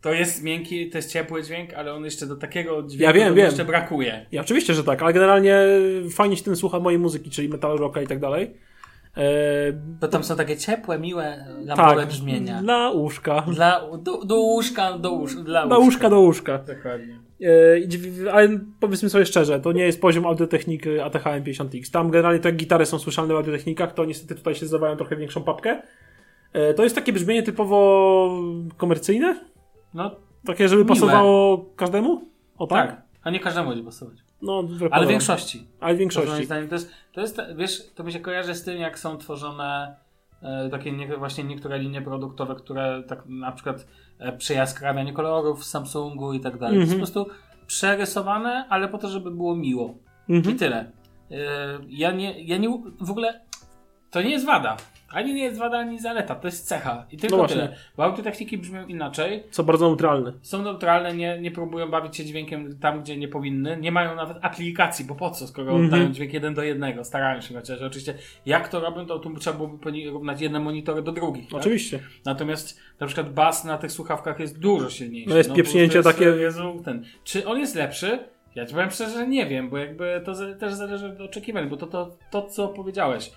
to 0.02 0.14
jest 0.14 0.44
miękki, 0.44 0.90
to 0.90 0.98
jest 0.98 1.12
ciepły 1.12 1.44
dźwięk, 1.44 1.74
ale 1.74 1.94
on 1.94 2.06
jeszcze 2.06 2.26
do 2.26 2.36
takiego 2.36 2.84
dźwięku 2.84 3.04
Ja 3.04 3.14
wiem, 3.14 3.36
wiem. 3.36 3.46
jeszcze 3.46 3.66
brakuje. 3.66 4.26
Ja, 4.32 4.42
oczywiście, 4.42 4.74
że 4.74 4.84
tak, 4.84 5.04
ale 5.04 5.14
generalnie 5.14 5.56
fajnie 6.14 6.38
się 6.38 6.44
tym 6.44 6.56
słucha 6.56 6.80
mojej 6.80 7.00
muzyki, 7.00 7.30
czyli 7.30 7.50
metal 7.50 7.78
rocka 7.78 8.02
i 8.02 8.08
tak 8.08 8.20
dalej. 8.20 8.52
E, 9.18 9.24
Bo 9.74 10.08
tam 10.08 10.24
są 10.24 10.36
takie 10.36 10.58
ciepłe, 10.58 11.00
miłe, 11.00 11.46
lampowe 11.66 11.96
tak, 12.02 12.10
brzmienia. 12.10 12.62
dla 12.62 12.90
łóżka. 12.90 13.42
Dla, 13.42 13.82
do, 13.98 14.26
do 14.26 14.36
łóżka, 14.36 14.98
do 14.98 15.12
łóżka. 15.12 15.42
Dla 15.42 15.68
Dla 15.68 15.78
łóżka 15.78 16.10
do 16.10 16.20
łóżka. 16.20 16.58
Dokładnie. 16.58 17.20
E, 18.28 18.32
ale 18.34 18.60
powiedzmy 18.80 19.10
sobie 19.10 19.26
szczerze, 19.26 19.60
to 19.60 19.72
nie 19.72 19.84
jest 19.84 20.02
poziom 20.02 20.26
audiotechnik 20.26 20.88
e, 20.88 21.04
ATH 21.06 21.24
M50X. 21.24 21.92
Tam 21.92 22.12
generalnie 22.12 22.40
te 22.40 22.52
gitary 22.52 22.86
są 22.86 23.00
słyszalne 23.00 23.34
w 23.34 23.38
audiotechnikach, 23.38 23.94
to 23.94 24.06
niestety 24.06 24.36
tutaj 24.36 24.56
się 24.56 24.66
zdawają 24.66 24.96
trochę 24.98 25.16
większą 25.16 25.44
papkę. 25.44 25.82
E, 26.54 26.74
To 26.74 26.84
jest 26.84 26.96
takie 26.96 27.14
brzmienie 27.14 27.44
typowo 27.44 28.42
komercyjne, 28.78 29.40
No 29.94 30.12
takie, 30.46 30.68
żeby 30.70 30.84
Miłe. 30.84 30.96
pasowało 30.96 31.66
każdemu. 31.76 32.22
O 32.58 32.68
tak? 32.68 32.90
tak. 32.90 33.02
A 33.24 33.30
nie 33.30 33.40
każdemu 33.40 33.70
będzie 33.70 33.84
pasować. 33.84 34.18
No, 34.42 34.64
Ale 34.92 35.08
większości. 35.08 35.68
Ale 35.80 35.96
większości. 35.96 36.30
moim 36.32 36.46
zdaniem, 36.46 36.68
to, 36.70 36.76
jest, 36.76 36.92
to 37.14 37.22
jest, 37.22 37.42
wiesz, 37.56 37.92
to 37.96 38.04
mi 38.04 38.12
się 38.12 38.20
kojarzy 38.20 38.56
z 38.56 38.64
tym, 38.64 38.78
jak 38.78 39.00
są 39.00 39.18
tworzone 39.18 39.96
e, 40.42 40.70
takie 40.70 40.92
nie, 40.92 41.18
właśnie 41.18 41.44
niektóre 41.44 41.80
linie 41.80 42.02
produktowe, 42.02 42.56
które 42.56 43.04
tak 43.08 43.24
na 43.26 43.52
przykład 43.52 43.88
e, 44.20 44.38
przejaskrawianie 44.38 45.14
kolorów 45.14 45.60
w 45.62 45.64
Samsungu 45.66 46.34
i 46.34 46.40
tak 46.40 46.58
dalej. 46.58 46.76
To 46.76 46.80
jest 46.80 46.92
po 46.92 46.96
Mhm. 46.96 47.12
prostu 47.12 47.36
przerysowane, 47.68 48.66
ale 48.70 48.88
po 48.88 48.98
to, 48.98 49.10
żeby 49.10 49.32
było 49.32 49.56
miło. 49.56 49.96
Mhm. 50.30 50.56
I 50.56 50.60
tyle. 50.60 50.92
E, 51.32 51.38
ja 51.90 52.12
nie, 52.12 52.44
ja 52.44 52.58
nie, 52.58 52.70
w 53.02 53.12
ogóle 53.12 53.42
to 54.12 54.22
nie 54.22 54.30
jest 54.30 54.46
wada. 54.46 54.78
Ani 55.14 55.34
nie 55.34 55.44
jest 55.44 55.60
wada, 55.60 55.78
ani 55.78 56.00
zaleta. 56.00 56.36
To 56.36 56.48
jest 56.48 56.68
cecha. 56.68 57.06
I 57.12 57.18
tylko 57.18 57.38
No 57.38 57.48
tyle. 57.48 57.76
Bo 57.98 58.04
autotechniki 58.04 58.58
brzmią 58.58 58.88
inaczej. 58.88 59.44
Co 59.52 59.64
bardzo 59.64 59.88
neutralne. 59.88 60.34
Są 60.42 60.62
neutralne, 60.64 61.14
nie, 61.14 61.40
nie 61.42 61.52
próbują 61.52 61.90
bawić 61.90 62.18
się 62.18 62.26
dźwiękiem 62.26 62.80
tam, 62.80 63.02
gdzie 63.02 63.18
nie 63.18 63.28
powinny. 63.28 63.78
Nie 63.78 63.92
mają 63.92 64.16
nawet 64.16 64.38
aplikacji, 64.42 65.06
bo 65.06 65.16
po 65.16 65.32
co, 65.32 65.48
skoro 65.48 65.72
Mhm. 65.72 65.86
oddają 65.86 66.12
dźwięk 66.12 66.34
jeden 66.34 66.54
do 66.54 66.64
jednego. 66.64 67.04
Starają 67.04 67.42
się 67.42 67.56
chociaż. 67.56 67.82
Oczywiście, 67.82 68.14
jak 68.46 68.68
to 68.68 68.80
robią, 68.80 69.06
to 69.06 69.20
tu 69.20 69.36
trzeba 69.36 69.58
byłoby 69.58 69.78
porównać 69.78 70.42
jedne 70.42 70.60
monitory 70.60 71.02
do 71.02 71.12
drugich. 71.12 71.50
Tak? 71.50 71.60
Oczywiście. 71.60 72.00
Natomiast 72.26 72.80
na 73.00 73.08
przykład 73.08 73.34
bas 73.34 73.66
na 73.66 73.78
tych 73.78 73.92
słuchawkach 73.92 74.40
jest 74.40 74.60
dużo 74.60 74.90
silniejszy. 74.90 75.30
No 75.30 75.38
jest 75.38 75.50
bo 75.50 75.56
pieprznięcie 75.56 75.98
jest, 75.98 76.10
takie- 76.10 76.26
Jezu, 76.26 76.82
ten. 76.86 77.06
Czy 77.24 77.48
on 77.48 77.60
jest 77.60 77.76
lepszy? 77.76 78.20
Ja 78.56 78.66
ci 78.66 78.74
powiem 78.74 78.92
szczerze, 78.92 79.12
że 79.12 79.28
nie 79.28 79.46
wiem, 79.46 79.70
bo 79.70 79.78
jakby 79.78 80.22
to 80.26 80.34
też 80.60 80.74
zależy 80.74 81.08
od 81.08 81.22
oczekiwań, 81.22 81.70
bo 81.70 81.78
to, 81.78 81.88
to, 81.88 82.18
to 82.32 82.42
co 82.42 82.68
powiedziałeś. 82.68 83.32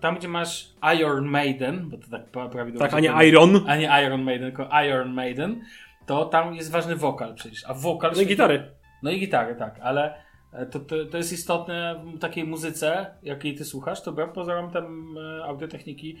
Tam, 0.00 0.16
gdzie 0.16 0.28
masz 0.28 0.70
Iron 0.98 1.24
Maiden, 1.24 1.88
bo 1.88 1.96
to 1.96 2.10
tak 2.10 2.30
pra- 2.32 2.50
prawidłowo 2.50 2.86
Tak, 2.86 2.94
a 2.94 3.00
nie 3.00 3.28
Iron. 3.28 3.64
a 3.66 3.76
nie 3.76 3.90
Iron 4.06 4.22
Maiden, 4.22 4.52
tylko 4.52 4.68
Iron 4.86 5.14
Maiden, 5.14 5.60
to 6.06 6.24
tam 6.24 6.54
jest 6.54 6.70
ważny 6.70 6.96
wokal 6.96 7.34
przecież. 7.34 7.64
A 7.66 7.74
wokal. 7.74 8.12
No 8.16 8.22
i 8.22 8.26
gitary. 8.26 8.70
No 9.02 9.10
i 9.10 9.20
gitary, 9.20 9.54
tak, 9.56 9.80
ale 9.82 10.14
e, 10.52 10.66
to, 10.66 10.80
to, 10.80 11.04
to 11.04 11.16
jest 11.16 11.32
istotne 11.32 12.00
w 12.14 12.18
takiej 12.18 12.44
muzyce, 12.44 13.06
jakiej 13.22 13.54
ty 13.54 13.64
słuchasz, 13.64 14.02
to 14.02 14.12
wbrew 14.12 14.30
pozorom 14.30 14.70
tam 14.70 15.14
e, 15.18 15.44
audiotechniki 15.44 16.16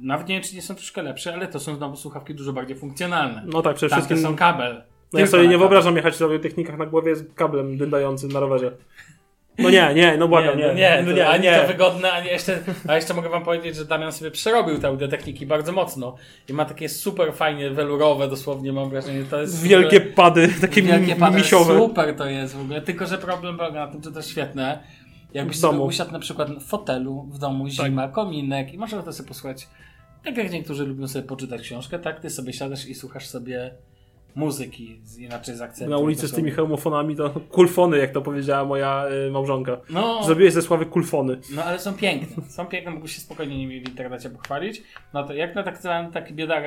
nawet 0.00 0.28
nie 0.28 0.34
wiem, 0.34 0.42
czy 0.44 0.54
nie 0.54 0.62
są 0.62 0.74
troszkę 0.74 1.02
lepsze, 1.02 1.34
ale 1.34 1.46
to 1.46 1.60
są 1.60 1.76
znowu 1.76 1.96
słuchawki 1.96 2.34
dużo 2.34 2.52
bardziej 2.52 2.76
funkcjonalne. 2.76 3.42
No 3.46 3.62
tak, 3.62 3.76
przede 3.76 3.92
wszystkim. 3.94 4.18
są 4.18 4.36
kabel. 4.36 4.82
No 5.12 5.20
ja 5.20 5.26
sobie 5.26 5.42
nie 5.42 5.48
kabel. 5.48 5.58
wyobrażam 5.58 5.96
jechać 5.96 6.14
w 6.14 6.40
technikach 6.42 6.78
na 6.78 6.86
głowie 6.86 7.16
z 7.16 7.34
kablem 7.34 7.76
dyndającym 7.76 8.32
na 8.32 8.40
rowerze. 8.40 8.76
No 9.60 9.70
nie, 9.70 9.94
nie, 9.94 10.16
no 10.16 10.28
błagam, 10.28 10.58
nie. 10.58 10.66
nie, 10.66 10.74
nie, 10.74 11.02
no 11.02 11.10
to 11.10 11.16
nie, 11.16 11.28
ani 11.28 11.42
nie. 11.44 11.60
to 11.60 11.66
wygodne, 11.66 12.12
ani 12.12 12.28
jeszcze, 12.28 12.58
a 12.88 12.96
jeszcze 12.96 13.14
mogę 13.14 13.28
wam 13.28 13.44
powiedzieć, 13.44 13.76
że 13.76 13.84
Damian 13.84 14.12
sobie 14.12 14.30
przerobił 14.30 14.78
te 14.78 14.88
audiotechniki 14.88 15.46
bardzo 15.46 15.72
mocno 15.72 16.16
i 16.48 16.52
ma 16.52 16.64
takie 16.64 16.88
super 16.88 17.32
fajnie 17.34 17.70
welurowe 17.70 18.28
dosłownie, 18.28 18.72
mam 18.72 18.90
wrażenie, 18.90 19.24
to 19.24 19.40
jest... 19.40 19.62
Wielkie 19.62 19.96
ogóle- 19.96 20.12
pady, 20.14 20.48
takie 20.60 20.82
Wielkie 20.82 21.16
pady, 21.16 21.36
misiowe. 21.36 21.78
super 21.78 22.16
to 22.16 22.26
jest 22.26 22.56
w 22.56 22.60
ogóle, 22.60 22.80
tylko 22.80 23.06
że 23.06 23.18
problem 23.18 23.56
polega 23.58 23.86
na 23.86 23.92
tym, 23.92 24.02
że 24.02 24.12
to 24.12 24.22
świetne, 24.22 24.82
jakbyś 25.34 25.58
sobie 25.58 25.78
usiadł 25.78 26.12
na 26.12 26.18
przykład 26.18 26.50
w 26.50 26.66
fotelu, 26.66 27.26
w 27.32 27.38
domu, 27.38 27.68
zima, 27.68 28.08
kominek 28.08 28.74
i 28.74 28.78
można 28.78 29.02
to 29.02 29.12
sobie 29.12 29.28
posłuchać, 29.28 29.68
tak 30.24 30.36
jak 30.36 30.52
niektórzy 30.52 30.86
lubią 30.86 31.08
sobie 31.08 31.24
poczytać 31.24 31.60
książkę, 31.62 31.98
tak 31.98 32.20
ty 32.20 32.30
sobie 32.30 32.52
siadasz 32.52 32.86
i 32.86 32.94
słuchasz 32.94 33.26
sobie 33.26 33.70
muzyki, 34.34 35.00
z, 35.04 35.18
inaczej 35.18 35.56
z 35.56 35.60
akcentem. 35.60 35.90
Na 35.90 35.98
ulicy 35.98 36.28
z 36.28 36.32
tymi 36.32 36.50
hełmofonami 36.50 37.16
to 37.16 37.30
kulfony, 37.50 37.98
jak 37.98 38.10
to 38.10 38.22
powiedziała 38.22 38.64
moja 38.64 39.04
y, 39.26 39.30
małżonka. 39.30 39.76
No, 39.90 40.24
Zrobiłeś 40.24 40.52
ze 40.52 40.62
sławy 40.62 40.86
kulfony. 40.86 41.38
No 41.54 41.64
ale 41.64 41.78
są 41.78 41.94
piękne. 41.94 42.44
Są 42.48 42.66
piękne, 42.66 42.90
mógł 42.90 43.08
się 43.08 43.20
spokojnie 43.20 43.56
nimi 43.56 43.80
w 43.80 43.88
internecie 43.88 44.30
pochwalić. 44.30 44.82
No 45.14 45.24
to 45.24 45.34
jak 45.34 45.54
na 45.54 45.62
tak 45.62 45.78
zwany 45.78 46.12
taki 46.12 46.34
bieda, 46.34 46.62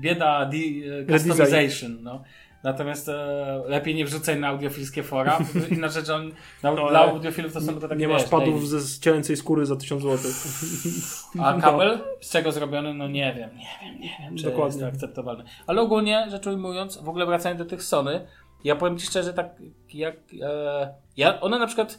bieda 0.00 0.46
di, 0.46 0.84
e, 1.08 1.18
customization, 1.18 1.98
no. 2.02 2.24
Natomiast 2.64 3.08
e, 3.08 3.62
lepiej 3.66 3.94
nie 3.94 4.04
wrzucaj 4.04 4.40
na 4.40 4.48
audiofilskie 4.48 5.02
fora. 5.02 5.38
Inna 5.70 5.88
rzecz, 5.88 6.08
on, 6.08 6.32
na, 6.62 6.72
No, 6.74 6.88
dla 6.90 7.00
audiofilów 7.00 7.52
to 7.52 7.60
są 7.60 7.80
to 7.80 7.88
takie 7.88 8.00
Nie 8.00 8.08
masz 8.08 8.24
padów 8.24 8.68
ze 8.68 8.80
z 8.80 9.00
cielęcej 9.00 9.36
skóry 9.36 9.66
za 9.66 9.76
1000 9.76 10.02
zł. 10.02 10.30
A 11.44 11.60
kabel 11.60 11.98
z 12.20 12.30
czego 12.30 12.52
zrobiony? 12.52 12.94
No 12.94 13.08
nie 13.08 13.34
wiem, 13.34 13.50
nie 13.56 13.66
wiem, 13.82 14.00
nie 14.00 14.16
wiem, 14.20 14.36
czy 14.36 14.44
Dokładnie. 14.44 14.64
jest 14.64 14.80
to 14.80 14.86
akceptowalne. 14.86 15.44
Ale 15.66 15.80
ogólnie 15.80 16.26
rzecz 16.30 16.46
ujmując, 16.46 16.96
w 16.96 17.08
ogóle 17.08 17.26
wracając 17.26 17.58
do 17.58 17.64
tych 17.64 17.82
Sony, 17.82 18.26
ja 18.64 18.76
powiem 18.76 18.98
Ci 18.98 19.06
szczerze, 19.06 19.34
tak 19.34 19.56
jak 19.94 20.16
e, 20.42 20.94
ja, 21.16 21.40
one 21.40 21.58
na 21.58 21.66
przykład 21.66 21.98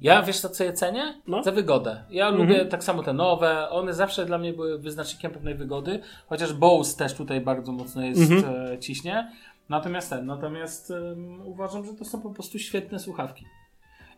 ja 0.00 0.22
wiesz 0.22 0.40
co, 0.40 0.48
co 0.48 0.64
je 0.64 0.72
cenię? 0.72 1.14
No. 1.26 1.42
Za 1.42 1.52
wygodę. 1.52 2.04
Ja 2.10 2.28
Mhm. 2.28 2.48
lubię 2.48 2.64
tak 2.64 2.84
samo 2.84 3.02
te 3.02 3.12
nowe, 3.12 3.68
one 3.70 3.94
zawsze 3.94 4.26
dla 4.26 4.38
mnie 4.38 4.52
były 4.52 4.78
wyznacznikiem 4.78 5.30
pewnej 5.30 5.54
wygody, 5.54 6.00
chociaż 6.26 6.52
Bose 6.52 6.96
też 6.96 7.14
tutaj 7.14 7.40
bardzo 7.40 7.72
mocno 7.72 8.02
jest 8.04 8.32
Mhm. 8.32 8.72
e, 8.72 8.78
ciśnie. 8.78 9.32
Natomiast 9.68 10.10
ten, 10.10 10.26
natomiast 10.26 10.90
em, 10.90 11.40
uważam, 11.46 11.84
że 11.84 11.94
to 11.94 12.04
są 12.04 12.20
po 12.22 12.30
prostu 12.30 12.58
świetne 12.58 12.98
słuchawki. 12.98 13.44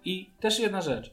I 0.05 0.31
też 0.41 0.59
jedna 0.61 0.81
rzecz. 0.81 1.11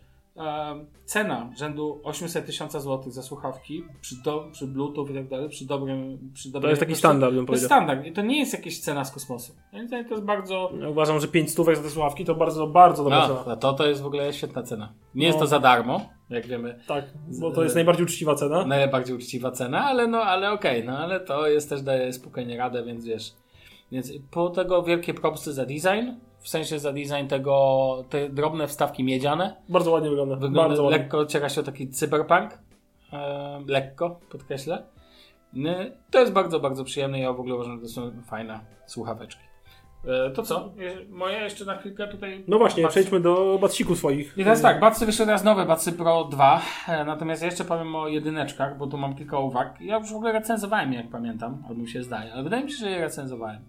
Cena 1.06 1.50
rzędu 1.58 2.02
800 2.04 2.46
tysiąca 2.46 2.80
złotych 2.80 3.14
za 3.14 3.24
słuchawki 3.24 3.84
przy, 4.02 4.16
do, 4.24 4.48
przy 4.52 4.68
Bluetooth 4.68 5.06
i 5.12 5.14
tak 5.14 5.28
dalej, 5.28 5.50
przy 5.50 5.66
dobrym. 5.66 6.32
Przy 6.34 6.50
To 6.50 6.54
dobrej 6.54 6.70
jest 6.70 6.80
taki 6.80 6.90
jakości, 6.92 7.00
standard, 7.02 7.34
bym 7.34 7.46
To 7.46 7.54
jest 7.54 7.64
powiedział. 7.64 7.78
standard 7.88 8.08
i 8.08 8.12
to 8.12 8.22
nie 8.22 8.40
jest 8.40 8.54
jakaś 8.54 8.80
cena 8.80 9.06
z 9.06 9.12
kosmosu. 9.12 9.54
To 9.90 9.96
jest 9.96 10.24
bardzo. 10.24 10.72
Ja 10.82 10.90
uważam, 10.90 11.20
że 11.20 11.28
5 11.28 11.52
stówek 11.52 11.76
za 11.76 11.84
te 11.84 11.90
słuchawki 11.90 12.26
to 12.26 12.36
bardzo, 12.36 12.68
bardzo 12.68 13.04
dobra 13.04 13.28
cena. 13.28 13.44
No, 13.48 13.56
to, 13.58 13.74
to 13.74 13.88
jest 13.88 14.02
w 14.02 14.06
ogóle 14.06 14.34
świetna 14.34 14.64
cena. 14.64 14.94
Nie 15.16 15.26
jest 15.26 15.38
No. 15.38 15.42
to 15.44 15.48
za 15.48 15.60
darmo, 15.60 16.10
jak 16.30 16.48
wiemy. 16.48 16.80
Tak, 16.88 17.06
bo 17.40 17.52
to 17.52 17.64
jest 17.64 17.76
najbardziej 17.76 18.06
uczciwa 18.06 18.36
cena. 18.36 18.66
Najbardziej 18.66 19.16
uczciwa 19.16 19.52
cena, 19.52 19.86
ale 19.86 20.08
no, 20.08 20.22
ale 20.22 20.52
okej, 20.52 20.84
no 20.84 20.98
ale 20.98 21.20
to 21.20 21.48
jest 21.48 21.70
też 21.70 21.82
daje 21.82 22.14
spokojnie 22.14 22.58
radę, 22.58 22.84
więc 22.84 23.06
wiesz. 23.06 23.34
Więc 23.92 24.12
po 24.32 24.50
tego 24.50 24.84
wielkie 24.84 25.14
propsy 25.14 25.54
za 25.54 25.66
design, 25.66 26.12
w 26.40 26.50
sensie 26.50 26.80
za 26.80 26.94
design 26.94 27.28
tego, 27.28 28.06
te 28.10 28.30
drobne 28.30 28.68
wstawki 28.68 29.04
miedziane. 29.04 29.56
Bardzo 29.70 29.92
ładnie 29.92 30.10
wygląda. 30.10 30.36
Wygląda 30.36 30.62
bardzo 30.70 30.84
ładnie. 30.84 30.98
lekko 30.98 31.26
ciera 31.26 31.50
się 31.50 31.62
o 31.62 31.64
taki 31.64 31.90
cyberpunk. 31.90 32.58
E, 33.14 33.62
lekko, 33.68 34.20
podkreślę. 34.32 34.84
To 36.12 36.20
jest 36.20 36.32
bardzo, 36.32 36.60
bardzo 36.60 36.84
przyjemne. 36.84 37.20
Ja 37.20 37.34
w 37.34 37.40
ogóle 37.40 37.56
uważam, 37.56 37.76
że 37.76 37.82
to 37.82 37.88
są 37.90 38.12
fajne 38.28 38.60
słuchaweczki. 38.86 39.42
E, 40.08 40.30
to 40.32 40.44
co? 40.44 40.70
Je- 40.78 41.06
Moje 41.10 41.38
jeszcze 41.38 41.66
na 41.66 41.78
chwilkę 41.78 42.08
tutaj. 42.08 42.44
No 42.48 42.58
właśnie, 42.58 42.84
Batsy. 42.84 42.94
przejdźmy 42.94 43.20
do 43.20 43.58
batsików 43.62 43.98
swoich. 43.98 44.34
I 44.38 44.44
teraz 44.44 44.62
tak, 44.62 44.80
Batsy 44.80 45.06
wyszły 45.06 45.26
teraz 45.26 45.44
nowe, 45.44 45.66
Batsy 45.66 45.94
Pro 45.94 46.24
2, 46.24 46.62
e, 46.88 47.06
natomiast 47.06 47.42
ja 47.42 47.46
jeszcze 47.46 47.66
powiem 47.66 47.96
o 47.96 48.08
jedyneczkach, 48.08 48.78
bo 48.78 48.88
tu 48.88 48.98
mam 48.98 49.16
kilka 49.16 49.40
uwag. 49.40 49.82
Ja 49.82 49.98
już 49.98 50.12
w 50.12 50.16
ogóle 50.16 50.32
recenzowałem 50.32 50.94
je, 50.94 50.98
jak 51.00 51.10
pamiętam, 51.10 51.64
albo 51.70 51.82
mi 51.82 51.90
się 51.90 52.04
zdaje, 52.04 52.34
ale 52.34 52.44
wydaje 52.44 52.64
mi 52.64 52.72
się, 52.72 52.78
że 52.78 52.90
je 52.90 53.00
recenzowałem. 53.00 53.60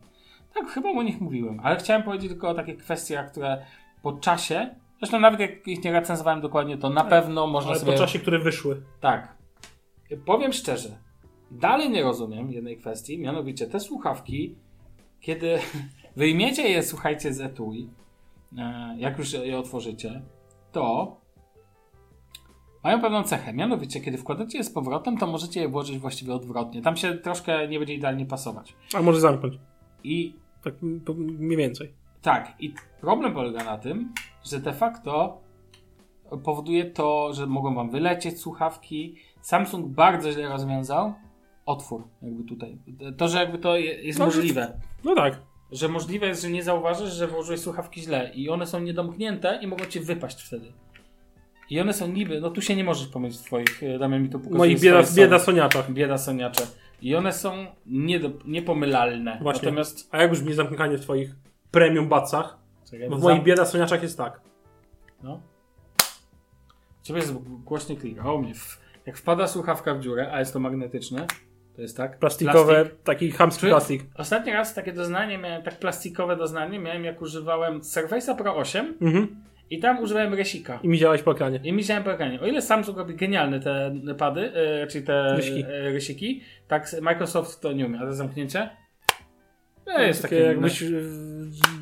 Tak, 0.54 0.68
chyba 0.68 0.90
o 0.90 1.02
nich 1.02 1.20
mówiłem, 1.20 1.60
ale 1.62 1.76
chciałem 1.76 2.02
powiedzieć 2.02 2.30
tylko 2.30 2.48
o 2.48 2.54
takich 2.54 2.76
kwestiach, 2.76 3.30
które 3.30 3.66
po 4.02 4.12
czasie, 4.12 4.74
zresztą 4.98 5.20
nawet 5.20 5.40
jak 5.40 5.68
ich 5.68 5.84
nie 5.84 5.92
recenzowałem 5.92 6.40
dokładnie, 6.40 6.78
to 6.78 6.90
na 6.90 7.04
pewno 7.04 7.46
można 7.46 7.70
Ale 7.70 7.80
sobie... 7.80 7.92
po 7.92 7.98
czasie, 7.98 8.18
które 8.18 8.38
wyszły. 8.38 8.82
Tak. 9.00 9.36
Powiem 10.24 10.52
szczerze, 10.52 10.98
dalej 11.50 11.90
nie 11.90 12.02
rozumiem 12.02 12.52
jednej 12.52 12.76
kwestii, 12.76 13.18
mianowicie 13.18 13.66
te 13.66 13.80
słuchawki, 13.80 14.56
kiedy 15.20 15.58
wyjmiecie 16.16 16.68
je, 16.68 16.82
słuchajcie, 16.82 17.34
z 17.34 17.40
etui, 17.40 17.90
e, 18.58 18.94
jak 18.98 19.18
już 19.18 19.32
je 19.32 19.58
otworzycie, 19.58 20.22
to 20.72 21.16
mają 22.84 23.00
pewną 23.00 23.22
cechę. 23.22 23.52
Mianowicie, 23.52 24.00
kiedy 24.00 24.18
wkładacie 24.18 24.58
je 24.58 24.64
z 24.64 24.70
powrotem, 24.70 25.18
to 25.18 25.26
możecie 25.26 25.60
je 25.60 25.68
włożyć 25.68 25.98
właściwie 25.98 26.34
odwrotnie. 26.34 26.82
Tam 26.82 26.96
się 26.96 27.14
troszkę 27.14 27.68
nie 27.68 27.78
będzie 27.78 27.94
idealnie 27.94 28.26
pasować. 28.26 28.76
A 28.94 29.02
może 29.02 29.20
zamknąć. 29.20 29.54
I 30.04 30.34
Tak 30.64 30.74
mniej 31.16 31.56
więcej. 31.56 31.92
tak, 32.22 32.54
i 32.58 32.74
problem 33.00 33.34
polega 33.34 33.64
na 33.64 33.78
tym, 33.78 34.12
że 34.44 34.58
de 34.58 34.72
facto 34.72 35.40
powoduje 36.44 36.84
to, 36.84 37.32
że 37.34 37.46
mogą 37.46 37.74
wam 37.74 37.90
wylecieć 37.90 38.40
słuchawki. 38.40 39.16
Samsung 39.42 39.86
bardzo 39.86 40.32
źle 40.32 40.48
rozwiązał 40.48 41.14
otwór, 41.66 42.04
jakby 42.22 42.44
tutaj. 42.44 42.78
To, 43.16 43.28
że 43.28 43.38
jakby 43.38 43.58
to 43.58 43.76
je- 43.76 44.02
jest 44.02 44.18
No, 44.18 44.24
możliwe. 44.24 44.80
No 45.04 45.14
tak. 45.14 45.40
Że 45.72 45.88
możliwe 45.88 46.26
jest, 46.26 46.42
że 46.42 46.50
nie 46.50 46.62
zauważysz, 46.62 47.12
że 47.12 47.26
włożyłeś 47.26 47.60
słuchawki 47.60 48.00
źle 48.02 48.30
i 48.34 48.48
one 48.50 48.66
są 48.66 48.80
niedomknięte 48.80 49.58
i 49.62 49.66
mogą 49.66 49.84
ci 49.84 50.00
wypaść 50.00 50.42
wtedy. 50.42 50.72
I 51.70 51.80
one 51.80 51.92
są 51.92 52.08
niby, 52.08 52.40
no 52.40 52.50
tu 52.50 52.62
się 52.62 52.76
nie 52.76 52.84
możesz 52.84 53.08
pomylić 53.08 53.38
twoich, 53.38 53.82
e, 53.82 53.98
Damian 53.98 54.22
mi 54.22 54.28
tu 54.28 54.38
pokazuje 54.38 54.58
Moich 54.58 54.80
bieda, 54.80 55.02
swoje 55.04 55.26
bieda 55.26 55.38
są- 55.38 55.44
soniaczach. 55.44 55.92
bieda 55.92 56.18
soniacze. 56.18 56.66
I 57.02 57.14
one 57.16 57.32
są 57.32 57.66
niedo, 57.86 58.30
niepomylalne. 58.44 59.38
Właśnie. 59.42 59.62
Natomiast... 59.66 60.08
A 60.10 60.22
jak 60.22 60.30
brzmi 60.30 60.54
zamykanie 60.54 60.98
w 60.98 61.00
twoich 61.00 61.34
premium 61.70 62.08
bacach? 62.08 62.58
Bo 63.10 63.16
w 63.16 63.22
moich 63.22 63.42
bieda 63.42 63.66
soniaczach 63.66 64.02
jest 64.02 64.18
tak. 64.18 64.40
No. 65.22 65.40
Ciebie 67.02 67.20
jest 67.20 67.32
głośny 67.64 67.96
klik. 67.96 68.24
O 68.24 68.38
mnie. 68.38 68.54
W, 68.54 68.80
jak 69.06 69.16
wpada 69.16 69.46
słuchawka 69.46 69.94
w 69.94 70.00
dziurę, 70.00 70.32
a 70.32 70.38
jest 70.38 70.52
to 70.52 70.60
magnetyczne, 70.60 71.26
to 71.76 71.82
jest 71.82 71.96
tak. 71.96 72.18
Plastikowe, 72.18 72.74
Plastik. 72.74 73.02
taki 73.02 73.30
chamski 73.30 73.66
plastik. 73.66 74.02
Ostatni 74.14 74.52
raz 74.52 74.74
takie 74.74 74.92
doznanie 74.92 75.38
miałem, 75.38 75.62
tak 75.62 75.78
plastikowe 75.78 76.36
doznanie 76.36 76.78
miałem, 76.78 77.04
jak 77.04 77.22
używałem 77.22 77.80
Surface'a 77.80 78.36
Pro 78.36 78.56
8 78.56 78.94
Mhm. 79.00 79.44
I 79.70 79.78
tam 79.78 79.98
używałem 79.98 80.34
resika. 80.34 80.80
I 80.82 80.88
miziałeś 80.88 81.22
po 81.22 81.32
ekranie. 81.32 81.60
I 81.64 81.72
myślałem 81.72 82.04
po 82.04 82.12
ekranie. 82.12 82.40
O 82.40 82.46
ile 82.46 82.62
Samsung 82.62 82.98
robi 82.98 83.14
genialne 83.14 83.60
te 83.60 83.92
pady, 84.18 84.52
e, 84.54 84.86
czyli 84.86 85.04
te 85.04 85.36
Rysiki. 85.36 85.64
e, 85.68 85.90
rysiki, 85.90 86.40
tak 86.68 86.96
Microsoft 87.02 87.60
to 87.60 87.72
nie 87.72 87.86
umie. 87.86 87.98
A 87.98 88.06
to 88.06 88.14
zamknięcie? 88.14 88.70
No, 89.86 89.98
jest 89.98 90.22
Takie 90.22 90.36
takie. 90.36 90.46
jakbyś 90.48 90.84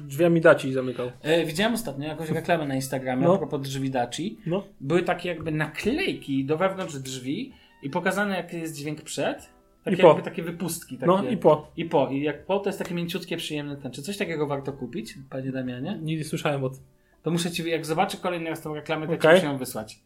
drzwiami 0.06 0.40
daci 0.40 0.72
zamykał. 0.72 1.10
E, 1.22 1.44
widziałem 1.46 1.74
ostatnio 1.74 2.08
jakąś 2.08 2.30
reklamę 2.30 2.66
na 2.66 2.74
Instagramie 2.74 3.24
No. 3.24 3.34
a 3.34 3.38
propos 3.38 3.60
drzwi 3.60 3.90
Daci. 3.90 4.38
No. 4.46 4.64
były 4.80 5.02
takie 5.02 5.28
jakby 5.28 5.52
naklejki 5.52 6.44
do 6.44 6.56
wewnątrz 6.56 6.94
drzwi 6.96 7.52
i 7.82 7.90
pokazane 7.90 8.36
jaki 8.36 8.56
jest 8.58 8.76
dźwięk 8.76 9.02
przed. 9.02 9.48
Takie 9.84 9.96
I 9.96 10.00
po. 10.00 10.08
jakby 10.08 10.22
takie 10.22 10.42
wypustki. 10.42 10.94
Takie, 10.98 11.06
No 11.06 11.22
i 11.30 11.36
po. 11.36 11.70
I 11.76 11.84
po. 11.84 12.08
I 12.08 12.22
jak 12.22 12.46
po 12.46 12.58
to 12.58 12.68
jest 12.68 12.78
takie 12.78 12.94
mięciutkie, 12.94 13.36
przyjemne 13.36 13.76
ten. 13.76 13.92
Czy 13.92 14.02
coś 14.02 14.16
takiego 14.16 14.46
warto 14.46 14.72
kupić, 14.72 15.14
panie 15.30 15.52
Damianie? 15.52 15.98
Nie 16.02 16.24
słyszałem 16.24 16.64
o 16.64 16.70
tym. 16.70 16.80
To 17.28 17.32
muszę 17.32 17.50
ci, 17.50 17.70
jak 17.70 17.86
zobaczę 17.86 18.16
kolejny 18.16 18.50
raz 18.50 18.62
tą 18.62 18.74
reklamę, 18.74 19.06
to 19.06 19.16
ci 19.16 19.28
muszę 19.28 19.46
ją 19.46 19.58
wysłać. 19.58 19.98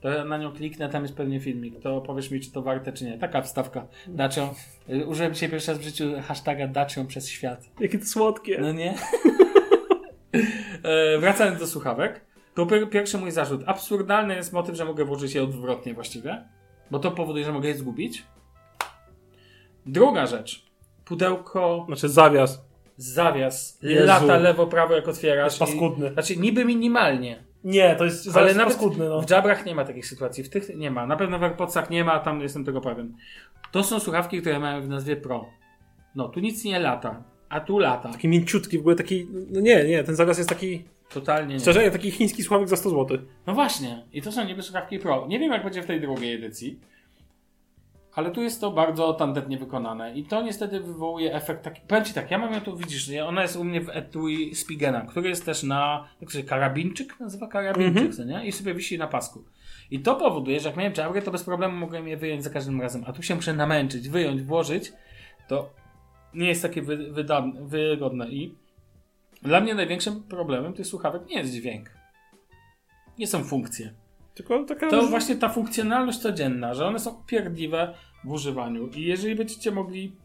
To 0.00 0.08
ja 0.08 0.24
na 0.24 0.38
nią 0.38 0.52
kliknę, 0.52 0.88
tam 0.88 1.02
jest 1.02 1.14
pewnie 1.14 1.40
filmik. 1.40 1.80
To 1.80 2.00
powiesz 2.00 2.30
mi, 2.30 2.40
czy 2.40 2.52
to 2.52 2.62
warte, 2.62 2.92
czy 2.92 3.04
nie. 3.04 3.18
Taka 3.18 3.42
wstawka. 3.42 3.86
Dacią. 4.06 4.54
Y, 4.90 5.06
Użyłem 5.06 5.34
dzisiaj 5.34 5.48
pierwszy 5.48 5.70
raz 5.70 5.80
w 5.80 5.82
życiu 5.82 6.04
hashtaga 6.22 6.68
Dacią 6.68 7.06
przez 7.06 7.28
świat. 7.28 7.70
Jakie 7.80 7.98
to 7.98 8.04
słodkie. 8.04 8.58
No 8.60 8.72
nie? 8.72 8.94
e, 10.82 11.18
wracając 11.18 11.60
do 11.60 11.66
słuchawek. 11.66 12.20
To 12.54 12.66
pier- 12.66 12.88
pierwszy 12.88 13.18
mój 13.18 13.30
zarzut. 13.30 13.62
Absurdalny 13.66 14.34
jest 14.36 14.52
motyw, 14.52 14.76
że 14.76 14.84
mogę 14.84 15.04
włożyć 15.04 15.34
je 15.34 15.42
odwrotnie 15.42 15.94
właściwie. 15.94 16.44
Bo 16.90 16.98
to 16.98 17.10
powoduje, 17.10 17.44
że 17.44 17.52
mogę 17.52 17.68
je 17.68 17.74
zgubić. 17.74 18.24
Druga 19.86 20.26
rzecz. 20.26 20.66
Pudełko, 21.04 21.84
Znaczy 21.86 22.08
zawias. 22.08 22.63
Zawias, 22.96 23.78
Jezu. 23.82 24.06
lata 24.06 24.36
lewo, 24.38 24.66
prawo 24.66 24.94
jak 24.94 25.08
otwierasz. 25.08 25.44
Jest 25.44 25.58
paskudny. 25.58 26.08
I, 26.08 26.12
znaczy 26.12 26.36
niby 26.36 26.64
minimalnie. 26.64 27.44
Nie, 27.64 27.96
to 27.96 28.04
jest 28.04 28.36
Ale 28.36 28.54
nawet 28.54 28.74
paskudny, 28.74 29.08
no. 29.08 29.22
w 29.22 29.30
Jabrach 29.30 29.66
nie 29.66 29.74
ma 29.74 29.84
takich 29.84 30.06
sytuacji. 30.06 30.44
W 30.44 30.50
tych 30.50 30.76
nie 30.76 30.90
ma. 30.90 31.06
Na 31.06 31.16
pewno 31.16 31.38
w 31.38 31.42
AirPodsach 31.42 31.90
nie 31.90 32.04
ma, 32.04 32.18
tam 32.18 32.40
jestem 32.40 32.64
tego 32.64 32.80
pewien. 32.80 33.16
To 33.72 33.82
są 33.84 34.00
słuchawki, 34.00 34.40
które 34.40 34.60
mają 34.60 34.82
w 34.82 34.88
nazwie 34.88 35.16
Pro. 35.16 35.46
No, 36.14 36.28
tu 36.28 36.40
nic 36.40 36.64
nie 36.64 36.78
lata. 36.78 37.22
A 37.48 37.60
tu 37.60 37.78
lata. 37.78 38.12
Taki 38.12 38.28
mięciutki, 38.28 38.78
w 38.78 38.80
ogóle 38.80 38.96
taki... 38.96 39.26
No 39.50 39.60
nie, 39.60 39.84
nie, 39.84 40.04
ten 40.04 40.16
zawias 40.16 40.38
jest 40.38 40.50
taki... 40.50 40.84
Totalnie 41.14 41.54
nie. 41.54 41.60
Szczerze, 41.60 41.90
taki 41.90 42.10
chiński 42.10 42.42
sławek 42.42 42.68
za 42.68 42.76
100 42.76 42.90
zł. 42.90 43.18
No 43.46 43.54
właśnie. 43.54 44.04
I 44.12 44.22
to 44.22 44.32
są 44.32 44.44
niby 44.44 44.62
słuchawki 44.62 44.98
Pro. 44.98 45.26
Nie 45.28 45.38
wiem, 45.38 45.52
jak 45.52 45.64
będzie 45.64 45.82
w 45.82 45.86
tej 45.86 46.00
drugiej 46.00 46.34
edycji. 46.34 46.80
Ale 48.14 48.30
tu 48.30 48.42
jest 48.42 48.60
to 48.60 48.70
bardzo 48.70 49.12
tandetnie 49.12 49.58
wykonane 49.58 50.14
i 50.14 50.24
to 50.24 50.42
niestety 50.42 50.80
wywołuje 50.80 51.34
efekt 51.34 51.62
taki, 51.62 51.80
powiem 51.88 52.04
Ci 52.04 52.14
tak, 52.14 52.30
ja 52.30 52.38
mam 52.38 52.52
ją 52.52 52.60
tu, 52.60 52.76
widzisz, 52.76 53.10
ona 53.26 53.42
jest 53.42 53.56
u 53.56 53.64
mnie 53.64 53.80
w 53.80 53.88
etui 53.88 54.54
Spigena, 54.54 55.00
który 55.00 55.28
jest 55.28 55.44
też 55.44 55.62
na, 55.62 56.08
jak 56.20 56.30
się 56.30 56.42
karabinczyk 56.42 57.20
nazywa 57.20 57.46
karabinczyk, 57.46 58.14
co 58.14 58.24
nie? 58.24 58.46
I 58.46 58.52
sobie 58.52 58.74
wisi 58.74 58.98
na 58.98 59.06
pasku. 59.06 59.44
I 59.90 60.00
to 60.00 60.14
powoduje, 60.14 60.60
że 60.60 60.68
jak 60.68 60.76
miałem 60.76 60.92
Jabrę, 60.96 61.22
to 61.22 61.30
bez 61.30 61.44
problemu 61.44 61.76
mogłem 61.76 62.08
je 62.08 62.16
wyjąć 62.16 62.44
za 62.44 62.50
każdym 62.50 62.80
razem, 62.80 63.04
a 63.06 63.12
tu 63.12 63.22
się 63.22 63.34
muszę 63.34 63.54
namęczyć, 63.54 64.08
wyjąć, 64.08 64.42
włożyć, 64.42 64.92
to 65.48 65.70
nie 66.34 66.48
jest 66.48 66.62
takie 66.62 66.82
wy, 66.82 67.12
wygodne 67.60 68.28
i 68.28 68.54
dla 69.42 69.60
mnie 69.60 69.74
największym 69.74 70.22
problemem 70.22 70.72
tych 70.72 70.86
słuchawek 70.86 71.26
nie 71.26 71.38
jest 71.38 71.52
dźwięk. 71.52 71.90
Nie 73.18 73.26
są 73.26 73.44
funkcje. 73.44 73.94
Tylko 74.34 74.64
taka... 74.64 74.90
To 74.90 75.02
właśnie 75.06 75.36
ta 75.36 75.48
funkcjonalność 75.48 76.18
codzienna, 76.18 76.74
że 76.74 76.86
one 76.86 76.98
są 76.98 77.22
pierdliwe 77.26 77.94
w 78.24 78.30
używaniu. 78.32 78.86
I 78.88 79.02
jeżeli 79.02 79.34
będziecie 79.34 79.70
mogli. 79.70 80.16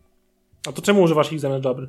A 0.69 0.72
to 0.72 0.81
czemu 0.81 1.02
używasz 1.02 1.31
ich 1.31 1.40
zamiast 1.40 1.65
Jabry? 1.65 1.88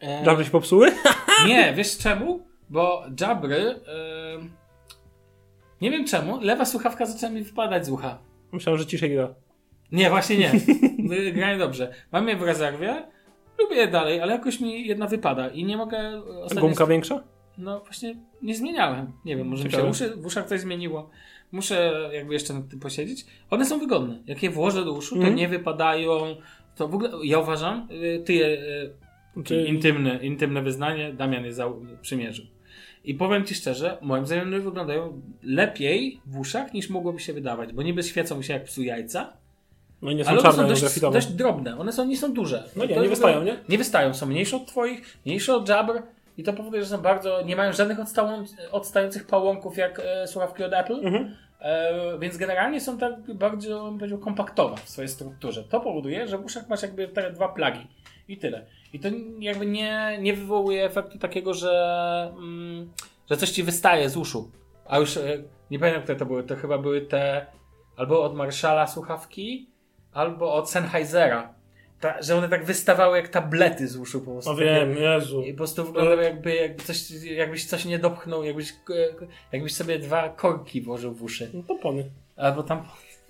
E, 0.00 0.24
Jabry 0.24 0.44
się 0.44 0.50
popsuły? 0.50 0.92
Nie, 1.48 1.72
wiesz 1.76 1.98
czemu? 1.98 2.40
Bo 2.70 3.04
Jabry. 3.20 3.60
E, 3.60 4.62
nie 5.80 5.90
wiem 5.90 6.04
czemu, 6.06 6.40
lewa 6.40 6.64
słuchawka 6.64 7.06
zaczęła 7.06 7.32
mi 7.32 7.42
wypadać 7.42 7.86
z 7.86 7.90
ucha. 7.90 8.18
Myślałem, 8.52 8.78
że 8.80 8.86
ciszej 8.86 9.10
gra. 9.14 9.34
Nie, 9.92 10.10
właśnie 10.10 10.38
nie. 10.38 10.52
Grają 11.32 11.58
dobrze. 11.58 11.94
Mam 12.12 12.28
je 12.28 12.36
w 12.36 12.42
rezerwie, 12.42 13.08
lubię 13.58 13.76
je 13.76 13.88
dalej, 13.88 14.20
ale 14.20 14.32
jakoś 14.32 14.60
mi 14.60 14.86
jedna 14.86 15.06
wypada 15.06 15.48
i 15.48 15.64
nie 15.64 15.76
mogę. 15.76 16.22
ostatnio- 16.44 16.60
Gumka 16.60 16.86
większa? 16.86 17.22
No 17.58 17.80
właśnie 17.80 18.14
nie 18.42 18.54
zmieniałem. 18.54 19.12
Nie 19.24 19.36
wiem, 19.36 19.48
może 19.48 19.64
mi 19.64 19.72
się 19.72 19.84
uszy, 19.84 20.16
w 20.16 20.26
uszach 20.26 20.46
coś 20.48 20.60
zmieniło. 20.60 21.10
Muszę 21.52 21.92
jakby 22.12 22.32
jeszcze 22.34 22.54
nad 22.54 22.68
tym 22.68 22.80
posiedzieć. 22.80 23.26
One 23.50 23.64
są 23.66 23.78
wygodne. 23.78 24.18
Jak 24.26 24.42
je 24.42 24.50
włożę 24.50 24.84
do 24.84 24.92
uszu, 24.92 25.14
to 25.14 25.20
Mhm. 25.20 25.36
nie 25.36 25.48
wypadają. 25.48 26.36
To 26.76 26.88
w 26.88 26.94
ogóle, 26.94 27.10
ja 27.24 27.38
uważam, 27.38 27.88
y, 27.90 28.22
ty 28.26 28.32
je, 28.32 28.46
y, 29.50 29.66
intymne, 29.66 30.18
intymne 30.24 30.62
wyznanie, 30.62 31.12
Damian 31.12 31.44
je 31.44 31.52
zau- 31.52 31.96
przymierzył. 32.02 32.44
I 33.04 33.14
powiem 33.14 33.44
ci 33.44 33.54
szczerze, 33.54 33.98
moim 34.02 34.26
zdaniem 34.26 34.48
one 34.48 34.60
wyglądają 34.60 35.22
lepiej 35.42 36.20
w 36.26 36.38
uszach 36.38 36.74
niż 36.74 36.90
mogłoby 36.90 37.20
się 37.20 37.32
wydawać, 37.32 37.72
bo 37.72 37.82
niby 37.82 38.02
świecą 38.02 38.36
mi 38.38 38.44
się 38.44 38.52
jak 38.52 38.64
psu 38.64 38.82
jajca, 38.82 39.32
No 40.02 40.10
i 40.10 40.14
nie 40.16 40.24
są 40.24 40.30
ale 40.30 40.40
one 40.40 40.50
są 40.52 40.56
czarne, 40.58 40.74
dość, 40.74 41.00
dość 41.00 41.26
drobne. 41.32 41.78
One 41.78 41.92
są, 41.92 42.04
nie 42.06 42.16
są 42.16 42.32
duże. 42.34 42.64
No 42.76 42.84
nie, 42.84 42.96
nie 42.96 43.08
wystają, 43.08 43.44
nie? 43.44 43.56
Nie 43.68 43.78
wystają. 43.78 44.14
Są 44.14 44.26
mniejsze 44.26 44.56
od 44.56 44.66
twoich, 44.66 45.18
mniejsze 45.26 45.54
od 45.56 45.68
Jabr 45.68 46.02
i 46.36 46.42
to 46.42 46.52
powoduje, 46.52 46.82
że 46.82 46.88
są 46.88 46.98
bardzo, 46.98 47.42
nie 47.42 47.56
mają 47.56 47.72
żadnych 47.72 48.00
odstałą, 48.00 48.44
odstających 48.72 49.26
pałąków 49.26 49.76
jak 49.76 50.00
e, 50.04 50.26
słuchawki 50.26 50.64
od 50.64 50.72
Apple. 50.72 51.06
Mhm. 51.06 51.36
E, 51.60 52.18
więc 52.18 52.36
generalnie 52.36 52.80
są 52.80 52.98
tak 52.98 53.34
bardzo, 53.34 53.84
bym 53.84 53.98
powiedział, 53.98 54.18
kompaktowe 54.18 54.76
w 54.76 54.88
swojej 54.88 55.08
strukturze. 55.08 55.64
To 55.64 55.80
powoduje, 55.80 56.28
że 56.28 56.38
w 56.38 56.44
uszach 56.44 56.68
masz 56.68 56.82
jakby 56.82 57.08
te 57.08 57.30
dwa 57.30 57.48
plagi 57.48 57.86
i 58.28 58.36
tyle. 58.36 58.66
I 58.92 59.00
to 59.00 59.08
jakby 59.38 59.66
nie, 59.66 60.18
nie 60.20 60.34
wywołuje 60.34 60.84
efektu 60.84 61.18
takiego, 61.18 61.54
że, 61.54 62.32
mm, 62.38 62.92
że 63.30 63.36
coś 63.36 63.50
ci 63.50 63.62
wystaje 63.62 64.10
z 64.10 64.16
uszu. 64.16 64.50
A 64.86 64.98
już 64.98 65.16
e, 65.16 65.42
nie 65.70 65.78
pamiętam, 65.78 66.02
które 66.02 66.18
to 66.18 66.26
były. 66.26 66.42
To 66.42 66.56
chyba 66.56 66.78
były 66.78 67.00
te 67.00 67.46
albo 67.96 68.22
od 68.22 68.34
Marshalla 68.34 68.86
słuchawki, 68.86 69.70
albo 70.12 70.54
od 70.54 70.70
Sennheisera. 70.70 71.54
Ta, 72.02 72.22
że 72.22 72.36
one 72.36 72.48
tak 72.48 72.64
wystawały 72.64 73.16
jak 73.16 73.28
tablety 73.28 73.88
z 73.88 73.96
uszu 73.96 74.20
po 74.20 74.30
prostu. 74.30 74.50
No 74.50 74.56
wiem, 74.56 74.96
Jezu. 74.96 75.42
I 75.42 75.52
po 75.52 75.56
prostu 75.56 75.84
wyglądały 75.84 76.22
jakby, 76.22 76.54
jakby 76.54 76.82
coś, 76.82 77.10
jakbyś 77.10 77.64
coś 77.64 77.84
nie 77.84 77.98
dopchnął, 77.98 78.44
jakbyś, 78.44 78.74
jakbyś 79.52 79.74
sobie 79.74 79.98
dwa 79.98 80.28
korki 80.28 80.80
włożył 80.80 81.14
w 81.14 81.22
uszy. 81.22 81.50
No 81.54 81.62
to 81.62 81.74
pony. 81.74 82.10
Albo 82.36 82.62
tam. 82.62 82.82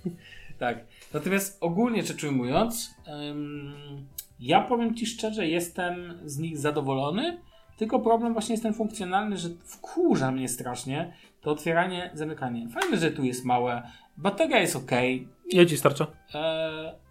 tak. 0.58 0.78
Natomiast 1.14 1.58
ogólnie 1.60 2.02
rzecz 2.02 2.24
ujmując, 2.24 2.94
ym, 3.30 4.06
ja 4.40 4.60
powiem 4.60 4.94
Ci 4.94 5.06
szczerze, 5.06 5.46
jestem 5.46 6.18
z 6.24 6.38
nich 6.38 6.58
zadowolony. 6.58 7.40
Tylko 7.78 8.00
problem 8.00 8.32
właśnie 8.32 8.52
jest 8.52 8.62
ten 8.62 8.74
funkcjonalny, 8.74 9.36
że 9.36 9.48
wkurza 9.64 10.30
mnie 10.30 10.48
strasznie 10.48 11.12
to 11.40 11.50
otwieranie, 11.50 12.10
zamykanie. 12.14 12.68
Fajne, 12.68 12.96
że 12.96 13.10
tu 13.10 13.24
jest 13.24 13.44
małe. 13.44 13.82
Bateria 14.16 14.58
jest 14.58 14.76
ok. 14.76 14.90
Ile 15.50 15.66
ci 15.66 15.76
starcza? 15.76 16.06
E, 16.34 17.01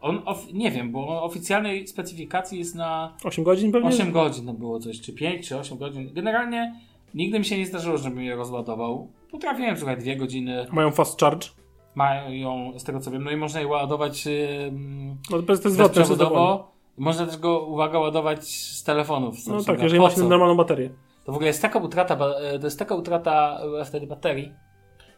on, 0.00 0.22
of, 0.24 0.52
nie 0.52 0.70
wiem, 0.70 0.92
bo 0.92 1.22
oficjalnej 1.22 1.86
specyfikacji 1.88 2.58
jest 2.58 2.74
na 2.74 3.16
8 3.24 3.44
godzin 3.44 3.72
pewnie? 3.72 3.88
8 3.88 4.12
godzin 4.12 4.46
to 4.46 4.52
było 4.52 4.80
coś, 4.80 5.00
czy 5.00 5.12
5, 5.12 5.48
czy 5.48 5.58
8 5.58 5.78
godzin. 5.78 6.10
Generalnie 6.14 6.74
nigdy 7.14 7.38
mi 7.38 7.44
się 7.44 7.58
nie 7.58 7.66
zdarzyło, 7.66 7.98
żebym 7.98 8.20
je 8.22 8.36
rozładował. 8.36 9.08
Potrafiłem, 9.30 9.76
słuchaj, 9.76 9.96
2 9.96 10.14
godziny 10.14 10.66
Mają 10.72 10.90
fast 10.90 11.20
charge. 11.20 11.46
mają, 11.94 12.72
z 12.78 12.84
tego 12.84 13.00
co 13.00 13.10
wiem, 13.10 13.24
no 13.24 13.30
i 13.30 13.36
można 13.36 13.60
je 13.60 13.66
ładować 13.66 14.26
ym, 14.26 15.16
No 15.30 15.42
to 15.42 15.52
jest 15.52 15.62
zwrotne. 15.62 15.70
zdecydowanie. 15.70 15.88
bezprzewodowo. 16.08 16.70
Można 16.98 17.26
też 17.26 17.36
go, 17.36 17.60
uwaga, 17.66 17.98
ładować 17.98 18.44
z 18.48 18.84
telefonów. 18.84 19.34
No 19.34 19.40
Samsunga. 19.42 19.64
tak, 19.72 19.82
jeżeli 19.82 20.00
masz 20.02 20.16
normalną 20.16 20.54
baterię. 20.56 20.90
To 21.24 21.32
w 21.32 21.34
ogóle 21.34 21.46
jest 21.46 21.62
taka 21.62 21.78
utrata, 21.78 22.14
e, 22.14 22.58
to 22.58 22.66
jest 22.66 22.78
taka 22.78 22.94
utrata 22.94 23.60
e, 23.80 23.84
wtedy 23.84 24.06
baterii, 24.06 24.52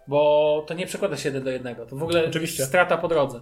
bo 0.09 0.65
to 0.67 0.75
nie 0.75 0.87
przekłada 0.87 1.17
się 1.17 1.29
jeden 1.29 1.45
do 1.45 1.51
jednego. 1.51 1.87
To 1.87 1.97
w 1.97 2.03
ogóle 2.03 2.27
Oczywiście. 2.29 2.65
strata 2.65 2.97
po 2.97 3.09
drodze. 3.09 3.41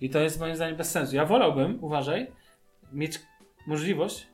I 0.00 0.10
to 0.10 0.18
jest 0.20 0.40
moim 0.40 0.56
zdaniem 0.56 0.76
bez 0.76 0.90
sensu. 0.90 1.16
Ja 1.16 1.26
wolałbym, 1.26 1.78
uważaj, 1.84 2.26
mieć 2.92 3.18
możliwość, 3.66 4.26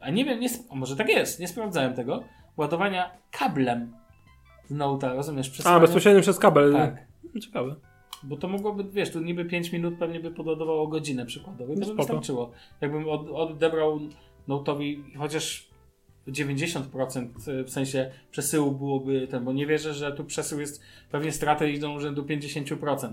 a 0.00 0.10
nie 0.10 0.24
wiem, 0.24 0.40
nie, 0.40 0.48
a 0.70 0.74
może 0.74 0.96
tak 0.96 1.08
jest, 1.08 1.40
nie 1.40 1.48
sprawdzałem 1.48 1.94
tego, 1.94 2.24
ładowania 2.56 3.10
kablem 3.30 3.92
z 4.68 4.72
Note'a, 4.74 5.14
rozumiesz? 5.16 5.48
A, 5.48 5.50
Przesyłania- 5.52 5.80
bezpośrednio 5.80 6.20
przez 6.22 6.38
kabel. 6.38 6.72
Tak. 6.72 7.06
Ciekawe. 7.42 7.76
Bo 8.22 8.36
to 8.36 8.48
mogłoby, 8.48 8.84
wiesz, 8.84 9.10
tu 9.10 9.20
niby 9.20 9.44
5 9.44 9.72
minut 9.72 9.94
pewnie 9.98 10.20
by 10.20 10.30
podładowało 10.30 10.88
godzinę 10.88 11.26
przykładowo 11.26 11.72
i 11.72 11.76
to 11.76 11.80
by 11.80 11.86
Spoko. 11.86 11.96
wystarczyło. 12.02 12.50
Jakbym 12.80 13.08
od, 13.08 13.28
odebrał 13.30 14.00
Note'owi 14.48 15.16
chociaż 15.18 15.68
90% 16.28 17.28
w 17.64 17.70
sensie 17.70 18.10
przesyłu 18.30 18.72
byłoby 18.72 19.28
ten, 19.28 19.44
bo 19.44 19.52
nie 19.52 19.66
wierzę, 19.66 19.94
że 19.94 20.12
tu 20.12 20.24
przesył 20.24 20.60
jest, 20.60 20.82
pewnie 21.10 21.32
straty 21.32 21.70
idą 21.72 22.00
rzędu 22.00 22.22
50%. 22.22 23.12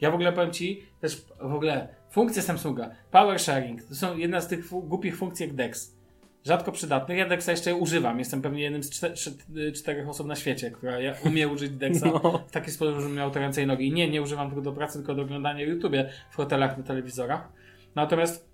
Ja 0.00 0.10
w 0.10 0.14
ogóle 0.14 0.32
powiem 0.32 0.50
Ci, 0.52 0.82
też 1.00 1.24
w 1.40 1.54
ogóle 1.54 1.88
funkcje 2.10 2.42
Samsunga, 2.42 2.90
power 3.10 3.38
sharing, 3.40 3.82
to 3.82 3.94
są 3.94 4.16
jedna 4.16 4.40
z 4.40 4.48
tych 4.48 4.66
fu- 4.66 4.82
głupich 4.82 5.16
funkcji 5.16 5.46
jak 5.46 5.54
DeX. 5.54 5.98
Rzadko 6.44 6.72
przydatnych. 6.72 7.18
Ja 7.18 7.28
Dexa 7.28 7.48
jeszcze 7.50 7.74
używam. 7.74 8.18
Jestem 8.18 8.42
pewnie 8.42 8.62
jednym 8.62 8.82
z 8.82 8.90
czter- 8.90 9.12
czter- 9.12 9.72
czterech 9.74 10.08
osób 10.08 10.26
na 10.26 10.36
świecie, 10.36 10.70
która 10.70 11.00
ja 11.00 11.14
umie 11.26 11.48
użyć 11.48 11.70
Dexa 11.70 12.04
No. 12.22 12.38
w 12.48 12.50
taki 12.50 12.70
sposób, 12.70 13.00
żebym 13.00 13.14
miał 13.16 13.30
te 13.30 13.40
ręce 13.40 13.62
i 13.62 13.66
nogi. 13.66 13.88
I 13.88 13.92
nie, 13.92 14.10
nie 14.10 14.22
używam 14.22 14.48
tego 14.50 14.62
do 14.62 14.72
pracy, 14.72 14.98
tylko 14.98 15.14
do 15.14 15.22
oglądania 15.22 15.64
YouTube 15.64 15.92
w 16.30 16.36
hotelach 16.36 16.76
na 16.78 16.82
telewizorach. 16.84 17.48
Natomiast 17.94 18.48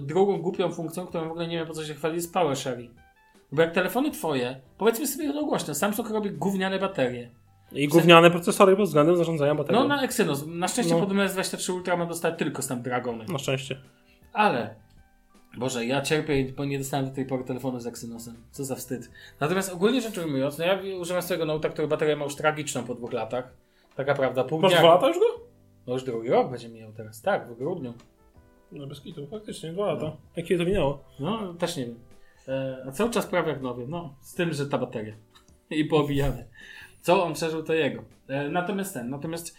drugą 0.00 0.38
głupią 0.38 0.72
funkcją, 0.72 1.06
którą 1.06 1.28
w 1.28 1.30
ogóle 1.30 1.48
nie 1.48 1.56
wiem 1.58 1.66
po 1.66 1.72
co 1.74 1.84
się 1.84 1.94
chwali, 1.94 2.14
jest 2.14 2.32
power 2.34 2.56
sharing. 2.56 2.90
Bo 3.52 3.62
jak 3.62 3.72
telefony 3.72 4.10
twoje, 4.10 4.60
powiedzmy 4.78 5.06
sobie 5.06 5.32
to 5.32 5.44
głośno, 5.46 5.74
Samsung 5.74 6.10
robi 6.10 6.30
gówniane 6.30 6.78
baterie. 6.78 7.30
I 7.72 7.88
gówniane 7.88 8.30
procesory 8.30 8.76
pod 8.76 8.86
względem 8.86 9.16
zarządzania 9.16 9.54
baterią. 9.54 9.80
No 9.80 9.88
na 9.88 10.02
Exynos. 10.02 10.46
Na 10.46 10.68
szczęście 10.68 10.94
No. 10.94 11.00
pod 11.00 11.08
S23 11.08 11.72
Ultra 11.74 11.96
mam 11.96 12.08
dostać 12.08 12.38
tylko 12.38 12.62
Snapdragony. 12.62 13.24
Na 13.28 13.38
szczęście. 13.38 13.80
Ale, 14.32 14.74
Boże, 15.58 15.86
ja 15.86 16.00
cierpię, 16.02 16.52
bo 16.56 16.64
nie 16.64 16.78
dostałem 16.78 17.06
do 17.08 17.14
tej 17.14 17.26
pory 17.26 17.44
telefonu 17.44 17.80
z 17.80 17.86
Exynosem. 17.86 18.34
Co 18.50 18.64
za 18.64 18.74
wstyd. 18.74 19.10
Natomiast 19.40 19.72
ogólnie 19.72 20.00
rzecz 20.00 20.18
ujmując, 20.18 20.58
no 20.58 20.64
ja 20.64 20.78
używam 21.00 21.22
swojego 21.22 21.46
Note'a, 21.46 21.70
który 21.70 21.88
baterię 21.88 22.16
ma 22.16 22.24
już 22.24 22.36
tragiczną 22.36 22.84
po 22.84 22.94
dwóch 22.94 23.12
latach. 23.12 23.52
Taka 23.96 24.14
prawda, 24.14 24.44
pół 24.44 24.60
Masz 24.60 24.72
dnia. 24.72 24.80
dwa 24.80 24.88
lata 24.94 25.08
już 25.08 25.18
go? 25.18 25.24
No 25.86 25.92
już 25.92 26.04
drugi 26.04 26.28
rok 26.28 26.50
będzie 26.50 26.68
mijał 26.68 26.92
teraz, 26.92 27.22
tak, 27.22 27.48
w 27.48 27.58
grudniu. 27.58 27.94
No 28.72 28.86
bez 28.86 29.00
kitu, 29.00 29.26
faktycznie, 29.26 29.72
dwa 29.72 29.86
lata. 29.92 30.16
Jakie 30.36 30.58
to 30.58 30.64
minęło? 30.64 31.04
No, 31.20 31.54
też 31.54 31.76
nie 31.76 31.86
wiem. 31.86 31.98
E, 32.48 32.84
a 32.88 32.92
cały 32.92 33.10
czas 33.10 33.26
prawie 33.26 33.48
jak 33.52 33.62
nowy, 33.62 33.86
no, 33.88 34.14
z 34.20 34.34
tym, 34.34 34.52
że 34.52 34.66
ta 34.66 34.78
bateria. 34.78 35.14
I 35.70 35.84
poobijane. 35.84 36.44
Co 37.02 37.24
on 37.24 37.34
przeżył, 37.34 37.62
to 37.62 37.74
jego. 37.74 38.02
E, 38.28 38.48
natomiast 38.48 38.94
ten, 38.94 39.10
natomiast 39.10 39.56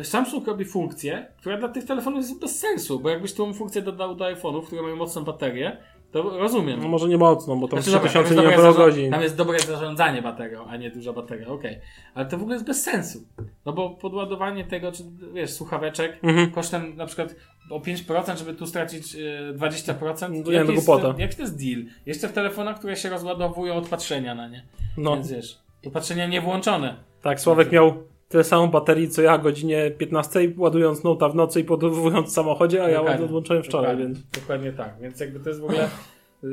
e, 0.00 0.04
Samsung 0.04 0.46
robi 0.46 0.64
funkcję, 0.64 1.26
która 1.36 1.58
dla 1.58 1.68
tych 1.68 1.84
telefonów 1.84 2.18
jest 2.20 2.40
bez 2.40 2.58
sensu, 2.60 3.00
bo 3.00 3.08
jakbyś 3.10 3.32
tą 3.32 3.54
funkcję 3.54 3.82
dodał 3.82 4.14
do 4.14 4.24
iPhone'ów, 4.24 4.66
które 4.66 4.82
mają 4.82 4.96
mocną 4.96 5.24
baterię, 5.24 5.76
to 6.12 6.22
rozumiem. 6.38 6.80
No 6.82 6.88
może 6.88 7.08
nie 7.08 7.18
mocno, 7.18 7.56
bo 7.56 7.68
tam 7.68 7.82
Znaczy, 7.82 7.90
dobra, 7.90 8.08
3000 8.10 8.34
tam, 8.34 8.44
nie 8.44 8.50
jest 8.50 8.62
ma 8.64 8.68
dobre 8.70 8.84
godzin. 8.84 9.04
zarza- 9.04 9.10
tam 9.12 9.22
jest 9.22 9.36
dobre 9.36 9.58
zarządzanie 9.58 10.22
baterią, 10.22 10.64
a 10.66 10.76
nie 10.76 10.90
duża 10.90 11.12
bateria, 11.12 11.48
okej. 11.48 11.78
Ale 12.14 12.26
to 12.26 12.38
w 12.38 12.40
ogóle 12.40 12.54
jest 12.54 12.66
bez 12.66 12.82
sensu. 12.82 13.18
No 13.66 13.72
bo 13.72 13.90
podładowanie 13.90 14.64
tego, 14.64 14.92
czy 14.92 15.02
wiesz, 15.34 15.50
słuchaweczek 15.50 16.18
Mhm. 16.22 16.50
kosztem 16.50 16.96
na 16.96 17.06
przykład 17.06 17.34
o 17.70 17.80
5%, 17.80 18.38
żeby 18.38 18.54
tu 18.54 18.66
stracić 18.66 19.16
e, 19.16 19.52
20%. 19.54 20.38
No 20.38 20.44
to 20.44 20.50
nie, 20.50 20.56
jaki 20.56 20.66
to 20.66 20.72
jest, 20.72 20.86
głupota. 20.86 21.14
jaki 21.18 21.36
to 21.36 21.42
jest 21.42 21.58
deal? 21.64 21.84
Jeszcze 22.06 22.28
w 22.28 22.32
telefonach, 22.32 22.78
które 22.78 22.96
się 22.96 23.10
rozładowują 23.10 23.74
od 23.74 23.88
patrzenia 23.88 24.34
na 24.34 24.48
nie. 24.48 24.62
No, 24.98 25.14
Więc 25.14 25.30
wiesz, 25.30 25.58
to 25.82 25.90
patrzenia 25.90 26.26
nie 26.26 26.40
włączone. 26.40 26.96
tak, 27.22 27.40
Sławek 27.40 27.72
miał 27.72 27.92
tyle 28.28 28.44
samą 28.44 28.66
baterii 28.66 29.08
co 29.08 29.22
ja 29.22 29.34
o 29.34 29.38
godzinie 29.38 29.90
15, 29.90 30.40
ładując 30.56 31.02
Note'a 31.02 31.32
w 31.32 31.34
nocy 31.34 31.60
i 31.60 31.64
podłowując 31.64 32.28
w 32.28 32.32
samochodzie, 32.32 32.84
a 32.84 32.88
ja 32.88 32.98
Dokładnie. 32.98 33.24
odłączyłem 33.24 33.62
wczoraj, 33.62 33.90
Dokładnie, 33.96 34.14
więc... 34.14 34.30
dokładnie 34.30 34.72
tak. 34.72 35.00
Więc 35.00 35.20
jakby 35.20 35.40
to 35.40 35.48
jest 35.48 35.60
w 35.60 35.64
ogóle 35.64 35.88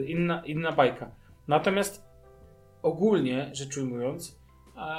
inna, 0.08 0.44
inna 0.46 0.72
bajka. 0.72 1.12
Natomiast 1.48 2.04
ogólnie 2.82 3.50
rzecz 3.54 3.78
ujmując, 3.78 4.40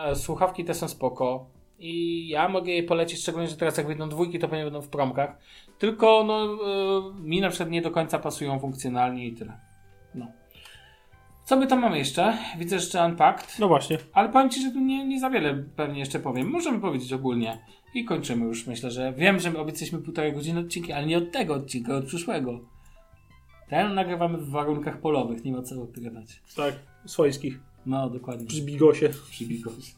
e, 0.06 0.14
słuchawki 0.16 0.64
te 0.64 0.74
są 0.74 0.88
spoko. 0.88 1.46
i 1.82 2.28
ja 2.28 2.48
mogę 2.48 2.72
jej 2.72 2.82
polecić, 2.82 3.20
szczególnie, 3.20 3.48
że 3.48 3.56
teraz 3.56 3.76
jak 3.76 3.86
wyjdą 3.86 4.08
dwójki, 4.08 4.38
to 4.38 4.48
pewnie 4.48 4.64
będą 4.64 4.80
w 4.80 4.88
promkach. 4.88 5.38
Tylko 5.78 6.24
no, 6.26 6.44
y, 7.18 7.22
mi 7.22 7.40
na 7.40 7.48
przykład 7.48 7.70
nie 7.70 7.82
do 7.82 7.90
końca 7.90 8.18
pasują 8.18 8.58
funkcjonalnie 8.58 9.26
i 9.26 9.32
tyle. 9.32 9.52
No. 10.14 10.26
Co 11.50 11.56
my 11.56 11.66
tam 11.66 11.80
mamy 11.80 11.98
jeszcze? 11.98 12.38
Widzę 12.58 12.76
jeszcze 12.76 13.04
Unpacked, 13.04 13.58
No 13.58 13.68
właśnie. 13.68 13.98
ale 14.12 14.28
powiem 14.28 14.50
Ci, 14.50 14.62
że 14.62 14.70
tu 14.70 14.80
nie, 14.80 15.06
nie 15.06 15.20
za 15.20 15.30
wiele 15.30 15.64
pewnie 15.76 15.98
jeszcze 15.98 16.18
powiem. 16.18 16.50
Możemy 16.50 16.80
powiedzieć 16.80 17.12
ogólnie 17.12 17.64
i 17.94 18.04
kończymy 18.04 18.46
już. 18.46 18.66
Myślę, 18.66 18.90
że 18.90 19.12
wiem, 19.12 19.40
że 19.40 19.50
my 19.50 19.58
obiecaliśmy 19.58 19.98
półtorej 19.98 20.32
godziny 20.32 20.60
odcinki, 20.60 20.92
ale 20.92 21.06
nie 21.06 21.18
od 21.18 21.32
tego 21.32 21.54
odcinka, 21.54 21.96
od 21.96 22.04
przyszłego. 22.04 22.60
Ten 23.68 23.94
nagrywamy 23.94 24.38
w 24.38 24.50
warunkach 24.50 25.00
polowych, 25.00 25.44
nie 25.44 25.52
ma 25.52 25.62
co 25.62 25.82
odgrywać. 25.82 26.42
Tak. 26.56 26.74
Swojskich. 27.06 27.60
No, 27.86 28.10
dokładnie. 28.10 28.46
Przy 28.46 28.62
Bigosie. 28.62 29.08
Przy 29.30 29.46
Bigos. 29.46 29.94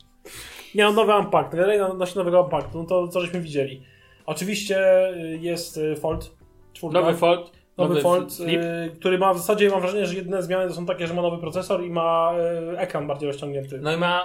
Nie 0.74 0.84
no, 0.84 0.92
nowy 0.92 1.16
Unpacked. 1.16 1.52
Generalnie 1.52 1.86
odnośnie 1.86 2.18
nowego 2.18 2.42
Unpacked, 2.42 2.74
no 2.74 2.84
to 2.84 3.08
co 3.08 3.20
żeśmy 3.20 3.40
widzieli. 3.40 3.82
Oczywiście 4.26 5.08
y, 5.14 5.38
jest 5.38 5.76
y, 5.76 5.96
Fold. 5.96 6.36
Czwórka. 6.72 7.00
Nowy 7.00 7.14
Fold. 7.14 7.61
Nowy 7.78 8.00
Fold, 8.00 8.38
y, 8.40 8.90
który 8.96 9.18
ma 9.18 9.34
w 9.34 9.38
zasadzie, 9.38 9.70
mam 9.70 9.80
wrażenie, 9.80 10.06
że 10.06 10.14
jedyne 10.14 10.42
zmiany 10.42 10.68
to 10.68 10.74
są 10.74 10.86
takie, 10.86 11.06
że 11.06 11.14
ma 11.14 11.22
nowy 11.22 11.38
procesor 11.38 11.84
i 11.84 11.90
ma 11.90 12.32
y, 12.72 12.78
ekran 12.78 13.06
bardziej 13.06 13.26
rozciągnięty. 13.28 13.78
No 13.82 13.92
i 13.92 13.96
ma 13.96 14.24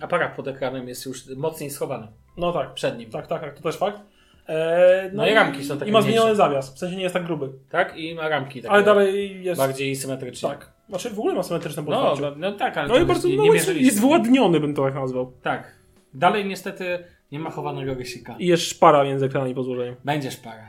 aparat 0.00 0.36
pod 0.36 0.48
ekranem, 0.48 0.88
jest 0.88 1.06
już 1.06 1.26
mocniej 1.36 1.70
schowany 1.70 2.08
No 2.36 2.52
tak, 2.52 2.74
przed 2.74 2.98
nim. 2.98 3.10
tak, 3.10 3.26
tak, 3.26 3.40
tak, 3.40 3.54
to 3.56 3.62
też 3.62 3.76
fakt. 3.76 4.00
E, 4.48 5.10
No 5.12 5.26
i 5.28 5.34
ramki 5.34 5.64
są 5.64 5.78
takie 5.78 5.90
I 5.90 5.92
ma 5.92 6.02
zmieniony 6.02 6.24
mniejsze. 6.24 6.36
zawias, 6.36 6.74
w 6.74 6.78
sensie 6.78 6.96
nie 6.96 7.02
jest 7.02 7.12
tak 7.12 7.24
gruby. 7.24 7.48
Tak? 7.70 7.96
I 7.96 8.14
ma 8.14 8.28
ramki 8.28 8.62
takie 8.62 8.72
Ale 8.74 8.82
dalej 8.82 9.44
jest... 9.44 9.60
bardziej 9.60 9.96
symetryczne. 9.96 10.48
Tak. 10.48 10.72
Znaczy 10.88 11.10
w 11.10 11.18
ogóle 11.18 11.34
ma 11.34 11.42
symetryczne 11.42 11.82
No, 11.88 12.14
no, 12.20 12.30
no 12.36 12.52
tak, 12.52 12.76
ale 12.76 12.88
No 12.88 12.96
i 12.98 13.04
bardzo, 13.04 13.28
nie, 13.28 13.36
no 13.36 13.42
nie 13.42 13.50
jest, 13.52 13.74
jest 13.74 14.00
wyładniony, 14.00 14.60
bym 14.60 14.74
to 14.74 14.82
tak 14.82 14.94
nazwał. 14.94 15.32
Tak. 15.42 15.76
Dalej 16.14 16.44
niestety 16.44 17.04
nie 17.32 17.38
ma 17.38 17.50
chowanego 17.50 17.94
rysika. 17.94 18.36
I 18.38 18.46
jest 18.46 18.62
szpara 18.62 19.04
między 19.04 19.26
ekranami 19.26 19.54
po 19.54 19.62
złożeniu. 19.62 19.96
Będzie 20.04 20.30
szpara. 20.30 20.68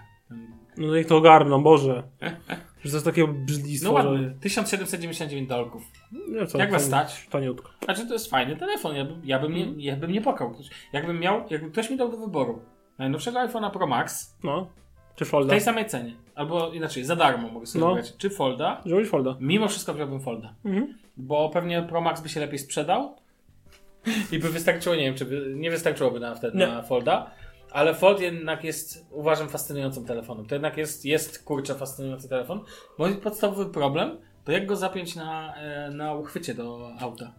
No 0.78 0.96
niech 0.96 1.08
to 1.08 1.18
ogarną, 1.18 1.64
Boże. 1.64 2.04
Że 2.84 2.90
to 2.90 2.96
jest 2.96 3.06
takie 3.06 3.28
brzydlistwo, 3.28 3.92
No 3.94 4.02
że... 4.02 4.10
ładny. 4.10 4.36
1799 4.42 5.50
dolków. 5.50 5.84
Nie, 6.30 6.48
co, 6.48 6.58
Jak 6.58 6.72
was 6.72 6.84
stać? 6.86 7.28
Taniutko. 7.30 7.72
Znaczy 7.84 8.08
to 8.08 8.14
jest 8.14 8.30
fajny 8.30 8.56
telefon, 8.56 8.96
ja 8.96 9.06
bym, 9.06 9.22
ja 9.24 9.40
bym, 9.40 9.52
Mhm. 9.54 9.78
nie, 9.78 9.86
ja 9.86 9.96
bym 9.96 10.12
nie 10.12 10.22
pokał. 10.22 10.56
Jakbym 10.94 11.20
miał, 11.20 11.44
jakby 11.50 11.72
ktoś 11.72 11.90
mi 11.90 11.98
dał 11.98 12.12
do 12.12 12.18
wyboru 12.18 12.62
najnowszego 12.98 13.40
iPhone'a 13.40 13.72
Pro 13.72 13.88
Max 13.88 14.38
No. 14.44 14.68
Czy 15.16 15.26
w 15.26 15.30
folda? 15.30 15.50
tej 15.50 15.62
samej 15.62 15.86
cenie, 15.86 16.14
albo 16.36 16.72
inaczej, 16.72 17.04
za 17.04 17.16
darmo 17.16 17.48
mogę 17.48 17.66
sobie 17.66 17.86
No. 17.86 17.90
wybrać, 17.96 18.18
czy 18.18 18.30
Folda, 18.30 18.82
Zrobić 18.86 19.10
folda. 19.10 19.38
mimo 19.40 19.68
wszystko 19.68 19.94
wziąłbym 19.94 20.22
Folda. 20.22 20.54
Mhm. 20.66 20.98
Bo 21.18 21.50
pewnie 21.50 21.82
Pro 21.90 22.02
Max 22.02 22.22
by 22.22 22.30
się 22.30 22.40
lepiej 22.40 22.60
sprzedał 22.60 23.16
i 24.32 24.40
by 24.40 24.50
wystarczyło, 24.50 24.96
nie 24.96 25.02
wiem, 25.04 25.16
czy 25.16 25.26
by, 25.26 25.54
nie 25.56 25.72
wystarczyłoby 25.72 26.20
na 26.20 26.36
wtedy 26.36 26.58
Nie. 26.58 26.68
na 26.68 26.82
Folda, 26.84 27.32
ale 27.74 27.96
Fold 27.96 28.20
jednak 28.20 28.64
jest, 28.64 29.06
uważam, 29.12 29.50
fascynującym 29.50 30.06
telefonem. 30.06 30.46
To 30.46 30.56
jednak 30.56 30.78
jest, 30.78 31.06
jest 31.06 31.44
kurczę, 31.44 31.76
fascynujący 31.76 32.30
telefon. 32.30 32.62
Mój 32.98 33.16
podstawowy 33.16 33.66
problem 33.66 34.18
to 34.44 34.52
jak 34.52 34.66
go 34.66 34.76
zapiąć 34.76 35.16
na, 35.16 35.56
e, 35.56 35.92
na 35.92 36.14
uchwycie 36.14 36.54
do 36.54 36.90
auta. 37.00 37.34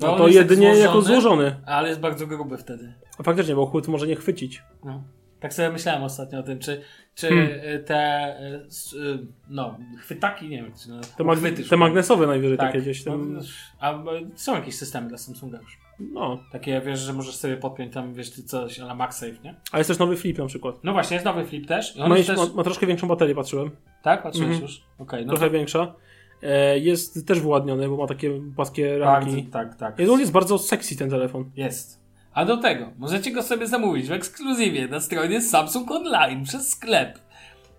No 0.00 0.12
on 0.12 0.18
to 0.18 0.24
tak 0.24 0.34
jedynie 0.34 0.66
jako 0.66 1.02
złożony, 1.02 1.20
złożony. 1.20 1.56
Ale 1.66 1.88
jest 1.88 2.00
bardzo 2.00 2.26
gruby 2.26 2.58
wtedy. 2.58 2.94
A 3.18 3.22
faktycznie, 3.22 3.54
bo 3.54 3.66
chłód 3.66 3.88
może 3.88 4.06
nie 4.06 4.16
chwycić. 4.16 4.62
No. 4.84 5.02
Tak 5.40 5.54
sobie 5.54 5.70
myślałem 5.70 6.02
ostatnio 6.02 6.38
o 6.38 6.42
tym, 6.42 6.58
czy, 6.58 6.80
czy 7.14 7.28
Hmm. 7.28 7.48
e, 7.62 7.78
te 7.78 7.94
e, 7.96 8.54
e, 8.54 9.18
no, 9.50 9.78
chwytaki, 9.98 10.48
nie 10.48 10.62
wiem, 10.62 10.72
czy 10.82 10.90
no, 10.90 11.00
Te, 11.16 11.24
mag- 11.24 11.36
uchwyty 11.38 11.64
te 11.64 11.76
magnesowe 11.76 12.26
najwyżej 12.26 12.58
tak. 12.58 12.66
takie 12.66 12.82
gdzieś 12.82 13.04
tam. 13.04 13.32
No, 13.32 13.40
a 13.80 13.94
są 14.34 14.54
jakieś 14.54 14.76
systemy 14.76 15.08
dla 15.08 15.18
Samsunga 15.18 15.58
już. 15.60 15.78
No. 16.00 16.38
Takie, 16.52 16.80
wiesz, 16.80 17.00
że 17.00 17.12
możesz 17.12 17.36
sobie 17.36 17.56
podpiąć 17.56 17.94
tam, 17.94 18.14
wiesz, 18.14 18.30
ty 18.30 18.42
coś 18.42 18.80
ala 18.80 18.94
MagSafe, 18.94 19.32
nie? 19.44 19.54
A 19.72 19.78
jest 19.78 19.88
też 19.88 19.98
nowy 19.98 20.16
flip 20.16 20.38
na 20.38 20.46
przykład. 20.46 20.84
No 20.84 20.92
właśnie, 20.92 21.14
jest 21.14 21.24
nowy 21.24 21.44
flip 21.44 21.66
też. 21.66 21.96
I 21.96 22.00
on 22.00 22.08
Ma, 22.10 22.16
jest 22.16 22.28
też... 22.28 22.38
ma, 22.38 22.46
ma 22.54 22.62
troszkę 22.64 22.86
większą 22.86 23.08
baterię, 23.08 23.34
patrzyłem. 23.34 23.70
Tak? 24.02 24.22
Patrzyłeś 24.22 24.48
Mhm. 24.48 24.62
już? 24.62 24.82
Okej, 24.98 25.26
no 25.26 25.32
Trochę 25.32 25.46
to... 25.46 25.52
większa. 25.52 25.94
E, 26.42 26.78
jest 26.78 27.26
też 27.26 27.40
wyładniony, 27.40 27.88
bo 27.88 27.96
ma 27.96 28.06
takie 28.06 28.40
płaskie 28.56 28.98
Tak, 28.98 29.24
ramki. 29.24 29.44
tak, 29.46 29.74
tak. 29.74 29.98
Jest, 29.98 30.12
on 30.12 30.20
jest 30.20 30.32
bardzo 30.32 30.58
sexy 30.58 30.96
ten 30.96 31.10
telefon. 31.10 31.50
Jest. 31.56 32.07
A 32.38 32.44
do 32.44 32.56
tego, 32.56 32.92
możecie 32.98 33.30
go 33.30 33.42
sobie 33.42 33.66
zamówić 33.66 34.08
w 34.08 34.12
ekskluzywie 34.12 34.88
na 34.88 35.00
stronie 35.00 35.40
Samsung 35.40 35.90
Online 35.90 36.44
przez 36.44 36.68
sklep. 36.68 37.18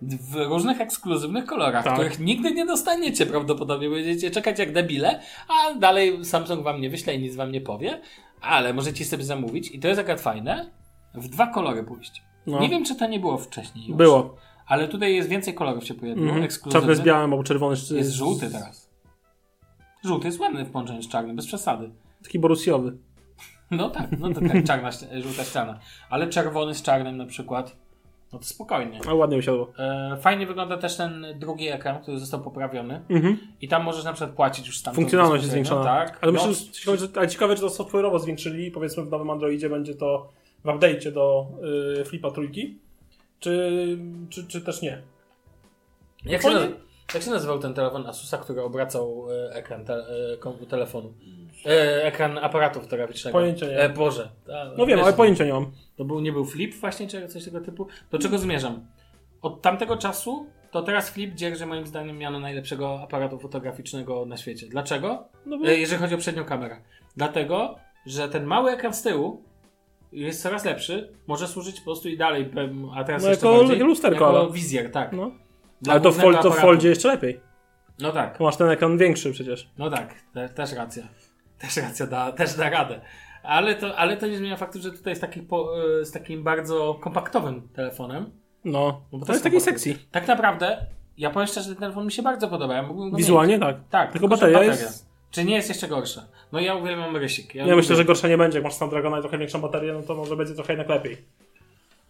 W 0.02 0.34
różnych 0.34 0.80
ekskluzywnych 0.80 1.46
kolorach, 1.46 1.84
Tak. 1.84 1.94
których 1.94 2.18
nigdy 2.18 2.50
nie 2.52 2.66
dostaniecie 2.66 3.26
prawdopodobnie. 3.26 3.90
Będziecie 3.90 4.30
czekać 4.30 4.58
jak 4.58 4.72
debile, 4.72 5.20
a 5.48 5.74
dalej 5.74 6.24
Samsung 6.24 6.64
wam 6.64 6.80
nie 6.80 6.90
wyśle 6.90 7.14
i 7.14 7.22
nic 7.22 7.36
wam 7.36 7.52
nie 7.52 7.60
powie. 7.60 8.00
Ale 8.40 8.74
możecie 8.74 9.04
sobie 9.04 9.24
zamówić 9.24 9.70
i 9.70 9.80
to 9.80 9.88
jest 9.88 10.00
akurat 10.00 10.20
fajne. 10.20 10.70
W 11.14 11.28
dwa 11.28 11.46
kolory 11.46 11.84
pójść. 11.84 12.22
No. 12.46 12.60
Nie 12.60 12.68
wiem, 12.68 12.84
czy 12.84 12.94
to 12.94 13.06
nie 13.06 13.20
było 13.20 13.38
wcześniej 13.38 13.86
już. 13.86 13.96
Było. 13.96 14.36
Ale 14.66 14.88
tutaj 14.88 15.14
jest 15.14 15.28
więcej 15.28 15.54
kolorów 15.54 15.84
się 15.84 15.94
pojawiło. 15.94 16.36
Ekskluzywnych. 16.36 16.82
Czarny 16.82 16.96
z 16.96 17.06
białym 17.06 17.32
albo 17.32 17.44
czerwony 17.44 17.76
z... 17.76 17.90
Jest 17.90 18.12
żółty 18.12 18.50
teraz. 18.50 18.90
Żółty 20.04 20.26
jest 20.26 20.40
ładny 20.40 20.64
w 20.64 20.70
połączeniu 20.70 21.02
z 21.02 21.08
czarnym, 21.08 21.36
bez 21.36 21.46
przesady. 21.46 21.90
Taki 22.22 22.38
borusjowy. 22.38 22.98
No 23.70 23.90
tak, 23.90 24.18
no 24.18 24.34
to 24.34 24.40
tak, 24.40 24.64
czarna, 24.64 24.90
żółta 25.24 25.44
ściana. 25.44 25.78
Ale 26.10 26.26
czerwony 26.28 26.74
z 26.74 26.82
czarnym 26.82 27.16
na 27.16 27.26
przykład, 27.26 27.76
no 28.32 28.38
to 28.38 28.44
spokojnie. 28.44 29.00
Ale 29.06 29.14
ładnie 29.14 29.38
usiadło. 29.38 29.72
E, 29.78 30.16
fajnie 30.20 30.46
wygląda 30.46 30.76
też 30.76 30.96
ten 30.96 31.26
drugi 31.38 31.68
ekran, 31.68 32.02
który 32.02 32.18
został 32.18 32.40
poprawiony. 32.40 33.02
Mhm. 33.08 33.38
I 33.60 33.68
tam 33.68 33.84
możesz 33.84 34.04
na 34.04 34.12
przykład 34.12 34.36
płacić 34.36 34.66
już 34.66 34.82
tam. 34.82 34.94
Funkcjonalność 34.94 35.42
jest 35.42 35.52
zwiększona. 35.52 35.84
Tak. 35.84 36.18
Ale 36.20 36.32
myślę, 36.32 36.54
że 36.54 36.72
ciekawe, 36.72 36.98
że, 36.98 37.08
ale 37.16 37.28
ciekawe, 37.28 37.54
czy 37.54 37.60
to 37.60 37.68
software'owo 37.68 38.18
zwiększyli. 38.18 38.70
Powiedzmy 38.70 39.04
w 39.04 39.10
nowym 39.10 39.30
Androidzie 39.30 39.70
będzie 39.70 39.94
to 39.94 40.28
w 40.64 40.68
update'cie 40.68 41.12
do 41.12 41.46
y, 42.00 42.04
Flipa 42.04 42.30
trójki. 42.30 42.78
Czy, 43.40 43.98
czy, 44.30 44.46
czy 44.46 44.60
też 44.60 44.82
nie? 44.82 45.02
jak, 46.24 46.42
się 46.42 46.48
Fajnie. 46.48 46.74
Jak 47.14 47.22
się 47.22 47.30
nazywał 47.30 47.58
ten 47.58 47.74
telefon 47.74 48.06
Asusa, 48.06 48.38
który 48.38 48.62
obracał 48.62 49.26
e, 49.30 49.54
ekran 49.54 49.84
te, 49.84 49.94
e, 49.94 50.66
telefonu? 50.68 51.12
E, 51.66 52.04
ekran 52.04 52.38
aparatu 52.38 52.80
fotograficznego. 52.80 53.38
Pojęcia 53.38 53.66
nie 53.66 53.78
E, 53.78 53.88
mam. 53.88 53.96
Boże. 53.96 54.30
A, 54.54 54.64
No 54.78 54.86
wiem, 54.86 54.98
wiesz, 54.98 55.06
ale 55.06 55.16
pojęcia 55.16 55.44
nie 55.44 55.52
mam. 55.52 55.70
To 55.96 56.04
był, 56.04 56.20
nie 56.20 56.32
był 56.32 56.44
flip 56.44 56.74
właśnie, 56.74 57.08
czy 57.08 57.28
coś 57.28 57.44
tego 57.44 57.60
typu? 57.60 57.86
Do 58.10 58.18
czego 58.18 58.38
zmierzam? 58.38 58.86
Od 59.42 59.62
tamtego 59.62 59.96
czasu 59.96 60.46
to 60.70 60.82
teraz 60.82 61.10
flip 61.10 61.34
dzierży 61.34 61.66
moim 61.66 61.86
zdaniem 61.86 62.18
miano 62.18 62.40
najlepszego 62.40 63.00
aparatu 63.02 63.38
fotograficznego 63.38 64.26
na 64.26 64.36
świecie. 64.36 64.66
Dlaczego? 64.66 65.24
No 65.46 65.58
bo... 65.58 65.66
E, 65.66 65.74
Jeżeli 65.76 66.00
chodzi 66.02 66.14
o 66.14 66.18
przednią 66.18 66.44
kamerę. 66.44 66.76
Dlatego, 67.16 67.76
że 68.06 68.28
ten 68.28 68.44
mały 68.44 68.70
ekran 68.70 68.94
z 68.94 69.02
tyłu 69.02 69.42
jest 70.12 70.42
coraz 70.42 70.64
lepszy, 70.64 71.12
może 71.26 71.48
służyć 71.48 71.80
po 71.80 71.84
prostu 71.84 72.08
i 72.08 72.16
dalej, 72.16 72.50
a 72.94 73.04
teraz 73.04 73.22
No 73.22 73.28
jeszcze 73.28 73.46
jako 73.46 73.58
bardziej, 73.58 73.78
lusterko, 73.78 74.24
jako 74.24 74.40
ale- 74.40 74.52
wizjer, 74.52 74.90
tak. 74.92 75.12
No. 75.12 75.30
Ale 75.88 76.00
to 76.00 76.10
w, 76.12 76.14
głównego 76.14 76.42
fol, 76.42 76.50
to 76.52 76.58
w 76.58 76.60
foldzie 76.60 76.88
jeszcze 76.88 77.08
lepiej. 77.08 77.40
No 77.98 78.12
tak, 78.12 78.36
Bo 78.38 78.44
masz 78.44 78.56
ten 78.56 78.68
ekran 78.70 78.98
większy 78.98 79.32
przecież. 79.32 79.70
no 79.78 79.90
tak, 79.90 80.14
te, 80.34 80.48
też 80.48 80.72
racja. 80.72 81.02
Też 81.60 81.76
racja, 81.76 82.06
da, 82.06 82.32
też 82.32 82.54
da 82.54 82.70
radę. 82.70 83.00
Ale 83.42 83.74
to, 83.74 83.96
ale 83.98 84.16
to 84.16 84.26
nie 84.26 84.38
zmienia 84.38 84.56
faktu, 84.56 84.80
że 84.80 84.90
tutaj 84.92 85.10
jest 85.10 85.20
taki 85.20 85.40
po, 85.40 85.70
e, 86.00 86.04
z 86.04 86.12
takim 86.12 86.42
bardzo 86.42 86.94
kompaktowym 86.94 87.68
telefonem. 87.68 88.30
No. 88.64 89.00
No 89.12 89.18
bo 89.18 89.26
to 89.26 89.32
jest 89.32 89.44
taki 89.44 89.56
kompaktowny. 89.56 89.92
sexy. 89.92 90.06
Tak 90.10 90.28
naprawdę, 90.28 90.86
ja 91.18 91.30
powiem 91.30 91.46
szczerze, 91.48 91.68
że 91.68 91.74
ten 91.74 91.80
telefon 91.80 92.04
mi 92.06 92.12
się 92.12 92.22
bardzo 92.22 92.48
podoba. 92.48 92.74
Ja 92.74 92.88
Wizualnie 93.14 93.52
mieć. 93.54 93.62
tak. 93.62 93.76
Tak, 93.90 94.12
Tylko 94.12 94.26
że 94.26 94.30
bateria 94.30 94.62
jest- 94.62 95.10
Czy 95.30 95.44
nie 95.44 95.54
jest 95.54 95.68
jeszcze 95.68 95.88
gorsza? 95.88 96.22
No 96.52 96.60
ja 96.60 96.74
uwielbiam 96.74 97.16
rysik. 97.16 97.54
Ja 97.54 97.64
lubię- 97.64 97.76
myślę, 97.76 97.96
że 97.96 98.04
gorsza 98.04 98.28
nie 98.28 98.38
będzie. 98.38 98.58
Jak 98.58 98.64
masz 98.64 98.74
Snapdragona 98.74 99.18
i 99.18 99.20
trochę 99.20 99.38
większą 99.38 99.60
baterię, 99.60 99.92
no 99.92 100.02
to 100.02 100.14
może 100.14 100.36
będzie 100.36 100.54
trochę 100.54 100.72
jednak 100.72 100.88
lepiej. 100.88 101.24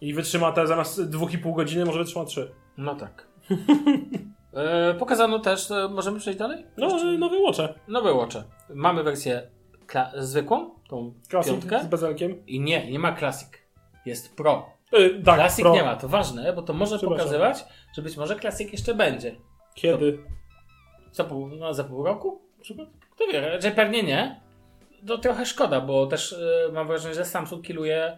I 0.01 0.13
wytrzyma 0.13 0.51
te 0.51 0.67
zamiast 0.67 1.01
2,5 1.01 1.55
godziny, 1.55 1.85
może 1.85 1.99
wytrzyma 1.99 2.25
3. 2.25 2.51
No 2.77 2.95
tak. 2.95 3.27
e, 4.53 4.93
pokazano 4.93 5.39
też, 5.39 5.71
e, 5.71 5.89
możemy 5.89 6.19
przejść 6.19 6.39
dalej? 6.39 6.65
No, 6.77 6.99
że 6.99 7.05
nowe 7.05 7.37
łocze. 7.37 7.73
Nowe 7.87 8.13
Watche. 8.13 8.43
Mamy 8.69 9.03
wersję 9.03 9.47
kla- 9.87 10.11
zwykłą, 10.17 10.69
tą 10.89 11.13
Classic 11.29 11.51
piątkę. 11.51 11.83
z 11.83 11.87
bezelkiem. 11.87 12.45
I 12.45 12.59
nie, 12.59 12.91
nie 12.91 12.99
ma 12.99 13.15
Classic. 13.15 13.49
Jest 14.05 14.35
Pro. 14.35 14.69
Yy, 14.91 15.23
tak, 15.23 15.35
Classic 15.35 15.61
Pro. 15.61 15.73
nie 15.73 15.83
ma, 15.83 15.95
to 15.95 16.07
ważne, 16.07 16.53
bo 16.53 16.61
to 16.61 16.73
może 16.73 16.97
Przepraszam. 16.97 17.25
pokazywać, 17.25 17.65
że 17.95 18.01
być 18.01 18.17
może 18.17 18.35
Classic 18.39 18.71
jeszcze 18.71 18.95
będzie. 18.95 19.35
Kiedy? 19.75 20.19
Za 21.11 21.23
pół, 21.23 21.47
no, 21.47 21.73
za 21.73 21.83
pół 21.83 22.03
roku? 22.03 22.41
Na 22.57 22.63
przykład? 22.63 22.89
Kto 23.15 23.23
wie, 23.33 23.61
że 23.61 23.71
pewnie 23.71 24.03
nie. 24.03 24.41
To 25.07 25.17
trochę 25.17 25.45
szkoda, 25.45 25.81
bo 25.81 26.07
też 26.07 26.33
e, 26.33 26.71
mam 26.71 26.87
wrażenie, 26.87 27.15
że 27.15 27.25
Samsung 27.25 27.65
kiluje 27.65 28.17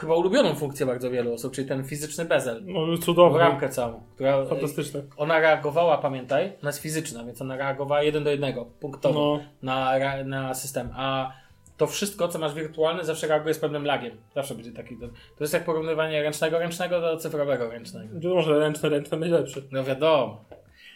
chyba 0.00 0.14
ulubioną 0.14 0.54
funkcję 0.54 0.86
bardzo 0.86 1.10
wielu 1.10 1.34
osób, 1.34 1.52
czyli 1.54 1.68
ten 1.68 1.84
fizyczny 1.84 2.24
bezel. 2.24 2.62
No, 2.64 2.96
W 2.96 2.98
cudowne. 3.04 3.38
ramkę 3.38 3.68
całą, 3.68 4.02
która 4.14 4.36
e, 4.36 4.46
Fantastyczne. 4.46 5.02
ona 5.16 5.38
reagowała, 5.38 5.98
pamiętaj, 5.98 6.52
ona 6.62 6.68
jest 6.68 6.78
fizyczna, 6.82 7.24
więc 7.24 7.42
ona 7.42 7.56
reagowała 7.56 8.02
jeden 8.02 8.24
do 8.24 8.30
jednego, 8.30 8.64
punktowo 8.64 9.20
No, 9.38 9.40
na, 9.62 9.92
na 10.24 10.54
system, 10.54 10.90
a 10.96 11.32
to 11.76 11.86
wszystko, 11.86 12.28
co 12.28 12.38
masz 12.38 12.54
wirtualne, 12.54 13.04
zawsze 13.04 13.26
reaguje 13.26 13.54
z 13.54 13.58
pewnym 13.58 13.84
lagiem. 13.84 14.16
Zawsze 14.34 14.54
będzie 14.54 14.72
taki. 14.72 14.96
To, 14.96 15.06
to 15.08 15.44
jest 15.44 15.54
jak 15.54 15.64
porównywanie 15.64 16.22
ręcznego 16.22 16.58
ręcznego 16.58 17.00
do 17.00 17.16
cyfrowego 17.16 17.70
ręcznego. 17.70 18.20
to 18.20 18.28
może 18.34 18.58
ręczny, 18.58 18.88
ręczny 18.88 19.18
będzie 19.18 19.36
lepszy. 19.38 19.62
No 19.72 19.84
wiadomo. 19.84 20.44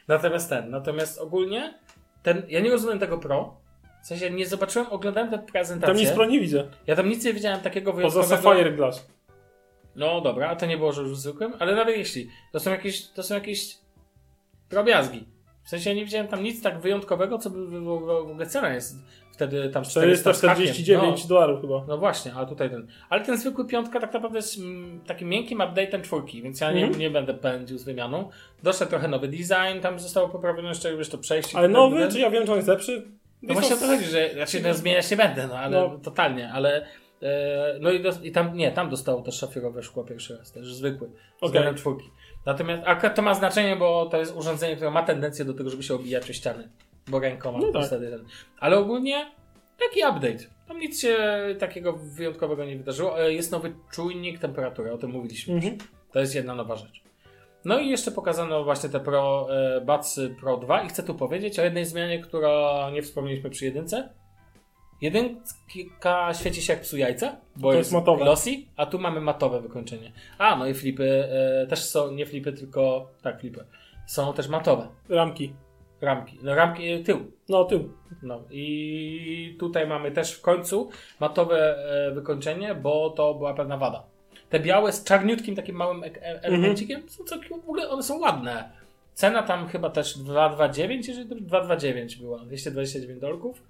Natomiast 0.08 0.48
ten, 0.50 0.70
natomiast 0.70 1.20
ogólnie 1.20 1.74
ten, 2.22 2.42
ja 2.48 2.60
nie 2.60 2.70
rozumiem 2.70 2.98
tego 2.98 3.18
Pro, 3.18 3.54
W 4.02 4.06
sensie 4.06 4.30
nie 4.30 4.46
zobaczyłem, 4.46 4.88
oglądałem 4.90 5.30
tę 5.30 5.38
Tam 5.38 5.46
prezentację. 5.46 5.94
nic 6.04 6.12
pro 6.12 6.26
nie 6.26 6.40
widzę. 6.40 6.64
Ja 6.86 6.96
tam 6.96 7.08
nic 7.08 7.24
nie 7.24 7.32
widziałem 7.34 7.60
takiego 7.60 7.92
Poza 7.92 8.02
wyjątkowego. 8.20 8.42
Sapphire 8.42 8.76
Glass. 8.76 9.06
No 9.96 10.20
dobra, 10.20 10.48
a 10.48 10.56
to 10.56 10.66
nie 10.66 10.76
było, 10.78 10.92
że 10.92 11.02
już 11.02 11.18
zwykłym, 11.18 11.52
ale 11.58 11.74
nawet 11.76 11.96
jeśli, 11.96 12.28
to 12.52 12.60
są 12.60 12.70
jakieś, 12.70 13.06
to 13.08 13.22
są 13.22 13.34
jakieś 13.34 13.78
drobiazgi. 14.70 15.24
W 15.64 15.68
sensie 15.68 15.90
ja 15.90 15.96
nie 15.96 16.04
widziałem 16.04 16.28
tam 16.28 16.42
nic 16.42 16.62
tak 16.62 16.80
wyjątkowego, 16.80 17.38
co 17.38 17.50
by 17.50 17.80
w, 17.80 17.88
ogóle 18.10 18.46
cena 18.46 18.74
jest 18.74 18.96
wtedy 19.32 19.68
tam 19.70 19.84
400 19.84 20.32
z 20.32 20.40
hakiem. 20.40 20.54
449 20.54 21.26
dolarów 21.26 21.60
chyba. 21.60 21.74
No, 21.74 21.84
no 21.88 21.98
właśnie, 21.98 22.34
a 22.34 22.46
tutaj 22.46 22.70
ten. 22.70 22.86
Ale 23.10 23.24
ten 23.24 23.38
zwykły 23.38 23.66
piątka 23.66 24.00
tak 24.00 24.12
naprawdę 24.12 24.38
jest 24.38 24.58
mm, 24.58 25.00
takim 25.00 25.28
miękkim 25.28 25.58
update'em 25.58 26.00
czwórki, 26.00 26.42
więc 26.42 26.60
ja 26.60 26.72
nie, 26.72 26.80
Mhm. 26.82 27.00
nie 27.00 27.10
będę 27.10 27.34
pędził 27.34 27.78
z 27.78 27.84
wymianą. 27.84 28.30
Doszedł 28.62 28.90
trochę 28.90 29.08
nowy 29.08 29.28
design, 29.28 29.80
tam 29.82 29.98
zostało 30.00 30.28
poprawione 30.28 30.68
jeszcze 30.68 30.96
wiesz, 30.96 31.08
to 31.08 31.18
przejście. 31.18 31.58
Ale 31.58 31.68
tutaj, 31.68 31.82
nowy, 31.82 31.98
ten- 32.00 32.10
czy 32.10 32.18
ja 32.18 32.30
wiem, 32.30 32.44
czy 32.44 32.50
on 32.50 32.56
jest 32.56 32.68
lepszy? 32.68 33.08
No 33.42 33.54
właśnie 33.54 33.74
o 33.74 33.78
to 33.78 33.86
chodzi, 33.86 34.04
że 34.04 34.30
no, 34.62 34.74
zmieniać 34.74 35.10
nie 35.10 35.16
będę, 35.16 35.46
no 35.46 35.58
ale 35.58 35.80
No. 35.80 35.98
totalnie, 35.98 36.50
ale 36.52 36.86
e, 37.22 37.78
no 37.80 37.90
i, 37.90 38.00
dos- 38.02 38.22
i 38.24 38.32
tam 38.32 38.56
nie, 38.56 38.72
tam 38.72 38.90
dostało 38.90 39.22
też 39.22 39.34
szafirowe 39.38 39.82
szkło 39.82 40.04
pierwszy 40.04 40.36
raz, 40.38 40.52
też 40.52 40.74
zwykły, 40.74 41.06
Okej. 41.06 41.18
względem 41.42 41.74
czwórki. 41.74 42.10
Natomiast 42.46 42.82
akurat 42.86 43.14
to 43.14 43.22
ma 43.22 43.34
znaczenie, 43.34 43.76
bo 43.76 44.06
to 44.06 44.16
jest 44.16 44.36
urządzenie, 44.36 44.76
które 44.76 44.90
ma 44.90 45.02
tendencję 45.02 45.44
do 45.44 45.54
tego, 45.54 45.70
żeby 45.70 45.82
się 45.82 45.94
obijać 45.94 46.30
o 46.30 46.32
ściany, 46.32 46.68
bo 47.08 47.18
rękoma 47.20 47.58
No 47.58 47.72
tak. 47.72 47.86
wtedy 47.86 48.10
ten. 48.10 48.24
Ale 48.60 48.78
ogólnie 48.78 49.30
taki 49.78 50.00
update. 50.00 50.44
Tam 50.68 50.78
nic 50.78 51.00
się 51.00 51.16
takiego 51.58 51.92
wyjątkowego 51.92 52.64
nie 52.64 52.76
wydarzyło. 52.76 53.20
E, 53.22 53.32
Jest 53.32 53.52
nowy 53.52 53.74
czujnik 53.92 54.38
temperatury, 54.38 54.92
o 54.92 54.98
tym 54.98 55.10
mówiliśmy. 55.10 55.54
Mhm. 55.54 55.78
To 56.12 56.20
jest 56.20 56.34
jedna 56.34 56.54
nowa 56.54 56.76
rzecz. 56.76 57.01
No 57.64 57.78
i 57.78 57.88
jeszcze 57.88 58.10
pokazano 58.10 58.64
właśnie 58.64 58.88
te 58.88 59.00
Pro, 59.00 59.48
e, 59.50 60.28
Pro 60.40 60.56
2 60.56 60.82
i 60.82 60.88
chcę 60.88 61.02
tu 61.02 61.14
powiedzieć 61.14 61.58
o 61.58 61.62
jednej 61.64 61.84
zmianie, 61.84 62.18
która 62.20 62.90
nie 62.90 63.02
wspomnieliśmy 63.02 63.50
przy 63.50 63.64
jedynce. 63.64 64.08
Jedynka 65.00 66.34
świeci 66.34 66.62
się 66.62 66.72
jak 66.72 66.82
psu 66.82 66.96
jajca, 66.96 67.36
bo 67.56 67.68
To 67.68 67.74
jest, 67.74 67.78
jest 67.78 67.92
matowe. 67.92 68.24
glossy, 68.24 68.50
a 68.76 68.86
tu 68.86 68.98
mamy 68.98 69.20
matowe 69.20 69.60
wykończenie. 69.60 70.12
A, 70.38 70.56
no 70.56 70.66
i 70.66 70.74
flipy 70.74 71.04
e, 71.64 71.66
też 71.66 71.84
są, 71.84 72.10
nie 72.10 72.26
flipy, 72.26 72.52
tylko, 72.52 73.08
tak, 73.22 73.40
flipy. 73.40 73.64
Są 74.06 74.32
też 74.32 74.48
matowe. 74.48 74.88
Ramki. 75.08 75.54
Ramki, 76.00 76.38
no 76.42 76.54
ramki 76.54 76.88
e, 76.88 77.02
tył. 77.02 77.32
No, 77.48 77.64
tył. 77.64 77.92
No 78.22 78.42
i 78.50 79.56
tutaj 79.60 79.86
mamy 79.86 80.10
też 80.12 80.32
w 80.32 80.42
końcu 80.42 80.90
matowe 81.20 81.76
e, 82.08 82.10
wykończenie, 82.14 82.74
bo 82.74 83.10
to 83.10 83.34
była 83.34 83.54
pewna 83.54 83.76
wada. 83.76 84.04
Te 84.52 84.60
białe 84.60 84.92
z 84.92 85.04
czarniutkim 85.04 85.56
takim 85.56 85.76
małym 85.76 86.04
ek- 86.04 86.18
e- 86.22 86.42
elemencikiem 86.42 87.08
są 87.08 87.24
całkiem, 87.24 87.48
w 87.60 87.64
ogóle 87.64 87.88
one 87.90 88.02
są 88.02 88.18
ładne. 88.18 88.70
Cena 89.14 89.42
tam 89.42 89.68
chyba 89.68 89.90
też 89.90 90.18
229, 90.18 91.08
jeżeli 91.08 91.28
to 91.28 91.34
229 91.34 92.16
była, 92.16 92.38
229 92.38 93.20
dolków. 93.20 93.62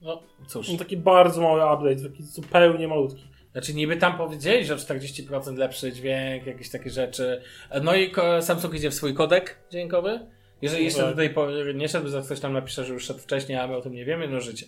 No 0.00 0.22
cóż, 0.46 0.68
No, 0.72 0.78
taki 0.78 0.96
bardzo 0.96 1.40
mały 1.42 1.74
update, 1.74 2.08
taki 2.10 2.22
zupełnie 2.22 2.88
malutki. 2.88 3.24
znaczy 3.52 3.74
niby 3.74 3.96
tam 3.96 4.16
powiedzieli, 4.16 4.64
że 4.64 4.74
o 4.74 4.76
40% 4.76 5.56
lepszy 5.58 5.92
dźwięk, 5.92 6.46
jakieś 6.46 6.70
takie 6.70 6.90
rzeczy. 6.90 7.42
No 7.82 7.94
i 7.94 8.12
Samsung 8.40 8.74
idzie 8.74 8.90
w 8.90 8.94
swój 8.94 9.14
kodek 9.14 9.58
dźwiękowy. 9.70 10.20
Jeżeli 10.62 10.84
jeszcze 10.84 11.14
Tak. 11.16 11.34
pory 11.34 11.74
nie 11.74 11.88
szedł, 11.88 12.08
za 12.08 12.22
ktoś 12.22 12.40
tam 12.40 12.52
napisze, 12.52 12.84
że 12.84 12.92
już 12.94 13.04
szedł 13.04 13.20
wcześniej, 13.20 13.58
a 13.58 13.66
my 13.66 13.76
o 13.76 13.80
tym 13.80 13.92
nie 13.92 14.04
wiemy, 14.04 14.28
no 14.28 14.40
życie. 14.40 14.66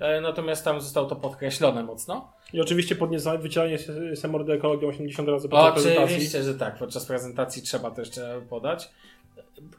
E, 0.00 0.20
Natomiast 0.20 0.64
tam 0.64 0.80
zostało 0.80 1.06
to 1.08 1.16
podkreślone 1.16 1.82
mocno. 1.82 2.32
I 2.54 2.60
oczywiście 2.60 2.96
podniecenie, 2.96 3.38
wycielenie 3.38 3.78
Semordy 4.16 4.52
ekologią 4.52 4.88
80 4.88 5.28
razy 5.28 5.48
podczas 5.48 5.72
prezentacji. 5.72 6.04
Oczywiście, 6.04 6.42
że 6.42 6.54
tak. 6.54 6.78
Podczas 6.78 7.06
prezentacji 7.06 7.62
trzeba 7.62 7.90
to 7.90 8.00
jeszcze 8.00 8.40
podać. 8.50 8.90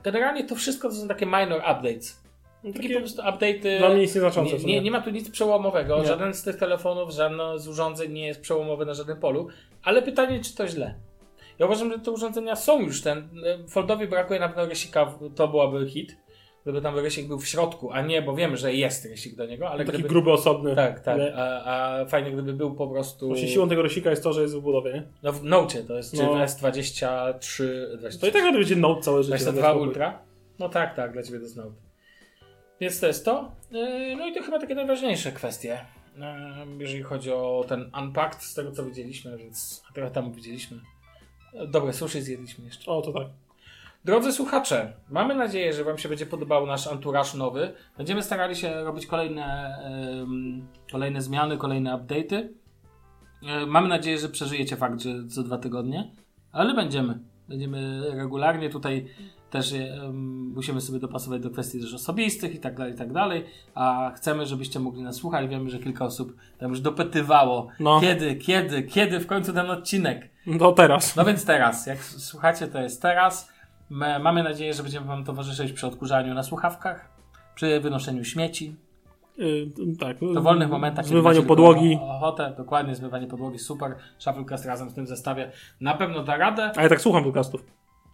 Generalnie 0.03 0.43
to 0.43 0.55
wszystko 0.55 0.89
to 0.89 0.95
są 0.95 1.07
takie 1.07 1.25
minor 1.25 1.57
updates. 1.57 2.23
Takie 2.63 2.73
Takie 2.73 2.93
po 2.93 2.99
prostu 2.99 3.21
update'y. 3.21 3.77
dla 3.77 3.89
mnie 3.89 4.01
nic 4.01 4.15
nieznaczące. 4.15 4.57
Nie, 4.57 4.65
nie, 4.65 4.81
nie 4.81 4.91
ma 4.91 5.01
tu 5.01 5.09
nic 5.09 5.29
przełomowego. 5.29 5.99
Nie. 5.99 6.05
Żaden 6.05 6.33
z 6.33 6.43
tych 6.43 6.57
telefonów, 6.57 7.11
żadne 7.11 7.59
z 7.59 7.67
urządzeń 7.67 8.13
nie 8.13 8.27
jest 8.27 8.41
przełomowy 8.41 8.85
na 8.85 8.93
żadnym 8.93 9.19
polu. 9.19 9.47
Ale 9.83 10.01
pytanie, 10.01 10.39
czy 10.43 10.55
to 10.55 10.67
źle? 10.67 10.95
Ja 11.59 11.65
uważam, 11.65 11.91
że 11.91 11.99
te 11.99 12.11
urządzenia 12.11 12.55
są 12.55 12.81
już 12.81 13.01
ten. 13.01 13.29
Foldowi 13.69 14.07
brakuje 14.07 14.39
na 14.39 14.47
pewno 14.47 14.65
rysika, 14.65 15.13
to 15.35 15.47
byłaby 15.47 15.89
hit. 15.89 16.17
Gdyby 16.65 16.81
tam 16.81 16.99
rysik 16.99 17.27
był 17.27 17.39
w 17.39 17.47
środku, 17.47 17.91
a 17.91 18.01
nie, 18.01 18.21
bo 18.21 18.35
wiemy, 18.35 18.57
że 18.57 18.73
jest 18.73 19.05
rysik 19.05 19.35
do 19.35 19.45
niego, 19.45 19.69
ale 19.69 19.85
Taki 19.85 19.97
gdyby. 19.97 20.09
gruby, 20.09 20.31
osobny. 20.31 20.75
Tak, 20.75 20.99
tak. 20.99 21.13
Ale- 21.13 21.35
A, 21.35 22.01
a 22.01 22.05
fajnie, 22.05 22.31
gdyby 22.31 22.53
był 22.53 22.75
po 22.75 22.87
prostu. 22.87 23.27
Właśnie 23.27 23.47
siłą 23.47 23.69
tego 23.69 23.81
rysika 23.81 24.09
jest 24.09 24.23
to, 24.23 24.33
że 24.33 24.41
jest 24.41 24.55
w 24.55 24.59
budowie, 24.61 24.93
nie? 24.93 25.03
No 25.23 25.33
w 25.33 25.43
Note 25.43 25.83
to 25.83 25.97
jest 25.97 26.11
czy 26.15 26.23
No. 26.23 26.33
S23, 26.35 27.63
20, 27.97 28.19
To 28.21 28.27
i 28.27 28.31
tak 28.31 28.33
naprawdę 28.41 28.57
będzie 28.59 28.75
Note 28.75 29.01
całe 29.01 29.23
życie. 29.23 29.37
22 29.37 29.61
daj 29.61 29.71
spokój. 29.71 29.87
Ultra. 29.87 30.19
No 30.59 30.69
tak, 30.69 30.95
tak, 30.95 31.13
dla 31.13 31.23
Ciebie 31.23 31.37
to 31.37 31.43
jest 31.43 31.57
Note. 31.57 31.71
Więc 32.81 32.99
to 32.99 33.07
jest 33.07 33.25
to. 33.25 33.51
Yy, 33.71 34.15
No 34.15 34.27
i 34.27 34.33
to 34.33 34.43
chyba 34.43 34.59
takie 34.59 34.75
najważniejsze 34.75 35.31
kwestie. 35.31 35.79
Yy, 36.17 36.23
Jeżeli 36.79 37.03
chodzi 37.03 37.31
o 37.31 37.65
ten 37.67 37.91
Unpacked, 38.01 38.43
z 38.43 38.53
tego 38.53 38.71
co 38.71 38.85
widzieliśmy, 38.85 39.37
więc 39.37 39.83
a 39.89 39.93
trochę 39.93 40.11
tam 40.11 40.31
widzieliśmy. 40.31 40.77
Dobre 41.67 41.93
sushi 41.93 42.21
zjedliśmy 42.21 42.65
jeszcze. 42.65 42.91
O, 42.91 43.01
to 43.01 43.11
tak. 43.13 43.27
Drodzy 44.05 44.31
słuchacze, 44.31 44.93
mamy 45.09 45.35
nadzieję, 45.35 45.73
że 45.73 45.83
Wam 45.83 45.97
się 45.97 46.09
będzie 46.09 46.25
podobał 46.25 46.67
nasz 46.67 46.87
anturaż 46.87 47.33
nowy. 47.33 47.73
Będziemy 47.97 48.23
starali 48.23 48.55
się 48.55 48.83
robić 48.83 49.07
kolejne, 49.07 49.77
kolejne 50.91 51.21
zmiany, 51.21 51.57
kolejne 51.57 51.91
update'y. 51.97 52.47
E, 53.47 53.65
Mamy 53.65 53.87
nadzieję, 53.87 54.17
że 54.17 54.29
przeżyjecie 54.29 54.75
fakt, 54.75 55.01
że 55.01 55.27
co 55.27 55.43
dwa 55.43 55.57
tygodnie, 55.57 56.11
ale 56.51 56.73
będziemy. 56.73 57.19
Będziemy 57.49 58.03
regularnie 58.15 58.69
tutaj 58.69 59.07
też 59.49 59.73
em, 59.73 60.51
musimy 60.55 60.81
sobie 60.81 60.99
dopasować 60.99 61.41
do 61.41 61.49
kwestii 61.49 61.81
też 61.81 61.93
osobistych 61.93 62.55
i 62.55 62.59
tak 62.59 62.77
dalej, 62.77 62.93
i 62.93 62.97
tak 62.97 63.13
dalej. 63.13 63.45
A 63.75 64.11
chcemy, 64.15 64.45
żebyście 64.45 64.79
mogli 64.79 65.01
nas 65.03 65.15
słuchać. 65.15 65.47
Wiemy, 65.49 65.69
że 65.69 65.79
kilka 65.79 66.05
osób 66.05 66.35
tam 66.57 66.69
już 66.69 66.79
dopytywało, 66.81 67.67
No. 67.79 68.01
kiedy, 68.01 68.35
kiedy, 68.35 68.83
kiedy 68.83 69.19
w 69.19 69.27
końcu 69.27 69.53
ten 69.53 69.69
odcinek. 69.69 70.29
No 70.45 70.71
teraz. 70.71 71.15
No 71.15 71.25
więc 71.25 71.45
teraz, 71.45 71.87
jak 71.87 72.03
słuchacie, 72.03 72.67
to 72.67 72.81
jest 72.81 73.01
teraz. 73.01 73.54
My, 73.89 74.19
mamy 74.19 74.43
nadzieję, 74.43 74.73
że 74.73 74.83
będziemy 74.83 75.05
Wam 75.07 75.23
towarzyszyć 75.23 75.73
przy 75.73 75.87
odkurzaniu 75.87 76.33
na 76.33 76.43
słuchawkach, 76.43 77.09
przy 77.55 77.79
wynoszeniu 77.79 78.23
śmieci, 78.23 78.75
Y, 79.39 79.67
tak. 79.99 80.17
w 80.17 80.33
dowolnych 80.33 80.69
momentach. 80.69 81.05
Zmywaniu 81.05 81.43
podłogi. 81.43 81.99
Ochotę, 82.01 82.53
dokładnie, 82.57 82.95
zmywanie 82.95 83.27
podłogi, 83.27 83.59
super. 83.59 83.95
Shufflecast 84.17 84.65
razem 84.65 84.89
w 84.89 84.93
tym 84.93 85.07
zestawie 85.07 85.51
na 85.81 85.93
pewno 85.93 86.23
da 86.23 86.37
radę. 86.37 86.71
A 86.75 86.83
ja 86.83 86.89
tak 86.89 87.01
słucham 87.01 87.23
podcastów. 87.23 87.65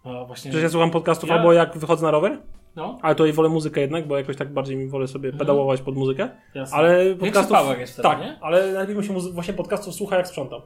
O, 0.04 0.26
właśnie, 0.26 0.50
Przecież 0.52 0.64
ja 0.64 0.70
słucham 0.70 0.92
podcastów 0.92 1.30
Ja- 1.30 1.36
albo 1.36 1.54
jak 1.54 1.78
wychodzę 1.78 2.06
na 2.06 2.12
rower, 2.12 2.38
no, 2.76 2.98
ale 3.02 3.16
tutaj 3.16 3.34
wolę 3.34 3.50
muzykę 3.50 3.82
jednak, 3.82 4.08
bo 4.08 4.18
jakoś 4.18 4.36
tak 4.38 4.54
bardziej 4.54 4.78
mi 4.78 4.88
wolę 4.88 5.08
sobie 5.08 5.34
pedałować 5.34 5.82
pod 5.82 5.96
muzykę. 5.96 6.30
jasne. 6.56 6.78
Ale 6.78 7.16
podcastów. 7.16 7.80
jest 7.80 7.94
wtedy, 7.94 8.10
tak, 8.10 8.20
nie? 8.20 8.38
ale 8.42 8.62
najlepiej 8.72 8.96
mi 8.96 9.04
się 9.04 9.14
muzy- 9.14 9.34
właśnie 9.34 9.54
podcastów 9.54 9.94
słucha 9.96 10.16
jak 10.18 10.28
sprzątam. 10.28 10.62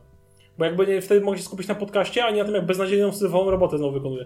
Bo 0.57 0.65
jakby 0.65 0.87
nie, 0.87 1.01
wtedy 1.01 1.21
mogę 1.25 1.37
się 1.37 1.43
skupić 1.43 1.67
na 1.67 1.75
podcaście, 1.75 2.25
a 2.25 2.31
nie 2.31 2.39
na 2.39 2.45
tym, 2.45 2.55
jak 2.55 2.65
beznadziejną 2.65 3.11
syfową 3.11 3.51
robotę 3.51 3.77
znowu 3.77 3.93
wykonuję. 3.93 4.25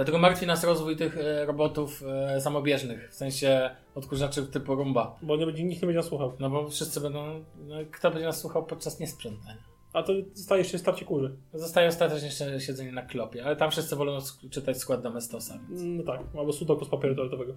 Dlatego 0.00 0.18
martwi 0.18 0.46
nas 0.46 0.64
rozwój 0.64 0.96
tych 0.96 1.18
e, 1.18 1.46
robotów 1.46 2.02
e, 2.02 2.40
samobieżnych, 2.40 3.10
w 3.10 3.14
sensie 3.14 3.70
odkurzaczy 3.94 4.46
typu 4.46 4.74
Rumba. 4.74 5.16
Bo 5.22 5.36
nie 5.36 5.46
będzie, 5.46 5.64
nikt 5.64 5.82
nie 5.82 5.86
będzie 5.86 5.98
nas 5.98 6.06
słuchał. 6.06 6.32
No 6.38 6.50
bo 6.50 6.68
wszyscy 6.68 7.00
będą, 7.00 7.44
no, 7.56 7.76
kto 7.92 8.10
będzie 8.10 8.26
nas 8.26 8.40
słuchał 8.40 8.66
podczas 8.66 9.00
niesprzątania? 9.00 9.69
A 9.92 10.02
to 10.02 10.12
zostajesz 10.34 10.72
się 10.72 10.78
starcie 10.78 11.04
kurzy. 11.04 11.36
Zostaje 11.54 11.88
ostatecznie 11.88 12.26
jeszcze 12.26 12.60
siedzenie 12.60 12.92
na 12.92 13.02
klopie, 13.02 13.44
ale 13.44 13.56
tam 13.56 13.70
wszyscy 13.70 13.96
wolą 13.96 14.18
czytać 14.50 14.78
skład 14.78 15.02
Domestosa. 15.02 15.58
Więc. 15.70 15.82
No 15.84 16.02
tak, 16.02 16.20
albo 16.38 16.52
sudoku 16.52 16.84
z 16.84 16.88
papieru 16.88 17.14
toaletowego. 17.14 17.52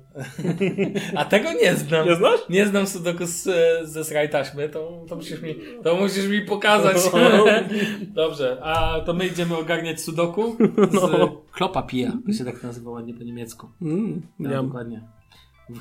A 1.15 1.25
tego 1.25 1.53
nie 1.53 1.75
znam. 1.75 2.07
Nie 2.07 2.15
znasz? 2.15 2.39
Nie 2.49 2.67
znam 2.67 2.87
sudoku 2.87 3.25
z, 3.25 3.43
ze 3.89 4.03
sraj 4.03 4.29
taśmy, 4.29 4.69
to, 4.69 5.05
to, 5.09 5.15
musisz 5.15 5.41
mi, 5.41 5.55
to 5.83 5.95
musisz 5.95 6.27
mi 6.27 6.41
pokazać. 6.41 6.97
Dobrze, 8.15 8.57
a 8.63 9.01
to 9.05 9.13
my 9.13 9.27
idziemy 9.27 9.57
ogarniać 9.57 10.01
sudoku 10.01 10.55
z 10.91 10.93
No. 10.93 11.41
klopa 11.51 11.83
pija. 11.83 12.11
To 12.27 12.33
się 12.33 12.45
tak 12.45 12.63
nazywa 12.63 12.91
ładnie 12.91 13.13
po 13.13 13.23
niemiecku. 13.23 13.67
Mm, 13.81 14.21
No, 14.39 14.51
ja. 14.51 14.63
dokładnie. 14.63 15.01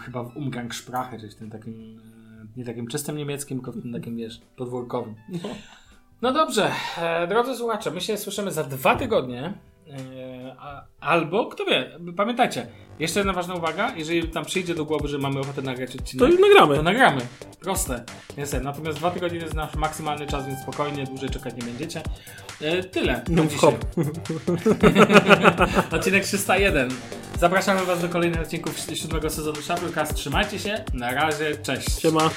Chyba 0.05 0.25
w 0.25 0.37
Umgangssprache, 0.37 1.19
czyli 1.19 1.33
w 1.33 1.35
tym 1.35 1.51
takim, 1.51 2.01
e, 2.45 2.47
nie 2.57 2.65
takim 2.65 2.87
czystym 2.87 3.17
niemieckim, 3.17 3.59
tylko 3.59 3.73
w 3.73 3.83
tym 3.83 3.93
takim, 3.93 4.17
wiesz, 4.17 4.41
podwórkowym. 4.57 5.15
No 5.29 5.39
dobrze, 6.33 6.71
e, 6.99 7.27
drodzy 7.27 7.57
słuchacze, 7.57 7.91
my 7.91 8.01
się 8.01 8.17
słyszymy 8.17 8.51
za 8.53 8.65
dwa 8.65 8.97
tygodnie. 8.97 9.55
E, 9.91 10.57
albo, 11.01 11.47
kto 11.47 11.65
wie, 11.65 11.99
pamiętajcie, 12.17 12.67
jeszcze 12.99 13.21
jedna 13.21 13.33
ważna 13.33 13.55
uwaga, 13.55 13.93
jeżeli 13.97 14.29
tam 14.29 14.45
przyjdzie 14.45 14.75
do 14.75 14.85
głowy, 14.85 15.09
że 15.09 15.19
mamy 15.19 15.41
ochotę 15.41 15.63
nagrać 15.63 15.91
To 15.93 15.99
odcinek, 15.99 16.31
już 16.31 16.41
nagramy. 16.41 16.77
to 16.77 16.83
nagramy. 16.83 17.21
Proste. 17.61 18.05
Niestety. 18.39 18.65
Natomiast 18.65 18.99
dwa 18.99 19.11
tygodnie 19.11 19.39
to 19.39 19.45
jest 19.45 19.57
nasz 19.57 19.75
maksymalny 19.75 20.27
czas, 20.27 20.47
więc 20.47 20.61
spokojnie, 20.61 21.05
dłużej 21.05 21.31
czekać 21.31 21.55
nie 21.57 21.63
będziecie. 21.63 22.03
E, 22.61 22.85
tyle. 22.85 23.25
No, 23.29 23.43
hop. 23.59 23.75
Odcinek 25.95 26.25
301. 26.25 26.89
Zapraszamy 27.41 27.85
Was 27.85 28.01
do 28.03 28.09
kolejnych 28.09 28.41
odcinków 28.41 28.79
siódmego 28.95 29.31
sezonu 29.31 29.63
Shufflecast. 29.63 30.15
Trzymajcie 30.15 30.59
się. 30.59 30.85
Na 30.95 31.15
razie. 31.15 31.57
Cześć. 31.57 32.01
Siema. 32.01 32.31